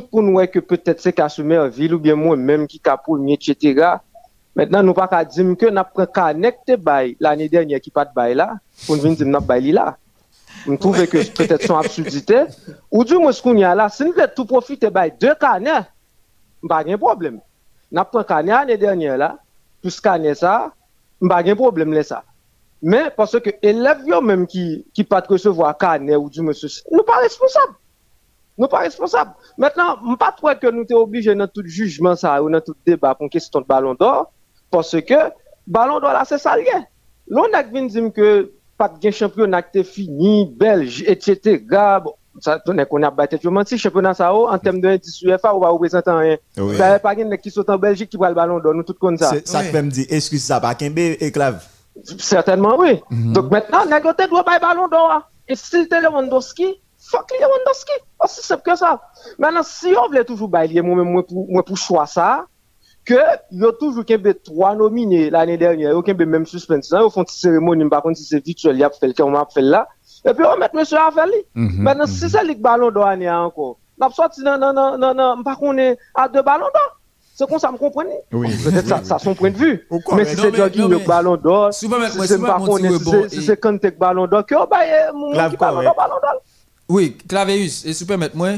tout 0.00 0.06
pour 0.08 0.22
nous 0.22 0.46
que 0.46 0.58
peut-être 0.58 1.00
c'est 1.00 1.12
qu'à 1.12 1.28
ville 1.68 1.94
ou 1.94 1.98
bien 1.98 2.16
moi-même 2.16 2.66
qui 2.66 2.80
premier, 2.80 3.34
etc. 3.34 3.96
Maintenant, 4.54 4.82
nous 4.82 4.92
pas 4.92 5.08
qu'à 5.08 5.24
dire 5.24 5.56
que 5.56 5.66
nous 5.70 5.78
avons 5.78 6.06
connecté 6.12 6.76
bail 6.76 7.16
l'année 7.18 7.48
dernière 7.48 7.80
qui 7.80 7.90
pas 7.90 8.04
de 8.04 8.12
bail 8.14 8.34
là, 8.34 8.58
pour 8.86 8.96
nous 8.96 9.14
dire 9.14 9.26
nous 9.26 9.40
bail 9.40 9.72
là. 9.72 9.96
Nous 10.66 10.76
trouvons 10.76 11.06
que 11.06 11.26
peut-être 11.30 11.62
son 11.62 11.76
absurdité. 11.76 12.44
Ou 12.90 13.04
du 13.04 13.14
moins 13.14 13.32
ce 13.32 13.40
qu'on 13.40 13.56
y 13.56 13.64
a 13.64 13.74
là, 13.74 13.88
si 13.88 14.04
nous 14.04 14.12
voulons 14.12 14.26
tout 14.34 14.44
profiter 14.44 14.90
bail 14.90 15.14
deux 15.18 15.34
canets, 15.34 15.86
pas 16.68 16.84
de 16.84 16.96
problème. 16.96 17.40
Nous 17.90 17.98
avons 17.98 18.10
pris 18.10 18.26
canet 18.26 18.52
l'année 18.52 18.76
dernière 18.76 19.16
là, 19.16 19.38
plus 19.80 19.98
canet 20.00 20.36
ça, 20.36 20.72
pas 21.26 21.42
de 21.42 21.54
problème 21.54 21.92
là 21.92 22.02
ça. 22.02 22.22
Mais 22.82 23.10
parce 23.16 23.40
que 23.40 23.50
élèves 23.62 24.02
yo 24.06 24.20
même 24.20 24.46
qui 24.46 24.84
qui 24.92 25.04
pas 25.04 25.22
de 25.22 25.28
recevoir 25.28 25.76
canet 25.78 26.16
ou 26.16 26.28
du 26.28 26.42
moins 26.42 26.52
nous 26.92 27.02
pas 27.02 27.16
responsables. 27.18 27.76
Nous 28.58 28.68
pas 28.68 28.78
responsables. 28.78 29.32
Maintenant, 29.58 29.96
je 30.08 30.14
pas 30.16 30.54
que 30.54 30.70
nous 30.70 30.84
sommes 30.88 31.02
obligés 31.02 31.34
dans 31.34 31.46
tout 31.46 31.62
jugement 31.64 32.16
ça 32.16 32.42
ou 32.42 32.50
dans 32.50 32.60
tout 32.60 32.74
débat 32.86 33.14
pour 33.14 33.28
question 33.28 33.60
de 33.60 33.66
ballon 33.66 33.94
d'or 33.94 34.32
parce 34.70 35.00
que 35.02 35.14
ballon 35.66 36.00
d'or 36.00 36.12
là 36.12 36.22
c'est 36.26 36.38
ça 36.38 36.56
lié. 36.56 36.66
L'on 37.28 37.44
a 37.52 37.62
dire 37.62 38.12
que 38.12 38.52
pas 38.78 38.88
de 38.88 39.10
championnat 39.10 39.62
qui 39.62 39.78
est 39.78 39.84
fini, 39.84 40.50
Belge, 40.54 41.02
etc. 41.06 41.62
Ça 42.40 42.60
donne 42.66 42.84
qu'on 42.86 43.02
a 43.02 43.10
battu 43.10 43.38
tout 43.38 43.48
le 43.48 43.54
monde 43.54 43.66
si 43.66 43.78
championnat 43.78 44.14
ça 44.14 44.34
oh, 44.34 44.46
en 44.48 44.58
termes 44.58 44.80
de 44.80 44.88
indice 44.88 45.22
UEFA 45.22 45.54
on 45.54 45.58
va 45.60 45.68
représenter 45.68 46.10
rien. 46.10 46.36
Il 46.56 46.82
a 46.82 46.98
pas 46.98 47.14
de 47.14 47.34
qui 47.36 47.50
sont 47.50 47.68
en 47.70 47.78
Belgique 47.78 48.10
qui 48.10 48.16
prend 48.16 48.28
le 48.28 48.34
ballon 48.34 48.58
d'or, 48.60 48.74
nous 48.74 48.82
tout 48.82 48.94
comme 48.94 49.16
ça. 49.16 49.32
Ça 49.44 49.60
fait 49.60 49.82
me 49.82 49.90
dire, 49.90 50.06
excuse 50.10 50.44
ça, 50.44 50.60
pas 50.60 50.74
Kembe 50.74 50.98
et 50.98 51.30
Clave. 51.32 51.62
Certainement, 52.18 52.76
oui. 52.78 53.00
Mhm. 53.10 53.32
Donc 53.32 53.50
maintenant, 53.50 53.84
Nagote 53.86 54.28
doit 54.28 54.44
pas 54.44 54.58
ballon 54.58 54.88
d'or. 54.88 55.10
hein. 55.12 55.22
Et 55.48 55.54
si 55.56 55.66
c'était 55.66 56.00
Lewandowski, 56.00 56.82
fuck 56.98 57.30
Lewandowski. 57.40 57.92
Aussi 58.26 58.42
simple 58.42 58.62
que 58.62 58.76
ça. 58.76 59.00
Maintenant, 59.38 59.62
si 59.62 59.94
on 60.02 60.06
voulait 60.06 60.24
toujours 60.24 60.48
bailler, 60.48 60.82
moi-même, 60.82 61.10
moi 61.12 61.26
pour, 61.26 61.46
moi 61.48 61.64
pour 61.64 61.76
choix 61.78 62.06
ça, 62.06 62.46
que 63.04 63.14
il 63.52 63.60
y 63.62 63.64
a 63.64 63.72
toujours 63.72 64.04
qu'un 64.04 64.18
trois 64.44 64.74
nominés 64.74 65.30
l'année 65.30 65.56
dernière, 65.56 65.92
il 65.92 65.96
y 65.96 65.98
a 65.98 66.02
qu'un 66.02 66.14
même 66.26 66.44
suspension, 66.46 67.06
ils 67.06 67.10
font 67.12 67.22
une 67.22 67.28
cérémonie, 67.28 67.88
par 67.88 68.02
contre, 68.02 68.18
si 68.18 68.24
c'est 68.24 68.44
virtuel, 68.44 68.76
il 68.76 68.80
y 68.80 68.84
a 68.84 68.90
fait 68.90 69.06
le 69.06 69.14
on 69.24 69.30
m'a 69.30 69.46
fait 69.52 69.62
là. 69.62 69.86
Et 70.28 70.34
puis, 70.34 70.44
on 70.44 70.56
met 70.58 70.68
monsieur 70.74 70.98
à 70.98 71.10
faire. 71.12 71.26
Mhm, 71.54 71.82
Maintenant, 71.82 72.06
si 72.06 72.28
c'est 72.28 72.42
le 72.44 72.54
ballon 72.54 72.90
d'or 72.90 73.06
année 73.06 73.30
encore, 73.30 73.76
n'a 73.98 74.08
pas 74.08 74.14
sorti 74.14 74.42
non, 74.42 74.58
non, 74.58 74.72
non, 74.72 74.98
non, 74.98 75.14
non, 75.14 75.42
par 75.44 75.56
contre, 75.58 75.74
on 75.74 75.78
est 75.78 75.96
à 76.14 76.28
deux 76.28 76.42
ballons 76.42 76.64
d'or. 76.74 76.98
C'est 77.38 77.46
comme 77.46 77.58
ça, 77.58 77.70
me 77.70 77.76
comprenez? 77.76 78.18
Oui. 78.32 78.48
Peut-être 78.64 78.88
ça, 78.88 79.00
ça, 79.04 79.18
son 79.18 79.34
point 79.34 79.50
de 79.50 79.56
vue. 79.58 79.86
mais 80.16 80.24
si 80.24 80.36
c'est 80.36 80.50
mais- 80.50 80.88
le 80.88 80.98
ballon 81.06 81.36
d'or, 81.36 81.72
si 81.72 81.86
c'est 81.86 82.34
souvent, 82.36 82.46
par 82.46 82.58
mon 82.60 82.66
contre, 82.66 82.82
petit 82.82 82.94
si 83.28 83.36
c'est- 83.42 83.60
qui 83.60 83.90
ballon 83.98 84.26
d'or, 84.26 84.46
que 84.46 84.54
on 84.54 84.66
baille 84.66 84.90
mon 85.14 85.32
Clave 85.32 85.50
qui 85.50 85.56
ballon 85.58 85.82
d'or, 85.82 85.94
ballon 85.94 86.14
d'or. 86.22 86.42
Oui, 86.88 87.16
Claveus, 87.28 87.84
et 87.84 87.92
super 87.92 88.16
mettre 88.18 88.36
moi, 88.36 88.52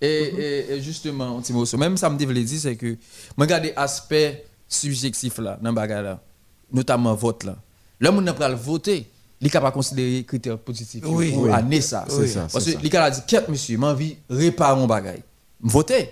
et, 0.00 0.06
et, 0.06 0.72
et 0.74 0.82
justement, 0.82 1.40
Timoso, 1.40 1.76
même 1.76 1.96
ça 1.96 2.08
me 2.10 2.16
dit, 2.18 2.26
dire, 2.26 2.60
c'est 2.60 2.76
que, 2.76 2.96
moi, 3.36 3.46
regarde 3.46 3.72
aspect 3.76 4.44
subjectif 4.68 5.38
là, 5.38 5.58
dans 5.60 5.70
le 5.70 5.74
bagage 5.74 6.04
là, 6.04 6.20
notamment 6.72 7.14
vote 7.14 7.44
là. 7.44 7.56
L'homme 8.00 8.22
n'a 8.22 8.34
pas 8.34 8.48
le 8.48 8.54
voter, 8.56 9.06
il 9.40 9.44
n'est 9.44 9.50
pas 9.60 9.70
considérer 9.70 10.24
critère 10.24 10.58
positif 10.58 11.02
Oui. 11.06 11.32
pour 11.32 11.42
Oui. 11.44 11.52
année 11.52 11.80
ça. 11.80 12.04
C'est 12.08 12.26
ça, 12.26 12.46
Parce 12.52 12.64
que 12.64 12.70
il 12.82 12.96
a 12.96 13.10
dit, 13.10 13.20
quête 13.26 13.48
monsieur, 13.48 13.76
j'ai 13.78 13.84
envie 13.84 14.16
de 14.28 14.36
réparer 14.36 14.76
mon 14.76 14.86
bagage. 14.86 15.20
Voter. 15.60 16.10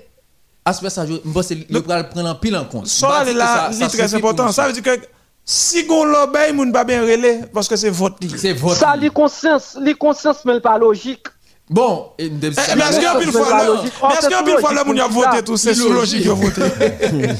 Aspect 0.65 0.91
ça, 0.91 1.05
je 1.07 1.15
pense 1.17 1.49
que 1.49 1.55
le 1.55 1.81
prendre 1.81 2.29
en 2.29 2.35
pile 2.37 2.57
en 2.57 2.65
compte. 2.65 2.87
Ça, 2.87 3.25
là, 3.25 3.71
ça- 3.73 3.73
c'est 3.73 3.97
très 3.97 4.15
important. 4.15 4.51
Ça 4.53 4.69
veut 4.69 4.73
dire 4.73 4.83
que 4.83 5.01
si 5.45 5.85
on 5.91 6.05
l'obéit, 6.05 6.53
moun 6.55 6.71
pas 6.73 6.85
bien 6.85 7.03
relais 7.03 7.41
parce 7.53 7.67
que 7.67 7.75
c'est 7.75 7.91
votre 7.91 8.17
livre. 8.21 8.37
C'est 8.39 8.53
votre 8.53 8.79
Ça, 8.79 8.95
les 8.95 9.11
conscience, 9.11 9.77
les 9.81 9.95
conscience, 9.95 10.45
mais 10.45 10.61
pas 10.61 10.79
logique. 10.79 11.27
Bon, 11.71 12.11
Eh, 12.19 12.29
Mais 12.29 12.49
est-ce 12.49 12.95
qu'il 12.95 13.03
y 13.03 13.07
a 13.07 13.19
pile 13.19 13.33
fois 13.33 14.73
y 14.95 15.01
a 15.01 15.09
voté 15.09 15.43
tout, 15.45 15.57
c'est 15.57 15.75
sous 15.75 15.93
logique, 15.93 16.25
yo 16.25 16.35
voté. 16.35 16.61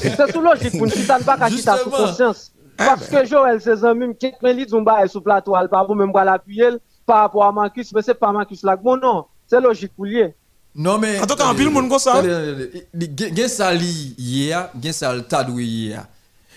C'est 0.01 0.31
sous 0.31 0.41
logique, 0.41 0.77
pour 0.77 0.87
ne 0.87 1.05
pas 1.05 1.19
ne 1.19 1.23
pas 1.23 1.37
qu'à 1.37 1.49
quitter 1.49 1.71
sous 1.83 1.89
conscience. 1.89 2.51
Parce 2.77 3.07
que 3.07 3.25
Joël, 3.25 3.61
ses 3.61 3.83
amis, 3.85 4.15
qui 4.19 4.31
me 4.41 4.53
dit, 4.53 4.73
on 4.73 4.83
va 4.83 5.03
le 5.03 5.19
plateau, 5.19 5.53
elle 5.59 5.69
pas 5.69 5.83
vous 5.83 5.93
même 5.93 6.11
pas 6.11 6.23
l'appuyer 6.23 6.69
par 7.05 7.21
rapport 7.21 7.43
à 7.45 7.51
Marcus, 7.51 7.91
mais 7.93 8.01
c'est 8.01 8.13
pas 8.13 8.31
Marcus 8.31 8.63
là, 8.63 8.75
bon 8.75 8.97
non, 8.97 9.25
c'est 9.45 9.59
logique 9.59 9.91
pour 9.95 10.05
lui. 10.05 10.23
Non 10.75 10.97
mais 10.97 11.19
En 11.19 11.27
tout 11.27 11.35
cas, 11.35 11.45
en 11.45 11.53
pile 11.53 11.69
monde 11.69 11.87
comme 11.87 11.99
ça? 11.99 12.23
Gen 12.23 13.47
ça 13.47 13.75
hier, 13.75 14.69
gen 14.81 14.91
ça 14.91 15.13
le 15.13 15.21
tadou 15.21 15.59
hier. 15.59 16.05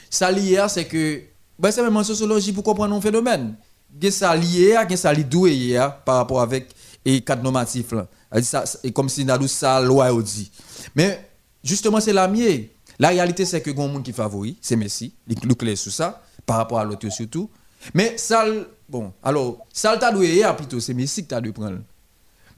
Ça 0.09 0.33
hier 0.33 0.71
c'est 0.71 0.87
que 0.87 1.21
ben 1.59 1.71
c'est 1.71 1.83
même 1.83 1.97
en 1.97 2.05
sociologie 2.05 2.53
pour 2.53 2.65
comprendre 2.65 2.95
un 2.97 3.01
phénomène. 3.01 3.55
Gen 4.01 4.11
ça 4.11 4.35
hier, 4.37 4.89
gen 4.89 4.97
ça 4.97 5.15
doué 5.15 5.53
hier 5.53 5.99
par 5.99 6.17
rapport 6.17 6.41
avec 6.41 6.69
et 7.07 7.21
cadre 7.23 7.43
normatif 7.43 7.93
là. 7.93 8.07
Ça 8.43 8.65
et 8.83 8.91
comme 8.93 9.09
si 9.09 9.25
dans 9.25 9.41
ça 9.47 9.81
loi 9.81 10.13
au 10.13 10.21
dit. 10.21 10.51
Mais 10.95 11.27
justement 11.63 12.01
c'est 12.01 12.13
la 12.13 12.27
mienne. 12.29 12.65
La 12.99 13.09
réalité 13.09 13.45
c'est 13.45 13.61
que 13.61 13.71
gon 13.71 13.89
monde 13.89 14.03
qui 14.03 14.13
favori, 14.13 14.57
c'est 14.61 14.77
Messi, 14.77 15.15
il 15.29 15.37
nous 15.45 15.55
clair 15.55 15.79
sur 15.79 15.93
ça 15.93 16.23
par 16.45 16.57
rapport 16.57 16.79
à 16.81 16.85
l'autre 16.85 17.09
surtout. 17.11 17.49
Mais 17.95 18.15
ça 18.19 18.45
le- 18.45 18.69
bon, 18.89 19.13
alors 19.23 19.59
ça 19.73 19.95
le 19.95 20.01
tadou 20.01 20.23
hier 20.23 20.55
plutôt 20.57 20.81
c'est 20.81 20.95
Messi 20.95 21.23
qui 21.23 21.29
t'a 21.29 21.41
dû 21.41 21.53
prendre. 21.53 21.79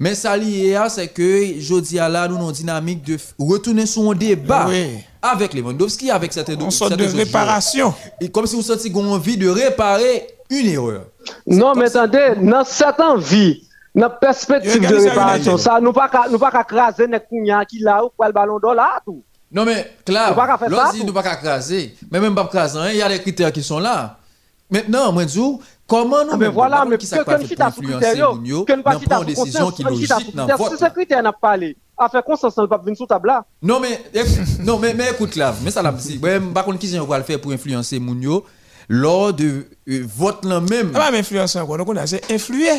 Mais 0.01 0.15
ça 0.15 0.37
lié 0.37 0.77
à 0.77 0.89
c'est 0.89 1.09
que 1.09 1.59
jodi 1.61 1.99
à 1.99 2.09
là 2.09 2.27
nous 2.29 2.37
avons 2.37 2.49
une 2.51 2.55
dynamique 2.55 3.03
de 3.05 3.19
retourner 3.39 3.85
sur 3.85 4.09
un 4.11 4.15
débat 4.15 4.67
Oui. 4.69 4.87
avec 5.21 5.53
Lewandowski 5.53 6.11
avec 6.11 6.33
cette 6.33 6.49
Une 6.51 6.71
sorte 6.71 6.95
de 6.97 7.05
réparation. 7.05 7.93
Et 8.21 8.29
comme 8.31 8.47
si 8.47 8.55
vous 8.57 8.63
sentiez 8.63 8.95
envie 8.95 9.37
de 9.37 9.49
réparer 9.49 10.29
une 10.51 10.69
erreur. 10.69 11.07
Non, 11.47 11.75
mais 11.75 11.87
attendez, 11.95 12.35
dans 12.41 12.65
cette 12.65 13.01
envie, 13.01 13.68
dans 13.99 14.11
perspective 14.11 14.89
de 14.89 14.95
réparation, 14.95 15.59
ça, 15.59 15.81
nous 15.81 15.93
pas 15.93 16.11
nous 16.31 16.39
pas 16.39 16.51
craser 16.65 17.07
nek 17.07 17.29
kounya 17.29 17.65
qui 17.65 17.81
là 17.81 18.05
ou 18.05 18.11
quoi 18.17 18.29
le 18.29 18.33
ballon 18.33 18.59
d'or 18.59 18.75
là 18.75 19.01
tout. 19.05 19.23
Non 19.51 19.65
mais 19.65 19.97
clair, 20.05 20.35
pas 20.35 20.59
tout. 20.59 21.07
nous 21.07 21.13
pas 21.13 21.23
craser, 21.23 21.95
mais 22.11 22.21
même 22.21 22.35
pas 22.35 22.47
craser, 22.47 22.79
hein, 22.79 22.89
il 22.91 22.97
y 22.97 23.03
a 23.03 23.09
des 23.09 23.21
critères 23.21 23.53
qui 23.53 23.63
sont 23.63 23.79
là. 23.79 24.19
Maintenant, 24.71 25.13
moi 25.13 25.25
dis 25.25 25.41
comment 25.87 26.25
nous 26.25 26.33
Ah, 26.33 26.37
mais 26.37 26.49
voilà, 26.49 26.85
mais 26.85 26.99
qui 26.99 27.09
que 27.09 27.17
ça 27.17 27.25
que 27.25 27.31
fait 27.31 27.61
influencer 27.63 27.83
critère, 27.83 28.35
moun 28.35 28.45
yo, 28.45 28.65
que 28.65 28.73
nous 28.75 28.83
pas 28.83 28.93
dans 28.95 29.01
chita 29.01 29.15
prendre 29.15 29.31
sous 29.31 29.45
décision 29.45 29.71
conscience, 29.71 29.77
qui 29.77 29.85
que 29.85 29.91
nous 29.91 30.01
chita 30.01 30.15
logique 30.17 30.31
sous 30.31 30.37
dans 30.37 30.57
vote. 30.57 30.73
Si 30.73 30.85
ce 30.85 30.91
critère 30.91 31.23
n'a 31.23 31.33
pas 31.33 31.39
parlé, 31.41 31.77
à 31.97 32.09
faire 32.09 32.23
conscience, 32.23 32.59
on 32.59 32.63
ne 32.63 32.67
pas 32.67 32.79
venir 32.79 32.97
sous 32.97 33.07
table 33.07 33.29
là. 33.29 33.45
Non 33.63 33.81
mais 33.81 34.03
non 34.61 34.79
mais 34.79 34.93
mais 34.93 35.11
écoute 35.11 35.37
là, 35.37 35.55
mais 35.65 35.71
ça 35.71 35.83
l'a 35.83 35.93
dit. 35.93 36.21
Ouais, 36.23 36.39
par 36.41 36.65
contre 36.65 36.79
qui 36.79 36.99
va 36.99 37.19
le 37.19 37.25
faire 37.25 37.41
pour 37.41 37.53
influencer 37.53 37.99
moun 37.99 38.21
yo 38.21 38.45
lors 38.91 39.33
de 39.33 39.67
euh, 39.89 40.05
vote 40.07 40.45
là 40.45 40.61
même. 40.61 40.93
Ah, 40.95 41.09
mais 41.11 41.21
influencer 41.21 41.59
encore, 41.59 41.79
donc 41.79 41.89
on 41.89 41.97
a 41.97 42.07
c'est 42.07 42.31
influer. 42.31 42.79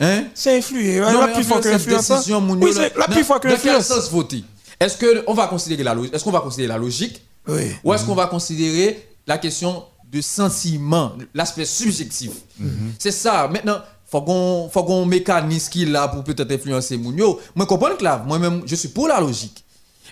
Hein? 0.00 0.24
C'est 0.34 0.58
influer. 0.58 1.00
Non, 1.00 1.20
La 1.26 1.28
plus 1.28 1.44
fort 1.44 1.60
que 1.60 1.68
influence, 1.68 1.80
cette 1.82 1.90
influence. 1.92 2.08
décision, 2.18 2.40
moun 2.40 2.62
Oui, 2.62 2.70
c'est 2.74 2.96
la 2.96 3.08
plus 3.08 3.24
fort 3.24 3.40
que 3.40 3.48
Dans 3.48 3.56
quel 3.56 3.82
sens 3.82 4.10
voter 4.10 4.44
Est-ce 4.78 4.96
que 4.96 5.24
on 5.26 5.34
va 5.34 5.46
considérer 5.46 5.82
la 5.82 5.94
logique 5.94 6.14
Est-ce 6.14 6.22
qu'on 6.24 6.30
va 6.30 6.40
considérer 6.40 6.68
la 6.68 6.78
logique? 6.78 7.22
Oui. 7.48 7.70
Ou 7.84 7.94
est-ce 7.94 8.04
qu'on 8.04 8.14
va 8.14 8.26
considérer 8.26 9.08
la 9.26 9.38
question 9.38 9.84
de 10.12 10.20
sentiment, 10.20 11.12
l'aspect 11.34 11.64
subjectif? 11.64 12.30
C'est 12.98 13.10
ça. 13.10 13.48
Maintenant, 13.48 13.78
faut 14.04 14.22
qu'on 14.22 14.68
faut 14.72 14.84
qu'on 14.84 15.04
mécanisme 15.06 15.70
qui 15.70 15.84
là 15.86 16.08
pour 16.08 16.22
peut-être 16.24 16.52
influencer 16.52 16.96
moun 16.96 17.16
yo. 17.16 17.40
Moi 17.54 17.66
comprends 17.66 17.96
que 17.96 18.04
là, 18.04 18.22
moi-même 18.26 18.62
je 18.66 18.74
suis 18.76 18.88
pour 18.88 19.08
la 19.08 19.18
logique. 19.20 19.64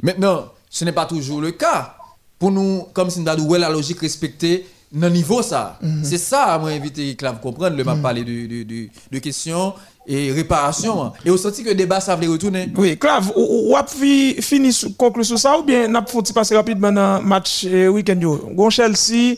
Maintenant, 0.03 0.47
ce 0.71 0.85
n'est 0.85 0.93
pas 0.93 1.07
toujours 1.07 1.41
le 1.41 1.53
cas. 1.53 1.95
pour 2.39 2.51
nous, 2.51 2.87
comme 2.93 3.11
si 3.11 3.21
nous 3.21 3.29
avons 3.29 3.55
la 3.55 3.69
logique 3.71 4.01
respectée 4.01 4.67
dans 4.95 5.11
niveau 5.11 5.43
ça. 5.43 5.79
C'est 6.03 6.19
ça, 6.19 6.57
moi, 6.59 6.71
invité 6.71 7.15
Clave 7.17 7.41
comprendre, 7.43 7.77
le 7.77 7.85
m'a 7.85 7.97
parlé 7.97 8.23
de, 8.25 8.47
de, 8.47 8.63
de, 8.63 8.89
de 9.11 9.19
questions 9.19 9.75
et 10.07 10.31
réparation. 10.33 11.13
Et 11.25 11.31
au 11.31 11.37
senti 11.37 11.63
que 11.65 11.71
le 11.71 11.75
débat, 11.75 11.99
ça 12.01 12.15
voulait 12.15 12.29
retourner. 12.29 12.71
Oui, 12.77 12.97
Clave, 12.97 13.33
ou, 13.37 13.75
fi, 13.89 14.35
fini 14.41 14.73
sou- 14.73 14.95
conclure 14.95 15.25
sur 15.27 15.39
ça 15.39 15.59
ou 15.59 15.63
bien 15.63 15.89
n'a 15.89 16.05
faut 16.07 16.23
passer 16.23 16.55
rapidement 16.57 16.93
dans 16.93 17.19
le 17.19 17.25
match 17.25 17.65
eh, 17.65 17.89
week-end 17.89 18.21
yo? 18.21 18.37
Gon 18.55 18.71
Chelsea 18.71 19.37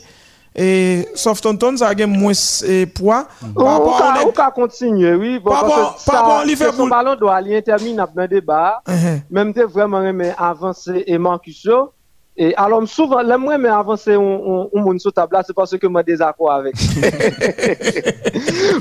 et 0.59 1.07
Southampton 1.13 1.77
ça 1.77 1.89
a 1.89 1.95
gen 1.95 2.09
moins 2.09 2.33
eh, 2.65 2.85
poids 2.87 3.27
Ou 3.55 3.63
par 3.63 4.25
ou 4.27 4.31
ka 4.31 4.51
kontinye, 4.51 5.11
oui. 5.13 5.39
Bon, 5.39 5.51
Par 5.51 5.63
rapport- 5.63 6.39
à 6.39 6.45
Liverpool. 6.45 6.77
Son 6.77 6.87
ballon 6.87 7.15
doit 7.15 7.35
aller 7.35 7.57
interminable 7.57 8.11
dans 8.15 8.21
le 8.23 8.27
débat. 8.27 8.81
Uh-huh. 8.87 9.21
Même 9.29 9.53
te 9.53 9.61
vraiment 9.61 10.01
avancer 10.37 11.03
et 11.07 11.17
Marcus. 11.17 11.67
Et 12.39 12.55
alors, 12.55 12.87
souvent, 12.87 13.23
le 13.23 13.37
moi 13.37 13.57
mais 13.57 13.67
avancer 13.69 14.15
on, 14.15 14.69
on, 14.71 14.87
on 14.87 14.99
sous 14.99 15.09
table 15.09 15.33
là, 15.33 15.43
c'est 15.45 15.55
parce 15.55 15.75
que 15.75 15.87
moi 15.87 16.03
désaccord 16.03 16.51
avec. 16.51 16.75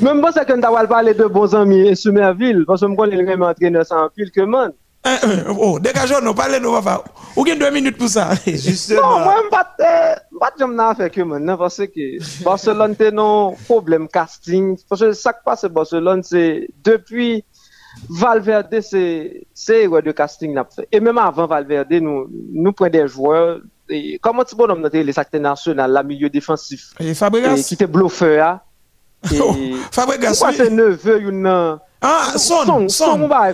Même 0.03 0.23
c'est 0.35 0.47
que 0.47 0.53
nous 0.53 0.66
avons 0.66 0.87
parlé 0.87 1.15
de 1.15 1.24
bons 1.24 1.55
amis 1.55 1.89
et 1.89 1.95
Sumerville, 1.95 2.65
parce 2.66 2.83
que 2.83 2.87
moi, 2.87 3.07
je 3.07 3.16
connais 3.16 3.35
le 3.35 3.43
entraîneur 3.43 3.87
sans 3.87 4.11
pile 4.11 4.31
que 4.31 4.43
man. 4.43 4.73
Oh, 5.59 5.78
dégagez 5.81 6.15
nous 6.23 6.35
parlez 6.35 6.61
nous 6.61 6.73
papa. 6.73 7.05
Ou 7.37 7.47
gen 7.47 7.59
deux 7.59 7.70
minutes 7.70 7.97
pour 7.97 8.09
ça. 8.09 8.31
Non, 8.91 9.19
moi, 9.24 9.37
je 9.41 9.47
ne 9.47 10.39
pas 10.39 10.53
jamais 10.59 10.95
faire 10.97 11.11
que 11.11 11.23
maintenant 11.23 11.57
parce 11.57 11.78
que 11.78 12.43
Barcelone 12.45 12.97
a 13.01 13.23
un 13.23 13.55
problème 13.65 14.09
casting. 14.09 14.77
Parce 14.89 15.01
que 15.01 15.12
ça 15.12 15.33
qui 15.33 15.41
passe 15.45 15.65
à 15.65 15.69
Barcelone, 15.69 16.23
c'est 16.23 16.69
depuis 16.83 17.45
Valverde, 18.09 18.81
c'est 18.81 19.47
erreur 19.68 20.02
de 20.02 20.12
casting 20.12 20.52
n'a 20.55 20.64
fait. 20.64 20.86
Et 20.93 21.01
même 21.01 21.18
avant 21.18 21.47
Valverde, 21.47 21.93
nous 21.93 22.28
nous 22.52 22.73
prenons 22.73 22.90
des 22.90 23.09
joueurs. 23.09 23.60
Et 23.89 24.18
comment 24.20 24.44
tu 24.44 24.55
bonhomme 24.56 24.81
notre 24.81 24.98
les 24.98 25.18
acteurs 25.18 25.40
nationaux, 25.40 25.86
la 25.86 26.02
milieu 26.02 26.28
défensif. 26.28 26.93
Et 26.98 27.14
Fabregas? 27.14 27.56
Et 27.56 27.62
qui 27.62 27.74
était 27.74 27.86
bluffeur. 27.86 28.44
hein. 28.47 28.60
Et 29.32 29.74
Fabregas, 29.90 30.31
Pourquoi 30.39 30.52
c'est 30.52 30.70
neveu, 30.70 31.20
une. 31.23 31.78
Ah, 32.01 32.32
Son, 32.36 32.64
Son, 32.64 32.89
Son. 32.89 32.89
Son, 32.89 33.28
bah, 33.28 33.52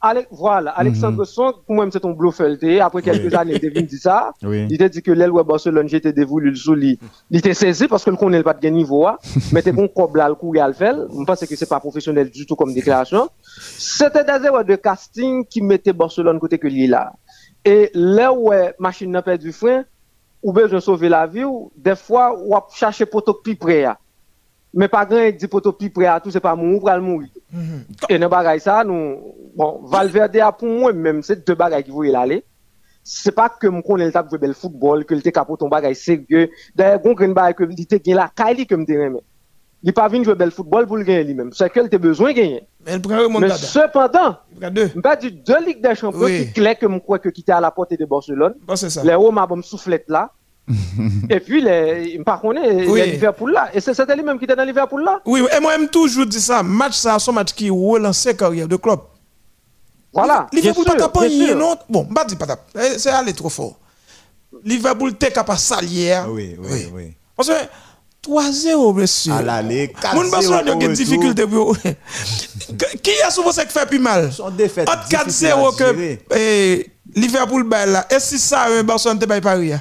comme 0.00 0.08
ça. 0.08 0.08
Alexander 0.08 0.26
Son. 0.26 0.26
Ale- 0.26 0.26
voilà, 0.30 0.70
Alexandre 0.70 1.24
Son, 1.24 1.54
pour 1.66 1.74
moi, 1.74 1.86
c'est 1.92 2.00
ton 2.00 2.12
bluffeur. 2.12 2.56
Après 2.80 3.02
quelques 3.02 3.34
années, 3.34 3.54
il 3.54 3.60
devine 3.60 3.86
dit 3.86 3.98
ça. 3.98 4.32
Oui. 4.42 4.66
Il 4.70 4.78
t'a 4.78 4.88
dit 4.88 5.02
que 5.02 5.12
l'aile 5.12 5.30
Barcelone, 5.30 5.88
j'étais 5.88 6.12
dévoulu 6.12 6.50
le 6.50 6.56
sous 6.56 6.74
lui. 6.74 6.98
Il 7.30 7.38
était 7.38 7.54
saisi 7.54 7.86
parce 7.88 8.04
que 8.04 8.10
le 8.10 8.16
connaît 8.16 8.42
pas 8.42 8.54
de 8.54 8.68
niveau, 8.68 9.06
hein. 9.06 9.18
mais 9.52 9.62
t'es 9.62 9.72
bon 9.72 9.88
cob 9.88 10.16
là, 10.16 10.28
le 10.28 10.34
coup, 10.34 10.52
a 10.58 10.66
le 10.66 10.74
fait. 10.74 10.94
Je 10.94 11.24
pense 11.24 11.40
que 11.40 11.56
c'est 11.56 11.68
pas 11.68 11.80
professionnel 11.80 12.30
du 12.30 12.46
tout 12.46 12.56
comme 12.56 12.72
déclaration. 12.74 13.28
C'était 13.78 14.24
des 14.24 14.46
erreurs 14.46 14.64
de 14.64 14.76
casting 14.76 15.44
qui 15.46 15.62
mettaient 15.62 15.92
Barcelone 15.92 16.38
côté 16.38 16.58
que 16.58 16.68
lui 16.68 16.86
là. 16.86 17.12
Et 17.64 17.90
là 17.94 18.32
où 18.32 18.50
machine 18.78 19.10
n'a 19.10 19.22
perdu 19.22 19.52
frein, 19.52 19.84
ou 20.42 20.52
besoin 20.52 20.78
de 20.78 20.82
sauver 20.82 21.08
la 21.08 21.26
vie, 21.26 21.44
ou 21.44 21.70
des 21.76 21.94
fois, 21.96 22.34
ou 22.42 22.54
a 22.56 22.66
chercher 22.72 23.04
poteau 23.06 23.34
plus 23.34 23.56
près. 23.56 23.84
Mais 24.72 24.88
pas 24.88 25.04
grand 25.04 25.30
dit 25.30 25.48
poteau 25.48 25.72
plus 25.72 25.90
près 25.90 26.06
à 26.06 26.20
tout, 26.20 26.30
c'est 26.30 26.40
pas 26.40 26.54
mourir, 26.54 26.80
pour 26.80 26.90
le 26.90 27.00
mourir. 27.00 27.28
Et 28.08 28.18
dans 28.18 28.28
bagay 28.28 28.60
ça, 28.60 28.84
nous, 28.84 29.18
bon, 29.56 29.80
Valverde 29.84 30.36
a 30.36 30.52
pour 30.52 30.68
moi 30.68 30.92
même, 30.92 31.22
c'est 31.22 31.46
deux 31.46 31.54
bagages 31.54 31.84
qui 31.84 31.90
voulaient 31.90 32.12
l'aller. 32.12 32.44
C'est 33.02 33.32
pas 33.32 33.48
que 33.48 33.66
mon 33.66 33.82
connaît 33.82 34.06
le 34.06 34.12
tape 34.12 34.30
de 34.30 34.52
football, 34.52 35.04
que 35.04 35.14
te 35.14 35.28
capot 35.30 35.56
ton 35.56 35.68
bagay 35.68 35.94
sérieux. 35.94 36.50
D'ailleurs, 36.76 37.00
gon 37.00 37.14
gren 37.14 37.32
bagay 37.32 37.54
que 37.54 37.64
il 37.64 37.86
gagne 37.86 38.14
la 38.14 38.28
caille 38.28 38.66
que 38.66 38.74
me 38.74 38.84
remet. 38.84 39.20
Il 39.82 39.94
pas 39.94 40.08
venu 40.08 40.24
jouer 40.24 40.34
bel 40.34 40.50
football 40.50 40.86
pour 40.86 40.98
le 40.98 41.04
gagner 41.04 41.24
lui-même. 41.24 41.52
C'est 41.52 41.70
que 41.70 41.80
te 41.80 41.96
besoin 41.96 42.32
de 42.32 42.36
gagner? 42.36 42.62
Mais 42.86 42.98
cependant, 43.56 44.36
deux. 44.70 44.88
pas 45.02 45.16
du 45.16 45.32
deux 45.32 45.64
Ligues 45.64 45.82
des 45.82 45.94
Champions 45.94 46.26
qui 46.26 46.52
clair 46.52 46.78
que 46.78 46.86
me 46.86 46.98
crois 46.98 47.18
que 47.18 47.30
qui 47.30 47.40
était 47.40 47.52
à 47.52 47.60
la 47.60 47.70
portée 47.70 47.96
de 47.96 48.04
Barcelone. 48.04 48.54
Les 49.04 49.14
Roma 49.14 49.46
bon 49.46 49.62
soufflette 49.62 50.04
là. 50.08 50.30
Et 51.28 51.40
puis 51.40 51.60
les 51.60 52.20
par 52.24 52.40
contre 52.40 52.60
Oui. 52.88 53.02
Liverpool 53.10 53.52
là 53.52 53.70
et 53.74 53.80
c'est 53.80 53.92
c'était 53.94 54.14
lui 54.14 54.22
même 54.22 54.38
qui 54.38 54.44
était 54.44 54.54
dans 54.54 54.64
Liverpool 54.64 55.02
là. 55.04 55.20
Oui, 55.24 55.40
et 55.56 55.60
moi, 55.60 55.72
j'aime 55.76 55.88
toujours 55.88 56.26
dire 56.26 56.40
ça. 56.40 56.62
Match, 56.62 56.94
ça, 56.94 57.18
son 57.18 57.32
match 57.32 57.52
qui 57.52 57.70
relance 57.70 58.24
la 58.24 58.34
carrière 58.34 58.68
de 58.68 58.76
club. 58.76 59.00
Voilà. 60.12 60.46
Liverpool 60.52 60.84
bien 60.84 60.94
pas 60.94 60.98
sûr, 60.98 61.12
capable 61.12 61.30
sûr. 61.30 61.56
non. 61.56 61.76
Bon, 61.88 62.04
pas 62.04 62.24
dit 62.24 62.36
pas. 62.36 62.46
Eh, 62.76 62.98
C'est 62.98 63.10
aller 63.10 63.32
trop 63.32 63.48
fort. 63.48 63.78
Liverpool 64.64 65.14
t'es 65.14 65.30
capable 65.30 65.58
de 65.58 65.62
salier. 65.62 66.20
Oui, 66.28 66.56
oui, 66.58 66.88
oui. 66.92 67.14
Parce 67.36 67.48
que 67.48 67.54
3-0, 68.22 68.94
monsieur. 68.94 69.32
À 69.32 69.42
l'aller, 69.42 69.88
4-0 69.88 70.14
Moun 70.14 70.30
Barcelone 70.30 70.68
au 70.68 70.72
a 70.72 70.76
des 70.76 70.88
difficultés. 70.88 71.44
Qui 73.02 73.10
a 73.26 73.30
souvent 73.30 73.52
ça 73.52 73.64
qui 73.64 73.72
fait 73.72 73.86
plus 73.86 73.98
mal? 73.98 74.30
Son 74.32 74.50
défaite. 74.50 74.88
Entre 74.88 75.08
difficile 75.08 75.48
à 75.48 75.56
4-0 75.56 75.76
que 75.76 76.18
eh, 76.36 76.90
Liverpool 77.14 77.64
bat 77.64 77.86
là. 77.86 78.06
Et 78.10 78.20
si 78.20 78.38
ça, 78.38 78.66
euh, 78.68 78.82
Barcelone 78.82 79.18
te 79.18 79.24
bat 79.24 79.40
Paris? 79.40 79.72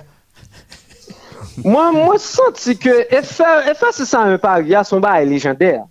Moi, 1.63 1.91
moi, 1.91 2.17
senti 2.17 2.77
que 2.77 3.03
FR, 3.11 3.73
FR 3.75 3.91
c'est 3.91 4.05
ça 4.05 4.21
un 4.21 4.37
pari, 4.37 4.75
à 4.75 4.83
son 4.83 4.99
bail 4.99 5.27
légendaire. 5.27 5.85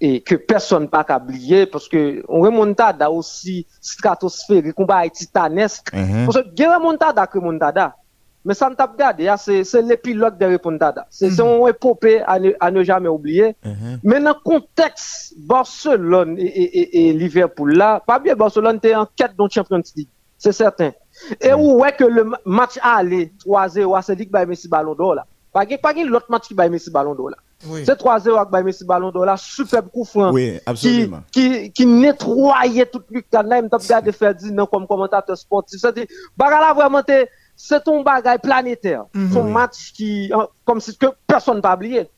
Et 0.00 0.20
que 0.20 0.34
personne 0.34 0.88
pas 0.88 1.04
qu'à 1.04 1.18
oublier, 1.18 1.66
parce 1.66 1.88
que 1.88 2.24
on 2.28 2.40
remontada 2.40 3.08
aussi 3.08 3.66
stratosphérique, 3.80 4.78
on 4.78 4.84
bail 4.84 5.10
titanesque. 5.10 5.92
Mhm. 5.92 6.26
Parce 6.26 6.38
que 6.42 6.74
remontada 6.74 7.26
que 7.26 7.38
remontada. 7.38 7.94
Mais 8.44 8.54
ça 8.54 8.68
ne 8.68 8.74
t'a 8.74 8.86
regardé, 8.86 9.28
hein, 9.28 9.36
c'est 9.36 10.02
pilote 10.02 10.36
de 10.36 10.46
remontada. 10.46 11.06
C'est 11.08 11.30
c'est 11.30 11.42
une 11.42 11.68
épopée 11.68 12.20
à 12.26 12.40
ne, 12.40 12.50
à 12.58 12.72
ne 12.72 12.82
jamais 12.82 13.08
oublier. 13.08 13.54
Mais 14.02 14.18
dans 14.20 14.30
le 14.30 14.42
contexte 14.42 15.34
Barcelone 15.38 16.36
et, 16.36 16.46
et, 16.46 16.78
et, 16.80 17.08
et 17.08 17.12
Liverpool 17.12 17.74
là, 17.76 18.02
pas 18.04 18.18
bien 18.18 18.34
Barcelone 18.34 18.76
était 18.76 18.96
en 18.96 19.06
quête 19.06 19.36
d'un 19.38 19.48
Champions 19.48 19.82
League, 19.94 20.08
c'est 20.36 20.50
certain. 20.50 20.90
Et 21.40 21.52
où 21.52 21.80
ouais 21.80 21.92
que 21.92 22.04
le 22.04 22.24
ma- 22.24 22.38
match 22.44 22.78
a 22.82 22.96
allé? 22.96 23.32
3-0 23.46 23.96
à 23.96 24.02
celui 24.02 24.24
qui 24.26 24.30
bat 24.32 24.46
Messi 24.46 24.68
Ballon 24.68 24.94
d'Or 24.94 25.14
là. 25.14 25.26
Pas 25.52 25.66
qu'il 25.66 25.78
pas 25.78 25.92
qu'il 25.94 26.08
l'autre 26.08 26.26
match 26.30 26.48
qui 26.48 26.54
bat 26.54 26.68
Messi 26.68 26.90
Ballon 26.90 27.14
d'Or 27.14 27.30
là. 27.30 27.36
Oui. 27.66 27.82
C'est 27.86 27.94
3-0 27.98 28.36
avec 28.36 28.50
bat 28.50 28.62
Messi 28.62 28.84
Ballon 28.84 29.10
d'Or 29.10 29.24
là, 29.26 29.36
superbe 29.36 29.88
coup 29.92 30.04
franc. 30.04 30.32
Oui, 30.32 30.58
absolument. 30.66 31.20
Qui, 31.30 31.64
qui, 31.64 31.72
qui 31.72 31.86
nettoyait 31.86 32.86
tout 32.86 33.02
là, 33.10 33.58
il 33.58 33.68
m'a 33.70 33.76
regardé 33.78 34.12
faire 34.12 34.34
dire 34.34 34.52
non 34.52 34.66
comme 34.66 34.86
commentateur 34.86 35.36
sportif. 35.36 35.80
C'est-à-dire, 35.80 36.06
bagarre 36.36 36.60
là 36.60 36.72
vraiment 36.74 37.02
t'es- 37.02 37.28
c'est 37.64 37.84
ton 37.84 38.02
bagage 38.02 38.40
planétaire. 38.40 39.04
Son 39.32 39.44
match 39.44 39.92
qui, 39.92 40.32
euh, 40.34 40.46
comme 40.64 40.80
si 40.80 40.96
que 40.98 41.06
personne 41.28 41.60
n'a 41.62 41.74
oublié. 41.74 42.08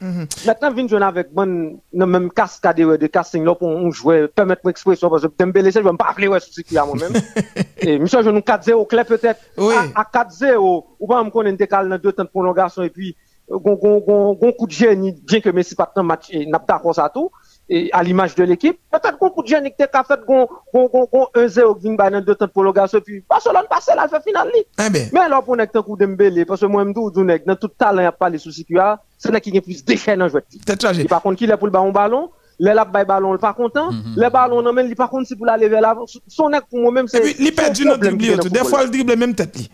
Maintenant, 0.47 0.73
vin 0.73 0.89
jouer 0.89 1.03
avec 1.03 1.35
dans 1.35 2.07
même 2.07 2.31
cascade 2.31 2.79
de 2.79 3.07
casting 3.09 3.45
là 3.45 3.55
pour 3.55 3.69
on 3.69 3.91
jouer, 3.91 4.27
permettre 4.27 4.63
l'expression 4.65 5.11
parce 5.11 5.25
que 5.25 5.29
Dembélé, 5.39 5.71
je 5.71 5.81
vais 5.81 5.93
me 5.93 5.99
pas 5.99 6.07
appeler 6.09 6.29
ouais, 6.29 6.39
c'est 6.41 6.63
qui 6.63 6.79
à 6.79 6.87
moi-même. 6.87 7.13
Et 7.79 7.99
Michel, 7.99 8.25
je 8.25 8.31
nous 8.31 8.41
4-0 8.41 8.87
clair 8.87 9.05
peut-être. 9.05 9.39
Oui. 9.59 9.75
À, 9.95 10.01
à 10.01 10.25
4-0, 10.25 10.85
ou 10.99 11.07
pas 11.07 11.23
me 11.23 11.29
connaître 11.29 11.59
décalé 11.59 11.91
dans 11.91 11.99
deux 11.99 12.13
temps 12.13 12.25
de 12.25 12.29
prolongation 12.29 12.83
et 12.83 12.89
puis, 12.89 13.15
euh, 13.51 13.59
gon, 13.59 13.75
gon, 13.75 13.99
gon, 13.99 14.33
gon 14.33 14.53
coup 14.53 14.67
de 14.67 14.73
génie, 14.73 15.13
bien 15.13 15.41
que 15.41 15.51
Messi 15.51 15.75
pas 15.75 15.93
dans 15.95 16.03
match, 16.03 16.29
et 16.31 16.47
n'a 16.47 16.59
pas 16.59 16.75
d'accord 16.77 16.95
ça 16.95 17.11
tout. 17.13 17.31
Et 17.69 17.89
à 17.93 18.03
l'image 18.03 18.35
de 18.35 18.45
l'équipe, 18.45 18.79
peut-être 18.91 19.17
qu'on 19.17 19.31
coup 19.31 19.43
de 19.43 19.49
génie 19.49 19.71
que 19.71 19.85
t'as 19.85 20.05
fait 20.05 20.21
gon 20.27 20.47
1-0 20.75 21.81
qui 21.81 21.97
dans 21.97 22.21
deux 22.21 22.35
temps 22.35 22.45
de 22.45 22.51
prolongation 22.51 23.01
puis 23.01 23.25
Barcelone 23.29 23.65
passe 23.71 23.89
là, 23.95 24.07
fait 24.07 24.23
finale. 24.23 24.51
Eh 24.55 24.91
ben. 24.91 25.09
Mais 25.13 25.21
alors 25.21 25.43
pour 25.43 25.59
un 25.59 25.67
coup 25.67 25.97
Dembélé, 25.97 26.45
parce 26.45 26.61
que 26.61 26.67
moi, 26.67 26.85
dou 26.85 27.25
nek, 27.25 27.47
dans 27.47 27.57
tout 27.57 27.69
talent, 27.69 28.03
y 28.03 28.05
a 28.05 28.13
pas 28.13 28.29
les 28.29 28.39
soucis 28.39 28.65
qu'il 28.67 28.77
y 28.77 28.79
a, 28.79 29.01
c'est 29.17 29.33
là 29.33 29.41
qui 29.41 29.57
a 29.57 29.61
plus 29.63 29.83
déchets 29.83 30.17
dans 30.17 30.27
le 30.27 30.31
jeu. 30.31 30.43
Tête 30.67 30.83
chargée. 30.83 31.03
Et 31.03 31.05
par 31.07 31.23
contre, 31.23 31.37
qui 31.37 31.45
est 31.45 31.57
pour 31.57 31.67
le 31.67 31.73
ballon, 31.73 32.31
les 32.59 32.75
la 32.75 32.85
bay 32.85 33.05
ballon, 33.05 33.37
pas 33.39 33.53
content, 33.53 33.91
les 34.17 34.31
ballons, 34.31 34.63
non, 34.63 34.73
il 34.87 34.95
pas 34.97 35.09
content 35.09 35.25
si 35.25 35.37
pour 35.37 35.47
l'aller 35.47 35.69
vers 35.69 35.81
l'avant. 35.81 36.05
Son 36.29 36.51
pour 36.71 36.81
moi-même, 36.81 37.09
c'est. 37.09 37.35
Il 37.39 37.55
perd 37.55 37.75
du 37.75 37.85
dribble. 37.85 38.49
Des 38.51 38.59
fois, 38.61 38.83
il 38.85 38.91
dribble 38.91 39.17
même 39.17 39.35
tête. 39.35 39.57
li. 39.57 39.71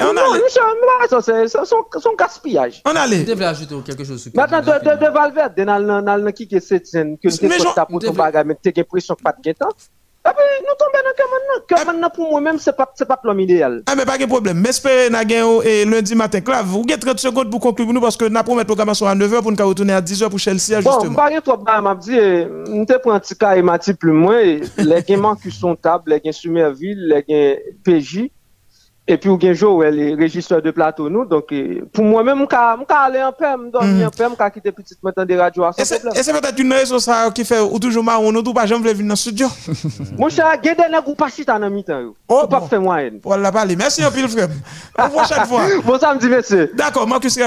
On 0.00 0.12
Non, 0.12 0.22
ça, 1.08 1.20
c'est 1.22 1.48
son, 1.48 1.64
son 1.64 2.14
gaspillage. 2.18 2.82
On 2.86 2.90
allait. 2.94 3.24
Ajouter 3.48 3.76
quelque 3.84 4.04
chose 4.04 4.28
Maintenant, 4.34 4.60
de, 4.60 4.66
de, 4.66 5.06
de 5.06 5.10
Valverde, 5.10 5.54
dans 5.56 6.02
dans 6.02 6.32
qui 6.32 6.48
est 6.50 6.60
cette 6.60 6.86
scène, 6.86 7.16
que 7.18 7.28
tu 7.28 7.46
Mais 7.48 7.56
es 7.56 7.58
Jean- 7.58 7.74
pour 7.88 8.00
ton 8.00 8.12
bagage, 8.12 8.44
mais 8.46 8.56
tu 8.62 8.68
as 8.68 8.72
l'impression 8.76 9.14
que 9.14 9.22
pas 9.22 9.34
de 9.42 9.52
temps. 9.52 9.68
Ape 10.28 10.46
nou 10.66 10.76
tombe 10.80 11.00
nan 11.04 11.16
keman 11.16 11.46
nan. 11.48 11.62
Keman 11.70 12.00
nan 12.02 12.12
pou 12.14 12.28
mwen 12.32 12.44
menm 12.44 12.60
se 12.60 12.72
pap 12.76 13.24
lom 13.26 13.40
ideal. 13.42 13.78
Ah, 13.86 13.94
a 13.94 13.98
me 13.98 14.06
pa 14.08 14.18
gen 14.20 14.30
problem. 14.30 14.60
Mespere 14.64 15.08
na 15.12 15.24
gen 15.28 15.44
yo 15.44 15.58
e 15.64 15.80
lundi 15.88 16.18
matin. 16.18 16.44
Klav, 16.44 16.70
ou 16.76 16.84
gen 16.88 17.00
30 17.00 17.24
sekonde 17.28 17.52
pou 17.52 17.62
konklu 17.62 17.88
pou 17.88 17.96
nou 17.96 18.04
paske 18.04 18.28
na 18.32 18.44
pou 18.46 18.58
met 18.58 18.68
programasyon 18.68 19.10
a 19.10 19.16
9h 19.16 19.40
pou 19.40 19.54
nou 19.54 19.60
ka 19.60 19.68
wotounen 19.68 19.96
a 19.96 20.02
10h 20.04 20.28
pou 20.28 20.42
Chelsea 20.42 20.82
bon, 20.82 20.90
justement. 20.90 21.14
Bon, 21.14 21.20
pa 21.20 21.28
gen 21.32 21.44
trop 21.46 21.64
ba 21.64 21.78
map 21.84 22.02
di, 22.04 22.18
mte 22.82 23.00
prantika 23.04 23.54
e 23.58 23.64
mati 23.64 23.94
plou 23.96 24.16
mwen, 24.16 24.66
le 24.84 25.00
gen 25.06 25.22
Mankuson 25.24 25.78
Tab, 25.80 26.08
le 26.10 26.20
gen 26.24 26.36
Sumerville, 26.36 27.08
le 27.14 27.22
gen 27.24 27.72
PJ, 27.86 28.28
et 29.10 29.16
puis 29.16 29.34
gain 29.38 29.54
Joël, 29.54 29.94
les 29.94 30.14
régisseurs 30.14 30.60
de 30.60 30.70
plateau, 30.70 31.08
nous, 31.08 31.24
donc, 31.24 31.46
eh, 31.50 31.82
pour 31.92 32.04
moi-même, 32.04 32.40
m'ka, 32.42 32.76
m'ka 32.76 32.98
aller 32.98 33.22
en 33.22 33.32
paix, 33.32 33.56
m'dormir 33.56 34.08
en 34.08 34.10
paix, 34.10 34.28
m'ka 34.28 34.50
quitter 34.50 34.70
petite 34.70 34.98
maintenant 35.02 35.24
des 35.24 35.36
radios 35.36 35.64
à 35.64 35.70
Et 35.70 35.72
sans 35.72 35.84
c'est 35.84 36.00
problème. 36.00 36.20
et 36.20 36.22
c'est 36.22 36.32
peut-être 36.32 36.58
une 36.58 36.72
raison 36.72 36.98
ça 36.98 37.30
qui 37.34 37.44
fait 37.44 37.60
ou 37.60 37.78
toujours 37.78 38.04
marron, 38.04 38.30
nous, 38.30 38.40
ou 38.46 38.52
pas 38.52 38.66
jamais 38.66 38.92
venir 38.92 39.06
dans 39.08 39.12
le 39.12 39.16
studio. 39.16 39.48
Mon 40.18 40.28
cher, 40.28 40.60
gade 40.62 40.84
nèg 40.90 41.08
ou 41.08 41.14
pas 41.14 41.28
chita 41.28 41.58
dans 41.58 41.70
mi-temps, 41.70 42.00
yo. 42.00 42.16
Oh, 42.28 42.42
Ou 42.44 42.48
pas 42.48 42.60
faire 42.60 42.80
moyenne. 42.82 43.18
Voilà, 43.24 43.50
parler. 43.50 43.76
Merci 43.76 44.04
un 44.04 44.10
pile, 44.10 44.28
frère. 44.28 44.48
Au 44.98 45.04
revoir 45.04 45.26
chaque 45.26 45.46
fois. 45.46 45.62
Bon 45.86 45.98
samedi, 45.98 46.28
monsieur. 46.28 46.70
D'accord, 46.74 47.06
Marcus. 47.06 47.38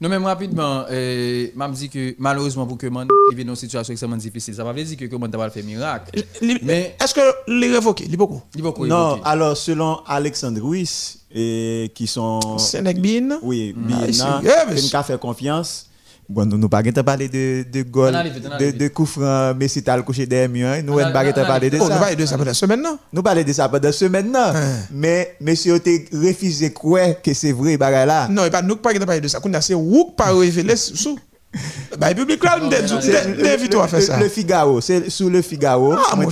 Non, 0.00 0.08
même 0.10 0.24
rapidement, 0.24 0.84
euh, 0.90 1.46
m'a 1.54 1.68
dit 1.70 1.88
que 1.88 2.14
malheureusement 2.18 2.66
pour 2.66 2.76
que 2.76 2.86
man 2.86 3.08
il 3.30 3.36
vit 3.36 3.44
dans 3.46 3.52
une 3.52 3.56
situation 3.56 3.92
extrêmement 3.92 4.16
difficile, 4.18 4.54
ça 4.54 4.62
va 4.62 4.74
pas 4.74 4.82
dire 4.82 4.96
que 4.96 5.06
comment 5.06 5.26
pas 5.28 5.48
fait 5.50 5.62
miracle. 5.62 6.22
Mais 6.62 6.94
est-ce 7.02 7.14
que 7.14 7.20
les 7.48 7.68
révoqué, 7.72 8.04
les 8.06 8.16
beaucoup 8.16 8.42
Il 8.54 8.62
beaucoup 8.62 8.86
Non, 8.86 9.06
évoqué. 9.14 9.22
alors 9.24 9.56
selon 9.56 10.00
Alexandre 10.06 10.60
Ruiz, 10.62 11.20
et 11.34 11.90
qui 11.94 12.06
sont. 12.06 12.58
Sénèque 12.58 13.00
Bin 13.00 13.38
Oui, 13.42 13.74
Ah, 13.76 13.80
Bin, 14.00 14.06
ici. 14.06 14.20
nan, 14.22 14.42
Eh, 14.44 14.96
a 14.96 15.02
fait 15.02 15.18
confiance. 15.18 15.85
Bon, 16.28 16.44
nous 16.44 16.56
n'avons 16.56 16.68
pas 16.68 16.82
de 16.82 16.90
parler 17.02 17.28
de, 17.28 17.64
de 17.70 17.82
goal, 17.82 18.12
de, 18.58 18.70
de 18.72 18.88
coup 18.88 19.06
franc, 19.06 19.54
Messi 19.54 19.80
t'as 19.82 19.96
le 19.96 20.02
couché 20.02 20.26
des 20.26 20.48
murs. 20.48 20.68
Nous 20.84 20.92
On 20.92 20.96
n'avons 20.96 21.12
pas 21.32 21.44
parler 21.44 21.70
de 21.70 21.78
ça. 21.78 21.84
nous 21.84 21.88
parlons 22.00 22.16
de 22.16 22.26
ça 22.26 22.32
pendant 22.36 22.44
la 22.46 22.54
semaine, 22.54 22.82
non? 22.82 22.98
Nous 23.12 23.22
parlons 23.22 23.42
de 23.44 23.52
ça 23.52 23.68
pendant 23.68 23.86
la 23.86 23.92
semaine, 23.92 24.32
non. 24.32 24.52
Mais 24.92 25.36
monsieur 25.40 25.74
a 25.76 25.78
refusé 26.16 26.72
quoi 26.72 27.14
que 27.14 27.32
c'est 27.32 27.52
vrai, 27.52 27.76
bagarre 27.76 28.06
là. 28.06 28.28
Non, 28.28 28.44
et 28.44 28.50
pas 28.50 28.60
nous 28.62 28.74
qui 28.76 28.82
parlons 28.82 29.20
de 29.20 29.28
ça. 29.28 29.38
Qu'on 29.38 29.54
a 29.54 29.60
c'est 29.60 29.74
où 29.74 30.12
pas 30.16 30.32
révélé 30.32 30.74
sous. 30.74 31.16
Bah, 31.98 32.10
le 32.10 32.16
public 32.16 32.42
là, 32.44 32.58
nous 32.60 32.68
t'invitons 32.68 33.80
à 33.80 33.88
faire 33.88 34.02
ça. 34.02 34.18
Le, 34.18 34.24
le 34.24 34.28
Figaro, 34.28 34.80
c'est 34.82 35.08
sous 35.08 35.30
le 35.30 35.40
Figaro. 35.40 35.94
Ah, 36.10 36.16
mon. 36.16 36.28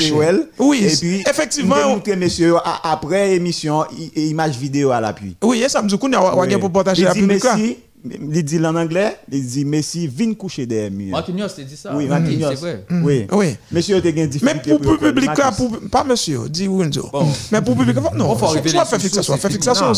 Oui, 0.59 0.85
et 0.85 0.97
puis, 0.97 1.21
effectivement, 1.21 1.77
nous 1.77 1.83
on- 1.87 1.95
montrer 1.95 2.17
monsieur 2.17 2.57
a- 2.57 2.93
après 2.93 3.35
émission, 3.37 3.85
image 4.17 4.59
vidéo 4.59 4.91
à 4.91 5.01
l'appui. 5.01 5.37
Oui, 5.43 5.63
et 5.63 5.69
ça 5.69 5.81
me 5.81 5.89
dit 5.89 5.97
qu'on 5.97 6.13
a 6.13 6.59
pour 6.59 6.71
partager 6.73 7.03
Il 7.03 7.05
la 7.07 7.15
dit 7.15 7.21
public 7.21 7.45
là. 7.45 7.57
Il 8.07 8.45
dit 8.45 8.59
en 8.65 8.77
anglais, 8.77 9.17
il 9.33 9.47
dit 9.47 9.65
Messi, 9.65 10.07
viens 10.07 10.35
coucher 10.35 10.67
des 10.67 10.91
murs. 10.91 11.13
Marquinhos 11.13 11.49
dit 11.57 11.77
ça. 11.77 11.97
Oui, 11.97 12.05
Mm. 12.05 12.09
Marquinhos. 12.09 12.49
C'est 12.51 12.55
vrai. 12.57 12.85
Oui. 13.03 13.27
Oui. 13.33 13.57
Monsieur 13.73 13.97
a 13.97 14.01
des 14.01 14.13
Mais 14.43 14.55
pour 14.57 14.79
le 14.79 14.99
public 14.99 15.27
là, 15.39 15.51
Matisse. 15.51 15.57
pour, 15.57 15.81
pas 15.91 16.05
monsieur, 16.05 16.41
dit 16.51 16.69
Windsor. 16.69 17.11
Mais 17.51 17.63
pour 17.63 17.75
le 17.75 17.81
public 17.81 17.97
là, 17.97 18.11
non, 18.15 18.35
révéler 18.35 18.71
soit 18.71 18.85
faire 18.85 19.01
fixation, 19.01 19.37
faire 19.39 19.51
fixation. 19.51 19.93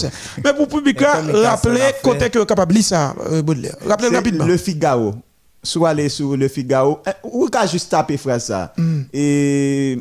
Mais 0.44 0.52
pour 0.52 0.66
le 0.66 0.68
public 0.68 1.00
rappelez 1.00 1.80
a 1.82 1.92
côté 1.94 2.30
que 2.30 2.44
capable 2.44 2.74
de 2.74 2.80
ça, 2.82 3.14
euh, 3.30 3.42
Baudelaire. 3.42 3.76
Rappelez 3.86 4.14
rapidement. 4.14 4.44
Le 4.46 4.56
Figaro. 4.56 5.14
Soit 5.62 5.88
aller 5.88 6.08
sur 6.08 6.36
le 6.36 6.46
Figaro. 6.46 7.00
Eh, 7.06 7.10
Ou 7.24 7.48
qu'à 7.48 7.66
juste 7.66 7.90
taper 7.90 8.16
phrase 8.16 8.44
ça. 8.44 8.72
Mm. 8.76 9.00
Et 9.12 9.98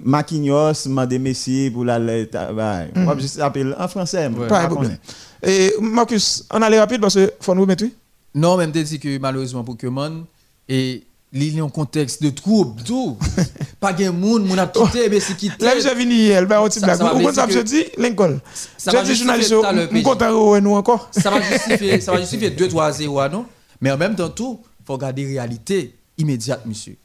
Maquinhos, 0.00 0.86
mandé 0.86 1.18
Messi 1.18 1.70
pour 1.72 1.84
la 1.84 1.98
lettre. 1.98 2.38
Ouais. 2.52 2.90
Mm. 2.94 3.20
Juste 3.20 3.38
taper 3.38 3.64
en 3.78 3.88
français. 3.88 4.28
moi, 4.28 4.46
Pas 4.46 4.66
de 4.66 4.72
problème. 4.72 4.98
Et 5.42 5.72
Marcus, 5.80 6.44
on 6.52 6.60
allait 6.62 6.80
rapide 6.80 7.00
parce 7.00 7.14
que 7.14 7.32
faut 7.40 7.54
nous 7.54 7.66
mettre. 7.66 7.84
oui? 7.84 7.94
Non, 8.34 8.56
même 8.56 8.72
t'as 8.72 8.82
dit 8.82 8.98
que 8.98 9.18
malheureusement 9.18 9.64
pour 9.64 9.76
Pokémon, 9.76 10.24
et 10.68 11.02
il 11.32 11.56
y 11.56 11.60
a 11.60 11.64
un 11.64 11.68
contexte 11.68 12.22
de 12.22 12.30
trouble, 12.30 12.82
tout. 12.82 13.16
pas 13.80 13.92
de 13.92 14.08
monde, 14.08 14.46
mon 14.46 14.58
a 14.58 14.66
quitté, 14.66 15.08
mais 15.08 15.20
c'est 15.20 15.36
quitté. 15.36 15.64
Là, 15.64 15.78
j'ai 15.78 15.94
venu 15.94 16.14
hier, 16.14 16.46
ben, 16.46 16.60
on 16.60 16.80
blague. 16.80 16.98
Vous 17.00 17.08
comprenez 17.08 17.32
ça, 17.32 17.46
dire 17.46 17.58
je 17.58 17.62
dis, 17.62 17.84
Lincoln. 17.96 18.40
J'ai 18.84 19.02
dit 19.02 19.14
journaliste, 19.14 19.52
on 19.52 19.72
de 19.72 20.60
nous 20.60 20.74
encore. 20.74 21.08
ça 21.12 21.30
va 21.30 21.40
justifier, 21.40 22.00
ça 22.00 22.12
va 22.12 22.20
justifier 22.20 22.50
2-3-0 22.50 23.22
à 23.22 23.28
non? 23.28 23.46
Mais 23.80 23.90
en 23.90 23.96
même 23.96 24.16
temps, 24.16 24.28
tout, 24.28 24.60
il 24.80 24.86
faut 24.86 24.94
regarder 24.94 25.22
la 25.24 25.28
réalité 25.42 25.94
immédiate, 26.16 26.64
monsieur. 26.66 26.96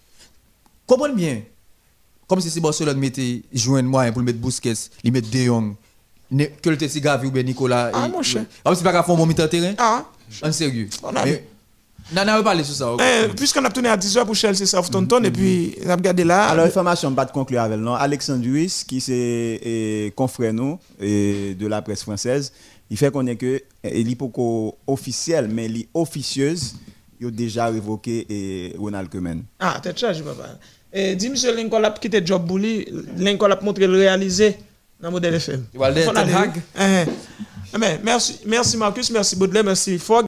Comprenez 0.87 1.13
bien. 1.13 1.41
Comme 2.27 2.39
si 2.41 2.49
c'est 2.49 2.59
Barcelone 2.59 2.97
mettait 2.97 3.41
joindre 3.53 3.89
moi 3.89 4.05
pour 4.11 4.19
le 4.21 4.25
mettre 4.25 4.39
Busquets, 4.39 4.73
il 5.03 5.11
mettre 5.11 5.29
De 5.29 5.39
Jong, 5.39 5.75
que 6.61 6.69
le 6.69 6.77
Tessie 6.77 7.01
Gavi 7.01 7.27
ou 7.27 7.31
bien 7.31 7.43
Nicolas. 7.43 7.91
Ah, 7.93 8.07
et- 8.07 8.11
mon 8.11 8.21
cher. 8.23 8.45
Comme 8.63 8.75
si 8.75 8.83
pas 8.83 8.91
qu'à 8.91 9.03
faire 9.03 9.15
mon 9.15 9.25
mi-temps 9.25 9.47
terrain. 9.47 9.73
Ah. 9.77 10.05
En 10.41 10.51
sérieux. 10.51 10.89
On 11.03 11.15
a 11.15 11.25
Nana 12.11 12.37
veut 12.37 12.43
parler 12.43 12.63
sur 12.63 12.75
ça. 12.75 12.95
Eh, 12.99 13.29
Puisqu'on 13.33 13.63
a 13.63 13.69
tourné 13.69 13.87
à 13.89 13.95
10h 13.95 14.25
pour 14.25 14.35
Chelsea 14.35 14.65
Southampton, 14.65 15.23
et 15.23 15.31
puis 15.31 15.75
on 15.85 15.89
a 15.89 15.95
regardé 15.95 16.23
là. 16.25 16.47
Alors, 16.49 16.65
information, 16.65 17.13
pas 17.13 17.25
de 17.25 17.31
conclure 17.31 17.61
avec 17.61 17.79
non? 17.79 17.93
Alexandre 17.93 18.41
Duis, 18.41 18.83
qui 18.85 18.99
c'est 18.99 19.13
eh, 19.63 20.13
confrère 20.15 20.53
nous 20.53 20.77
eh, 20.99 21.55
de 21.57 21.65
la 21.67 21.81
presse 21.81 22.01
française, 22.03 22.51
il 22.89 22.97
fait 22.97 23.09
qu'on 23.11 23.25
est 23.27 23.37
que 23.37 23.61
l'hypoco 23.85 24.77
officiel, 24.85 25.47
mais 25.47 25.69
l'officieuse, 25.69 26.75
il 27.21 27.27
a 27.27 27.31
déjà 27.31 27.67
révoqué 27.67 28.25
eh, 28.29 28.75
Ronald 28.77 29.09
Koeman. 29.09 29.43
Ah, 29.59 29.79
tête 29.81 29.97
charge, 29.97 30.21
papa. 30.23 30.59
Et 30.95 31.15
dis, 31.15 31.29
monsieur 31.29 31.55
Lincoln 31.55 31.83
a 31.83 31.89
quitté 31.91 32.23
job 32.23 32.45
pour 32.47 32.59
lui? 32.59 32.87
Lincoln 33.17 33.49
a 33.51 33.59
montré 33.61 33.87
le 33.87 33.97
réaliser 33.97 34.57
dans 35.01 35.07
le 35.07 35.13
modèle 35.13 35.33
FM. 35.33 35.65
Il 35.73 35.79
va 35.79 35.87
aller 35.87 36.03
Hag. 36.05 36.61
Eh, 36.79 37.05
eh. 37.75 37.77
Merci, 38.03 38.39
merci 38.45 38.77
Marcus, 38.77 39.09
merci 39.09 39.35
Baudelaire, 39.35 39.63
merci 39.63 39.97
Fogg. 39.97 40.21